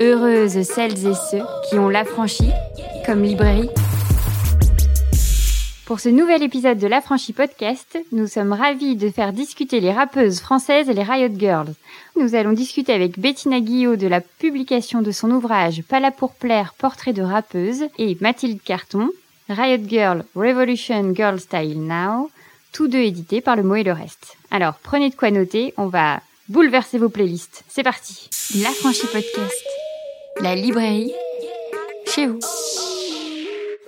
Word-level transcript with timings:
Heureuses 0.00 0.62
celles 0.62 1.08
et 1.08 1.14
ceux 1.14 1.42
qui 1.68 1.76
ont 1.76 1.88
l'affranchi 1.88 2.50
comme 3.04 3.24
librairie. 3.24 3.68
Pour 5.86 5.98
ce 5.98 6.08
nouvel 6.08 6.44
épisode 6.44 6.78
de 6.78 6.86
l'Affranchi 6.86 7.32
Podcast, 7.32 7.98
nous 8.12 8.28
sommes 8.28 8.52
ravis 8.52 8.94
de 8.94 9.10
faire 9.10 9.32
discuter 9.32 9.80
les 9.80 9.90
rappeuses 9.90 10.38
françaises 10.38 10.88
et 10.88 10.94
les 10.94 11.02
Riot 11.02 11.34
Girls. 11.36 11.74
Nous 12.14 12.36
allons 12.36 12.52
discuter 12.52 12.92
avec 12.92 13.18
Bettina 13.18 13.58
Guillot 13.58 13.96
de 13.96 14.06
la 14.06 14.20
publication 14.20 15.02
de 15.02 15.10
son 15.10 15.32
ouvrage 15.32 15.82
Pas 15.82 15.98
là 15.98 16.12
pour 16.12 16.34
plaire, 16.34 16.74
portrait 16.78 17.12
de 17.12 17.22
rappeuse 17.22 17.86
et 17.98 18.16
Mathilde 18.20 18.62
Carton, 18.62 19.10
Riot 19.48 19.82
Girl, 19.88 20.24
Revolution 20.36 21.12
Girl 21.12 21.40
Style 21.40 21.82
Now, 21.82 22.30
tous 22.72 22.86
deux 22.86 22.98
édités 22.98 23.40
par 23.40 23.56
Le 23.56 23.64
Mot 23.64 23.74
et 23.74 23.82
le 23.82 23.92
Reste. 23.92 24.36
Alors, 24.52 24.74
prenez 24.80 25.10
de 25.10 25.16
quoi 25.16 25.32
noter, 25.32 25.74
on 25.76 25.86
va 25.86 26.20
bouleverser 26.48 26.98
vos 26.98 27.08
playlists. 27.08 27.64
C'est 27.68 27.82
parti 27.82 28.30
L'Affranchi 28.62 29.06
Podcast, 29.12 29.64
la 30.40 30.54
librairie, 30.54 31.12
chez 32.06 32.26
vous. 32.26 32.38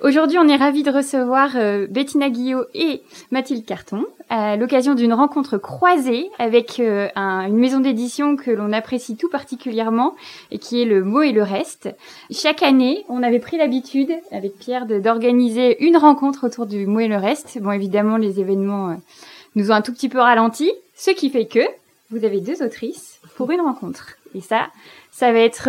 Aujourd'hui, 0.03 0.39
on 0.39 0.49
est 0.49 0.57
ravis 0.57 0.83
de 0.83 0.91
recevoir 0.91 1.51
euh, 1.57 1.87
Bettina 1.89 2.31
Guillot 2.31 2.65
et 2.75 3.03
Mathilde 3.31 3.67
Carton 3.67 4.07
à 4.31 4.57
l'occasion 4.57 4.95
d'une 4.95 5.13
rencontre 5.13 5.59
croisée 5.59 6.31
avec 6.39 6.81
euh, 6.81 7.09
un- 7.17 7.47
une 7.47 7.59
maison 7.59 7.81
d'édition 7.81 8.37
que 8.37 8.51
l'on 8.51 8.73
apprécie 8.73 9.17
tout 9.17 9.29
particulièrement 9.29 10.15
et 10.51 10.59
qui 10.59 10.81
est 10.81 10.87
le 10.87 11.05
mot 11.05 11.21
et 11.21 11.33
le 11.33 11.43
reste. 11.43 11.91
Chaque 12.31 12.63
année, 12.63 13.05
on 13.11 13.23
avait 13.23 13.41
pris 13.41 13.59
l'habitude 13.59 14.13
avec 14.33 14.55
Pierre 14.59 14.87
d'organiser 14.87 15.85
une 15.85 15.99
rencontre 15.99 16.47
autour 16.47 16.65
du 16.67 16.87
mot 16.87 17.01
et 17.01 17.09
le 17.09 17.17
reste. 17.17 17.59
Bon, 17.61 17.71
évidemment, 17.73 18.17
les 18.17 18.41
événements 18.41 18.91
euh, 18.91 18.95
nous 19.55 19.71
ont 19.71 19.75
un 19.75 19.83
tout 19.83 19.93
petit 19.93 20.09
peu 20.09 20.19
ralenti, 20.19 20.73
ce 20.97 21.11
qui 21.11 21.29
fait 21.29 21.47
que 21.47 21.61
vous 22.11 22.25
avez 22.25 22.41
deux 22.41 22.63
autrices 22.63 23.21
pour 23.37 23.51
une 23.51 23.61
rencontre. 23.61 24.17
Et 24.35 24.41
ça, 24.41 24.69
ça 25.11 25.31
va 25.33 25.41
être 25.41 25.69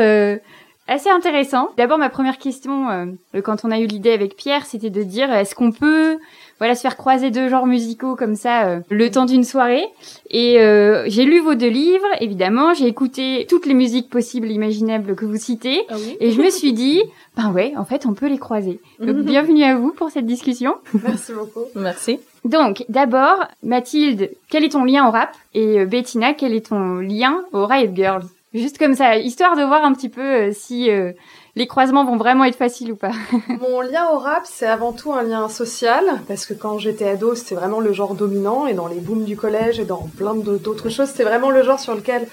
assez 0.88 1.10
intéressant. 1.10 1.70
D'abord, 1.78 1.98
ma 1.98 2.10
première 2.10 2.38
question, 2.38 2.90
euh, 2.90 3.42
quand 3.42 3.64
on 3.64 3.72
a 3.72 3.80
eu 3.80 3.86
l'idée 3.86 4.12
avec 4.12 4.36
Pierre, 4.36 4.66
c'était 4.66 4.90
de 4.90 5.04
dire 5.04 5.32
est-ce 5.34 5.56
qu'on 5.56 5.72
peut 5.72 6.18
voilà 6.60 6.76
se 6.76 6.82
faire 6.82 6.98
croiser 6.98 7.32
deux 7.32 7.50
genres 7.50 7.66
musicaux 7.66 8.16
comme 8.16 8.36
ça 8.36 8.66
euh, 8.68 8.80
le 8.90 9.10
temps 9.10 9.26
d'une 9.26 9.44
soirée? 9.44 9.86
Et 10.30 10.60
euh, 10.60 11.06
j'ai 11.08 11.24
lu 11.26 11.40
vos 11.40 11.56
deux 11.56 11.70
livres 11.70 12.06
évidemment 12.20 12.74
j'ai 12.74 12.86
écouté 12.88 13.48
toutes 13.50 13.66
les 13.66 13.74
musiques 13.74 14.10
possibles 14.10 14.48
et 14.48 14.54
imaginables 14.54 15.16
que 15.16 15.26
vous 15.26 15.38
citez 15.38 15.82
Ah 15.90 15.96
oui. 15.98 16.18
et 16.20 16.32
je 16.32 16.40
me 16.42 16.50
suis 16.52 16.74
dit 16.74 17.02
ben 17.36 17.52
ouais 17.52 17.74
en 17.78 17.86
fait 17.86 18.06
on 18.06 18.14
peut 18.14 18.28
les 18.28 18.38
croiser 18.38 18.80
donc 19.00 19.16
Mhm. 19.18 19.24
bienvenue 19.24 19.64
à 19.64 19.76
vous 19.76 19.92
pour 19.94 20.12
cette 20.12 20.26
discussion 20.28 20.76
Merci 21.04 21.34
beaucoup. 21.34 21.66
Merci. 21.76 22.20
donc 22.46 22.86
d'abord 22.90 23.46
Mathilde 23.64 24.30
quel 24.50 24.64
est 24.64 24.70
ton 24.74 24.84
lien 24.84 25.08
au 25.08 25.12
rap? 25.12 25.32
Et 25.56 25.80
euh, 25.80 25.86
Bettina 25.86 26.34
quel 26.36 26.54
est 26.54 26.68
ton 26.68 26.96
lien 26.98 27.42
aux 27.54 27.66
Riot 27.66 27.92
Girls? 27.96 28.26
Juste 28.54 28.78
comme 28.78 28.96
ça 28.96 29.18
histoire 29.18 29.56
de 29.56 29.64
voir 29.64 29.84
un 29.86 29.94
petit 29.94 30.10
peu 30.10 30.22
euh, 30.22 30.52
si 30.54 30.90
euh, 30.90 31.12
les 31.56 31.68
croisements 31.68 32.06
vont 32.06 32.18
vraiment 32.18 32.46
être 32.46 32.56
faciles 32.56 32.92
ou 32.92 32.96
pas 32.96 33.12
Mon 33.62 33.82
lien 33.82 34.08
au 34.14 34.18
rap, 34.20 34.44
c'est 34.46 34.66
avant 34.68 34.94
tout 34.94 35.12
un 35.14 35.24
lien 35.24 35.50
social, 35.50 36.04
parce 36.28 36.46
que 36.46 36.54
quand 36.54 36.78
j'étais 36.78 37.08
ado, 37.10 37.36
c'était 37.36 37.56
vraiment 37.56 37.80
le 37.82 37.92
genre 37.92 38.16
dominant, 38.16 38.68
et 38.68 38.74
dans 38.74 38.88
les 38.88 39.00
booms 39.02 39.26
du 39.26 39.36
collège 39.36 39.78
et 39.80 39.84
dans 39.86 40.08
plein 40.18 40.34
d'autres 40.36 40.88
choses, 40.90 41.10
c'était 41.10 41.26
vraiment 41.26 41.50
le 41.50 41.62
genre 41.64 41.80
sur 41.80 41.94
lequel 41.94 42.26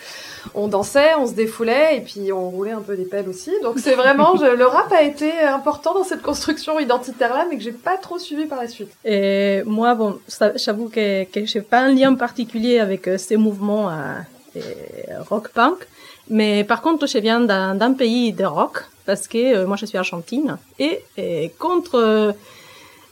on 0.55 0.69
dansait, 0.69 1.17
on 1.19 1.27
se 1.27 1.33
défoulait, 1.33 1.97
et 1.97 2.01
puis 2.01 2.33
on 2.33 2.49
roulait 2.49 2.71
un 2.71 2.81
peu 2.81 2.97
des 2.97 3.05
pelles 3.07 3.29
aussi. 3.29 3.51
Donc 3.65 3.81
c'est 3.81 3.97
vraiment, 3.97 4.37
je- 4.37 4.55
le 4.57 4.67
rap 4.67 4.93
a 4.93 5.03
été 5.03 5.33
important 5.43 5.95
dans 5.95 6.05
cette 6.05 6.23
construction 6.23 6.79
identitaire-là, 6.79 7.47
mais 7.51 7.57
que 7.57 7.63
j'ai 7.63 7.73
pas 7.73 7.97
trop 7.97 8.19
suivi 8.21 8.47
par 8.47 8.61
la 8.61 8.69
suite. 8.69 8.91
Et 9.05 9.63
moi, 9.67 9.97
bon, 9.97 10.19
j'avoue 10.55 10.89
que, 10.89 11.25
que 11.25 11.45
j'ai 11.45 11.61
pas 11.61 11.81
un 11.81 11.93
lien 11.93 12.15
particulier 12.15 12.79
avec 12.79 13.09
euh, 13.09 13.19
ces 13.19 13.37
mouvements 13.37 13.91
euh, 13.91 14.15
euh, 14.57 14.61
rock 15.29 15.49
punk. 15.49 15.79
Mais 16.31 16.65
par 16.65 16.83
contre, 16.83 17.07
je 17.07 17.19
viens 17.19 17.41
d'un 17.41 17.93
pays 17.93 18.33
de 18.33 18.45
rock 18.45 18.85
parce 19.07 19.27
que 19.27 19.39
euh, 19.39 19.67
moi, 19.67 19.77
je 19.77 19.87
suis 19.87 19.97
argentine. 19.97 20.59
Et, 20.79 21.03
contre 21.59 21.95
euh, 21.95 22.33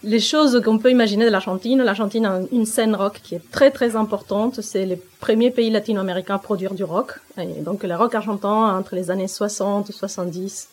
les 0.02 0.20
choses 0.20 0.60
qu'on 0.64 0.78
peut 0.78 0.90
imaginer 0.90 1.24
de 1.24 1.30
l'Argentine, 1.30 1.82
l'Argentine 1.82 2.26
a 2.26 2.40
une 2.52 2.66
scène 2.66 2.94
rock 2.94 3.20
qui 3.22 3.34
est 3.34 3.50
très 3.50 3.70
très 3.70 3.96
importante. 3.96 4.60
C'est 4.60 4.86
le 4.86 4.98
premier 5.20 5.50
pays 5.50 5.70
latino-américain 5.70 6.34
à 6.34 6.38
produire 6.38 6.74
du 6.74 6.84
rock. 6.84 7.14
Donc 7.60 7.82
le 7.82 7.96
rock 7.96 8.14
argentin 8.14 8.76
entre 8.78 8.94
les 8.94 9.10
années 9.10 9.28
60, 9.28 9.90
70 9.90 10.68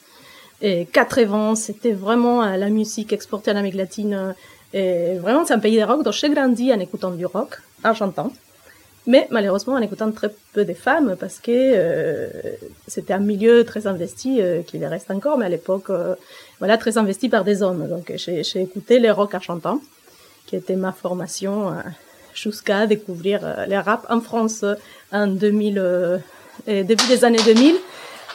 et 0.62 0.86
80, 0.86 1.56
c'était 1.56 1.94
vraiment 1.94 2.44
euh, 2.44 2.58
la 2.58 2.70
musique 2.70 3.14
exportée 3.14 3.52
en 3.52 3.56
Amérique 3.56 3.76
latine. 3.76 4.36
Et 4.74 5.16
vraiment, 5.16 5.46
c'est 5.46 5.54
un 5.54 5.60
pays 5.60 5.78
de 5.78 5.84
rock. 5.84 6.04
Donc 6.04 6.14
j'ai 6.14 6.30
grandi 6.30 6.74
en 6.74 6.80
écoutant 6.80 7.12
du 7.12 7.26
rock 7.26 7.62
argentin. 7.84 8.30
Mais 9.06 9.28
malheureusement, 9.32 9.74
en 9.74 9.82
écoutant 9.82 10.12
très 10.12 10.34
peu 10.54 10.64
de 10.64 10.74
femmes, 10.74 11.18
parce 11.20 11.40
que 11.40 11.52
euh, 11.52 12.30
c'était 12.88 13.14
un 13.14 13.20
milieu 13.20 13.66
très 13.66 13.86
investi, 13.86 14.42
euh, 14.42 14.62
qui 14.62 14.78
le 14.78 14.88
reste 14.88 15.12
encore, 15.12 15.38
mais 15.38 15.46
à 15.46 15.50
l'époque, 15.50 15.90
euh, 15.90 16.16
voilà, 16.60 16.78
très 16.78 16.98
investi 16.98 17.28
par 17.28 17.44
des 17.44 17.62
hommes. 17.62 17.88
Donc 17.90 18.14
j'ai 18.16 18.44
j'ai 18.44 18.62
écouté 18.62 19.00
les 19.00 19.12
rock 19.12 19.36
argentins, 19.36 19.82
qui 20.46 20.56
était 20.56 20.78
ma 20.78 20.94
formation 20.94 21.70
euh, 21.70 21.74
jusqu'à 22.34 22.88
découvrir 22.88 23.66
les 23.68 23.78
rap 23.78 24.06
en 24.10 24.22
France 24.22 24.64
en 25.12 25.28
2000, 25.28 25.80
euh, 25.80 26.18
et 26.66 26.84
début 26.84 27.08
des 27.08 27.26
années 27.26 27.44
2000. 27.44 27.76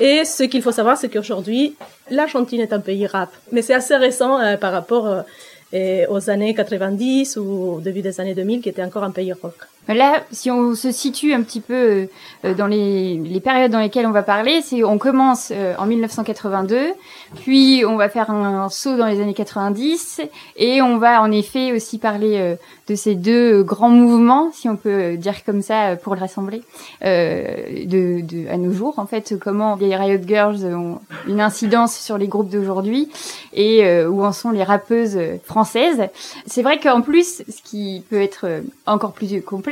Et 0.01 0.25
ce 0.27 0.43
qu'il 0.45 0.63
faut 0.63 0.73
savoir, 0.73 0.99
c'est 0.99 1.09
qu'aujourd'hui, 1.09 1.77
l'Argentine 2.11 2.61
est 2.61 2.73
un 2.75 2.81
pays 2.81 3.07
rap. 3.07 3.31
Mais 3.53 3.63
c'est 3.63 3.75
assez 3.75 3.97
récent 3.97 4.39
par 4.59 4.71
rapport 4.71 5.25
aux 5.73 6.31
années 6.31 6.55
90 6.55 7.37
ou 7.39 7.81
début 7.83 8.01
des 8.01 8.21
années 8.21 8.35
2000, 8.35 8.61
qui 8.61 8.69
était 8.69 8.85
encore 8.85 9.03
un 9.03 9.11
pays 9.11 9.33
rock. 9.33 9.57
Là, 9.89 10.23
si 10.31 10.51
on 10.51 10.75
se 10.75 10.93
situe 10.93 11.33
un 11.33 11.43
petit 11.43 11.61
peu 11.61 12.09
euh, 12.45 12.55
dans 12.55 12.67
les, 12.67 13.17
les 13.17 13.41
périodes 13.41 13.71
dans 13.71 13.81
lesquelles 13.81 14.07
on 14.07 14.13
va 14.13 14.23
parler, 14.23 14.61
c'est 14.63 14.85
on 14.85 14.99
commence 14.99 15.51
euh, 15.51 15.75
en 15.79 15.87
1982, 15.87 16.93
puis 17.37 17.85
on 17.87 17.97
va 17.97 18.09
faire 18.09 18.31
un, 18.31 18.69
saut 18.69 18.97
dans 18.97 19.07
les 19.07 19.21
années 19.21 19.35
90, 19.35 20.21
et 20.57 20.83
on 20.83 20.99
va 20.99 21.23
en 21.23 21.31
effet 21.31 21.73
aussi 21.73 21.99
parler 21.99 22.37
euh, 22.37 22.57
de 22.89 22.95
ces 22.95 23.15
deux 23.15 23.63
grands 23.63 23.91
mouvements, 23.91 24.51
si 24.53 24.69
on 24.69 24.77
peut 24.77 25.17
dire 25.17 25.45
comme 25.45 25.63
ça, 25.63 25.91
euh, 25.91 25.97
pour 25.97 26.15
le 26.15 26.21
rassembler, 26.21 26.63
euh, 27.05 27.85
de, 27.85 28.21
de, 28.23 28.49
à 28.49 28.57
nos 28.57 28.73
jours, 28.73 28.99
en 28.99 29.07
fait, 29.07 29.35
comment 29.39 29.77
les 29.77 29.95
Riot 29.95 30.21
Girls 30.27 30.65
ont 30.65 31.01
une 31.27 31.41
incidence 31.41 31.97
sur 31.97 32.19
les 32.19 32.29
groupes 32.29 32.49
d'aujourd'hui, 32.49 33.09
et 33.53 33.85
euh, 33.85 34.09
où 34.09 34.25
en 34.25 34.33
sont 34.33 34.51
les 34.51 34.65
rappeuses 34.65 35.17
euh, 35.17 35.37
françaises. 35.45 36.09
C'est 36.47 36.63
vrai 36.63 36.79
qu'en 36.79 37.01
plus, 37.01 37.43
ce 37.49 37.63
qui 37.63 38.03
peut 38.09 38.21
être 38.21 38.45
euh, 38.45 38.61
encore 38.87 39.13
plus 39.13 39.27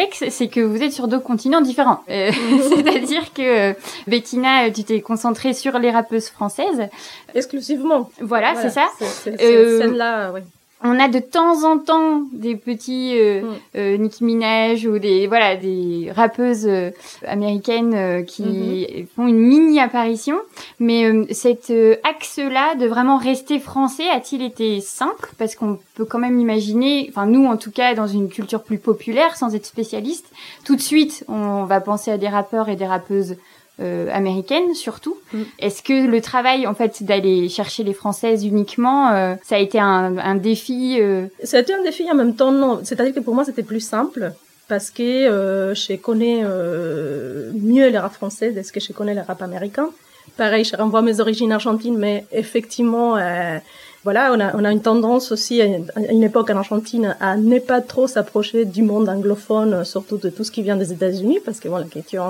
complexe, 0.06 0.34
c'est 0.34 0.48
que 0.48 0.60
vous 0.60 0.82
êtes 0.82 0.92
sur 0.92 1.08
deux 1.08 1.20
continents 1.20 1.60
différents. 1.60 2.02
Euh, 2.08 2.30
C'est-à-dire 2.68 3.32
que 3.32 3.70
euh, 3.70 3.74
Bettina, 4.06 4.70
tu 4.70 4.84
t'es 4.84 5.00
concentrée 5.00 5.52
sur 5.52 5.78
les 5.78 5.90
rappeuses 5.90 6.28
françaises. 6.28 6.88
Exclusivement. 7.34 8.10
Voilà, 8.20 8.54
c'est 8.56 8.70
ça. 8.70 8.88
Euh, 9.02 9.06
cette 9.24 9.40
scène-là, 9.40 10.32
oui. 10.32 10.40
On 10.84 11.00
a 11.00 11.08
de 11.08 11.18
temps 11.20 11.64
en 11.64 11.78
temps 11.78 12.24
des 12.32 12.54
petits 12.54 13.18
euh, 13.18 13.40
Mm. 13.42 13.54
euh, 13.76 13.96
Nicki 13.96 14.24
Minaj 14.24 14.86
ou 14.86 14.98
des 14.98 15.26
voilà 15.26 15.56
des 15.56 16.12
rappeuses 16.14 16.66
euh, 16.66 16.90
américaines 17.26 17.94
euh, 17.94 18.22
qui 18.22 18.42
Mm-hmm. 18.42 19.06
font 19.16 19.26
une 19.26 19.38
mini 19.38 19.80
apparition. 19.80 20.36
Mais 20.78 21.04
euh, 21.06 21.24
cet 21.30 21.72
axe-là 22.04 22.74
de 22.74 22.86
vraiment 22.86 23.16
rester 23.16 23.58
français 23.58 24.08
a-t-il 24.10 24.42
été 24.42 24.80
simple? 24.82 25.30
Parce 25.38 25.54
qu'on 25.56 25.78
peut 25.94 26.04
quand 26.04 26.18
même 26.18 26.38
imaginer, 26.38 27.06
enfin 27.08 27.24
nous 27.26 27.46
en 27.46 27.56
tout 27.56 27.70
cas 27.70 27.94
dans 27.94 28.06
une 28.06 28.28
culture 28.28 28.62
plus 28.62 28.78
populaire, 28.78 29.34
sans 29.36 29.54
être 29.54 29.66
spécialiste, 29.66 30.26
tout 30.64 30.76
de 30.76 30.82
suite 30.82 31.24
on 31.28 31.64
va 31.64 31.80
penser 31.80 32.10
à 32.10 32.18
des 32.18 32.28
rappeurs 32.28 32.68
et 32.68 32.76
des 32.76 32.86
rappeuses 32.86 33.36
euh, 33.80 34.08
américaines 34.12 34.74
surtout. 34.74 35.16
Mm. 35.32 35.42
Est-ce 35.58 35.82
que 35.82 36.06
le 36.06 36.20
travail 36.20 36.66
en 36.66 36.74
fait 36.74 37.02
d'aller 37.02 37.48
chercher 37.48 37.84
les 37.84 37.94
françaises 37.94 38.44
uniquement, 38.44 39.10
euh, 39.10 39.34
ça 39.44 39.56
a 39.56 39.58
été 39.58 39.78
un, 39.78 40.18
un 40.18 40.34
défi 40.34 40.96
euh, 41.00 41.26
C'était 41.42 41.74
un 41.74 41.82
défi 41.82 42.10
en 42.10 42.14
même 42.14 42.34
temps, 42.34 42.52
non. 42.52 42.80
C'est-à-dire 42.84 43.14
que 43.14 43.20
pour 43.20 43.34
moi, 43.34 43.44
c'était 43.44 43.62
plus 43.62 43.80
simple 43.80 44.32
parce 44.68 44.90
que 44.90 45.02
euh, 45.02 45.74
je 45.74 45.94
connais 45.94 46.40
euh, 46.42 47.52
mieux 47.54 47.90
le 47.90 47.98
rap 47.98 48.12
français 48.12 48.50
de 48.50 48.62
ce 48.62 48.72
que 48.72 48.80
je 48.80 48.92
connais 48.92 49.14
le 49.14 49.20
rap 49.20 49.42
américain. 49.42 49.90
Pareil, 50.36 50.64
je 50.64 50.76
renvoie 50.76 51.02
mes 51.02 51.20
origines 51.20 51.52
argentines, 51.52 51.96
mais 51.96 52.26
effectivement, 52.32 53.16
euh, 53.16 53.58
voilà, 54.06 54.32
on 54.32 54.38
a, 54.38 54.54
on 54.54 54.64
a 54.64 54.70
une 54.70 54.82
tendance 54.82 55.32
aussi 55.32 55.60
à 55.60 55.64
une, 55.64 56.22
époque 56.22 56.48
en 56.50 56.56
Argentine 56.58 57.16
à 57.18 57.36
ne 57.36 57.58
pas 57.58 57.80
trop 57.80 58.06
s'approcher 58.06 58.64
du 58.64 58.82
monde 58.82 59.08
anglophone, 59.08 59.84
surtout 59.84 60.16
de 60.16 60.28
tout 60.28 60.44
ce 60.44 60.52
qui 60.52 60.62
vient 60.62 60.76
des 60.76 60.92
États-Unis, 60.92 61.40
parce 61.44 61.58
que 61.58 61.68
bon, 61.68 61.78
la 61.78 61.86
question 61.86 62.22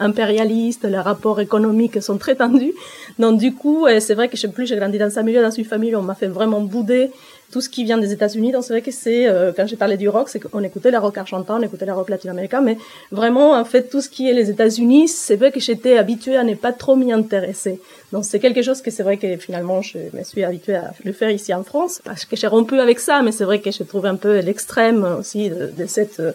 impérialiste, 0.00 0.84
les 0.84 0.98
rapports 0.98 1.38
économiques 1.38 2.02
sont 2.02 2.16
très 2.16 2.34
tendus. 2.34 2.72
Donc 3.18 3.38
du 3.38 3.52
coup, 3.52 3.84
euh, 3.84 4.00
c'est 4.00 4.14
vrai 4.14 4.28
que 4.28 4.38
je 4.38 4.46
plus, 4.46 4.64
j'ai 4.66 4.76
grandi 4.76 4.96
dans 4.96 5.18
un 5.18 5.22
milieu, 5.22 5.42
dans 5.42 5.50
une 5.50 5.66
famille 5.66 5.94
où 5.94 5.98
on 5.98 6.02
m'a 6.02 6.14
fait 6.14 6.28
vraiment 6.28 6.62
bouder 6.62 7.10
tout 7.50 7.60
ce 7.60 7.68
qui 7.68 7.84
vient 7.84 7.98
des 7.98 8.12
États-Unis. 8.12 8.52
Donc 8.52 8.64
c'est 8.64 8.72
vrai 8.72 8.82
que 8.82 8.90
c'est 8.90 9.26
euh, 9.26 9.52
quand 9.54 9.66
j'ai 9.66 9.76
parlé 9.76 9.96
du 9.96 10.08
rock, 10.08 10.28
c'est 10.28 10.40
qu'on 10.40 10.62
écoutait 10.62 10.90
le 10.90 10.98
rock 10.98 11.16
argentin, 11.16 11.58
on 11.58 11.62
écoutait 11.62 11.86
le 11.86 11.92
rock 11.92 12.08
latino-américain, 12.10 12.60
mais 12.60 12.76
vraiment 13.10 13.52
en 13.52 13.64
fait 13.64 13.88
tout 13.88 14.00
ce 14.00 14.08
qui 14.08 14.28
est 14.28 14.34
les 14.34 14.50
États-Unis, 14.50 15.08
c'est 15.08 15.36
vrai 15.36 15.50
que 15.50 15.60
j'étais 15.60 15.96
habituée 15.96 16.36
à 16.36 16.44
ne 16.44 16.54
pas 16.54 16.72
trop 16.72 16.96
m'y 16.96 17.12
intéresser. 17.12 17.80
Donc 18.12 18.24
c'est 18.24 18.38
quelque 18.38 18.62
chose 18.62 18.82
que 18.82 18.90
c'est 18.90 19.02
vrai 19.02 19.16
que 19.16 19.36
finalement 19.36 19.82
je 19.82 19.98
me 20.12 20.22
suis 20.24 20.44
habituée 20.44 20.76
à 20.76 20.92
le 21.04 21.12
faire 21.12 21.30
ici 21.30 21.52
en 21.54 21.62
France 21.62 22.00
parce 22.04 22.24
que 22.24 22.36
j'ai 22.36 22.46
rompu 22.46 22.78
avec 22.78 23.00
ça, 23.00 23.22
mais 23.22 23.32
c'est 23.32 23.44
vrai 23.44 23.60
que 23.60 23.70
j'ai 23.70 23.84
trouvé 23.84 24.08
un 24.08 24.16
peu 24.16 24.40
l'extrême 24.40 25.04
aussi 25.18 25.50
de, 25.50 25.72
de 25.76 25.86
cette 25.86 26.20
euh, 26.20 26.32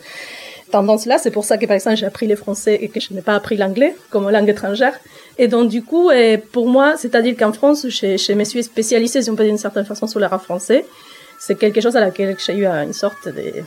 tendance-là. 0.74 1.18
C'est 1.18 1.31
pour 1.38 1.46
ça 1.46 1.58
que, 1.58 1.66
par 1.66 1.75
exemple, 1.75 1.98
j'ai 1.98 2.06
appris 2.06 2.28
le 2.28 2.36
français 2.36 2.75
et 2.81 2.90
que 2.90 3.00
je 3.00 3.14
n'ai 3.14 3.22
pas 3.22 3.36
appris 3.36 3.56
l'anglais 3.58 3.96
comme 4.12 4.30
langue 4.30 4.50
étrangère. 4.50 4.96
Et 5.38 5.48
donc, 5.48 5.70
du 5.70 5.81
coup, 5.90 6.12
pour 6.52 6.68
moi, 6.68 6.88
c'est-à-dire 6.98 7.36
qu'en 7.40 7.54
France, 7.54 7.88
je, 7.88 8.18
je 8.18 8.34
me 8.34 8.44
suis 8.44 8.64
spécialisée, 8.64 9.22
si 9.22 9.30
on 9.30 9.36
peut 9.36 9.44
dire 9.44 9.54
d'une 9.54 9.66
certaine 9.68 9.86
façon, 9.86 10.06
sur 10.08 10.20
le 10.20 10.28
rap 10.28 10.44
français. 10.44 10.86
C'est 11.40 11.58
quelque 11.64 11.81
chose 11.81 11.96
à 11.96 12.00
laquelle 12.00 12.36
j'ai 12.46 12.56
eu 12.62 12.66
une 12.66 12.94
sorte 12.94 13.28
de, 13.28 13.64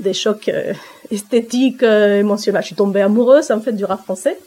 des 0.00 0.12
chocs 0.12 0.48
euh, 0.48 0.72
esthétiques, 1.10 1.82
euh, 1.82 2.20
émotionnels. 2.20 2.62
Je 2.62 2.68
suis 2.68 2.76
tombée 2.76 3.02
amoureuse, 3.02 3.50
en 3.50 3.60
fait, 3.60 3.72
du 3.72 3.84
rap 3.84 4.02
français. 4.02 4.38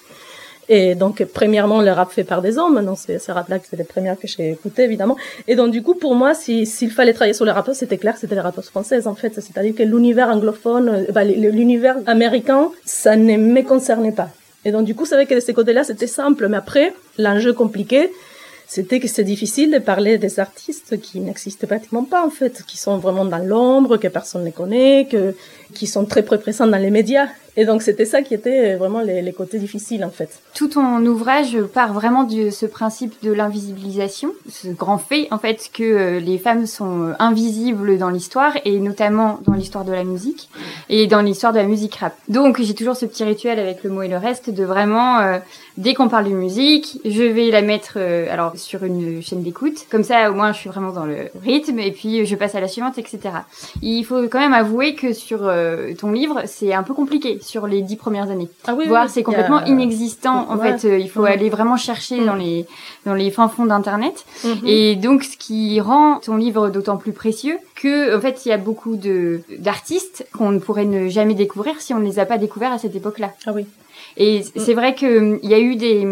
Et 0.73 0.95
donc, 0.95 1.21
premièrement, 1.33 1.81
le 1.81 1.91
rap 1.91 2.13
fait 2.13 2.23
par 2.23 2.41
des 2.41 2.57
hommes. 2.57 2.79
Non, 2.79 2.95
c'est 2.95 3.19
ce 3.19 3.29
rap-là 3.29 3.59
que 3.59 3.65
c'est 3.69 3.75
les 3.75 3.83
premières 3.83 4.17
que 4.17 4.25
j'ai 4.25 4.51
écoutées, 4.51 4.83
évidemment. 4.83 5.17
Et 5.49 5.55
donc, 5.55 5.69
du 5.69 5.83
coup, 5.83 5.95
pour 5.95 6.15
moi, 6.15 6.33
s'il 6.33 6.65
fallait 6.89 7.11
travailler 7.11 7.33
sur 7.33 7.43
les 7.43 7.51
rappeurs, 7.51 7.75
c'était 7.75 7.97
clair, 7.97 8.15
c'était 8.15 8.35
les 8.35 8.41
rappeurs 8.41 8.63
françaises, 8.63 9.05
en 9.05 9.13
fait. 9.13 9.33
C'est-à-dire 9.33 9.75
que 9.75 9.83
l'univers 9.83 10.29
anglophone, 10.29 10.87
euh, 10.87 11.11
bah, 11.11 11.25
l'univers 11.25 11.97
américain, 12.05 12.69
ça 12.85 13.17
ne 13.17 13.35
me 13.35 13.61
concernait 13.63 14.13
pas. 14.13 14.29
Et 14.63 14.71
donc, 14.71 14.85
du 14.85 14.95
coup, 14.95 15.05
c'est 15.05 15.15
vrai 15.15 15.25
que 15.25 15.35
de 15.35 15.41
ces 15.41 15.53
côtés-là, 15.53 15.83
c'était 15.83 16.07
simple. 16.07 16.47
Mais 16.47 16.55
après, 16.55 16.93
l'enjeu 17.17 17.51
compliqué, 17.51 18.09
c'était 18.65 19.01
que 19.01 19.09
c'est 19.09 19.25
difficile 19.25 19.71
de 19.71 19.79
parler 19.79 20.17
des 20.17 20.39
artistes 20.39 21.01
qui 21.01 21.19
n'existent 21.19 21.67
pratiquement 21.67 22.05
pas 22.05 22.25
en 22.25 22.29
fait, 22.29 22.63
qui 22.65 22.77
sont 22.77 22.97
vraiment 22.99 23.25
dans 23.25 23.43
l'ombre, 23.45 23.97
que 23.97 24.07
personne 24.07 24.45
ne 24.45 24.51
connaît, 24.51 25.09
que 25.11 25.35
qui 25.73 25.87
sont 25.87 26.05
très 26.05 26.23
peu 26.23 26.37
présents 26.37 26.67
dans 26.67 26.77
les 26.77 26.89
médias. 26.89 27.27
Et 27.57 27.65
donc 27.65 27.81
c'était 27.81 28.05
ça 28.05 28.21
qui 28.21 28.33
était 28.33 28.75
vraiment 28.75 29.01
les, 29.01 29.21
les, 29.21 29.33
côtés 29.33 29.59
difficiles 29.59 30.05
en 30.05 30.09
fait. 30.09 30.39
Tout 30.55 30.69
ton 30.69 31.05
ouvrage 31.05 31.61
part 31.73 31.93
vraiment 31.93 32.23
de 32.23 32.49
ce 32.49 32.65
principe 32.65 33.13
de 33.23 33.31
l'invisibilisation, 33.31 34.31
ce 34.49 34.69
grand 34.69 34.97
fait 34.97 35.27
en 35.31 35.37
fait 35.37 35.69
que 35.73 35.83
euh, 35.83 36.19
les 36.21 36.37
femmes 36.37 36.65
sont 36.65 37.07
euh, 37.07 37.13
invisibles 37.19 37.97
dans 37.97 38.09
l'histoire 38.09 38.53
et 38.63 38.79
notamment 38.79 39.39
dans 39.45 39.53
l'histoire 39.53 39.83
de 39.83 39.91
la 39.91 40.05
musique 40.05 40.49
et 40.87 41.07
dans 41.07 41.21
l'histoire 41.21 41.51
de 41.51 41.57
la 41.57 41.65
musique 41.65 41.95
rap. 41.95 42.15
Donc 42.29 42.61
j'ai 42.61 42.73
toujours 42.73 42.95
ce 42.95 43.05
petit 43.05 43.25
rituel 43.25 43.59
avec 43.59 43.83
le 43.83 43.89
mot 43.89 44.01
et 44.01 44.07
le 44.07 44.17
reste 44.17 44.49
de 44.49 44.63
vraiment 44.63 45.19
euh, 45.19 45.39
dès 45.77 45.93
qu'on 45.93 46.07
parle 46.07 46.25
de 46.25 46.29
musique, 46.29 47.01
je 47.03 47.23
vais 47.23 47.49
la 47.49 47.61
mettre 47.61 47.97
alors 48.29 48.53
sur 48.55 48.83
une 48.85 49.21
chaîne 49.21 49.43
d'écoute, 49.43 49.87
comme 49.89 50.03
ça 50.03 50.31
au 50.31 50.33
moins 50.33 50.53
je 50.53 50.59
suis 50.59 50.69
vraiment 50.69 50.91
dans 50.91 51.05
le 51.05 51.29
rythme 51.43 51.79
et 51.79 51.91
puis 51.91 52.25
je 52.25 52.35
passe 52.35 52.55
à 52.55 52.61
la 52.61 52.67
suivante 52.69 52.97
etc. 52.97 53.19
Il 53.81 54.03
faut 54.03 54.21
quand 54.29 54.39
même 54.39 54.53
avouer 54.53 54.95
que 54.95 55.11
sur 55.11 55.51
ton 55.99 56.11
livre 56.11 56.43
c'est 56.45 56.73
un 56.73 56.83
peu 56.83 56.93
compliqué 56.93 57.40
sur 57.41 57.67
les 57.67 57.81
dix 57.81 57.95
premières 57.95 58.29
années. 58.29 58.49
Ah 58.65 58.75
oui, 58.77 58.87
Voir, 58.87 59.09
c'est 59.09 59.23
complètement 59.23 59.63
inexistant. 59.65 60.49
En 60.49 60.57
fait, 60.57 60.85
euh, 60.85 60.97
il 60.97 61.09
faut 61.09 61.25
aller 61.25 61.49
vraiment 61.49 61.77
chercher 61.77 62.21
mm. 62.21 62.25
dans 62.25 62.35
les 62.35 62.65
dans 63.05 63.13
les 63.13 63.31
fins 63.31 63.49
fonds 63.49 63.65
d'internet. 63.65 64.25
Mm-hmm. 64.43 64.67
Et 64.67 64.95
donc, 64.95 65.23
ce 65.23 65.37
qui 65.37 65.81
rend 65.81 66.19
ton 66.19 66.37
livre 66.37 66.69
d'autant 66.69 66.97
plus 66.97 67.13
précieux 67.13 67.57
que, 67.75 68.15
en 68.15 68.21
fait, 68.21 68.45
il 68.45 68.49
y 68.49 68.51
a 68.51 68.57
beaucoup 68.57 68.95
de 68.95 69.41
d'artistes 69.57 70.25
qu'on 70.33 70.51
ne 70.51 70.59
pourrait 70.59 70.85
ne 70.85 71.09
jamais 71.09 71.33
découvrir 71.33 71.81
si 71.81 71.93
on 71.93 71.99
ne 71.99 72.05
les 72.05 72.19
a 72.19 72.25
pas 72.25 72.37
découverts 72.37 72.71
à 72.71 72.77
cette 72.77 72.95
époque-là. 72.95 73.31
Ah 73.45 73.51
oui. 73.53 73.65
Et 74.17 74.39
mm. 74.39 74.43
c'est 74.59 74.73
vrai 74.73 74.95
que 74.95 75.39
il 75.41 75.49
y 75.49 75.53
a 75.53 75.59
eu 75.59 75.75
des, 75.75 76.05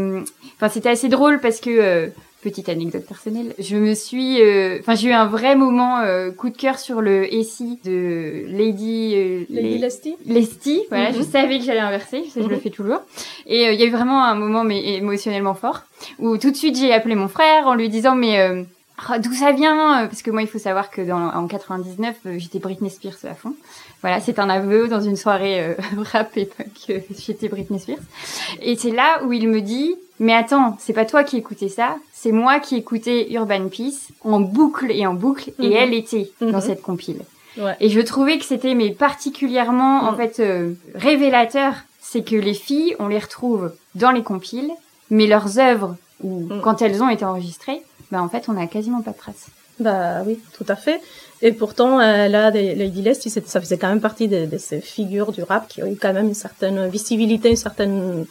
enfin, 0.56 0.70
c'était 0.70 0.90
assez 0.90 1.10
drôle 1.10 1.40
parce 1.40 1.60
que 1.60 1.70
euh, 1.70 2.08
petite 2.42 2.70
anecdote 2.70 3.06
personnelle, 3.06 3.54
je 3.60 3.76
me 3.76 3.94
suis, 3.94 4.42
euh, 4.42 4.78
enfin 4.80 4.96
j'ai 4.96 5.10
eu 5.10 5.14
un 5.14 5.26
vrai 5.26 5.56
moment 5.56 6.00
euh, 6.00 6.32
coup 6.32 6.50
de 6.50 6.58
cœur 6.58 6.80
sur 6.80 7.02
le 7.02 7.28
SI 7.44 7.80
de 7.84 8.46
Lady 8.48 9.14
euh, 9.16 9.46
Lady 9.50 9.78
Lesty. 9.78 10.16
Lesty, 10.26 10.82
voilà, 10.90 11.12
je 11.12 11.20
mhm. 11.20 11.24
savais 11.24 11.60
que 11.60 11.66
j'allais 11.66 11.80
inverser, 11.80 12.24
je, 12.34 12.42
je 12.42 12.48
le 12.48 12.56
mhm. 12.56 12.62
fais 12.62 12.70
toujours. 12.70 13.02
Et 13.46 13.74
il 13.74 13.80
y 13.80 13.84
a 13.84 13.86
eu 13.86 13.92
vraiment 13.92 14.24
un 14.24 14.36
moment 14.36 14.64
mais 14.64 14.96
émotionnellement 14.96 15.54
fort 15.54 15.84
où 16.20 16.38
tout 16.38 16.52
de 16.52 16.56
suite 16.56 16.78
j'ai 16.78 16.94
appelé 16.94 17.16
mon 17.16 17.28
frère 17.28 17.68
en 17.68 17.76
lui 17.76 17.90
disant 17.90 18.16
mais 18.16 18.66
ah, 19.08 19.20
d'où 19.20 19.34
ça 19.34 19.52
vient 19.52 20.08
Parce 20.08 20.22
que 20.22 20.32
moi, 20.32 20.42
il 20.42 20.48
faut 20.48 20.60
savoir 20.60 20.90
que 20.90 21.02
dans, 21.02 21.30
en 21.30 21.48
99, 21.48 22.16
j'étais 22.38 22.60
Britney 22.60 22.90
Spears 22.90 23.16
à 23.24 23.34
fond. 23.34 23.56
Voilà, 24.02 24.20
c'est 24.20 24.40
un 24.40 24.50
aveu 24.50 24.88
dans 24.88 25.02
une 25.02 25.16
soirée 25.16 25.62
euh, 25.62 25.74
rap 26.12 26.36
et 26.38 26.48
que 26.48 26.94
j'étais 27.18 27.48
Britney 27.48 27.80
Spears. 27.80 28.00
Et 28.62 28.76
c'est 28.76 28.92
là 28.92 29.24
où 29.24 29.34
il 29.34 29.48
me 29.48 29.62
dit, 29.62 29.96
mais 30.20 30.34
attends, 30.34 30.78
c'est 30.80 30.94
pas 30.94 31.06
toi 31.06 31.24
qui 31.24 31.38
écoutais 31.38 31.70
ça, 31.70 31.98
c'est 32.22 32.34
moi 32.34 32.60
qui 32.60 32.76
écoutais 32.76 33.32
Urban 33.32 33.70
Peace 33.70 34.10
en 34.26 34.42
boucle 34.42 34.92
et 34.92 35.08
en 35.08 35.14
boucle, 35.14 35.52
et 35.58 35.70
mhm. 35.70 35.74
elle 35.74 35.94
était 35.94 36.30
dans 36.42 36.48
mhm. 36.48 36.62
cette 36.62 36.82
compile. 36.82 37.22
Ouais. 37.58 37.78
Et 37.80 37.90
je 37.90 38.02
trouvais 38.02 38.38
que 38.38 38.46
c'était 38.46 38.76
mais 38.76 38.92
particulièrement 38.92 40.02
en 40.02 40.12
mhm. 40.12 40.18
fait 40.18 40.40
euh, 40.40 40.74
révélateur, 40.96 41.76
c'est 42.02 42.24
que 42.24 42.36
les 42.36 42.54
filles, 42.54 42.96
on 43.00 43.08
les 43.08 43.20
retrouve 43.20 43.72
dans 43.96 44.12
les 44.12 44.24
compiles, 44.24 44.72
mais 45.10 45.28
leurs 45.28 45.60
œuvres 45.60 45.96
ou 46.22 46.50
quand 46.62 46.82
elles 46.82 47.02
ont 47.02 47.10
été 47.10 47.24
enregistrées, 47.24 47.82
bah 48.12 48.22
en 48.22 48.28
fait 48.28 48.50
on 48.50 48.54
n'a 48.54 48.68
quasiment 48.68 49.02
pas 49.02 49.12
de 49.12 49.18
traces. 49.18 49.48
Bah 49.80 50.24
oui, 50.26 50.38
tout 50.58 50.66
à 50.68 50.76
fait. 50.76 51.00
Et 51.42 51.54
pourtant, 51.54 52.02
euh, 52.02 52.28
là, 52.28 52.52
Lady 52.52 53.02
Leslie, 53.02 53.30
ça 53.30 53.62
faisait 53.62 53.78
quand 53.78 53.88
même 53.88 54.02
partie 54.02 54.28
de, 54.28 54.46
de, 54.46 54.58
ces 54.58 54.82
figures 54.82 55.32
du 55.32 55.42
rap 55.42 55.70
qui 55.70 55.82
ont 55.82 55.86
eu 55.86 55.96
quand 55.96 56.12
même 56.12 56.28
une 56.28 56.34
certaine 56.34 56.90
visibilité, 56.90 57.50
une 57.50 57.56
certaine 57.56 58.26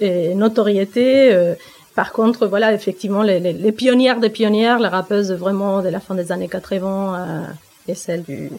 euh, 0.00 0.34
notoriété. 0.34 1.56
Euh. 1.96 2.02
par 2.02 2.12
contre, 2.12 2.46
voilà, 2.46 2.72
effectivement, 2.72 3.22
les, 3.22 3.40
les, 3.40 3.52
les, 3.52 3.72
pionnières 3.72 4.20
des 4.20 4.30
pionnières, 4.30 4.78
les 4.78 4.88
rappeuses 4.88 5.32
vraiment 5.32 5.82
de 5.82 5.88
la 5.88 6.00
fin 6.00 6.14
des 6.14 6.32
années 6.32 6.48
80, 6.48 7.46
et 7.88 7.94
celle 7.94 8.22
du, 8.22 8.50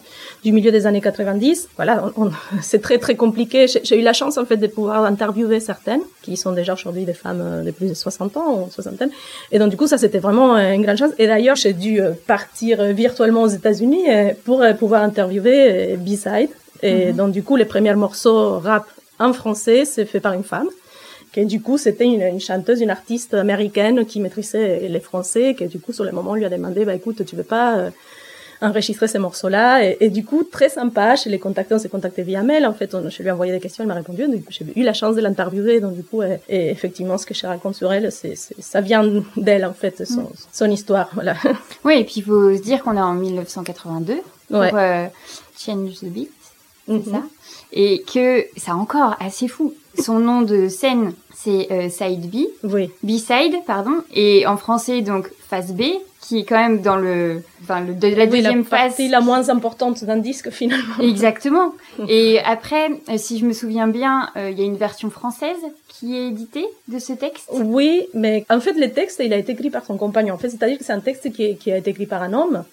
du 0.44 0.52
milieu 0.52 0.70
des 0.70 0.86
années 0.86 1.00
90. 1.00 1.68
Voilà, 1.76 2.10
c'est 2.62 2.80
très 2.80 2.98
très 2.98 3.16
compliqué. 3.16 3.66
J'ai 3.82 3.98
eu 3.98 4.02
la 4.02 4.12
chance 4.12 4.38
en 4.38 4.44
fait 4.44 4.56
de 4.56 4.66
pouvoir 4.66 5.04
interviewer 5.04 5.60
certaines 5.60 6.02
qui 6.22 6.36
sont 6.36 6.52
déjà 6.52 6.74
aujourd'hui 6.74 7.04
des 7.04 7.14
femmes 7.14 7.40
euh, 7.42 7.62
de 7.62 7.70
plus 7.70 7.88
de 7.88 7.94
60 7.94 8.36
ans 8.36 8.66
ou 8.66 8.70
soixantaine. 8.70 9.10
Et 9.52 9.58
donc 9.58 9.70
du 9.70 9.76
coup 9.76 9.86
ça 9.86 9.98
c'était 9.98 10.18
vraiment 10.18 10.56
euh, 10.56 10.72
une 10.72 10.82
grande 10.82 10.98
chance. 10.98 11.12
Et 11.18 11.26
d'ailleurs 11.26 11.56
j'ai 11.56 11.72
dû 11.72 12.00
euh, 12.00 12.12
partir 12.26 12.82
virtuellement 12.92 13.42
aux 13.42 13.48
États-Unis 13.48 14.06
pour 14.44 14.64
pouvoir 14.78 15.02
interviewer 15.02 15.96
B-side. 15.96 16.50
Et 16.82 17.06
mhm. 17.06 17.16
donc 17.16 17.32
du 17.32 17.42
coup 17.42 17.56
les 17.56 17.64
premiers 17.64 17.94
morceaux 17.94 18.58
rap 18.58 18.86
en 19.18 19.32
français 19.32 19.84
c'est 19.84 20.06
fait 20.06 20.20
par 20.20 20.32
une 20.32 20.44
femme. 20.44 20.68
Et 21.36 21.44
du 21.44 21.60
coup, 21.60 21.78
c'était 21.78 22.04
une, 22.04 22.22
une, 22.22 22.40
chanteuse, 22.40 22.80
une 22.80 22.90
artiste 22.90 23.34
américaine 23.34 24.04
qui 24.06 24.20
maîtrisait 24.20 24.88
les 24.88 25.00
français, 25.00 25.54
qui 25.56 25.66
du 25.66 25.78
coup, 25.78 25.92
sur 25.92 26.04
le 26.04 26.12
moment, 26.12 26.34
lui 26.34 26.44
a 26.44 26.50
demandé, 26.50 26.84
bah 26.84 26.94
écoute, 26.94 27.24
tu 27.24 27.36
veux 27.36 27.44
pas 27.44 27.90
enregistrer 28.60 29.08
ces 29.08 29.18
morceaux-là? 29.18 29.84
Et, 29.84 29.96
et, 30.00 30.10
du 30.10 30.24
coup, 30.24 30.44
très 30.44 30.68
sympa, 30.68 31.14
je 31.14 31.28
l'ai 31.28 31.38
contacté, 31.38 31.74
on 31.74 31.78
s'est 31.78 31.88
contacté 31.88 32.22
via 32.22 32.42
mail. 32.42 32.66
En 32.66 32.72
fait, 32.72 32.94
on, 32.94 33.08
je 33.08 33.22
lui 33.22 33.28
ai 33.28 33.30
envoyé 33.30 33.52
des 33.52 33.60
questions, 33.60 33.84
elle 33.84 33.88
m'a 33.88 33.94
répondu. 33.94 34.24
J'ai 34.48 34.66
eu 34.76 34.82
la 34.82 34.92
chance 34.92 35.16
de 35.16 35.20
l'interviewer. 35.20 35.80
Donc, 35.80 35.94
du 35.94 36.02
coup, 36.02 36.22
et, 36.22 36.40
et, 36.48 36.70
effectivement, 36.70 37.18
ce 37.18 37.26
que 37.26 37.34
je 37.34 37.46
raconte 37.46 37.74
sur 37.74 37.92
elle, 37.92 38.10
c'est, 38.12 38.34
ça 38.36 38.80
vient 38.80 39.04
d'elle, 39.36 39.64
en 39.64 39.74
fait, 39.74 40.06
son, 40.06 40.22
mm. 40.22 40.32
son, 40.52 40.70
histoire. 40.70 41.10
Voilà. 41.14 41.34
Oui, 41.84 41.94
et 41.98 42.04
puis 42.04 42.14
il 42.16 42.24
faut 42.24 42.54
se 42.56 42.60
dire 42.60 42.82
qu'on 42.82 42.96
est 42.96 43.00
en 43.00 43.14
1982 43.14 44.16
pour 44.48 44.58
ouais. 44.58 44.70
euh, 44.74 45.06
Change 45.58 46.00
the 46.00 46.06
Beat, 46.06 46.30
c'est 46.86 46.92
mm-hmm. 46.92 47.10
ça? 47.10 47.22
Et 47.72 48.02
que 48.02 48.46
c'est 48.56 48.70
encore 48.70 49.16
assez 49.20 49.48
fou. 49.48 49.74
Son 49.98 50.18
nom 50.18 50.42
de 50.42 50.68
scène, 50.68 51.12
c'est 51.34 51.68
euh, 51.70 51.88
Side 51.88 52.30
B. 52.30 52.46
Oui. 52.64 52.90
B-side, 53.02 53.56
pardon. 53.66 54.02
Et 54.14 54.46
en 54.46 54.56
français, 54.56 55.02
donc, 55.02 55.30
face 55.48 55.72
B 55.72 55.82
qui 56.28 56.40
est 56.40 56.44
quand 56.44 56.60
même 56.60 56.82
dans 56.82 56.96
le, 56.96 57.42
enfin, 57.62 57.80
le, 57.80 57.94
de 57.94 58.08
la 58.08 58.26
deuxième 58.26 58.62
phase. 58.62 58.94
C'est 58.96 59.08
la 59.08 59.22
moins 59.22 59.48
importante 59.48 60.04
d'un 60.04 60.18
disque 60.18 60.50
finalement. 60.50 60.98
Exactement. 61.00 61.72
Et 62.08 62.38
après, 62.40 62.90
euh, 63.08 63.16
si 63.16 63.38
je 63.38 63.46
me 63.46 63.54
souviens 63.54 63.88
bien, 63.88 64.28
euh, 64.36 64.50
il 64.50 64.58
y 64.58 64.62
a 64.62 64.66
une 64.66 64.76
version 64.76 65.08
française 65.08 65.56
qui 65.88 66.16
est 66.16 66.28
éditée 66.28 66.66
de 66.88 66.98
ce 66.98 67.14
texte. 67.14 67.48
Oui, 67.52 68.08
mais 68.12 68.44
en 68.50 68.60
fait, 68.60 68.74
le 68.74 68.90
texte, 68.90 69.22
il 69.24 69.32
a 69.32 69.38
été 69.38 69.52
écrit 69.52 69.70
par 69.70 69.86
son 69.86 69.96
compagnon. 69.96 70.34
En 70.34 70.38
fait, 70.38 70.50
c'est-à-dire 70.50 70.76
que 70.76 70.84
c'est 70.84 70.92
un 70.92 71.00
texte 71.00 71.32
qui, 71.32 71.44
est, 71.44 71.54
qui 71.54 71.72
a 71.72 71.78
été 71.78 71.90
écrit 71.90 72.06
par 72.06 72.22
un 72.22 72.34
homme. 72.34 72.64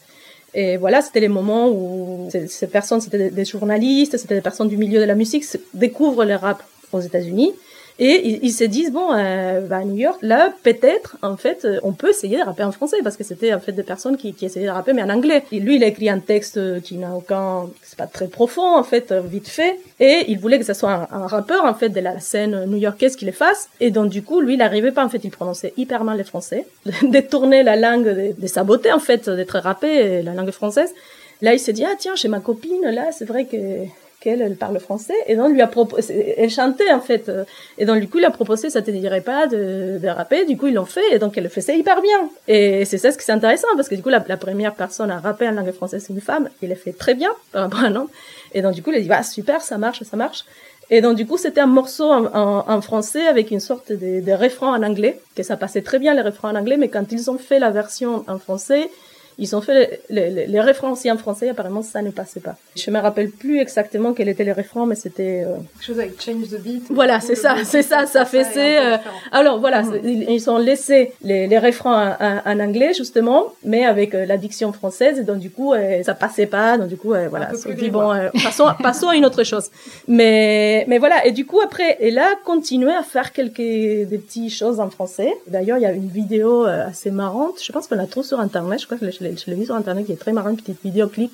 Et 0.57 0.77
voilà, 0.77 1.01
c'était 1.01 1.19
les 1.19 1.27
moments 1.27 1.69
où 1.69 2.29
ces 2.47 2.67
personnes, 2.67 3.01
c'était 3.01 3.29
des 3.29 3.45
journalistes, 3.45 4.17
c'était 4.17 4.35
des 4.35 4.41
personnes 4.41 4.69
du 4.69 4.77
milieu 4.77 5.01
de 5.01 5.05
la 5.05 5.15
musique, 5.15 5.43
découvrent 5.73 6.23
le 6.23 6.35
rap 6.35 6.63
aux 6.93 7.01
États-Unis 7.01 7.51
et 7.97 8.39
ils, 8.43 8.51
se 8.51 8.65
disent 8.65 8.91
bon, 8.91 9.13
euh, 9.13 9.61
bah, 9.61 9.77
à 9.77 9.83
New 9.85 9.95
York, 9.95 10.17
là 10.21 10.53
peut-être 10.63 11.15
en 11.21 11.37
fait, 11.37 11.63
euh, 11.63 11.79
on 11.81 11.93
peut 11.93 12.09
essayer 12.09 12.37
de 12.37 12.43
rapper 12.43 12.63
en 12.63 12.73
français 12.73 12.97
parce 13.01 13.15
que 13.15 13.23
c'était 13.23 13.53
en 13.53 13.61
fait 13.61 13.71
des 13.71 13.83
personnes 13.83 14.17
qui, 14.17 14.33
qui 14.33 14.45
essayaient 14.45 14.65
de 14.65 14.71
rapper 14.71 14.91
mais 14.91 15.01
en 15.01 15.09
anglais. 15.09 15.43
Et 15.53 15.61
lui, 15.61 15.77
il 15.77 15.83
a 15.83 15.87
écrit 15.87 16.09
un 16.09 16.19
texte 16.19 16.81
qui 16.81 16.97
n'a 16.97 17.15
aucun, 17.15 17.69
c'est 17.83 17.97
pas 17.97 18.07
très 18.07 18.27
profond 18.27 18.75
en 18.75 18.83
fait, 18.83 19.13
euh, 19.13 19.21
vite 19.21 19.47
fait. 19.47 19.79
Et 20.01 20.25
il 20.27 20.39
voulait 20.39 20.59
que 20.59 20.65
ce 20.65 20.73
soit 20.73 20.91
un, 20.91 21.07
un 21.09 21.27
rappeur 21.27 21.63
en 21.63 21.73
fait 21.73 21.87
de 21.87 22.01
la 22.01 22.19
scène 22.19 22.65
new-yorkaise 22.65 23.15
qui 23.15 23.23
le 23.23 23.31
fasse. 23.31 23.69
Et 23.79 23.91
donc 23.91 24.09
du 24.09 24.23
coup, 24.23 24.41
lui, 24.41 24.55
il 24.55 24.57
n'arrivait 24.57 24.91
pas 24.91 25.05
en 25.05 25.09
fait, 25.09 25.23
il 25.23 25.31
prononçait 25.31 25.73
hyper 25.77 26.03
mal 26.03 26.17
le 26.17 26.25
français, 26.25 26.67
détourner 27.03 27.63
la 27.63 27.77
langue, 27.77 28.03
de, 28.03 28.33
de 28.37 28.47
saboter 28.47 28.91
en 28.91 28.99
fait, 28.99 29.29
d'être 29.29 29.57
rappé 29.59 30.21
la 30.21 30.33
langue 30.33 30.51
française. 30.51 30.93
Là, 31.41 31.53
il 31.53 31.59
s'est 31.59 31.73
dit 31.73 31.85
ah 31.85 31.95
tiens, 31.97 32.15
chez 32.15 32.27
ma 32.27 32.41
copine 32.41 32.81
là, 32.83 33.13
c'est 33.13 33.25
vrai 33.25 33.45
que 33.45 33.85
elle 34.29 34.55
parle 34.55 34.79
français, 34.79 35.13
et 35.27 35.35
donc 35.35 35.51
lui 35.51 35.61
a 35.61 35.67
proposé, 35.67 36.35
elle 36.37 36.49
chantait 36.49 36.91
en 36.91 36.99
fait, 36.99 37.31
et 37.77 37.85
donc 37.85 37.99
du 37.99 38.07
coup 38.07 38.17
il 38.19 38.25
a 38.25 38.31
proposé, 38.31 38.69
ça 38.69 38.81
te 38.81 38.91
dirait 38.91 39.21
pas 39.21 39.47
de, 39.47 40.07
rapper, 40.07 40.45
du 40.45 40.57
coup 40.57 40.67
ils 40.67 40.73
l'ont 40.73 40.85
fait, 40.85 41.03
et 41.11 41.19
donc 41.19 41.37
elle 41.37 41.43
le 41.43 41.49
faisait 41.49 41.77
hyper 41.77 42.01
bien. 42.01 42.29
Et 42.47 42.85
c'est 42.85 42.97
ça 42.97 43.11
ce 43.11 43.17
qui 43.17 43.29
est 43.29 43.33
intéressant, 43.33 43.67
parce 43.75 43.89
que 43.89 43.95
du 43.95 44.01
coup 44.01 44.09
la, 44.09 44.21
première 44.21 44.75
personne 44.75 45.11
à 45.11 45.19
rapper 45.19 45.47
en 45.47 45.51
langue 45.51 45.71
française 45.71 46.03
c'est 46.05 46.13
une 46.13 46.21
femme, 46.21 46.49
il 46.61 46.69
le 46.69 46.75
fait 46.75 46.93
très 46.93 47.13
bien 47.13 47.29
par 47.51 47.63
rapport 47.63 47.79
à 47.79 47.83
un 47.83 47.95
homme, 47.95 48.09
et 48.53 48.61
donc 48.61 48.73
du 48.73 48.83
coup 48.83 48.91
il 48.91 48.97
a 48.97 49.01
dit, 49.01 49.07
bah 49.07 49.23
super, 49.23 49.61
ça 49.61 49.77
marche, 49.77 50.03
ça 50.03 50.17
marche. 50.17 50.45
Et 50.91 51.01
donc 51.01 51.15
du 51.15 51.25
coup 51.25 51.37
c'était 51.37 51.61
un 51.61 51.67
morceau 51.67 52.11
en, 52.11 52.81
français 52.81 53.25
avec 53.25 53.49
une 53.51 53.59
sorte 53.59 53.91
de, 53.91 54.21
de 54.21 54.31
refrain 54.31 54.79
en 54.79 54.83
anglais, 54.83 55.19
que 55.35 55.43
ça 55.43 55.57
passait 55.57 55.81
très 55.81 55.99
bien 55.99 56.13
les 56.13 56.21
refrains 56.21 56.51
en 56.51 56.55
anglais, 56.55 56.77
mais 56.77 56.89
quand 56.89 57.11
ils 57.11 57.31
ont 57.31 57.37
fait 57.37 57.59
la 57.59 57.71
version 57.71 58.23
en 58.27 58.37
français, 58.37 58.89
Ils 59.37 59.55
ont 59.55 59.61
fait 59.61 60.01
les, 60.09 60.29
les, 60.29 60.47
les 60.47 60.61
refrains 60.61 60.91
aussi 60.91 61.11
en 61.11 61.17
français, 61.17 61.49
apparemment 61.49 61.81
ça 61.81 62.01
ne 62.01 62.11
passait 62.11 62.39
pas. 62.39 62.55
Je 62.75 62.89
me 62.89 62.99
rappelle 62.99 63.29
plus 63.29 63.59
exactement 63.59 64.13
quel 64.13 64.29
était 64.29 64.45
les 64.45 64.53
refrains, 64.53 64.85
mais 64.85 64.95
c'était... 64.95 65.43
Euh... 65.45 65.55
Quelque 65.73 65.85
chose 65.85 65.99
avec 65.99 66.21
Change 66.21 66.47
the 66.49 66.61
Beat. 66.61 66.83
Voilà, 66.89 67.19
c'est 67.19 67.35
ça, 67.35 67.55
c'est 67.65 67.81
ça, 67.81 68.05
ça 68.05 68.25
faisait... 68.25 68.77
Euh... 68.77 68.97
Alors 69.31 69.59
voilà, 69.59 69.81
mmh. 69.81 70.07
ils 70.29 70.49
ont 70.49 70.57
laissé 70.57 71.11
les, 71.21 71.47
les 71.47 71.59
refrains 71.59 72.15
en, 72.19 72.51
en, 72.51 72.59
anglais 72.59 72.93
justement, 72.93 73.53
mais 73.63 73.85
avec 73.85 74.15
euh, 74.15 74.25
la 74.25 74.37
diction 74.37 74.71
française, 74.71 75.19
et 75.19 75.23
donc 75.23 75.39
du 75.39 75.49
coup 75.49 75.73
euh, 75.73 76.01
ça 76.03 76.13
passait 76.13 76.45
pas, 76.45 76.77
donc 76.77 76.87
du 76.87 76.97
coup 76.97 77.09
voilà, 77.09 77.51
on 77.65 77.73
dit 77.73 77.89
bon, 77.89 78.13
passons, 78.43 78.69
passons 78.81 79.09
à 79.09 79.15
une 79.15 79.25
autre 79.25 79.43
chose. 79.43 79.69
Mais, 80.07 80.85
mais 80.87 80.97
voilà, 80.97 81.25
et 81.25 81.31
du 81.31 81.45
coup 81.45 81.59
après, 81.59 81.97
elle 81.99 82.19
a 82.19 82.35
continué 82.45 82.93
à 82.93 83.03
faire 83.03 83.33
quelques 83.33 83.57
des 83.57 84.19
petites 84.25 84.53
choses 84.53 84.79
en 84.79 84.89
français. 84.89 85.33
D'ailleurs, 85.47 85.77
il 85.77 85.81
y 85.81 85.85
a 85.85 85.91
une 85.91 86.07
vidéo 86.07 86.63
assez 86.65 87.11
marrante, 87.11 87.61
je 87.61 87.71
pense 87.71 87.87
qu'on 87.87 87.95
la 87.95 88.07
trouve 88.07 88.25
sur 88.25 88.39
internet, 88.39 88.79
je 88.79 88.85
crois 88.85 88.97
que 88.97 89.11
je 89.11 89.24
je 89.35 89.49
l'ai 89.49 89.57
vu 89.57 89.65
sur 89.65 89.75
internet 89.75 90.05
qui 90.05 90.11
est 90.11 90.19
très 90.19 90.31
marrant, 90.31 90.49
une 90.49 90.57
petite 90.57 90.81
vidéo 90.83 91.07
clip 91.07 91.31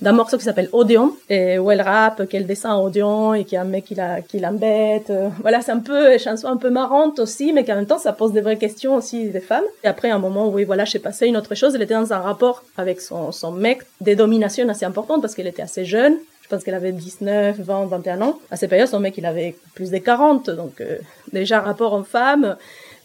d'un 0.00 0.12
morceau 0.12 0.38
qui 0.38 0.44
s'appelle 0.44 0.70
Odeon 0.72 1.14
où 1.28 1.70
elle 1.70 1.82
rappe 1.82 2.26
qu'elle 2.26 2.46
descend 2.46 2.82
Odeon 2.86 3.34
et 3.34 3.44
qu'il 3.44 3.54
y 3.54 3.58
a 3.58 3.60
un 3.60 3.64
mec 3.64 3.84
qui 3.84 3.94
la 3.94 4.22
qui 4.22 4.38
l'embête 4.38 5.12
voilà 5.42 5.60
c'est 5.60 5.72
un 5.72 5.80
peu 5.80 6.14
une 6.14 6.18
chanson 6.18 6.48
un 6.48 6.56
peu 6.56 6.70
marrante 6.70 7.18
aussi 7.18 7.52
mais 7.52 7.66
qu'en 7.66 7.74
même 7.74 7.86
temps 7.86 7.98
ça 7.98 8.14
pose 8.14 8.32
des 8.32 8.40
vraies 8.40 8.56
questions 8.56 8.94
aussi 8.94 9.28
des 9.28 9.40
femmes 9.40 9.64
et 9.84 9.88
après 9.88 10.08
un 10.08 10.18
moment 10.18 10.48
où 10.48 10.54
oui 10.54 10.64
voilà 10.64 10.86
j'ai 10.86 11.00
passé 11.00 11.26
une 11.26 11.36
autre 11.36 11.54
chose 11.54 11.74
elle 11.74 11.82
était 11.82 11.92
dans 11.92 12.14
un 12.14 12.18
rapport 12.18 12.64
avec 12.78 13.02
son 13.02 13.30
son 13.30 13.52
mec 13.52 13.82
des 14.00 14.16
dominations 14.16 14.66
assez 14.70 14.86
importantes 14.86 15.20
parce 15.20 15.34
qu'elle 15.34 15.48
était 15.48 15.62
assez 15.62 15.84
jeune 15.84 16.16
je 16.50 16.56
pense 16.56 16.64
qu'elle 16.64 16.74
avait 16.74 16.90
19, 16.90 17.60
20, 17.60 17.86
21 17.86 18.22
ans. 18.22 18.40
À 18.50 18.56
cette 18.56 18.70
période, 18.70 18.88
son 18.88 18.98
mec, 18.98 19.16
il 19.16 19.24
avait 19.24 19.54
plus 19.76 19.92
de 19.92 19.98
40. 19.98 20.50
Donc, 20.50 20.80
euh, 20.80 20.96
déjà, 21.32 21.60
rapport 21.60 21.92
homme-femme, 21.92 22.56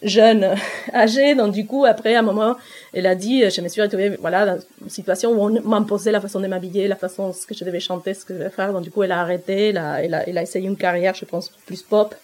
jeune, 0.02 0.54
âgé. 0.94 1.34
Donc, 1.34 1.52
du 1.52 1.66
coup, 1.66 1.84
après, 1.84 2.14
à 2.14 2.20
un 2.20 2.22
moment, 2.22 2.56
elle 2.92 3.06
a 3.06 3.14
dit, 3.14 3.48
je 3.50 3.60
me 3.60 3.68
suis 3.68 3.82
retrouvée, 3.82 4.16
voilà, 4.20 4.46
dans 4.46 4.58
une 4.82 4.90
situation 4.90 5.30
où 5.32 5.40
on 5.40 5.60
m'imposait 5.62 6.12
la 6.12 6.20
façon 6.20 6.40
de 6.40 6.46
m'habiller, 6.46 6.88
la 6.88 6.96
façon, 6.96 7.32
ce 7.32 7.46
que 7.46 7.54
je 7.54 7.64
devais 7.64 7.80
chanter, 7.80 8.14
ce 8.14 8.24
que 8.24 8.34
je 8.34 8.38
devais 8.38 8.50
faire. 8.50 8.72
Donc, 8.72 8.82
du 8.82 8.90
coup, 8.90 9.02
elle 9.02 9.12
a 9.12 9.20
arrêté, 9.20 9.68
elle 9.68 9.78
a, 9.78 10.02
elle 10.02 10.14
a, 10.14 10.28
elle 10.28 10.38
a 10.38 10.42
essayé 10.42 10.66
une 10.66 10.76
carrière, 10.76 11.14
je 11.14 11.24
pense, 11.24 11.50
plus 11.66 11.82
pop. 11.82 12.14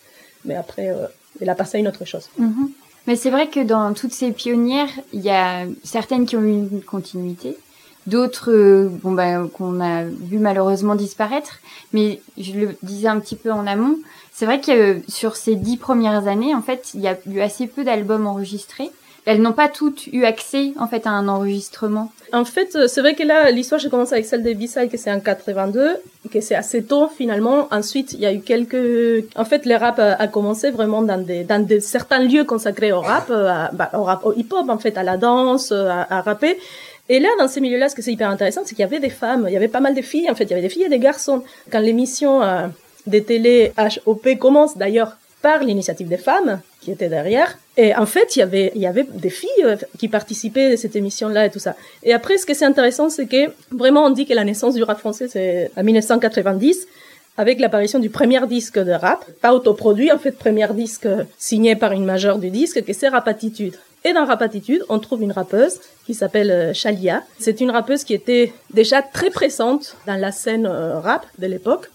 Mais 0.45 0.57
après, 0.57 0.89
euh, 0.91 1.07
elle 1.41 1.51
a 1.51 1.55
passé 1.55 1.79
à 1.79 1.81
une 1.81 1.89
autre 1.89 2.05
chose. 2.05 2.29
Mm 2.39 2.49
-hmm. 2.49 2.69
Mais 3.07 3.17
c'est 3.17 3.31
vrai 3.31 3.49
que 3.49 3.61
dans 3.75 3.95
toutes 3.95 4.13
ces 4.13 4.31
pionnières, 4.33 4.95
il 5.13 5.23
y 5.23 5.31
a 5.31 5.67
certaines 5.83 6.25
qui 6.27 6.37
ont 6.37 6.43
eu 6.43 6.53
une 6.53 6.83
continuité, 6.83 7.57
d'autres 8.07 8.51
euh, 8.51 8.89
bon 9.03 9.13
ben 9.13 9.49
qu'on 9.49 9.81
a 9.81 10.05
vu 10.05 10.39
malheureusement 10.39 10.95
disparaître 10.95 11.61
mais 11.93 12.21
je 12.37 12.53
le 12.53 12.77
disais 12.83 13.09
un 13.09 13.21
petit 13.21 13.37
peu 13.37 13.53
en 13.53 13.67
amont 13.67 13.97
c'est 14.33 14.47
vrai 14.47 14.61
que 14.61 14.73
euh, 14.73 14.99
sur 15.09 15.37
ces 15.37 15.55
dix 15.55 15.77
premières 15.77 16.27
années 16.27 16.55
en 16.55 16.63
fait 16.63 16.91
il 16.95 17.01
y 17.01 17.09
a 17.09 17.17
eu 17.27 17.41
assez 17.41 17.67
peu 17.67 17.85
d'albums 17.85 18.27
enregistrés 18.27 18.91
elles 19.25 19.41
n'ont 19.41 19.53
pas 19.53 19.69
toutes 19.69 20.09
eu 20.09 20.25
accès 20.25 20.73
en 20.79 20.89
fait 20.89 21.07
à 21.07 21.11
un 21.11 21.29
enregistrement. 21.29 22.11
En 22.33 22.45
fait, 22.45 22.89
c'est 22.89 23.01
vrai 23.01 23.15
que 23.15 23.23
là, 23.23 23.51
l'histoire, 23.51 23.81
j'ai 23.81 23.89
commencé 23.89 24.15
avec 24.15 24.27
celle 24.27 24.43
des 24.43 24.55
B-Side, 24.55 24.91
que 24.91 24.97
c'est 24.97 25.13
en 25.13 25.21
82, 25.21 25.97
que 26.33 26.41
c'est 26.41 26.57
assez 26.57 26.83
tôt 26.83 27.09
finalement. 27.09 27.69
Ensuite, 27.71 28.15
il 28.15 28.21
y 28.21 28.27
a 28.27 28.33
eu 28.33 28.41
quelques... 28.41 29.27
En 29.37 29.45
fait, 29.45 29.65
le 29.65 29.77
rap 29.77 30.01
a, 30.01 30.27
commencé 30.27 30.71
vraiment 30.71 31.03
dans 31.03 31.23
des, 31.23 31.45
dans 31.45 31.65
des, 31.65 31.81
certains 31.81 32.21
lieux 32.21 32.45
consacrés 32.45 32.91
au 32.91 33.01
rap, 33.01 33.31
à, 33.31 33.71
bah, 33.73 33.91
au 33.95 34.03
rap, 34.03 34.25
au 34.25 34.33
hip-hop 34.33 34.69
en 34.69 34.79
fait, 34.79 34.99
à 34.99 35.05
la 35.05 35.17
danse, 35.17 35.71
à, 35.71 36.07
à 36.11 36.21
rapper. 36.23 36.59
Et 37.09 37.21
là, 37.21 37.29
dans 37.39 37.47
ces 37.47 37.61
milieux-là, 37.61 37.89
ce 37.89 37.95
que 37.95 38.03
c'est 38.03 38.13
hyper 38.13 38.31
intéressant, 38.31 38.63
c'est 38.65 38.75
qu'il 38.75 38.83
y 38.83 38.87
avait 38.87 39.01
des 39.01 39.11
femmes, 39.11 39.45
il 39.49 39.53
y 39.53 39.57
avait 39.57 39.69
pas 39.69 39.81
mal 39.81 39.95
de 39.95 40.03
filles, 40.03 40.31
en 40.31 40.35
fait, 40.35 40.45
il 40.45 40.51
y 40.51 40.53
avait 40.55 40.63
des 40.63 40.69
filles 40.69 40.85
et 40.85 40.89
des 40.89 40.99
garçons. 40.99 41.43
Quand 41.71 41.81
l'émission 41.81 42.43
euh, 42.43 42.67
des 43.07 43.23
télé 43.23 43.73
HOP 44.07 44.39
commence, 44.39 44.77
d'ailleurs, 44.77 45.17
par 45.43 45.63
l'initiative 45.63 46.09
des 46.09 46.17
femmes 46.17 46.61
qui 46.81 46.93
étaient 46.93 47.09
derrière. 47.09 47.59
Et 47.77 47.95
en 47.95 48.07
fait, 48.07 48.37
il 48.37 48.39
y 48.39 48.43
avait, 48.43 48.73
y 48.75 48.87
avait 48.87 49.05
des 49.05 49.31
filles 49.31 49.51
euh, 49.65 49.77
qui 49.99 50.09
participaient 50.09 50.73
à 50.73 50.77
cette 50.77 50.97
émission-là 50.97 51.47
et 51.47 51.51
tout 51.51 51.59
ça. 51.59 51.75
Et 52.03 52.13
après, 52.13 52.39
ce 52.39 52.47
qui 52.47 52.53
est 52.53 52.63
intéressant, 52.63 53.11
c'est 53.11 53.27
que 53.27 53.51
vraiment, 53.71 54.05
on 54.05 54.11
dit 54.11 54.27
que 54.27 54.35
la 54.35 54.45
naissance 54.45 54.75
du 54.75 54.83
rap 54.83 54.99
français, 54.99 55.29
c'est 55.29 55.71
en 55.77 55.83
1990 55.83 56.87
avec 57.39 57.61
l'apparition 57.61 57.99
du 57.99 58.11
premier 58.11 58.47
disque 58.47 58.79
de 58.79 58.93
rap, 58.93 59.25
pas 59.41 59.55
autoproduit, 59.55 60.13
en 60.13 60.19
fait, 60.19 60.33
premier 60.33 60.69
disque 60.75 61.09
signé 61.39 61.77
par 61.77 61.93
une 61.93 62.05
majeure 62.05 62.39
du 62.39 62.51
disque, 62.51 62.85
que 62.85 62.93
c'est 62.93 63.09
Rapatitude. 63.09 63.77
Et 64.05 64.13
dans 64.13 64.27
Rapatitude, 64.27 64.85
on 64.91 64.99
trouve 64.99 65.23
une 65.23 65.33
rappeuse 65.33 65.81
qui 66.05 66.13
s'appelle 66.13 66.75
Chalia. 66.75 67.23
C'est 67.39 67.61
une 67.61 67.71
rappeuse 67.71 68.05
qui 68.05 68.13
était 68.13 68.53
déjà 68.75 69.01
très 69.01 69.31
présente 69.31 69.97
dans 70.07 70.17
la 70.17 70.31
scène 70.31 70.67
rap 70.67 71.25
de 71.39 71.47
l'époque. 71.47 71.89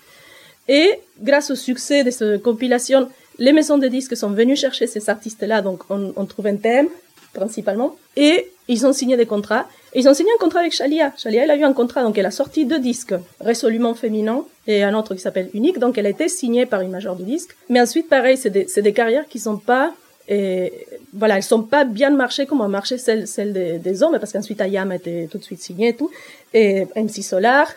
Et 0.68 1.00
grâce 1.22 1.52
au 1.52 1.56
succès 1.56 2.04
de 2.04 2.12
cette 2.12 2.42
compilation, 2.42 3.10
les 3.40 3.54
maisons 3.54 3.78
de 3.78 3.88
disques 3.88 4.18
sont 4.18 4.30
venues 4.30 4.56
chercher 4.56 4.88
ces 4.88 5.10
artistes-là, 5.10 5.62
donc 5.62 5.84
on, 5.90 6.26
trouve 6.26 6.48
un 6.48 6.56
thème 6.56 6.88
principalement, 7.34 7.96
et 8.16 8.50
ils 8.68 8.86
ont 8.88 8.94
signé 8.94 9.16
des 9.16 9.28
contrats. 9.28 9.68
Ils 9.94 10.10
ont 10.10 10.14
signé 10.14 10.32
un 10.36 10.40
contrat 10.40 10.62
avec 10.62 10.74
Chalia. 10.74 11.14
Chalia, 11.18 11.44
elle 11.44 11.52
a 11.52 11.56
eu 11.56 11.64
un 11.64 11.74
contrat, 11.74 12.04
donc 12.04 12.18
elle 12.18 12.26
a 12.26 12.32
sorti 12.32 12.66
deux 12.66 12.80
disques, 12.80 13.14
résolument 13.40 13.94
féminins, 13.94 14.44
et 14.66 14.84
un 14.84 14.94
autre 14.96 15.14
qui 15.14 15.22
s'appelle 15.22 15.50
Unique, 15.54 15.80
donc 15.80 15.98
elle 15.98 16.08
a 16.08 16.10
été 16.10 16.28
signée 16.28 16.66
par 16.66 16.82
une 16.82 16.92
majeure 16.92 17.16
du 17.16 17.24
disque. 17.24 17.56
Mais 17.70 17.80
ensuite, 17.80 18.10
pareil, 18.10 18.38
c'est 18.38 18.50
des, 18.50 18.94
carrières 18.94 19.28
qui 19.28 19.40
sont 19.40 19.58
pas 19.58 19.94
voilà, 21.14 21.38
elles 21.38 21.44
sont 21.44 21.64
pas 21.64 21.86
bien 21.86 22.10
marché 22.10 22.46
comme 22.46 22.60
ont 22.60 22.68
marché 22.68 22.98
celles, 22.98 23.54
des, 23.54 23.78
des 23.78 24.04
hommes, 24.04 24.18
parce 24.20 24.34
qu'ensuite 24.34 24.60
Ayam 24.60 24.92
était 24.92 25.30
tout 25.32 25.38
de 25.38 25.44
suite 25.44 25.62
signé 25.62 25.90
et 25.90 25.94
tout, 25.94 26.12
et 26.54 26.86
MC 26.96 27.24
Solar. 27.24 27.68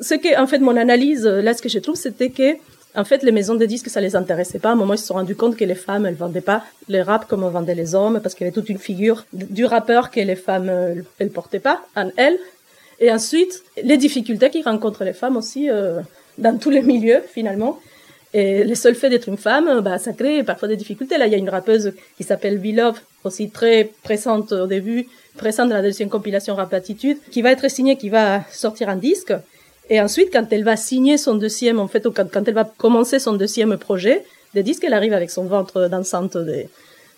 Ce 0.00 0.14
que, 0.14 0.40
en 0.40 0.46
fait, 0.46 0.58
mon 0.58 0.76
analyse, 0.76 1.24
là, 1.24 1.54
ce 1.54 1.62
que 1.62 1.68
je 1.68 1.78
trouve, 1.78 1.96
c'était 1.96 2.30
que, 2.30 2.56
en 2.96 3.04
fait, 3.04 3.22
les 3.22 3.32
maisons 3.32 3.54
de 3.54 3.64
disques, 3.64 3.88
ça 3.88 4.00
les 4.00 4.16
intéressait 4.16 4.58
pas. 4.58 4.70
À 4.70 4.72
un 4.72 4.76
moment, 4.76 4.94
ils 4.94 4.98
se 4.98 5.06
sont 5.06 5.14
rendus 5.14 5.36
compte 5.36 5.56
que 5.56 5.64
les 5.64 5.74
femmes, 5.74 6.06
elles 6.06 6.14
vendaient 6.14 6.40
pas 6.40 6.64
le 6.88 7.02
rap 7.02 7.26
comme 7.28 7.42
on 7.42 7.50
vendait 7.50 7.74
les 7.74 7.94
hommes, 7.94 8.20
parce 8.20 8.34
qu'il 8.34 8.44
y 8.44 8.48
avait 8.48 8.54
toute 8.54 8.68
une 8.68 8.78
figure 8.78 9.24
du 9.32 9.64
rappeur 9.64 10.10
que 10.10 10.20
les 10.20 10.36
femmes, 10.36 10.70
elles 11.18 11.30
portaient 11.30 11.60
pas 11.60 11.80
en 11.96 12.10
elles. 12.16 12.38
Et 13.00 13.10
ensuite, 13.10 13.62
les 13.82 13.96
difficultés 13.96 14.50
qu'ils 14.50 14.64
rencontrent 14.64 15.04
les 15.04 15.12
femmes 15.12 15.36
aussi, 15.36 15.70
euh, 15.70 16.00
dans 16.38 16.58
tous 16.58 16.70
les 16.70 16.82
milieux, 16.82 17.22
finalement. 17.32 17.78
Et 18.32 18.64
le 18.64 18.74
seul 18.74 18.96
fait 18.96 19.10
d'être 19.10 19.28
une 19.28 19.36
femme, 19.36 19.80
bah, 19.80 19.98
ça 19.98 20.12
crée 20.12 20.42
parfois 20.42 20.66
des 20.66 20.76
difficultés. 20.76 21.18
Là, 21.18 21.26
il 21.26 21.32
y 21.32 21.36
a 21.36 21.38
une 21.38 21.48
rappeuse 21.48 21.92
qui 22.16 22.24
s'appelle 22.24 22.58
Bilov, 22.58 23.00
aussi 23.22 23.50
très 23.50 23.92
présente 24.02 24.50
au 24.50 24.66
début, 24.66 25.06
présente 25.36 25.68
dans 25.68 25.76
la 25.76 25.82
deuxième 25.82 26.08
compilation 26.08 26.56
Rap 26.56 26.74
Attitude, 26.74 27.18
qui 27.30 27.42
va 27.42 27.52
être 27.52 27.70
signée, 27.70 27.96
qui 27.96 28.08
va 28.08 28.42
sortir 28.50 28.88
un 28.88 28.96
disque. 28.96 29.32
Et 29.90 30.00
ensuite, 30.00 30.30
quand 30.32 30.46
elle 30.50 30.64
va 30.64 30.76
signer 30.76 31.18
son 31.18 31.34
deuxième, 31.34 31.78
en 31.78 31.88
fait, 31.88 32.06
quand, 32.08 32.48
elle 32.48 32.54
va 32.54 32.64
commencer 32.64 33.18
son 33.18 33.34
deuxième 33.34 33.76
projet 33.76 34.24
de 34.54 34.62
disque, 34.62 34.84
elle 34.84 34.94
arrive 34.94 35.12
avec 35.12 35.30
son 35.30 35.44
ventre 35.44 35.88
d'enceinte 35.88 36.36
des, 36.36 36.68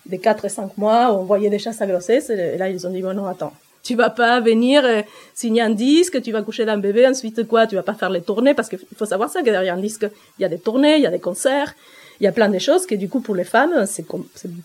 des 0.05 0.17
4 0.17 0.45
et 0.45 0.49
5 0.49 0.77
mois, 0.77 1.13
on 1.13 1.23
voyait 1.23 1.49
déjà 1.49 1.71
sa 1.71 1.87
grossesse. 1.87 2.29
Et 2.29 2.57
là, 2.57 2.69
ils 2.69 2.85
ont 2.85 2.89
dit, 2.89 3.01
bon, 3.01 3.13
non, 3.13 3.25
attends. 3.25 3.53
Tu 3.83 3.95
vas 3.95 4.09
pas 4.09 4.41
venir 4.41 4.83
euh, 4.83 5.01
signer 5.33 5.61
un 5.61 5.69
disque, 5.69 6.21
tu 6.21 6.33
vas 6.33 6.41
coucher 6.41 6.65
d'un 6.65 6.77
bébé, 6.77 7.07
ensuite 7.07 7.47
quoi, 7.47 7.67
tu 7.67 7.75
vas 7.75 7.83
pas 7.83 7.93
faire 7.93 8.09
les 8.09 8.21
tournées, 8.21 8.53
parce 8.53 8.67
qu'il 8.67 8.79
faut 8.97 9.05
savoir 9.05 9.29
ça, 9.29 9.39
que 9.41 9.49
derrière 9.49 9.75
un 9.75 9.79
disque, 9.79 10.05
il 10.37 10.41
y 10.41 10.45
a 10.45 10.49
des 10.49 10.59
tournées, 10.59 10.97
il 10.97 11.03
y 11.03 11.05
a 11.05 11.11
des 11.11 11.19
concerts, 11.19 11.73
il 12.19 12.25
y 12.25 12.27
a 12.27 12.33
plein 12.33 12.49
de 12.49 12.59
choses 12.59 12.85
que 12.85 12.95
du 12.95 13.07
coup 13.07 13.21
pour 13.21 13.35
les 13.35 13.45
femmes, 13.45 13.85
c'est 13.85 14.05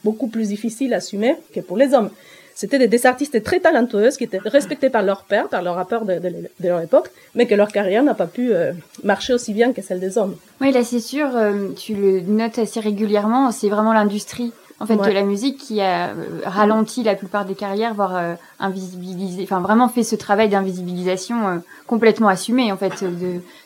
beaucoup 0.02 0.26
plus 0.26 0.49
difficile 0.49 0.92
à 0.92 0.97
assumer 0.97 1.37
que 1.54 1.61
pour 1.61 1.76
les 1.76 1.94
hommes. 1.94 2.11
C'était 2.54 2.87
des, 2.87 3.06
artistes 3.06 3.42
très 3.42 3.61
talentueuses 3.61 4.16
qui 4.16 4.25
étaient 4.25 4.38
respectés 4.38 4.90
par 4.90 5.02
leur 5.02 5.25
père, 5.25 5.49
par 5.49 5.62
leur 5.62 5.75
rappeur 5.75 6.04
de, 6.04 6.14
de, 6.14 6.28
de 6.28 6.68
leur 6.68 6.80
époque, 6.80 7.11
mais 7.35 7.47
que 7.47 7.54
leur 7.54 7.73
carrière 7.73 8.02
n'a 8.02 8.14
pas 8.14 8.26
pu 8.26 8.52
euh, 8.52 8.73
marcher 9.02 9.35
aussi 9.35 9.52
bien 9.52 9.73
que 9.73 9.82
celle 9.82 10.00
des 10.00 10.18
hommes. 10.18 10.37
Oui, 10.61 10.73
là 10.73 10.85
c'est 10.85 11.00
sûr, 11.00 11.28
euh, 11.35 11.68
tu 11.76 11.94
le 11.94 12.21
notes 12.21 12.59
assez 12.59 12.80
régulièrement, 12.80 13.50
c'est 13.50 13.68
vraiment 13.68 13.92
l'industrie 13.92 14.52
en 14.81 14.87
fait 14.87 14.97
ouais. 14.97 15.09
de 15.09 15.12
la 15.12 15.23
musique 15.23 15.59
qui 15.59 15.81
a 15.81 16.09
euh, 16.09 16.41
ralenti 16.45 17.02
la 17.02 17.14
plupart 17.14 17.45
des 17.45 17.55
carrières, 17.55 17.95
voire 17.95 18.17
euh, 18.17 18.35
invisibilisé, 18.59 19.43
enfin 19.45 19.61
vraiment 19.61 19.88
fait 19.88 20.02
ce 20.02 20.17
travail 20.17 20.49
d'invisibilisation 20.49 21.49
euh, 21.49 21.57
complètement 21.87 22.29
assumé 22.29 22.73
en 22.73 22.76
fait, 22.76 23.05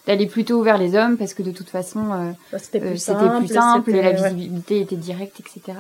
d'aller 0.07 0.27
plutôt 0.27 0.63
vers 0.63 0.79
les 0.79 0.95
hommes 0.97 1.17
parce 1.17 1.35
que 1.35 1.43
de 1.43 1.53
toute 1.53 1.69
façon 1.69 2.35
bah, 2.53 2.59
c'était 2.59 2.81
plus, 2.81 2.91
plus, 2.91 2.99
simple, 2.99 3.95
et 3.95 4.03
la 4.03 4.13
visibilité 4.13 4.75
ouais. 4.75 4.81
était 4.81 4.97
directe, 4.97 5.41
etc. 5.41 5.79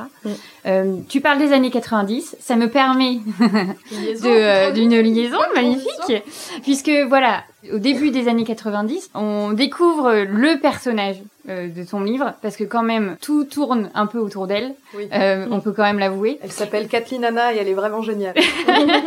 Mm. 0.64 1.04
tu 1.09 1.21
parles 1.21 1.38
des 1.38 1.52
années 1.52 1.71
90, 1.71 2.37
ça 2.40 2.56
me 2.56 2.71
permet 2.71 3.21
d'une 4.75 5.00
liaison 5.00 5.38
magnifique, 5.54 6.25
puisque 6.62 6.90
voilà, 7.09 7.42
au 7.73 7.78
début 7.78 8.11
des 8.11 8.28
années 8.28 8.45
90, 8.45 9.11
on 9.14 9.52
découvre 9.52 10.12
le 10.12 10.61
personnage 10.61 11.16
euh, 11.48 11.68
de 11.68 11.84
ton 11.84 12.00
livre 12.00 12.34
parce 12.42 12.56
que 12.56 12.64
quand 12.64 12.82
même 12.82 13.16
tout 13.20 13.44
tourne 13.44 13.90
un 13.94 14.06
peu 14.06 14.18
autour 14.18 14.46
d'elle. 14.46 14.74
Oui. 14.96 15.08
Euh, 15.12 15.46
on 15.50 15.60
peut 15.60 15.72
quand 15.72 15.84
même 15.84 15.98
l'avouer. 15.98 16.38
Elle 16.42 16.50
s'appelle 16.50 16.88
Kathleen 16.88 17.24
Anna 17.24 17.54
et 17.54 17.58
elle 17.58 17.68
est 17.68 17.74
vraiment 17.74 18.02
géniale. 18.02 18.34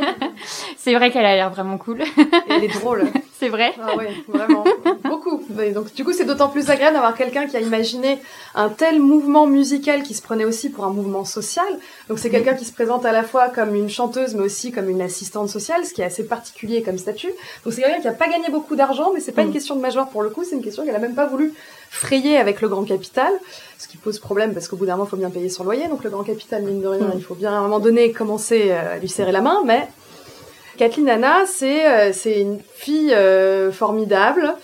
c'est 0.78 0.94
vrai 0.94 1.12
qu'elle 1.12 1.26
a 1.26 1.36
l'air 1.36 1.50
vraiment 1.50 1.78
cool. 1.78 2.02
et 2.02 2.06
elle 2.50 2.64
est 2.64 2.80
drôle. 2.80 3.08
c'est 3.40 3.50
vrai. 3.50 3.74
Ah 3.82 3.92
oui, 3.98 4.06
vraiment 4.28 4.64
beaucoup. 5.04 5.44
Et 5.62 5.72
donc 5.72 5.94
du 5.94 6.06
coup 6.06 6.14
c'est 6.14 6.24
d'autant 6.24 6.48
plus 6.48 6.70
agréable 6.70 6.94
d'avoir 6.94 7.16
quelqu'un 7.16 7.46
qui 7.46 7.58
a 7.58 7.60
imaginé 7.62 8.20
un 8.56 8.70
tel 8.70 9.00
mouvement 9.00 9.46
musical 9.46 10.04
qui 10.04 10.14
se 10.14 10.22
prenait 10.22 10.46
aussi 10.46 10.70
pour 10.70 10.86
un 10.86 10.92
mouvement 10.92 11.26
social. 11.26 11.68
Donc 12.08 12.20
c'est 12.20 12.30
quelqu'un 12.30 12.54
qui 12.54 12.66
se 12.66 12.74
présente 12.74 13.06
à 13.06 13.12
la 13.12 13.24
fois 13.24 13.50
comme 13.50 13.76
une 13.76 13.90
chanteuse 13.90 14.36
mais 14.36 14.44
aussi 14.44 14.72
comme 14.72 14.90
une 14.90 15.02
assistante 15.02 15.50
sociale, 15.50 15.86
ce 15.86 15.94
qui 15.94 16.02
est 16.02 16.06
assez 16.06 16.26
particulier 16.26 16.84
comme 16.84 16.98
statut. 16.98 17.32
Donc 17.66 17.74
c'est 17.74 17.82
quelqu'un 17.82 18.02
qui 18.02 18.08
a 18.08 18.14
pas 18.14 18.30
gagné 18.30 18.50
beaucoup 18.50 18.76
d'argent, 18.76 19.12
mais 19.14 19.20
c'est 19.20 19.34
pas 19.34 19.44
mm. 19.44 19.48
une 19.48 19.54
question 19.54 19.76
de 19.76 19.82
major 19.82 20.10
pour 20.10 20.22
le 20.22 20.30
coup, 20.30 20.44
c'est 20.44 20.56
une 20.56 20.64
question 20.64 20.86
qu'elle 20.86 20.96
a 20.96 21.00
même 21.00 21.16
pas 21.16 21.26
voulu 21.26 21.54
frayer 21.90 22.38
avec 22.38 22.62
le 22.62 22.70
grand 22.70 22.84
capital, 22.84 23.32
ce 23.78 23.88
qui 23.88 23.98
pose 23.98 24.20
problème 24.20 24.54
parce 24.54 24.68
qu'au 24.68 24.76
bout 24.76 24.86
d'un 24.86 24.94
moment, 24.94 25.06
il 25.06 25.10
faut 25.10 25.18
bien 25.18 25.30
payer 25.30 25.50
son 25.50 25.64
loyer. 25.64 25.88
Donc 25.88 26.04
le 26.04 26.10
grand 26.10 26.24
capital, 26.24 26.64
mine 26.64 26.82
de 26.82 26.88
rien, 26.88 27.08
mm. 27.08 27.14
il 27.16 27.24
faut 27.24 27.36
bien 27.36 27.54
à 27.54 27.58
un 27.58 27.62
moment 27.62 27.80
donné 27.80 28.12
commencer 28.12 28.72
à 28.72 28.98
lui 28.98 29.10
serrer 29.10 29.32
la 29.32 29.42
main, 29.42 29.64
mais 29.66 29.88
Kathleen 30.78 31.10
Anna, 31.10 31.46
c'est 31.46 32.14
c'est 32.14 32.40
une 32.40 32.60
fille 32.76 33.14
formidable 33.74 34.56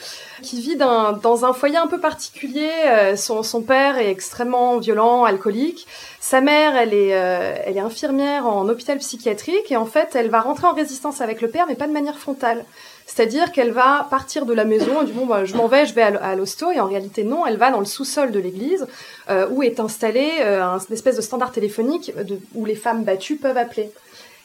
qui 0.41 0.62
vit 0.62 0.77
dans 0.77 1.46
un 1.46 1.51
foyer 1.51 1.75
un 1.75 1.88
peu 1.88 2.00
particulier. 2.00 2.70
son, 3.17 3.44
son 3.44 3.62
père 3.62 3.98
est 3.98 4.12
extrêmement 4.12 4.77
violent, 4.77 5.25
alcoolique. 5.25 5.88
Sa 6.22 6.39
mère, 6.39 6.77
elle 6.77 6.94
est, 6.94 7.10
elle 7.10 7.75
est 7.75 7.82
infirmière 7.82 8.48
en 8.48 8.70
hôpital 8.70 8.98
psychiatrique 9.00 9.72
et 9.72 9.75
en 9.75 9.86
fait, 9.86 10.15
elle 10.15 10.29
va 10.29 10.39
rentrer 10.39 10.67
en 10.67 10.74
résistance 10.74 11.20
avec 11.20 11.41
le 11.41 11.50
père, 11.50 11.65
mais 11.67 11.75
pas 11.75 11.88
de 11.88 11.94
manière 11.94 12.17
frontale. 12.17 12.63
C'est-à-dire 13.06 13.52
qu'elle 13.52 13.72
va 13.72 14.08
partir 14.10 14.46
de 14.46 14.54
la 14.54 14.66
maison 14.66 15.04
du 15.04 15.14
bon, 15.14 15.28
bah, 15.28 15.46
je 15.46 15.56
m'en 15.56 15.68
vais, 15.68 15.86
je 15.86 15.94
vais 15.94 16.02
à 16.02 16.36
l'hosto, 16.36 16.72
et 16.72 16.80
en 16.80 16.88
réalité 16.88 17.24
non, 17.24 17.46
elle 17.46 17.58
va 17.58 17.70
dans 17.70 17.80
le 17.80 17.86
sous-sol 17.86 18.32
de 18.32 18.40
l'église 18.40 18.88
euh, 19.30 19.48
où 19.52 19.62
est 19.62 19.80
installé 19.80 20.32
euh, 20.40 20.64
un 20.64 20.80
espèce 20.92 21.16
de 21.16 21.22
standard 21.22 21.52
téléphonique 21.52 22.12
où 22.56 22.66
les 22.66 22.76
femmes 22.76 23.04
battues 23.04 23.36
peuvent 23.36 23.58
appeler. 23.58 23.92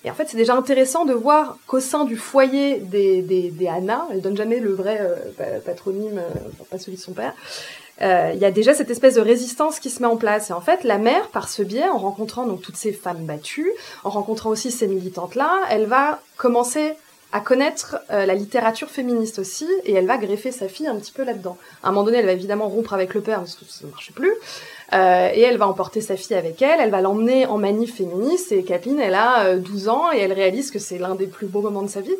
Et 0.04 0.10
en 0.10 0.14
fait, 0.14 0.28
c'est 0.28 0.36
déjà 0.36 0.54
intéressant 0.54 1.04
de 1.04 1.12
voir 1.12 1.58
qu'au 1.66 1.80
sein 1.80 2.04
du 2.04 2.16
foyer 2.16 2.78
des, 2.78 3.22
des, 3.22 3.68
Anna, 3.68 4.06
elle 4.12 4.20
donne 4.20 4.36
jamais 4.36 4.58
le 4.58 4.72
vrai 4.72 4.98
euh, 5.00 5.58
patronyme, 5.60 6.20
pas 6.70 6.78
celui 6.78 6.96
de 6.96 7.02
son 7.02 7.12
père, 7.12 7.34
il 8.02 8.38
y 8.38 8.46
a 8.46 8.50
déjà 8.50 8.72
cette 8.72 8.90
espèce 8.90 9.16
de 9.16 9.20
résistance 9.20 9.78
qui 9.78 9.90
se 9.90 10.00
met 10.00 10.08
en 10.08 10.16
place. 10.16 10.48
Et 10.48 10.52
en 10.54 10.62
fait, 10.62 10.84
la 10.84 10.96
mère, 10.96 11.28
par 11.28 11.50
ce 11.50 11.62
biais, 11.62 11.88
en 11.88 11.98
rencontrant 11.98 12.46
donc 12.46 12.62
toutes 12.62 12.76
ces 12.76 12.92
femmes 12.92 13.24
battues, 13.24 13.70
en 14.04 14.10
rencontrant 14.10 14.48
aussi 14.48 14.70
ces 14.70 14.86
militantes-là, 14.86 15.60
elle 15.68 15.84
va 15.84 16.20
commencer 16.38 16.94
à 17.32 17.40
connaître 17.40 17.96
euh, 18.10 18.26
la 18.26 18.34
littérature 18.34 18.90
féministe 18.90 19.38
aussi, 19.38 19.66
et 19.84 19.94
elle 19.94 20.06
va 20.06 20.16
greffer 20.16 20.50
sa 20.50 20.68
fille 20.68 20.86
un 20.86 20.96
petit 20.96 21.12
peu 21.12 21.24
là-dedans. 21.24 21.56
À 21.82 21.88
un 21.88 21.92
moment 21.92 22.04
donné, 22.04 22.18
elle 22.18 22.26
va 22.26 22.32
évidemment 22.32 22.68
rompre 22.68 22.92
avec 22.92 23.14
le 23.14 23.20
père 23.20 23.38
parce 23.38 23.54
que 23.54 23.64
ça 23.66 23.86
ne 23.86 23.90
marchait 23.90 24.12
plus, 24.12 24.32
euh, 24.92 25.30
et 25.32 25.40
elle 25.40 25.56
va 25.56 25.68
emporter 25.68 26.00
sa 26.00 26.16
fille 26.16 26.36
avec 26.36 26.60
elle, 26.62 26.80
elle 26.80 26.90
va 26.90 27.00
l'emmener 27.00 27.46
en 27.46 27.58
manif 27.58 27.96
féministe, 27.96 28.50
et 28.52 28.64
Kathleen, 28.64 28.98
elle 28.98 29.14
a 29.14 29.56
12 29.56 29.86
euh, 29.86 29.90
ans, 29.90 30.12
et 30.12 30.18
elle 30.18 30.32
réalise 30.32 30.70
que 30.70 30.78
c'est 30.78 30.98
l'un 30.98 31.14
des 31.14 31.26
plus 31.26 31.46
beaux 31.46 31.62
moments 31.62 31.82
de 31.82 31.88
sa 31.88 32.00
vie. 32.00 32.16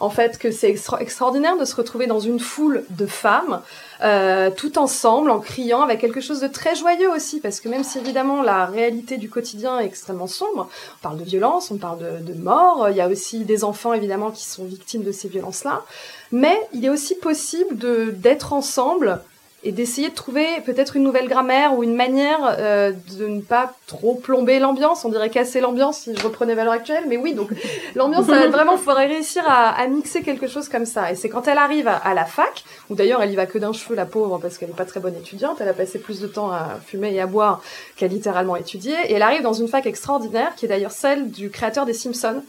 En 0.00 0.10
fait, 0.10 0.38
que 0.38 0.50
c'est 0.50 0.70
extraordinaire 0.70 1.56
de 1.58 1.64
se 1.64 1.76
retrouver 1.76 2.06
dans 2.06 2.20
une 2.20 2.40
foule 2.40 2.84
de 2.90 3.06
femmes, 3.06 3.60
euh, 4.02 4.50
tout 4.50 4.78
ensemble, 4.78 5.30
en 5.30 5.40
criant, 5.40 5.82
avec 5.82 6.00
quelque 6.00 6.20
chose 6.22 6.40
de 6.40 6.48
très 6.48 6.74
joyeux 6.74 7.10
aussi, 7.10 7.38
parce 7.38 7.60
que 7.60 7.68
même 7.68 7.84
si 7.84 7.98
évidemment 7.98 8.42
la 8.42 8.64
réalité 8.64 9.18
du 9.18 9.28
quotidien 9.28 9.78
est 9.78 9.84
extrêmement 9.84 10.26
sombre, 10.26 10.70
on 10.98 11.02
parle 11.02 11.18
de 11.18 11.24
violence, 11.24 11.70
on 11.70 11.76
parle 11.76 11.98
de, 11.98 12.32
de 12.32 12.38
mort, 12.38 12.88
il 12.90 12.96
y 12.96 13.00
a 13.00 13.08
aussi 13.08 13.44
des 13.44 13.62
enfants 13.62 13.92
évidemment 13.92 14.30
qui 14.30 14.44
sont 14.44 14.64
victimes 14.64 15.02
de 15.02 15.12
ces 15.12 15.28
violences-là, 15.28 15.84
mais 16.32 16.58
il 16.72 16.84
est 16.84 16.90
aussi 16.90 17.14
possible 17.14 17.76
de 17.76 18.10
d'être 18.10 18.52
ensemble 18.52 19.20
et 19.62 19.72
d'essayer 19.72 20.08
de 20.08 20.14
trouver 20.14 20.46
peut-être 20.64 20.96
une 20.96 21.02
nouvelle 21.02 21.28
grammaire 21.28 21.76
ou 21.76 21.82
une 21.82 21.94
manière 21.94 22.56
euh, 22.58 22.92
de 23.18 23.26
ne 23.26 23.40
pas 23.42 23.74
trop 23.86 24.14
plomber 24.14 24.58
l'ambiance. 24.58 25.04
On 25.04 25.10
dirait 25.10 25.28
casser 25.28 25.60
l'ambiance 25.60 25.98
si 25.98 26.16
je 26.16 26.22
reprenais 26.22 26.54
valeur 26.54 26.72
actuelle, 26.72 27.04
mais 27.08 27.18
oui, 27.18 27.34
donc 27.34 27.50
l'ambiance, 27.94 28.24
vraiment, 28.26 28.72
il 28.72 28.78
faudrait 28.78 29.06
réussir 29.06 29.42
à, 29.46 29.68
à, 29.70 29.86
mixer 29.86 30.22
quelque 30.22 30.46
chose 30.46 30.68
comme 30.68 30.86
ça. 30.86 31.12
Et 31.12 31.14
c'est 31.14 31.28
quand 31.28 31.46
elle 31.46 31.58
arrive 31.58 31.88
à, 31.88 32.14
la 32.14 32.24
fac, 32.24 32.64
où 32.88 32.94
d'ailleurs 32.94 33.22
elle 33.22 33.32
y 33.32 33.36
va 33.36 33.46
que 33.46 33.58
d'un 33.58 33.72
cheveu, 33.72 33.94
la 33.94 34.06
pauvre, 34.06 34.38
parce 34.38 34.56
qu'elle 34.56 34.70
n'est 34.70 34.74
pas 34.74 34.86
très 34.86 35.00
bonne 35.00 35.16
étudiante, 35.16 35.58
elle 35.60 35.68
a 35.68 35.74
passé 35.74 35.98
plus 35.98 36.20
de 36.20 36.26
temps 36.26 36.50
à 36.50 36.78
fumer 36.86 37.14
et 37.14 37.20
à 37.20 37.26
boire 37.26 37.62
qu'à 37.96 38.06
littéralement 38.06 38.56
étudier, 38.56 38.94
et 39.08 39.14
elle 39.14 39.22
arrive 39.22 39.42
dans 39.42 39.52
une 39.52 39.68
fac 39.68 39.84
extraordinaire, 39.84 40.54
qui 40.56 40.64
est 40.64 40.68
d'ailleurs 40.68 40.90
celle 40.90 41.30
du 41.30 41.50
créateur 41.50 41.84
des 41.84 41.94
Simpsons, 41.94 42.42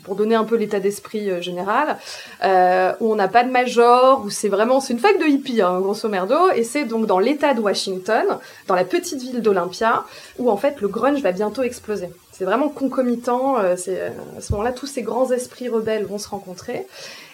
pour 0.00 0.16
donner 0.16 0.34
un 0.34 0.44
peu 0.44 0.56
l'état 0.56 0.80
d'esprit 0.80 1.30
euh, 1.30 1.40
général, 1.40 1.98
euh, 2.44 2.92
où 3.00 3.12
on 3.12 3.16
n'a 3.16 3.28
pas 3.28 3.44
de 3.44 3.50
major, 3.50 4.22
où 4.24 4.30
c'est 4.30 4.48
vraiment, 4.48 4.80
c'est 4.80 4.92
une 4.92 4.98
fac 4.98 5.18
de 5.18 5.26
hippie, 5.26 5.60
hein, 5.62 5.80
grosso 5.80 6.08
merdo, 6.08 6.50
et 6.54 6.64
c'est 6.64 6.84
donc 6.84 7.06
dans 7.06 7.18
l'état 7.18 7.54
de 7.54 7.60
Washington, 7.60 8.24
dans 8.66 8.74
la 8.74 8.84
petite 8.84 9.20
ville 9.20 9.42
d'Olympia, 9.42 10.04
où 10.38 10.50
en 10.50 10.56
fait 10.56 10.80
le 10.80 10.88
grunge 10.88 11.20
va 11.20 11.32
bientôt 11.32 11.62
exploser. 11.62 12.08
C'est 12.32 12.44
vraiment 12.44 12.70
concomitant, 12.70 13.58
euh, 13.58 13.74
c'est 13.76 14.00
à 14.00 14.40
ce 14.40 14.52
moment-là 14.52 14.72
tous 14.72 14.86
ces 14.86 15.02
grands 15.02 15.30
esprits 15.30 15.68
rebelles 15.68 16.06
vont 16.06 16.18
se 16.18 16.28
rencontrer. 16.28 16.86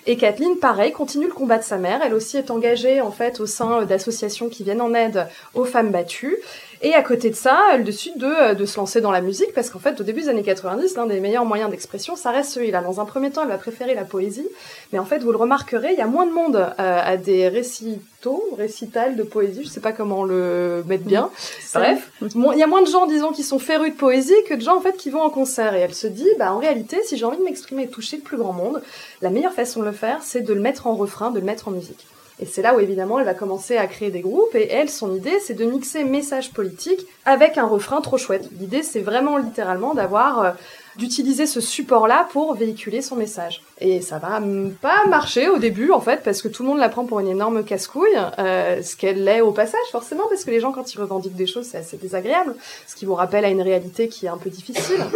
Et 0.07 0.17
Kathleen, 0.17 0.57
pareil, 0.57 0.91
continue 0.91 1.27
le 1.27 1.33
combat 1.33 1.59
de 1.59 1.63
sa 1.63 1.77
mère. 1.77 2.01
Elle 2.03 2.15
aussi 2.15 2.39
est 2.39 2.51
engagée 2.51 3.01
en 3.03 3.11
fait 3.11 3.41
au 3.41 3.47
sein 3.47 3.85
d'associations 3.85 4.49
qui 4.49 4.65
viennent 4.65 4.81
en 4.81 4.95
aide 4.95 5.27
aux 5.55 5.65
femmes 5.65 5.91
battues. 5.91 6.39
Et 6.81 6.95
à 6.95 7.03
côté 7.03 7.31
de 7.31 7.35
ça, 7.35 7.59
elle 7.73 7.83
décide 7.83 8.19
de, 8.19 8.27
euh, 8.27 8.55
de 8.55 8.65
se 8.65 8.77
lancer 8.77 9.01
dans 9.01 9.11
la 9.11 9.21
musique 9.21 9.53
parce 9.55 9.69
qu'en 9.71 9.81
fait, 9.81 10.01
au 10.01 10.05
début 10.05 10.23
des 10.23 10.29
années 10.29 10.45
90, 10.45 10.95
l'un 10.97 11.07
des 11.07 11.19
meilleurs 11.19 11.45
moyens 11.45 11.71
d'expression, 11.71 12.15
ça 12.15 12.31
reste 12.31 12.53
celui-là. 12.53 12.83
Dans 12.83 13.01
un 13.01 13.05
premier 13.05 13.31
temps, 13.31 13.43
elle 13.43 13.49
va 13.49 13.59
préférer 13.59 13.95
la 13.95 14.05
poésie, 14.05 14.47
mais 14.93 14.99
en 14.99 15.05
fait, 15.05 15.19
vous 15.19 15.33
le 15.33 15.39
remarquerez, 15.39 15.93
il 15.93 15.99
y 15.99 16.03
a 16.03 16.07
moins 16.07 16.27
de 16.27 16.33
monde 16.33 16.57
euh, 16.57 16.73
à 16.79 17.17
des 17.17 17.49
récitaux, 17.49 18.45
récitals 18.57 19.17
de 19.17 19.23
poésie, 19.25 19.65
je 19.65 19.69
sais 19.69 19.81
pas 19.81 19.93
comment 19.93 20.23
le 20.25 20.85
mettre 20.87 21.05
bien. 21.05 21.31
Bref, 21.75 22.13
il 22.23 22.59
y 22.59 22.63
a 22.63 22.67
moins 22.67 22.83
de 22.83 22.89
gens, 22.89 23.07
disons, 23.07 23.33
qui 23.33 23.43
sont 23.43 23.59
férus 23.59 23.93
de 23.93 23.97
poésie 23.97 24.35
que 24.49 24.55
de 24.55 24.61
gens 24.61 24.77
en 24.77 24.81
fait 24.81 24.97
qui 24.97 25.11
vont 25.11 25.23
en 25.23 25.31
concert. 25.31 25.75
Et 25.75 25.81
elle 25.81 25.95
se 25.95 26.07
dit, 26.07 26.29
bah 26.39 26.53
en 26.53 26.59
réalité, 26.59 26.99
si 27.05 27.17
j'ai 27.17 27.25
envie 27.25 27.39
de 27.39 27.45
m'exprimer 27.45 27.85
et 27.85 27.89
toucher 27.89 28.17
le 28.17 28.23
plus 28.23 28.37
grand 28.37 28.53
monde, 28.53 28.83
la 29.21 29.31
meilleure 29.31 29.53
façon 29.53 29.81
de 29.81 29.85
le 29.85 29.93
faire, 29.93 30.21
c'est 30.23 30.43
de 30.43 30.55
le 30.55 30.61
mettre 30.61 30.87
en 30.87 30.95
refrain, 30.95 31.31
de 31.31 31.41
le 31.41 31.45
mettre 31.45 31.69
en 31.69 31.73
musique. 31.73 32.07
Et 32.41 32.47
c'est 32.47 32.63
là 32.63 32.75
où 32.75 32.81
évidemment 32.81 33.19
elle 33.19 33.25
va 33.25 33.35
commencer 33.35 33.77
à 33.77 33.87
créer 33.87 34.11
des 34.11 34.21
groupes 34.21 34.55
et 34.55 34.71
elle, 34.71 34.89
son 34.89 35.15
idée, 35.15 35.39
c'est 35.41 35.55
de 35.55 35.65
mixer 35.65 36.05
message 36.05 36.53
politique 36.53 37.07
avec 37.25 37.59
un 37.59 37.67
refrain 37.67 38.01
trop 38.01 38.17
chouette. 38.17 38.49
L'idée, 38.59 38.83
c'est 38.83 39.01
vraiment 39.01 39.39
littéralement 39.39 39.95
d'avoir 39.95 40.43
euh, 40.43 40.51
d'utiliser 40.99 41.47
ce 41.47 41.61
support-là 41.61 42.29
pour 42.33 42.55
véhiculer 42.55 43.03
son 43.03 43.15
message. 43.15 43.63
Et 43.81 44.01
ça 44.01 44.19
va 44.19 44.41
pas 44.83 45.07
marcher 45.07 45.49
au 45.49 45.59
début, 45.59 45.93
en 45.93 46.01
fait, 46.01 46.23
parce 46.25 46.43
que 46.43 46.49
tout 46.49 46.65
le 46.65 46.69
monde 46.69 46.79
la 46.79 46.89
prend 46.89 47.05
pour 47.05 47.21
une 47.21 47.29
énorme 47.29 47.63
casse-couille, 47.63 48.19
euh, 48.41 48.83
ce 48.83 48.97
qu'elle 48.97 49.23
l'est 49.23 49.41
au 49.41 49.53
passage, 49.53 49.81
forcément, 49.93 50.25
parce 50.29 50.45
que 50.45 50.51
les 50.51 50.59
gens, 50.59 50.73
quand 50.73 50.93
ils 50.93 50.99
revendiquent 50.99 51.37
des 51.37 51.47
choses, 51.47 51.67
c'est 51.67 51.79
assez 51.79 51.97
désagréable, 51.97 52.57
ce 52.89 52.97
qui 52.97 53.05
vous 53.05 53.15
rappelle 53.15 53.45
à 53.45 53.49
une 53.49 53.63
réalité 53.63 54.09
qui 54.09 54.27
est 54.27 54.29
un 54.29 54.37
peu 54.37 54.51
difficile. 54.51 54.99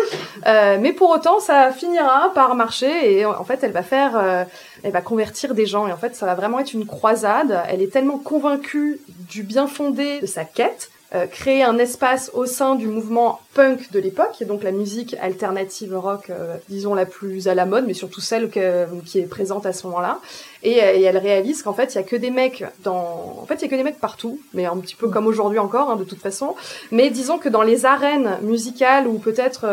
Euh, 0.47 0.79
mais 0.81 0.93
pour 0.93 1.11
autant, 1.11 1.39
ça 1.39 1.71
finira 1.71 2.33
par 2.35 2.57
marcher, 2.57 3.13
et 3.13 3.25
en 3.25 3.45
fait, 3.45 3.63
elle 3.63 3.71
va 3.71 3.83
faire, 3.83 4.17
euh, 4.17 4.45
elle 4.83 4.91
va 4.91 5.01
convertir 5.01 5.55
des 5.55 5.67
gens, 5.67 5.87
et 5.87 5.93
en 5.93 5.97
fait, 5.97 6.17
ça 6.17 6.27
va 6.27 6.35
vraiment 6.35 6.59
être 6.59 6.73
une 6.73 6.87
croisade. 6.87 7.63
Elle 7.69 7.81
est 7.81 7.93
tellement 7.93 8.19
convaincue 8.19 9.01
du 9.29 9.45
bien 9.45 9.69
fondé 9.69 10.21
de 10.21 10.27
sa 10.27 10.45
quête, 10.45 10.91
euh, 11.15 11.27
créer 11.27 11.63
un 11.63 11.77
espace 11.77 12.31
au 12.33 12.47
sein 12.47 12.75
du 12.75 12.87
mouvement 12.87 13.41
punk 13.53 13.91
de 13.93 13.99
l'époque, 13.99 14.41
et 14.41 14.47
donc 14.47 14.63
la 14.63 14.73
musique 14.73 15.15
alternative 15.21 15.95
rock, 15.95 16.31
euh, 16.31 16.57
disons 16.71 16.95
la 16.95 17.05
plus 17.05 17.49
à 17.49 17.55
la 17.55 17.67
mode, 17.67 17.85
mais 17.87 17.93
surtout 17.93 18.23
celle 18.23 18.49
qui 18.49 19.19
est 19.19 19.29
présente 19.29 19.67
à 19.67 19.75
ce 19.75 19.87
moment-là. 19.89 20.21
Et, 20.63 20.83
euh, 20.83 20.95
et, 20.95 21.03
elle 21.03 21.19
réalise 21.19 21.63
qu'en 21.63 21.75
fait, 21.75 21.93
il 21.93 21.97
y 21.97 21.99
a 21.99 22.03
que 22.03 22.17
des 22.17 22.31
mecs 22.31 22.65
dans, 22.83 23.37
en 23.43 23.45
fait, 23.47 23.57
il 23.57 23.63
y 23.63 23.65
a 23.67 23.69
que 23.69 23.75
des 23.75 23.83
mecs 23.83 24.01
partout, 24.01 24.41
mais 24.55 24.65
un 24.65 24.79
petit 24.79 24.95
peu 24.95 25.09
comme 25.09 25.27
aujourd'hui 25.27 25.59
encore, 25.59 25.91
hein, 25.91 25.97
de 25.97 26.05
toute 26.05 26.21
façon. 26.21 26.55
Mais 26.93 27.11
disons 27.11 27.37
que 27.37 27.51
dans 27.51 27.63
les 27.63 27.85
arènes 27.85 28.39
musicales 28.41 29.07
où 29.07 29.19
peut-être 29.19 29.67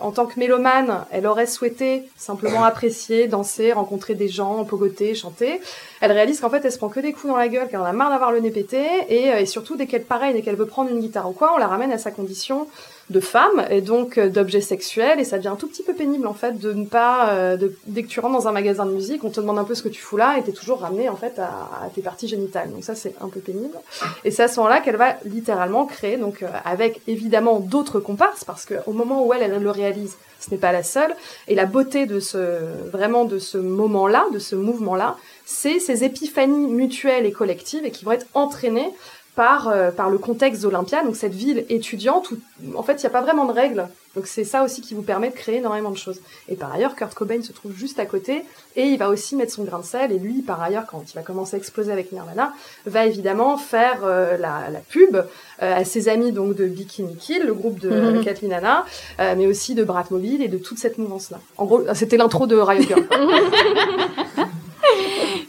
en 0.00 0.12
tant 0.12 0.24
que 0.24 0.40
mélomane, 0.40 1.04
elle 1.10 1.26
aurait 1.26 1.46
souhaité 1.46 2.04
simplement 2.16 2.64
apprécier, 2.64 3.26
danser, 3.26 3.72
rencontrer 3.72 4.14
des 4.14 4.28
gens, 4.28 4.64
pogoter, 4.64 5.14
chanter, 5.14 5.60
elle 6.00 6.12
réalise 6.12 6.40
qu'en 6.40 6.50
fait, 6.50 6.64
elle 6.64 6.72
se 6.72 6.78
prend 6.78 6.88
que 6.88 7.00
des 7.00 7.12
coups 7.12 7.28
dans 7.28 7.36
la 7.36 7.48
gueule, 7.48 7.68
qu'elle 7.68 7.80
en 7.80 7.84
a 7.84 7.92
marre 7.92 8.10
d'avoir 8.10 8.32
le 8.32 8.40
nez 8.40 8.50
pété, 8.50 8.84
et, 9.08 9.28
et 9.28 9.46
surtout 9.46 9.76
dès 9.76 9.86
qu'elle 9.86 10.04
pareil, 10.04 10.34
dès 10.34 10.42
qu'elle 10.42 10.56
veut 10.56 10.66
prendre 10.66 10.90
une 10.90 11.00
guitare 11.00 11.28
ou 11.28 11.32
quoi, 11.32 11.52
on 11.54 11.58
la 11.58 11.66
ramène 11.66 11.92
à 11.92 11.98
sa 11.98 12.10
condition 12.10 12.66
de 13.08 13.20
femme 13.20 13.64
et 13.70 13.82
donc 13.82 14.18
euh, 14.18 14.28
d'objet 14.28 14.60
sexuel 14.60 15.20
et 15.20 15.24
ça 15.24 15.36
devient 15.36 15.48
un 15.48 15.56
tout 15.56 15.68
petit 15.68 15.84
peu 15.84 15.94
pénible 15.94 16.26
en 16.26 16.34
fait 16.34 16.58
de 16.58 16.72
ne 16.72 16.84
pas 16.84 17.30
euh, 17.30 17.56
dès 17.86 18.02
que 18.02 18.08
tu 18.08 18.18
rentres 18.18 18.34
dans 18.34 18.48
un 18.48 18.52
magasin 18.52 18.84
de 18.84 18.90
musique 18.90 19.22
on 19.22 19.30
te 19.30 19.40
demande 19.40 19.60
un 19.60 19.64
peu 19.64 19.76
ce 19.76 19.82
que 19.82 19.88
tu 19.88 20.02
fous 20.02 20.16
là 20.16 20.36
et 20.38 20.42
t'es 20.42 20.50
toujours 20.50 20.80
ramené 20.80 21.08
en 21.08 21.14
fait 21.14 21.38
à, 21.38 21.88
tes 21.94 22.02
parties 22.02 22.26
génitales. 22.26 22.70
Donc 22.72 22.82
ça 22.82 22.94
c'est 22.94 23.14
un 23.20 23.28
peu 23.28 23.40
pénible. 23.40 23.76
Et 24.24 24.30
c'est 24.30 24.42
à 24.42 24.48
ce 24.48 24.58
moment-là 24.58 24.80
qu'elle 24.80 24.96
va 24.96 25.16
littéralement 25.24 25.86
créer 25.86 26.16
donc 26.16 26.42
euh, 26.42 26.48
avec 26.64 27.00
évidemment 27.06 27.60
d'autres 27.60 28.00
comparses 28.00 28.44
parce 28.44 28.64
que 28.64 28.74
au 28.86 28.92
moment 28.92 29.24
où 29.24 29.32
elle, 29.32 29.42
elle 29.42 29.62
le 29.62 29.70
réalise 29.70 30.16
ce 30.38 30.50
n'est 30.50 30.58
pas 30.58 30.72
la 30.72 30.82
seule. 30.82 31.14
Et 31.48 31.54
la 31.54 31.64
beauté 31.64 32.06
de 32.06 32.20
ce 32.20 32.38
vraiment 32.90 33.24
de 33.24 33.38
ce 33.38 33.56
moment-là 33.58 34.26
de 34.32 34.38
ce 34.38 34.56
mouvement-là 34.56 35.16
c'est 35.46 35.78
ces 35.78 36.04
épiphanies 36.04 36.66
mutuelles 36.66 37.24
et 37.24 37.32
collectives 37.32 37.84
et 37.86 37.90
qui 37.90 38.04
vont 38.04 38.12
être 38.12 38.26
entraînées 38.34 38.92
par, 39.36 39.68
euh, 39.68 39.90
par 39.90 40.10
le 40.10 40.18
contexte 40.18 40.62
d'Olympia, 40.62 41.04
donc 41.04 41.14
cette 41.14 41.34
ville 41.34 41.64
étudiante 41.68 42.30
où 42.30 42.36
en 42.76 42.82
fait 42.82 42.94
il 42.94 43.00
n'y 43.00 43.06
a 43.06 43.10
pas 43.10 43.20
vraiment 43.20 43.44
de 43.44 43.52
règles. 43.52 43.86
Donc 44.16 44.26
c'est 44.26 44.44
ça 44.44 44.64
aussi 44.64 44.80
qui 44.80 44.94
vous 44.94 45.02
permet 45.02 45.28
de 45.28 45.34
créer 45.34 45.58
énormément 45.58 45.90
de 45.90 45.96
choses. 45.98 46.20
Et 46.48 46.56
par 46.56 46.72
ailleurs, 46.72 46.96
Kurt 46.96 47.12
Cobain 47.12 47.42
se 47.42 47.52
trouve 47.52 47.76
juste 47.76 47.98
à 47.98 48.06
côté 48.06 48.44
et 48.74 48.84
il 48.84 48.98
va 48.98 49.10
aussi 49.10 49.36
mettre 49.36 49.52
son 49.52 49.62
grain 49.62 49.78
de 49.78 49.84
sel. 49.84 50.10
Et 50.10 50.18
lui, 50.18 50.40
par 50.40 50.62
ailleurs, 50.62 50.86
quand 50.86 51.04
il 51.06 51.14
va 51.14 51.20
commencer 51.20 51.54
à 51.54 51.58
exploser 51.58 51.92
avec 51.92 52.12
Nirvana, 52.12 52.54
va 52.86 53.04
évidemment 53.04 53.58
faire 53.58 54.00
euh, 54.04 54.38
la, 54.38 54.70
la, 54.70 54.80
pub 54.80 55.16
euh, 55.16 55.22
à 55.60 55.84
ses 55.84 56.08
amis 56.08 56.32
donc 56.32 56.54
de 56.54 56.64
Bikini 56.64 57.14
Kill, 57.16 57.44
le 57.44 57.52
groupe 57.52 57.78
de 57.78 57.90
mm 57.90 58.24
Kathleen 58.24 58.54
Anna, 58.54 58.86
mais 59.18 59.46
aussi 59.46 59.74
de 59.74 59.84
Bratmobile 59.84 60.42
et 60.42 60.48
de 60.48 60.56
toute 60.58 60.78
cette 60.78 60.96
mouvance-là. 60.96 61.38
En 61.58 61.66
gros, 61.66 61.82
c'était 61.92 62.16
l'intro 62.16 62.46
de 62.46 62.56
Riot 62.56 62.82
Girl. 62.84 63.06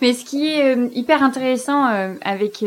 mais 0.01 0.13
ce 0.13 0.25
qui 0.25 0.47
est 0.47 0.75
hyper 0.93 1.23
intéressant 1.23 1.85
avec 2.21 2.63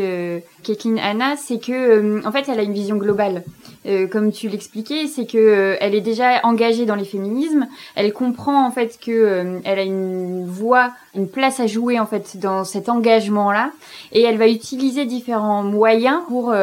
Kathleen 0.63 0.99
Anna, 0.99 1.35
c'est 1.37 1.59
que 1.59 1.71
euh, 1.71 2.21
en 2.25 2.31
fait, 2.31 2.47
elle 2.47 2.59
a 2.59 2.63
une 2.63 2.73
vision 2.73 2.97
globale. 2.97 3.43
Euh, 3.87 4.05
comme 4.05 4.31
tu 4.31 4.47
l'expliquais, 4.47 5.07
c'est 5.07 5.25
que 5.25 5.37
euh, 5.37 5.75
elle 5.79 5.95
est 5.95 6.01
déjà 6.01 6.39
engagée 6.43 6.85
dans 6.85 6.93
les 6.93 7.05
féminismes. 7.05 7.67
Elle 7.95 8.13
comprend 8.13 8.65
en 8.65 8.71
fait 8.71 8.99
que 9.03 9.59
elle 9.63 9.79
a 9.79 9.83
une 9.83 10.45
voix, 10.45 10.91
une 11.15 11.27
place 11.27 11.59
à 11.59 11.65
jouer 11.65 11.99
en 11.99 12.05
fait 12.05 12.37
dans 12.37 12.63
cet 12.63 12.89
engagement-là, 12.89 13.71
et 14.11 14.21
elle 14.21 14.37
va 14.37 14.47
utiliser 14.47 15.05
différents 15.05 15.63
moyens 15.63 16.19
pour 16.27 16.53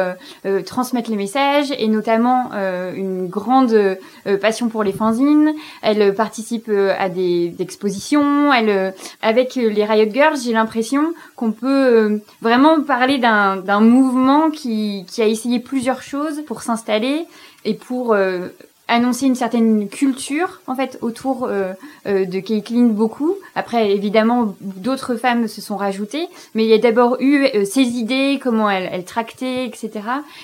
transmettre 0.65 1.09
les 1.09 1.17
messages, 1.17 1.73
et 1.77 1.87
notamment 1.87 2.51
une 2.95 3.27
grande 3.27 3.97
passion 4.41 4.69
pour 4.69 4.83
les 4.83 4.93
fanzines. 4.93 5.53
Elle 5.81 6.13
participe 6.15 6.69
à 6.69 7.09
des 7.09 7.53
expositions. 7.59 8.53
Elle, 8.53 8.93
avec 9.21 9.55
les 9.55 9.85
Riot 9.85 10.11
Girls, 10.11 10.37
j'ai 10.43 10.53
l'impression 10.53 11.13
qu'on 11.35 11.51
peut 11.51 12.21
vraiment 12.41 12.81
parler 12.81 13.17
d'un 13.17 13.81
mouvement 13.89 14.49
qui, 14.51 15.05
qui 15.07 15.21
a 15.21 15.27
essayé 15.27 15.59
plusieurs 15.59 16.01
choses 16.01 16.43
pour 16.45 16.61
s'installer 16.61 17.25
et 17.65 17.73
pour 17.73 18.13
euh, 18.13 18.49
annoncer 18.89 19.27
une 19.27 19.35
certaine 19.35 19.87
culture 19.87 20.61
en 20.67 20.75
fait 20.75 20.97
autour 21.01 21.45
euh, 21.45 21.73
euh, 22.07 22.25
de 22.25 22.39
Caitlyn 22.39 22.87
beaucoup. 22.87 23.35
Après 23.55 23.91
évidemment 23.91 24.55
d'autres 24.59 25.15
femmes 25.15 25.47
se 25.47 25.61
sont 25.61 25.77
rajoutées, 25.77 26.27
mais 26.55 26.65
il 26.65 26.69
y 26.69 26.73
a 26.73 26.77
d'abord 26.77 27.17
eu 27.19 27.47
ses 27.65 27.81
idées, 27.81 28.39
comment 28.41 28.69
elle, 28.69 28.89
elle 28.91 29.05
tractait, 29.05 29.65
etc. 29.65 29.91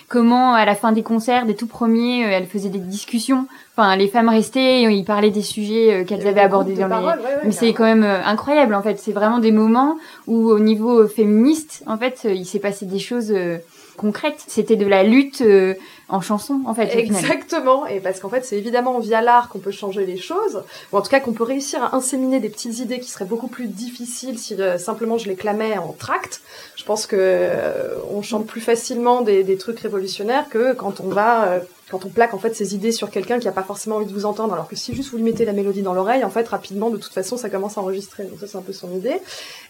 Comment 0.08 0.54
à 0.54 0.66
la 0.66 0.76
fin 0.76 0.92
des 0.92 1.04
concerts, 1.04 1.46
des 1.46 1.56
tout 1.56 1.68
premiers, 1.68 2.22
elle 2.22 2.46
faisait 2.46 2.70
des 2.70 2.80
discussions. 2.80 3.48
Enfin, 3.78 3.98
les 3.98 4.08
femmes 4.08 4.30
restaient, 4.30 4.84
ils 4.84 5.04
parlaient 5.04 5.32
des 5.32 5.42
sujets 5.42 6.06
qu'elles 6.08 6.26
avaient 6.28 6.42
abordés 6.42 6.76
dans 6.76 6.88
les. 6.88 6.96
mais 7.44 7.52
c'est 7.52 7.74
quand 7.74 7.84
même 7.84 8.04
incroyable 8.04 8.74
en 8.74 8.82
fait. 8.82 9.00
C'est 9.00 9.12
vraiment 9.12 9.40
des 9.40 9.52
moments 9.52 9.98
où 10.28 10.50
au 10.50 10.60
niveau 10.60 11.08
féministe, 11.08 11.84
en 11.88 11.98
fait, 11.98 12.26
il 12.26 12.46
s'est 12.46 12.60
passé 12.60 12.86
des 12.86 13.00
choses 13.00 13.34
concrète. 13.96 14.44
C'était 14.48 14.76
de 14.76 14.86
la 14.86 15.04
lutte 15.04 15.42
euh, 15.42 15.74
en 16.10 16.22
chanson, 16.22 16.62
en 16.66 16.74
fait. 16.74 16.96
Exactement. 16.96 17.86
Et 17.88 18.00
parce 18.00 18.20
qu'en 18.20 18.30
fait, 18.30 18.46
c'est 18.46 18.58
évidemment 18.58 19.00
via 19.00 19.22
l'art 19.22 19.50
qu'on 19.50 19.60
peut 19.60 19.72
changer 19.72 20.06
les 20.06 20.18
choses, 20.18 20.64
ou 20.92 20.98
en 20.98 21.02
tout 21.02 21.10
cas 21.10 21.20
qu'on 21.20 21.34
peut 21.34 21.44
réussir 21.44 21.84
à 21.84 21.96
inséminer 21.96 22.40
des 22.40 22.50
petites 22.50 22.80
idées 22.80 23.00
qui 23.00 23.10
seraient 23.10 23.26
beaucoup 23.26 23.48
plus 23.48 23.68
difficiles 23.68 24.38
si 24.38 24.56
euh, 24.56 24.78
simplement 24.78 25.18
je 25.18 25.28
les 25.28 25.36
clamais 25.36 25.78
en 25.78 25.94
tract. 25.94 26.42
Je 26.76 26.84
pense 26.84 27.08
que 27.08 27.16
euh, 27.20 27.96
on 28.12 28.22
chante 28.22 28.46
plus 28.46 28.62
facilement 28.62 29.22
des, 29.22 29.44
des, 29.44 29.58
trucs 29.58 29.80
révolutionnaires 29.80 30.50
que 30.50 30.74
quand 30.74 31.00
on 31.00 31.08
va 31.08 31.60
quand 31.96 32.06
on 32.06 32.10
plaque 32.10 32.34
en 32.34 32.40
fait 32.40 32.54
ses 32.54 32.76
idées 32.76 32.92
sur 32.92 33.10
quelqu'un 33.10 33.40
qui 33.40 33.48
a 33.48 33.54
pas 33.54 33.64
forcément 33.64 33.96
envie 33.96 34.06
de 34.06 34.12
vous 34.12 34.26
entendre, 34.26 34.54
alors 34.54 34.68
que 34.68 34.76
si 34.76 34.94
juste 34.94 35.12
vous 35.12 35.18
lui 35.18 35.24
mettez 35.24 35.46
la 35.46 35.54
mélodie 35.54 35.82
dans 35.82 35.94
l'oreille, 35.94 36.26
en 36.26 36.30
fait 36.30 36.46
rapidement 36.46 36.90
de 36.90 36.98
toute 36.98 37.14
façon 37.14 37.38
ça 37.38 37.50
commence 37.50 37.78
à 37.78 37.82
enregistrer. 37.82 38.26
Donc 38.26 38.38
ça 38.38 38.48
c'est 38.48 38.58
un 38.58 38.62
peu 38.62 38.74
son 38.74 38.94
idée. 38.94 39.16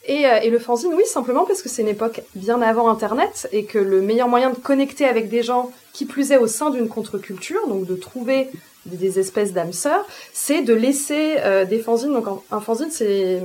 Et, 0.07 0.25
euh, 0.25 0.39
et 0.41 0.49
le 0.49 0.57
fanzine, 0.57 0.91
oui, 0.95 1.03
simplement 1.05 1.45
parce 1.45 1.61
que 1.61 1.69
c'est 1.69 1.83
une 1.83 1.87
époque 1.87 2.23
bien 2.33 2.63
avant 2.63 2.89
Internet 2.89 3.47
et 3.51 3.65
que 3.65 3.77
le 3.77 4.01
meilleur 4.01 4.27
moyen 4.27 4.49
de 4.49 4.55
connecter 4.55 5.05
avec 5.05 5.29
des 5.29 5.43
gens 5.43 5.71
qui 5.93 6.05
plus 6.05 6.31
est 6.31 6.37
au 6.37 6.47
sein 6.47 6.71
d'une 6.71 6.87
contre-culture, 6.87 7.67
donc 7.67 7.85
de 7.85 7.95
trouver 7.95 8.49
des 8.85 9.19
espèces 9.19 9.53
d'âmes 9.53 9.73
sœurs, 9.73 10.05
c'est 10.33 10.61
de 10.61 10.73
laisser 10.73 11.35
euh, 11.39 11.65
des 11.65 11.79
fanzines. 11.79 12.13
Donc 12.13 12.25
un, 12.51 12.59
fanzine, 12.59 12.91
c'est 12.91 13.41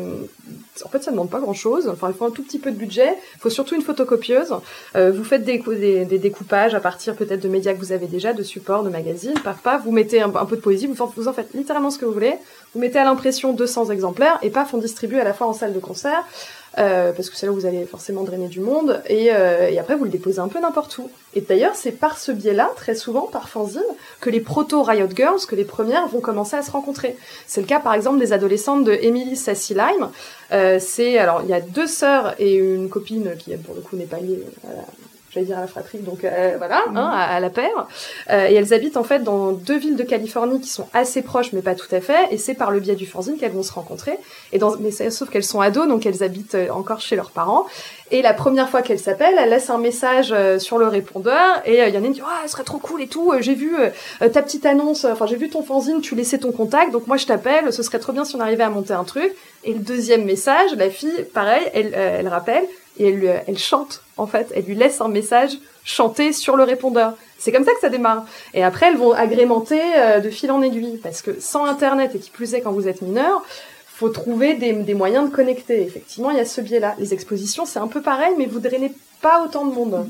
en 0.84 0.88
fait 0.88 1.02
ça 1.02 1.10
demande 1.10 1.30
pas 1.30 1.40
grand 1.40 1.54
chose. 1.54 1.88
Enfin, 1.88 2.08
il 2.08 2.14
faut 2.14 2.24
un 2.24 2.30
tout 2.30 2.42
petit 2.42 2.58
peu 2.58 2.70
de 2.70 2.76
budget. 2.76 3.16
Il 3.36 3.40
faut 3.40 3.50
surtout 3.50 3.74
une 3.74 3.82
photocopieuse. 3.82 4.54
Euh, 4.96 5.12
vous 5.12 5.24
faites 5.24 5.44
des, 5.44 5.58
découpages 6.18 6.74
à 6.74 6.80
partir 6.80 7.14
peut-être 7.16 7.40
de 7.40 7.48
médias 7.48 7.72
que 7.72 7.78
vous 7.78 7.92
avez 7.92 8.06
déjà, 8.06 8.32
de 8.32 8.42
supports, 8.42 8.82
de 8.82 8.90
magazines. 8.90 9.34
Paf 9.42 9.62
paf, 9.62 9.82
vous 9.84 9.92
mettez 9.92 10.20
un, 10.20 10.30
peu 10.30 10.56
de 10.56 10.60
poésie. 10.60 10.86
Vous, 10.86 11.12
vous 11.16 11.28
en 11.28 11.32
faites 11.32 11.54
littéralement 11.54 11.90
ce 11.90 11.98
que 11.98 12.04
vous 12.04 12.12
voulez. 12.12 12.34
Vous 12.74 12.80
mettez 12.80 12.98
à 12.98 13.04
l'impression 13.04 13.52
200 13.52 13.90
exemplaires 13.90 14.38
et 14.42 14.50
paf, 14.50 14.74
on 14.74 14.78
distribue 14.78 15.18
à 15.18 15.24
la 15.24 15.32
fois 15.32 15.46
en 15.46 15.52
salle 15.52 15.72
de 15.72 15.80
concert. 15.80 16.24
Euh, 16.78 17.12
parce 17.12 17.30
que 17.30 17.36
c'est 17.36 17.46
là 17.46 17.52
où 17.52 17.56
vous 17.56 17.66
allez 17.66 17.84
forcément 17.84 18.22
drainer 18.22 18.46
du 18.46 18.60
monde, 18.60 19.02
et, 19.08 19.30
euh, 19.32 19.68
et 19.68 19.78
après 19.78 19.96
vous 19.96 20.04
le 20.04 20.10
déposez 20.10 20.38
un 20.38 20.48
peu 20.48 20.60
n'importe 20.60 20.96
où. 20.98 21.10
Et 21.34 21.40
d'ailleurs, 21.40 21.74
c'est 21.74 21.90
par 21.90 22.18
ce 22.18 22.30
biais-là, 22.30 22.70
très 22.76 22.94
souvent, 22.94 23.22
par 23.22 23.48
fanzine, 23.48 23.82
que 24.20 24.30
les 24.30 24.40
proto-Riot 24.40 25.08
Girls, 25.14 25.40
que 25.48 25.56
les 25.56 25.64
premières 25.64 26.06
vont 26.06 26.20
commencer 26.20 26.56
à 26.56 26.62
se 26.62 26.70
rencontrer. 26.70 27.16
C'est 27.46 27.60
le 27.60 27.66
cas 27.66 27.80
par 27.80 27.94
exemple 27.94 28.18
des 28.18 28.32
adolescentes 28.32 28.84
de 28.84 28.92
Emily 28.92 29.36
Sassy 29.36 29.74
Lime. 29.74 30.10
Euh, 30.52 30.78
c'est 30.80 31.18
alors 31.18 31.42
il 31.42 31.48
y 31.48 31.54
a 31.54 31.60
deux 31.60 31.86
sœurs 31.86 32.34
et 32.38 32.54
une 32.54 32.88
copine 32.88 33.34
qui 33.38 33.56
pour 33.56 33.74
le 33.74 33.80
coup 33.80 33.96
n'est 33.96 34.04
pas 34.04 34.18
liée 34.18 34.42
j'allais 35.32 35.46
dire 35.46 35.58
à 35.58 35.60
la 35.60 35.66
fratrie, 35.66 35.98
donc 35.98 36.24
euh, 36.24 36.54
voilà, 36.58 36.82
hein, 36.94 37.10
à, 37.14 37.38
la 37.40 37.50
paire. 37.50 37.86
Euh, 38.30 38.48
et 38.48 38.54
elles 38.54 38.74
habitent 38.74 38.96
en 38.96 39.04
fait 39.04 39.20
dans 39.20 39.52
deux 39.52 39.78
villes 39.78 39.96
de 39.96 40.02
Californie 40.02 40.60
qui 40.60 40.68
sont 40.68 40.88
assez 40.92 41.22
proches, 41.22 41.52
mais 41.52 41.62
pas 41.62 41.74
tout 41.74 41.92
à 41.94 42.00
fait. 42.00 42.32
Et 42.32 42.38
c'est 42.38 42.54
par 42.54 42.70
le 42.70 42.80
biais 42.80 42.96
du 42.96 43.06
fanzine 43.06 43.36
qu'elles 43.36 43.52
vont 43.52 43.62
se 43.62 43.72
rencontrer. 43.72 44.18
Et 44.52 44.58
dans, 44.58 44.76
mais 44.78 44.90
sauf 44.90 45.30
qu'elles 45.30 45.44
sont 45.44 45.60
ados, 45.60 45.86
donc 45.86 46.04
elles 46.04 46.22
habitent 46.22 46.56
euh, 46.56 46.70
encore 46.70 47.00
chez 47.00 47.16
leurs 47.16 47.30
parents. 47.30 47.66
Et 48.10 48.22
la 48.22 48.34
première 48.34 48.68
fois 48.68 48.82
qu'elles 48.82 48.98
s'appellent, 48.98 49.36
elles 49.38 49.50
laissent 49.50 49.70
un 49.70 49.78
message 49.78 50.34
sur 50.58 50.78
le 50.78 50.88
répondeur. 50.88 51.62
Et 51.64 51.78
il 51.78 51.94
y 51.94 51.96
en 51.96 52.02
a 52.02 52.06
une 52.06 52.12
qui 52.12 52.18
dit, 52.18 52.22
oh, 52.26 52.40
elle 52.42 52.48
serait 52.48 52.64
trop 52.64 52.78
cool 52.78 53.02
et 53.02 53.06
tout. 53.06 53.32
j'ai 53.38 53.54
vu 53.54 53.76
ta 54.18 54.42
petite 54.42 54.66
annonce, 54.66 55.04
enfin 55.04 55.26
j'ai 55.26 55.36
vu 55.36 55.48
ton 55.48 55.62
fanzine, 55.62 56.00
tu 56.00 56.16
laissais 56.16 56.38
ton 56.38 56.50
contact, 56.50 56.90
donc 56.90 57.06
moi 57.06 57.16
je 57.16 57.26
t'appelle. 57.26 57.72
Ce 57.72 57.84
serait 57.84 58.00
trop 58.00 58.12
bien 58.12 58.24
si 58.24 58.34
on 58.34 58.40
arrivait 58.40 58.64
à 58.64 58.68
monter 58.68 58.94
un 58.94 59.04
truc. 59.04 59.32
Et 59.62 59.74
le 59.74 59.78
deuxième 59.78 60.24
message, 60.24 60.74
la 60.76 60.90
fille, 60.90 61.24
pareil, 61.32 61.62
elle, 61.72 61.94
elle 61.94 62.26
rappelle 62.26 62.64
et 62.98 63.10
elle, 63.10 63.44
elle 63.46 63.58
chante 63.58 64.02
en 64.20 64.26
fait, 64.26 64.52
elle 64.54 64.64
lui 64.64 64.74
laisse 64.74 65.00
un 65.00 65.08
message 65.08 65.52
chanté 65.82 66.34
sur 66.34 66.56
le 66.56 66.62
répondeur. 66.62 67.14
C'est 67.38 67.52
comme 67.52 67.64
ça 67.64 67.72
que 67.72 67.80
ça 67.80 67.88
démarre. 67.88 68.26
Et 68.52 68.62
après, 68.62 68.88
elles 68.88 68.98
vont 68.98 69.12
agrémenter 69.12 69.80
euh, 69.96 70.20
de 70.20 70.28
fil 70.28 70.50
en 70.52 70.60
aiguille, 70.60 71.00
parce 71.02 71.22
que 71.22 71.40
sans 71.40 71.64
Internet, 71.64 72.14
et 72.14 72.18
qui 72.18 72.30
plus 72.30 72.52
est 72.52 72.60
quand 72.60 72.72
vous 72.72 72.86
êtes 72.86 73.00
mineur, 73.00 73.42
faut 73.86 74.10
trouver 74.10 74.54
des, 74.54 74.94
moyens 74.94 75.30
de 75.30 75.34
connecter. 75.34 75.80
Effectivement, 75.80 76.30
il 76.30 76.36
y 76.36 76.40
a 76.40 76.44
ce 76.44 76.60
biais-là. 76.60 76.96
Les 76.98 77.14
expositions, 77.14 77.64
c'est 77.64 77.78
un 77.78 77.88
peu 77.88 78.02
pareil, 78.02 78.34
mais 78.36 78.44
vous 78.44 78.60
drainez 78.60 78.92
pas 79.22 79.42
autant 79.42 79.64
de 79.64 79.72
monde. 79.74 80.06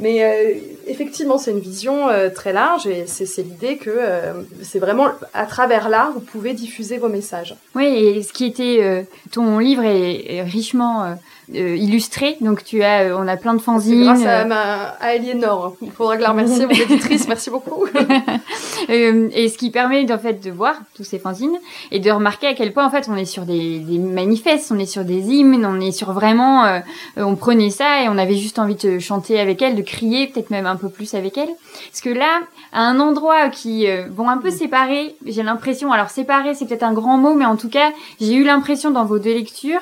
Mais 0.00 0.24
euh, 0.24 0.58
effectivement, 0.86 1.36
c'est 1.36 1.50
une 1.50 1.60
vision 1.60 2.08
euh, 2.08 2.30
très 2.30 2.52
large 2.52 2.86
et 2.86 3.06
c'est 3.06 3.42
l'idée 3.42 3.76
que 3.76 3.92
c'est 4.60 4.80
vraiment 4.80 5.06
à 5.34 5.46
travers 5.46 5.88
l'art 5.88 6.10
vous 6.12 6.20
pouvez 6.20 6.52
diffuser 6.52 6.98
vos 6.98 7.08
messages. 7.08 7.54
Oui, 7.76 7.86
et 7.86 8.22
ce 8.22 8.32
qui 8.32 8.46
était 8.46 9.06
ton 9.30 9.58
livre 9.58 9.84
est, 9.84 10.42
richement 10.42 11.16
illustré, 11.52 12.36
donc 12.40 12.64
tu 12.64 12.82
as, 12.82 13.16
on 13.16 13.26
a 13.28 13.36
plein 13.36 13.54
de 13.54 13.60
fanzines. 13.60 14.04
Grâce 14.04 14.24
à, 14.24 14.44
ma, 14.44 14.88
à 15.00 15.06
Aliénor, 15.08 15.76
il 15.82 15.90
faudra 15.90 16.16
que 16.16 16.22
la 16.22 16.30
remercier, 16.30 16.66
mon 16.66 16.72
éditrice, 16.72 17.28
merci 17.28 17.50
beaucoup. 17.50 17.86
et 18.88 19.48
ce 19.48 19.58
qui 19.58 19.70
permet 19.70 20.10
en 20.10 20.18
fait 20.18 20.42
de 20.42 20.50
voir 20.50 20.76
tous 20.94 21.04
ces 21.04 21.18
fanzines 21.18 21.58
et 21.90 22.00
de 22.00 22.10
remarquer 22.10 22.46
à 22.46 22.54
quel 22.54 22.72
point 22.72 22.86
en 22.86 22.90
fait 22.90 23.08
on 23.10 23.16
est 23.16 23.24
sur 23.24 23.44
des, 23.44 23.78
des 23.78 23.98
manifestes, 23.98 24.72
on 24.74 24.78
est 24.78 24.86
sur 24.86 25.04
des 25.04 25.20
hymnes, 25.20 25.66
on 25.66 25.80
est 25.80 25.92
sur 25.92 26.12
vraiment, 26.12 26.80
on 27.16 27.36
prenait 27.36 27.70
ça 27.70 28.02
et 28.02 28.08
on 28.08 28.18
avait 28.18 28.36
juste 28.36 28.58
envie 28.58 28.74
de 28.74 28.98
chanter 28.98 29.40
avec 29.40 29.62
elle, 29.62 29.74
de 29.74 29.82
crier, 29.82 30.26
peut-être 30.26 30.50
même 30.50 30.66
un 30.66 30.76
peu 30.76 30.88
plus 30.88 31.14
avec 31.14 31.36
elle. 31.38 31.50
Parce 31.90 32.00
que 32.00 32.10
là, 32.10 32.40
à 32.72 32.82
un 32.82 33.00
endroit 33.00 33.48
qui 33.48 33.88
euh, 33.88 34.06
vont 34.10 34.28
un 34.28 34.38
peu 34.38 34.50
séparer, 34.50 35.16
j'ai 35.26 35.42
l'impression, 35.42 35.92
alors 35.92 36.10
séparer 36.10 36.54
c'est 36.54 36.66
peut-être 36.66 36.82
un 36.82 36.92
grand 36.92 37.16
mot, 37.16 37.34
mais 37.34 37.44
en 37.44 37.56
tout 37.56 37.68
cas, 37.68 37.90
j'ai 38.20 38.34
eu 38.34 38.44
l'impression 38.44 38.90
dans 38.90 39.04
vos 39.04 39.18
deux 39.18 39.34
lectures 39.34 39.80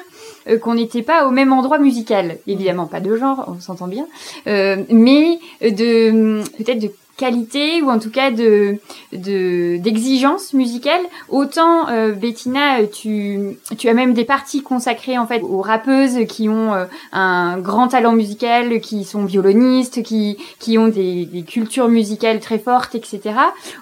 euh, 0.48 0.59
qu'on 0.59 0.74
n'était 0.74 1.02
pas 1.02 1.26
au 1.26 1.31
même 1.31 1.52
endroit 1.52 1.78
musical. 1.78 2.38
Évidemment, 2.46 2.87
pas 2.87 3.00
de 3.00 3.16
genre, 3.16 3.44
on 3.48 3.61
s'entend 3.61 3.88
bien, 3.88 4.07
euh, 4.46 4.83
mais 4.90 5.38
de 5.61 6.42
peut-être 6.57 6.81
de 6.81 6.90
qualité 7.18 7.83
ou 7.83 7.90
en 7.90 7.98
tout 7.98 8.11
cas 8.11 8.31
de 8.31 8.78
d'exigence 9.12 10.55
musicale. 10.55 11.02
Autant 11.28 11.88
euh, 11.88 12.12
Bettina 12.12 12.85
tu 12.87 13.59
tu 13.76 13.88
as 13.88 13.94
même 13.94 14.14
des 14.14 14.24
parties 14.24 14.62
consacrées 14.62 15.18
en 15.18 15.26
fait 15.26 15.42
aux 15.42 15.61
rappeuses 15.61 16.26
qui 16.26 16.48
ont 16.48 16.72
un 17.12 17.59
grand 17.59 17.88
talent 17.88 18.12
musical 18.12 18.81
qui 18.81 19.05
sont 19.05 19.24
violonistes 19.24 20.02
qui 20.02 20.38
qui 20.59 20.78
ont 20.78 20.88
des, 20.88 21.44
cultures 21.46 21.88
musicales 21.88 22.40
très 22.40 22.59
fortes 22.59 22.94
etc 22.94 23.35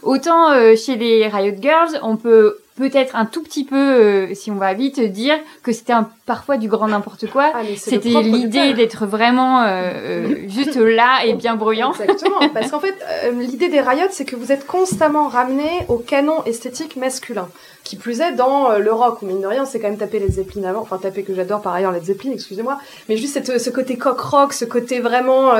autant 0.02 0.48
chez 0.76 0.96
les 0.96 1.28
Riot 1.28 1.56
Girls 1.62 2.00
on 2.02 2.16
peut 2.16 2.56
peut-être 2.80 3.14
un 3.14 3.26
tout 3.26 3.42
petit 3.42 3.64
peu, 3.64 3.76
euh, 3.76 4.34
si 4.34 4.50
on 4.50 4.54
va 4.54 4.72
vite, 4.72 5.00
dire 5.00 5.38
que 5.62 5.70
c'était 5.70 5.92
parfois 6.24 6.56
du 6.56 6.66
grand 6.66 6.88
n'importe 6.88 7.28
quoi. 7.28 7.52
Ah, 7.54 7.60
c'était 7.76 8.22
l'idée 8.22 8.72
d'être 8.72 9.04
vraiment 9.04 9.62
euh, 9.62 9.66
euh, 9.68 10.48
juste 10.48 10.76
là 10.76 11.26
et 11.26 11.34
bien 11.34 11.56
bruyant. 11.56 11.92
Exactement, 11.92 12.48
parce 12.54 12.70
qu'en 12.70 12.80
fait, 12.80 12.94
l'idée 13.38 13.68
des 13.68 13.82
riots, 13.82 14.08
c'est 14.10 14.24
que 14.24 14.34
vous 14.34 14.50
êtes 14.50 14.66
constamment 14.66 15.28
ramené 15.28 15.68
au 15.88 15.98
canon 15.98 16.42
esthétique 16.44 16.96
masculin. 16.96 17.48
Qui 17.84 17.96
plus 17.96 18.20
est 18.20 18.32
dans 18.32 18.78
le 18.78 18.92
rock, 18.92 19.20
où 19.22 19.26
mine 19.26 19.42
de 19.42 19.46
rien, 19.46 19.66
c'est 19.66 19.78
quand 19.78 19.88
même 19.88 19.98
taper 19.98 20.18
les 20.18 20.30
Zeppelin 20.30 20.64
avant, 20.64 20.80
enfin 20.80 20.96
taper 20.98 21.22
que 21.22 21.34
j'adore 21.34 21.60
par 21.60 21.74
ailleurs 21.74 21.92
les 21.92 22.00
Zeppelin, 22.00 22.32
excusez-moi, 22.32 22.78
mais 23.08 23.16
juste 23.16 23.58
ce 23.58 23.70
côté 23.70 23.96
coq 23.96 24.20
rock, 24.20 24.52
ce 24.54 24.64
côté 24.64 25.00
vraiment 25.00 25.52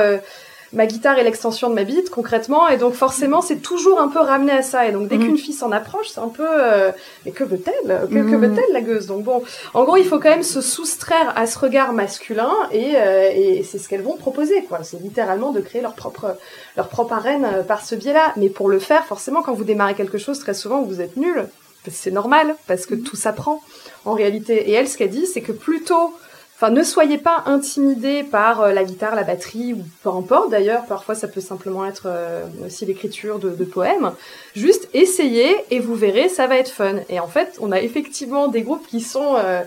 ma 0.73 0.85
guitare 0.85 1.17
est 1.19 1.23
l'extension 1.23 1.69
de 1.69 1.75
ma 1.75 1.83
bite 1.83 2.09
concrètement. 2.09 2.67
Et 2.69 2.77
donc 2.77 2.93
forcément 2.93 3.41
c'est 3.41 3.57
toujours 3.57 3.99
un 3.99 4.07
peu 4.07 4.19
ramené 4.19 4.51
à 4.51 4.61
ça. 4.61 4.87
Et 4.87 4.91
donc 4.91 5.07
dès 5.07 5.17
mhm. 5.17 5.25
qu'une 5.25 5.37
fille 5.37 5.53
s'en 5.53 5.71
approche 5.71 6.09
c'est 6.09 6.19
un 6.19 6.29
peu 6.29 6.47
euh, 6.47 6.91
mais 7.25 7.31
que 7.31 7.43
veut-elle? 7.43 8.07
Que, 8.09 8.15
mhm. 8.15 8.37
veut-elle 8.37 8.73
la 8.73 8.81
gueuse? 8.81 9.07
Donc 9.07 9.23
bon 9.23 9.43
en 9.73 9.83
gros 9.83 9.97
il 9.97 10.05
faut 10.05 10.19
quand 10.19 10.29
même 10.29 10.43
se 10.43 10.61
soustraire 10.61 11.33
à 11.35 11.45
ce 11.45 11.59
regard 11.59 11.93
masculin 11.93 12.53
et, 12.71 12.93
euh, 12.95 13.31
et 13.33 13.63
c'est 13.63 13.77
ce 13.77 13.89
qu'elles 13.89 14.03
vont 14.03 14.17
proposer 14.17 14.63
quoi. 14.63 14.83
C'est 14.83 15.01
littéralement 15.01 15.51
de 15.51 15.59
créer 15.59 15.81
leur 15.81 15.93
propre 15.93 16.37
leur 16.77 16.87
propre 16.87 17.13
arène 17.13 17.45
euh, 17.45 17.63
par 17.63 17.85
ce 17.85 17.95
biais-là. 17.95 18.33
Mais 18.37 18.49
pour 18.49 18.69
le 18.69 18.79
faire 18.79 19.05
forcément 19.05 19.41
quand 19.41 19.53
vous 19.53 19.63
démarrez 19.63 19.95
quelque 19.95 20.17
chose 20.17 20.39
très 20.39 20.53
souvent 20.53 20.81
vous 20.81 21.01
êtes 21.01 21.17
nul. 21.17 21.47
C'est 21.89 22.11
normal 22.11 22.55
parce 22.67 22.85
que 22.85 22.93
mhm. 22.93 23.03
tout 23.03 23.15
s'apprend 23.15 23.61
en 24.05 24.13
réalité. 24.13 24.69
Et 24.69 24.73
elle 24.73 24.87
ce 24.87 24.97
qu'elle 24.97 25.09
dit 25.09 25.25
c'est 25.25 25.41
que 25.41 25.51
plutôt 25.51 26.13
Enfin, 26.61 26.71
ne 26.71 26.83
soyez 26.83 27.17
pas 27.17 27.41
intimidés 27.47 28.21
par 28.21 28.61
euh, 28.61 28.71
la 28.71 28.83
guitare, 28.83 29.15
la 29.15 29.23
batterie 29.23 29.73
ou 29.73 29.79
peu 30.03 30.09
importe 30.09 30.51
d'ailleurs. 30.51 30.85
Parfois, 30.85 31.15
ça 31.15 31.27
peut 31.27 31.41
simplement 31.41 31.87
être 31.87 32.03
euh, 32.05 32.43
aussi 32.63 32.85
l'écriture 32.85 33.39
de, 33.39 33.49
de, 33.49 33.63
poèmes. 33.63 34.11
Juste 34.55 34.87
essayez 34.93 35.55
et 35.71 35.79
vous 35.79 35.95
verrez, 35.95 36.29
ça 36.29 36.45
va 36.45 36.57
être 36.57 36.69
fun. 36.69 36.97
Et 37.09 37.19
en 37.19 37.25
fait, 37.25 37.57
on 37.61 37.71
a 37.71 37.81
effectivement 37.81 38.47
des 38.47 38.61
groupes 38.61 38.85
qui 38.85 39.01
sont 39.01 39.37
euh, 39.37 39.63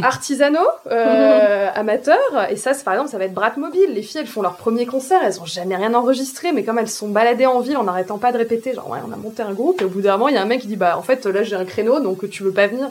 artisanaux, 0.00 0.66
amateurs. 1.74 2.16
Et 2.48 2.56
ça, 2.56 2.72
par 2.86 2.94
exemple, 2.94 3.10
ça 3.10 3.18
va 3.18 3.26
être 3.26 3.34
Brat 3.34 3.52
Mobile. 3.58 3.92
Les 3.92 4.00
filles, 4.00 4.22
elles 4.22 4.26
font 4.26 4.40
leur 4.40 4.56
premier 4.56 4.86
concert, 4.86 5.20
elles 5.22 5.42
ont 5.42 5.46
jamais 5.46 5.76
rien 5.76 5.92
enregistré, 5.92 6.52
mais 6.52 6.64
comme 6.64 6.78
elles 6.78 6.88
sont 6.88 7.08
baladées 7.08 7.44
en 7.44 7.60
ville 7.60 7.76
en 7.76 7.84
n'arrêtant 7.84 8.16
pas 8.16 8.32
de 8.32 8.38
répéter, 8.38 8.72
genre 8.72 8.88
ouais, 8.88 9.00
on 9.06 9.12
a 9.12 9.16
monté 9.16 9.42
un 9.42 9.52
groupe. 9.52 9.82
Et 9.82 9.84
au 9.84 9.90
bout 9.90 10.00
d'un 10.00 10.12
moment, 10.12 10.28
il 10.28 10.36
y 10.36 10.38
a 10.38 10.42
un 10.42 10.46
mec 10.46 10.62
qui 10.62 10.68
dit 10.68 10.76
bah 10.76 10.96
en 10.96 11.02
fait 11.02 11.26
là 11.26 11.42
j'ai 11.42 11.56
un 11.56 11.66
créneau, 11.66 12.00
donc 12.00 12.30
tu 12.30 12.44
veux 12.44 12.52
pas 12.52 12.66
venir 12.66 12.90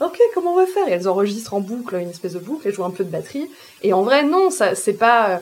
ok, 0.00 0.18
comment 0.34 0.52
on 0.52 0.56
va 0.56 0.66
faire? 0.66 0.88
Et 0.88 0.92
elles 0.92 1.08
enregistrent 1.08 1.54
en 1.54 1.60
boucle, 1.60 1.96
une 1.96 2.10
espèce 2.10 2.34
de 2.34 2.38
boucle, 2.38 2.66
elles 2.66 2.74
jouent 2.74 2.84
un 2.84 2.90
peu 2.90 3.04
de 3.04 3.10
batterie. 3.10 3.50
Et 3.82 3.92
en 3.92 4.02
vrai, 4.02 4.22
non, 4.24 4.50
ça, 4.50 4.74
c'est 4.74 4.92
pas 4.92 5.28
euh, 5.28 5.36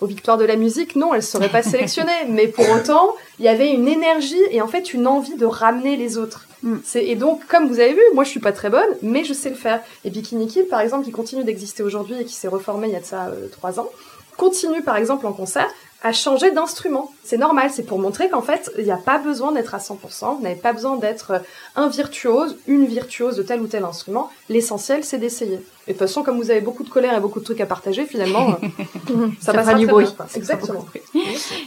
aux 0.00 0.06
victoires 0.06 0.38
de 0.38 0.44
la 0.44 0.56
musique, 0.56 0.96
non, 0.96 1.14
elles 1.14 1.22
seraient 1.22 1.48
pas 1.48 1.62
sélectionnées. 1.74 2.26
mais 2.28 2.48
pour 2.48 2.68
autant, 2.70 3.14
il 3.38 3.44
y 3.44 3.48
avait 3.48 3.72
une 3.72 3.88
énergie 3.88 4.42
et 4.50 4.60
en 4.60 4.68
fait 4.68 4.94
une 4.94 5.06
envie 5.06 5.36
de 5.36 5.46
ramener 5.46 5.96
les 5.96 6.18
autres. 6.18 6.46
Mm. 6.62 6.76
Et 6.94 7.16
donc, 7.16 7.46
comme 7.46 7.68
vous 7.68 7.80
avez 7.80 7.92
vu, 7.92 8.02
moi 8.14 8.24
je 8.24 8.30
suis 8.30 8.40
pas 8.40 8.52
très 8.52 8.70
bonne, 8.70 8.88
mais 9.02 9.24
je 9.24 9.32
sais 9.32 9.50
le 9.50 9.56
faire. 9.56 9.80
Et 10.04 10.10
Bikini 10.10 10.46
Kill, 10.46 10.66
par 10.66 10.80
exemple, 10.80 11.04
qui 11.04 11.12
continue 11.12 11.44
d'exister 11.44 11.82
aujourd'hui 11.82 12.20
et 12.20 12.24
qui 12.24 12.34
s'est 12.34 12.48
reformé 12.48 12.88
il 12.88 12.92
y 12.92 12.96
a 12.96 13.00
de 13.00 13.04
ça 13.04 13.26
euh, 13.26 13.48
trois 13.48 13.80
ans, 13.80 13.88
continue 14.36 14.82
par 14.82 14.96
exemple 14.96 15.26
en 15.26 15.32
concert 15.32 15.70
à 16.04 16.12
changer 16.12 16.50
d'instrument. 16.50 17.10
C'est 17.24 17.38
normal, 17.38 17.70
c'est 17.72 17.82
pour 17.82 17.98
montrer 17.98 18.28
qu'en 18.28 18.42
fait, 18.42 18.70
il 18.78 18.84
n'y 18.84 18.92
a 18.92 18.98
pas 18.98 19.16
besoin 19.16 19.52
d'être 19.52 19.74
à 19.74 19.78
100%, 19.78 20.36
vous 20.36 20.42
n'avez 20.42 20.54
pas 20.54 20.74
besoin 20.74 20.96
d'être 20.96 21.30
euh, 21.30 21.38
un 21.76 21.88
virtuose, 21.88 22.58
une 22.66 22.84
virtuose 22.84 23.36
de 23.36 23.42
tel 23.42 23.62
ou 23.62 23.66
tel 23.66 23.84
instrument. 23.84 24.30
L'essentiel, 24.50 25.02
c'est 25.02 25.16
d'essayer. 25.16 25.60
Et 25.86 25.92
de 25.92 25.98
toute 25.98 26.06
façon, 26.06 26.22
comme 26.22 26.36
vous 26.36 26.50
avez 26.50 26.60
beaucoup 26.60 26.84
de 26.84 26.90
colère 26.90 27.16
et 27.16 27.20
beaucoup 27.20 27.40
de 27.40 27.44
trucs 27.44 27.62
à 27.62 27.66
partager, 27.66 28.04
finalement, 28.04 28.58
euh, 29.10 29.28
ça, 29.40 29.54
passe 29.54 29.74
du 29.76 29.86
bruit. 29.86 30.06
Exactement. 30.36 30.84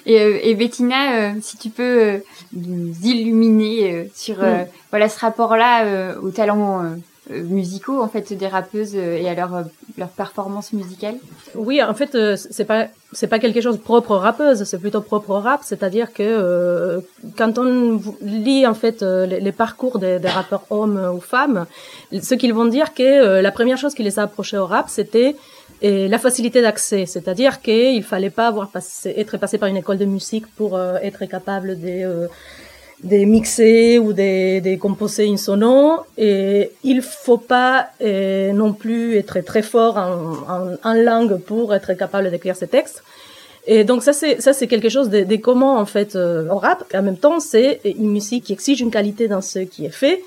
Et, 0.05 0.21
euh, 0.21 0.39
et, 0.43 0.53
Bettina, 0.53 1.33
si 1.41 1.57
tu 1.57 1.71
peux 1.71 2.21
nous 2.53 2.93
illuminer 3.03 4.11
sur 4.13 4.37
mm. 4.37 4.67
voilà 4.91 5.09
ce 5.09 5.19
rapport-là 5.19 6.15
au 6.21 6.29
talent 6.29 6.95
musicaux 7.29 8.01
en 8.01 8.07
fait 8.07 8.33
des 8.33 8.47
rappeuses 8.47 8.95
euh, 8.95 9.17
et 9.17 9.27
à 9.29 9.35
leur 9.35 9.55
euh, 9.55 9.63
leur 9.97 10.09
performance 10.09 10.73
musicale. 10.73 11.15
Oui, 11.55 11.81
en 11.81 11.93
fait 11.93 12.17
c'est 12.35 12.65
pas 12.65 12.87
c'est 13.13 13.27
pas 13.27 13.39
quelque 13.39 13.61
chose 13.61 13.79
propre 13.79 14.11
aux 14.11 14.19
rappeuses, 14.19 14.63
c'est 14.63 14.77
plutôt 14.77 15.01
propre 15.01 15.31
au 15.31 15.39
rap, 15.39 15.61
c'est-à-dire 15.63 16.13
que 16.13 17.01
quand 17.37 17.57
on 17.57 18.01
lit 18.21 18.67
en 18.67 18.73
fait 18.73 19.01
les, 19.01 19.51
parcours 19.53 19.97
des, 19.97 20.19
des, 20.19 20.27
rappeurs 20.27 20.65
hommes 20.69 21.01
ou 21.15 21.21
femmes, 21.21 21.65
ce 22.11 22.35
qu'ils 22.35 22.53
vont 22.53 22.65
dire 22.65 22.93
que 22.93 23.41
la 23.41 23.51
première 23.51 23.77
chose 23.77 23.93
qui 23.93 24.03
les 24.03 24.19
a 24.19 24.23
approchés 24.23 24.57
au 24.57 24.65
rap, 24.65 24.89
c'était 24.89 25.35
la 25.81 26.19
facilité 26.19 26.61
d'accès, 26.61 27.05
c'est-à-dire 27.05 27.61
qu'il 27.61 28.03
fallait 28.03 28.29
pas 28.29 28.47
avoir 28.47 28.67
passé, 28.69 29.13
être 29.17 29.37
passé 29.37 29.57
par 29.57 29.69
une 29.69 29.77
école 29.77 29.97
de 29.97 30.05
musique 30.05 30.45
pour 30.45 30.77
être 30.79 31.25
capable 31.25 31.79
de 31.79 32.27
des 33.03 33.25
mixés 33.25 33.99
ou 33.99 34.11
des, 34.11 34.59
des 34.61 34.77
composés 34.77 35.27
in 35.27 35.37
sono 35.37 35.99
et 36.17 36.71
il 36.83 37.01
faut 37.01 37.37
pas 37.37 37.89
euh, 38.01 38.51
non 38.53 38.73
plus 38.73 39.17
être 39.17 39.39
très 39.41 39.61
fort 39.61 39.97
en, 39.97 40.33
en, 40.51 40.77
en, 40.83 40.93
langue 40.93 41.37
pour 41.37 41.75
être 41.75 41.93
capable 41.93 42.31
d'écrire 42.31 42.55
ces 42.55 42.67
textes. 42.67 43.03
Et 43.67 43.83
donc 43.83 44.01
ça 44.01 44.13
c'est 44.13 44.41
ça 44.41 44.51
c'est 44.51 44.65
quelque 44.67 44.89
chose 44.89 45.09
de, 45.09 45.23
de 45.23 45.35
comment 45.35 45.77
en 45.77 45.85
fait 45.85 46.15
euh, 46.15 46.47
on 46.49 46.57
rap. 46.57 46.83
En 46.93 47.03
même 47.03 47.17
temps 47.17 47.39
c'est 47.39 47.81
une 47.83 48.09
musique 48.09 48.45
qui 48.45 48.53
exige 48.53 48.81
une 48.81 48.91
qualité 48.91 49.27
dans 49.27 49.41
ce 49.41 49.59
qui 49.59 49.85
est 49.85 49.91
fait. 49.91 50.23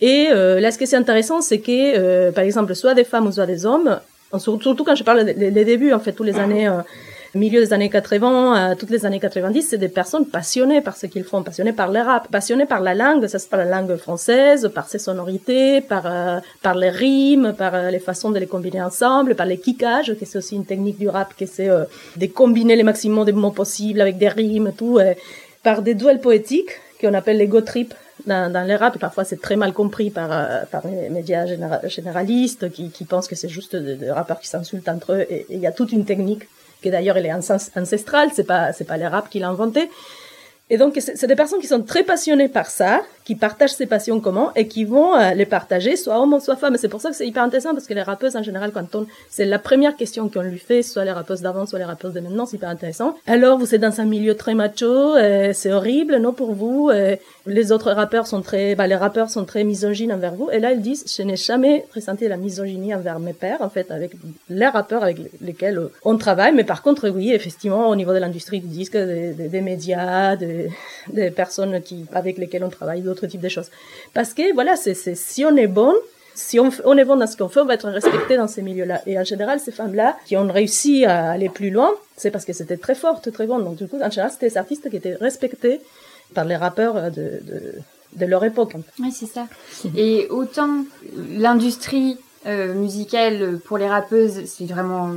Et 0.00 0.28
euh, 0.30 0.60
là 0.60 0.70
ce 0.70 0.78
qui 0.78 0.84
est 0.84 0.94
intéressant 0.94 1.40
c'est 1.40 1.58
que 1.58 1.98
euh, 1.98 2.30
par 2.30 2.44
exemple 2.44 2.74
soit 2.76 2.94
des 2.94 3.04
femmes 3.04 3.26
ou 3.26 3.32
soit 3.32 3.46
des 3.46 3.66
hommes 3.66 3.98
surtout 4.38 4.84
quand 4.84 4.94
je 4.94 5.02
parle 5.02 5.24
des, 5.24 5.50
des 5.50 5.64
débuts 5.64 5.92
en 5.92 5.98
fait 5.98 6.12
tous 6.12 6.22
les 6.22 6.38
années 6.38 6.70
milieu 7.34 7.60
des 7.60 7.72
années 7.72 7.88
80 7.88 8.52
à 8.52 8.76
toutes 8.76 8.90
les 8.90 9.06
années 9.06 9.20
90, 9.20 9.62
c'est 9.62 9.78
des 9.78 9.88
personnes 9.88 10.26
passionnées 10.26 10.80
par 10.80 10.96
ce 10.96 11.06
qu'ils 11.06 11.24
font, 11.24 11.42
passionnées 11.42 11.72
par 11.72 11.90
le 11.90 12.00
rap, 12.00 12.28
passionnées 12.30 12.66
par 12.66 12.80
la 12.80 12.94
langue, 12.94 13.26
ça 13.26 13.38
c'est 13.38 13.48
par 13.48 13.64
la 13.64 13.80
langue 13.80 13.96
française, 13.96 14.70
par 14.74 14.88
ses 14.88 14.98
sonorités, 14.98 15.80
par 15.80 16.06
euh, 16.06 16.40
par 16.62 16.74
les 16.74 16.90
rimes, 16.90 17.54
par 17.56 17.74
euh, 17.74 17.90
les 17.90 17.98
façons 17.98 18.30
de 18.30 18.38
les 18.38 18.46
combiner 18.46 18.82
ensemble, 18.82 19.34
par 19.34 19.46
les 19.46 19.58
kickages, 19.58 20.14
qui 20.14 20.26
c'est 20.26 20.38
aussi 20.38 20.56
une 20.56 20.66
technique 20.66 20.98
du 20.98 21.08
rap, 21.08 21.34
qui 21.36 21.46
c'est 21.46 21.68
euh, 21.68 21.84
de 22.16 22.26
combiner 22.26 22.76
les 22.76 22.82
maximum 22.82 23.24
de 23.24 23.32
mots 23.32 23.50
possibles 23.50 24.00
avec 24.00 24.18
des 24.18 24.28
rimes, 24.28 24.72
tout, 24.76 24.98
par 25.62 25.82
des 25.82 25.94
duels 25.94 26.20
poétiques 26.20 26.72
qu'on 27.00 27.14
appelle 27.14 27.38
les 27.38 27.46
go 27.46 27.60
trip 27.62 27.94
dans, 28.26 28.52
dans 28.52 28.62
les 28.62 28.76
rap. 28.76 28.98
Parfois, 28.98 29.24
c'est 29.24 29.40
très 29.40 29.56
mal 29.56 29.72
compris 29.72 30.10
par, 30.10 30.30
par 30.70 30.82
les 30.86 31.08
médias 31.08 31.46
généralistes 31.86 32.70
qui, 32.70 32.90
qui 32.90 33.04
pensent 33.04 33.28
que 33.28 33.34
c'est 33.34 33.48
juste 33.48 33.74
des 33.74 34.10
rappeurs 34.10 34.40
qui 34.40 34.48
s'insultent 34.48 34.88
entre 34.88 35.14
eux. 35.14 35.26
Et 35.30 35.46
il 35.50 35.58
y 35.58 35.66
a 35.66 35.72
toute 35.72 35.92
une 35.92 36.04
technique 36.04 36.44
que 36.82 36.88
d'ailleurs 36.88 37.16
elle 37.16 37.26
est 37.26 37.32
ancestrale, 37.32 38.30
c'est 38.34 38.44
pas 38.44 38.72
c'est 38.72 38.84
pas 38.84 38.96
l'arabe 38.96 39.28
qui 39.30 39.38
l'a 39.38 39.48
inventé. 39.48 39.88
Et 40.70 40.78
donc 40.78 40.98
c'est 40.98 41.26
des 41.26 41.36
personnes 41.36 41.60
qui 41.60 41.66
sont 41.66 41.82
très 41.82 42.02
passionnées 42.02 42.48
par 42.48 42.70
ça, 42.70 43.02
qui 43.24 43.34
partagent 43.34 43.74
ces 43.74 43.86
passions 43.86 44.20
comment 44.20 44.52
et 44.54 44.66
qui 44.68 44.84
vont 44.84 45.14
euh, 45.14 45.34
les 45.34 45.46
partager, 45.46 45.96
soit 45.96 46.20
homme, 46.20 46.38
soit 46.40 46.56
femme. 46.56 46.76
C'est 46.76 46.88
pour 46.88 47.00
ça 47.00 47.10
que 47.10 47.16
c'est 47.16 47.26
hyper 47.26 47.42
intéressant 47.42 47.72
parce 47.72 47.86
que 47.86 47.94
les 47.94 48.02
rappeuses 48.02 48.36
en 48.36 48.42
général, 48.42 48.72
quand 48.72 48.94
on, 48.94 49.06
c'est 49.30 49.44
la 49.44 49.58
première 49.58 49.96
question 49.96 50.28
qu'on 50.28 50.42
lui 50.42 50.58
fait, 50.58 50.82
soit 50.82 51.04
les 51.04 51.12
rappeuses 51.12 51.40
d'avant, 51.40 51.66
soit 51.66 51.78
les 51.78 51.84
rappeuses 51.84 52.14
de 52.14 52.20
maintenant, 52.20 52.46
c'est 52.46 52.56
hyper 52.56 52.68
intéressant. 52.68 53.16
Alors 53.26 53.58
vous 53.58 53.74
êtes 53.74 53.80
dans 53.80 54.00
un 54.00 54.04
milieu 54.04 54.34
très 54.34 54.54
macho, 54.54 54.86
euh, 54.86 55.52
c'est 55.52 55.72
horrible, 55.72 56.16
non 56.16 56.32
pour 56.32 56.52
vous. 56.52 56.90
Euh, 56.90 57.16
les 57.46 57.72
autres 57.72 57.92
rappeurs 57.92 58.26
sont 58.26 58.42
très, 58.42 58.74
bah, 58.74 58.86
les 58.86 58.96
rappeurs 58.96 59.30
sont 59.30 59.44
très 59.44 59.64
misogynes 59.64 60.12
envers 60.12 60.34
vous. 60.34 60.50
Et 60.50 60.58
là 60.58 60.72
ils 60.72 60.80
disent, 60.80 61.04
je 61.16 61.22
n'ai 61.22 61.36
jamais 61.36 61.86
ressenti 61.94 62.26
la 62.28 62.36
misogynie 62.36 62.94
envers 62.94 63.18
mes 63.18 63.32
pères, 63.32 63.62
en 63.62 63.68
fait, 63.70 63.90
avec 63.90 64.12
les 64.48 64.66
rappeurs 64.66 65.02
avec 65.02 65.18
lesquels 65.40 65.80
on 66.04 66.16
travaille. 66.16 66.52
Mais 66.54 66.64
par 66.64 66.82
contre, 66.82 67.08
oui, 67.08 67.32
effectivement, 67.32 67.88
au 67.88 67.96
niveau 67.96 68.12
de 68.12 68.18
l'industrie 68.18 68.60
du 68.60 68.68
disque, 68.68 68.96
des, 68.96 69.32
des, 69.32 69.48
des 69.48 69.60
médias, 69.60 70.36
des, 70.36 70.70
des 71.12 71.30
personnes 71.30 71.80
qui 71.82 72.04
avec 72.12 72.38
lesquelles 72.38 72.64
on 72.64 72.70
travaille 72.70 73.02
d'autres 73.12 73.26
types 73.26 73.40
de 73.40 73.48
choses. 73.48 73.70
Parce 74.14 74.34
que 74.34 74.52
voilà, 74.54 74.76
c'est 74.76 74.94
si 75.14 75.44
on 75.44 75.56
est 75.56 75.66
bon, 75.66 75.94
si 76.34 76.58
on, 76.58 76.70
on, 76.84 76.96
est 76.96 77.04
bon 77.04 77.16
dans 77.16 77.26
ce 77.26 77.36
qu'on 77.36 77.48
fait, 77.48 77.60
on 77.60 77.66
va 77.66 77.74
être 77.74 77.88
respecté 77.90 78.36
dans 78.36 78.48
ces 78.48 78.62
milieux-là. 78.62 79.02
Et 79.06 79.18
en 79.18 79.24
général, 79.24 79.60
ces 79.60 79.72
femmes-là 79.72 80.16
qui 80.26 80.36
ont 80.36 80.46
réussi 80.50 81.04
à 81.04 81.30
aller 81.30 81.48
plus 81.48 81.70
loin, 81.70 81.90
c'est 82.16 82.30
parce 82.30 82.44
que 82.44 82.52
c'était 82.52 82.78
très 82.78 82.94
forte, 82.94 83.30
très 83.32 83.46
bonne. 83.46 83.64
Donc 83.64 83.76
du 83.76 83.86
coup, 83.86 83.98
en 84.00 84.10
général, 84.10 84.30
c'était 84.32 84.48
des 84.48 84.58
artistes 84.58 84.88
qui 84.88 84.96
étaient 84.96 85.14
respectés 85.14 85.80
par 86.34 86.44
les 86.44 86.56
rappeurs 86.56 87.10
de, 87.10 87.40
de, 87.42 87.74
de 88.16 88.26
leur 88.26 88.44
époque. 88.44 88.74
Oui, 88.98 89.12
c'est 89.12 89.26
ça. 89.26 89.46
Et 89.96 90.26
autant 90.30 90.84
l'industrie 91.30 92.16
euh, 92.46 92.74
musicale 92.74 93.58
pour 93.64 93.78
les 93.78 93.88
rappeuses, 93.88 94.44
c'est 94.46 94.64
vraiment 94.64 95.10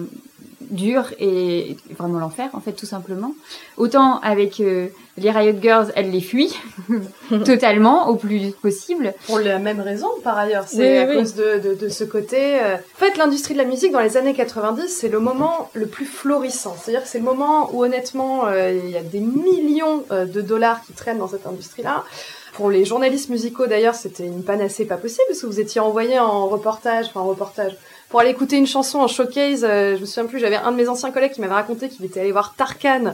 dur 0.62 1.14
et 1.20 1.78
vraiment 1.98 2.20
l'enfer 2.20 2.50
en 2.54 2.60
fait 2.60 2.74
tout 2.74 2.86
simplement. 2.86 3.34
Autant 3.78 4.20
avec 4.20 4.60
euh, 4.60 4.88
les 5.18 5.32
Riot 5.32 5.58
Girls, 5.62 5.92
elles 5.96 6.12
les 6.12 6.22
fuient 6.22 6.56
totalement 7.46 8.10
au 8.10 8.16
plus 8.16 8.52
possible. 8.52 9.14
Pour 9.28 9.40
la 9.40 9.60
même 9.60 9.80
raison 9.80 10.08
par 10.24 10.38
ailleurs, 10.38 10.66
c'est 10.68 10.98
à 11.00 11.16
cause 11.16 11.36
de, 11.36 11.60
de, 11.60 11.74
de, 11.76 11.90
ce 11.90 12.04
côté. 12.04 12.60
Euh, 12.60 12.76
en 12.76 12.98
fait, 12.98 13.18
l'industrie 13.18 13.54
de 13.54 13.60
la 13.60 13.66
musique 13.66 13.92
dans 13.92 14.00
les 14.00 14.18
années 14.18 14.34
90, 14.34 14.88
c'est 14.88 15.10
le 15.10 15.20
moment 15.20 15.70
le 15.74 15.88
plus 15.88 16.06
florissant. 16.06 16.76
C'est-à-dire 16.80 17.04
que 17.04 17.10
c'est 17.10 17.20
le 17.20 17.26
moment 17.26 17.70
où 17.74 17.84
honnêtement, 17.84 18.48
euh, 18.48 18.72
il 18.72 18.90
y 18.90 18.98
a 18.98 19.04
des 19.04 19.20
millions 19.20 20.04
de 20.12 20.42
dollars 20.42 20.82
qui 20.86 20.94
traînent 20.94 21.20
dans 21.20 21.28
cette 21.28 21.48
industrie-là. 21.48 22.04
Pour 22.56 22.70
les 22.70 22.86
journalistes 22.86 23.30
musicaux 23.30 23.68
d'ailleurs, 23.68 23.96
c'était 23.96 24.26
une 24.26 24.44
panacée 24.44 24.86
pas 24.86 24.96
possible 24.96 25.24
parce 25.28 25.42
que 25.42 25.46
vous 25.46 25.60
étiez 25.60 25.82
envoyés 25.82 26.20
en 26.20 26.48
reportage, 26.48 27.08
enfin 27.08 27.20
en 27.20 27.26
reportage 27.26 27.76
pour 28.16 28.22
aller 28.22 28.32
écouter 28.32 28.56
une 28.56 28.66
chanson 28.66 29.00
en 29.00 29.10
showcase. 29.10 29.66
Euh, 29.66 29.98
je 29.98 30.00
me 30.00 30.06
souviens 30.06 30.26
plus, 30.26 30.40
j'avais 30.40 30.56
un 30.56 30.72
de 30.72 30.78
mes 30.78 30.88
anciens 30.88 31.12
collègues 31.12 31.34
qui 31.34 31.42
m'avait 31.42 31.54
raconté 31.54 31.90
qu'il 31.90 32.06
était 32.06 32.22
allé 32.22 32.32
voir 32.32 32.54
Tarkan. 32.56 33.14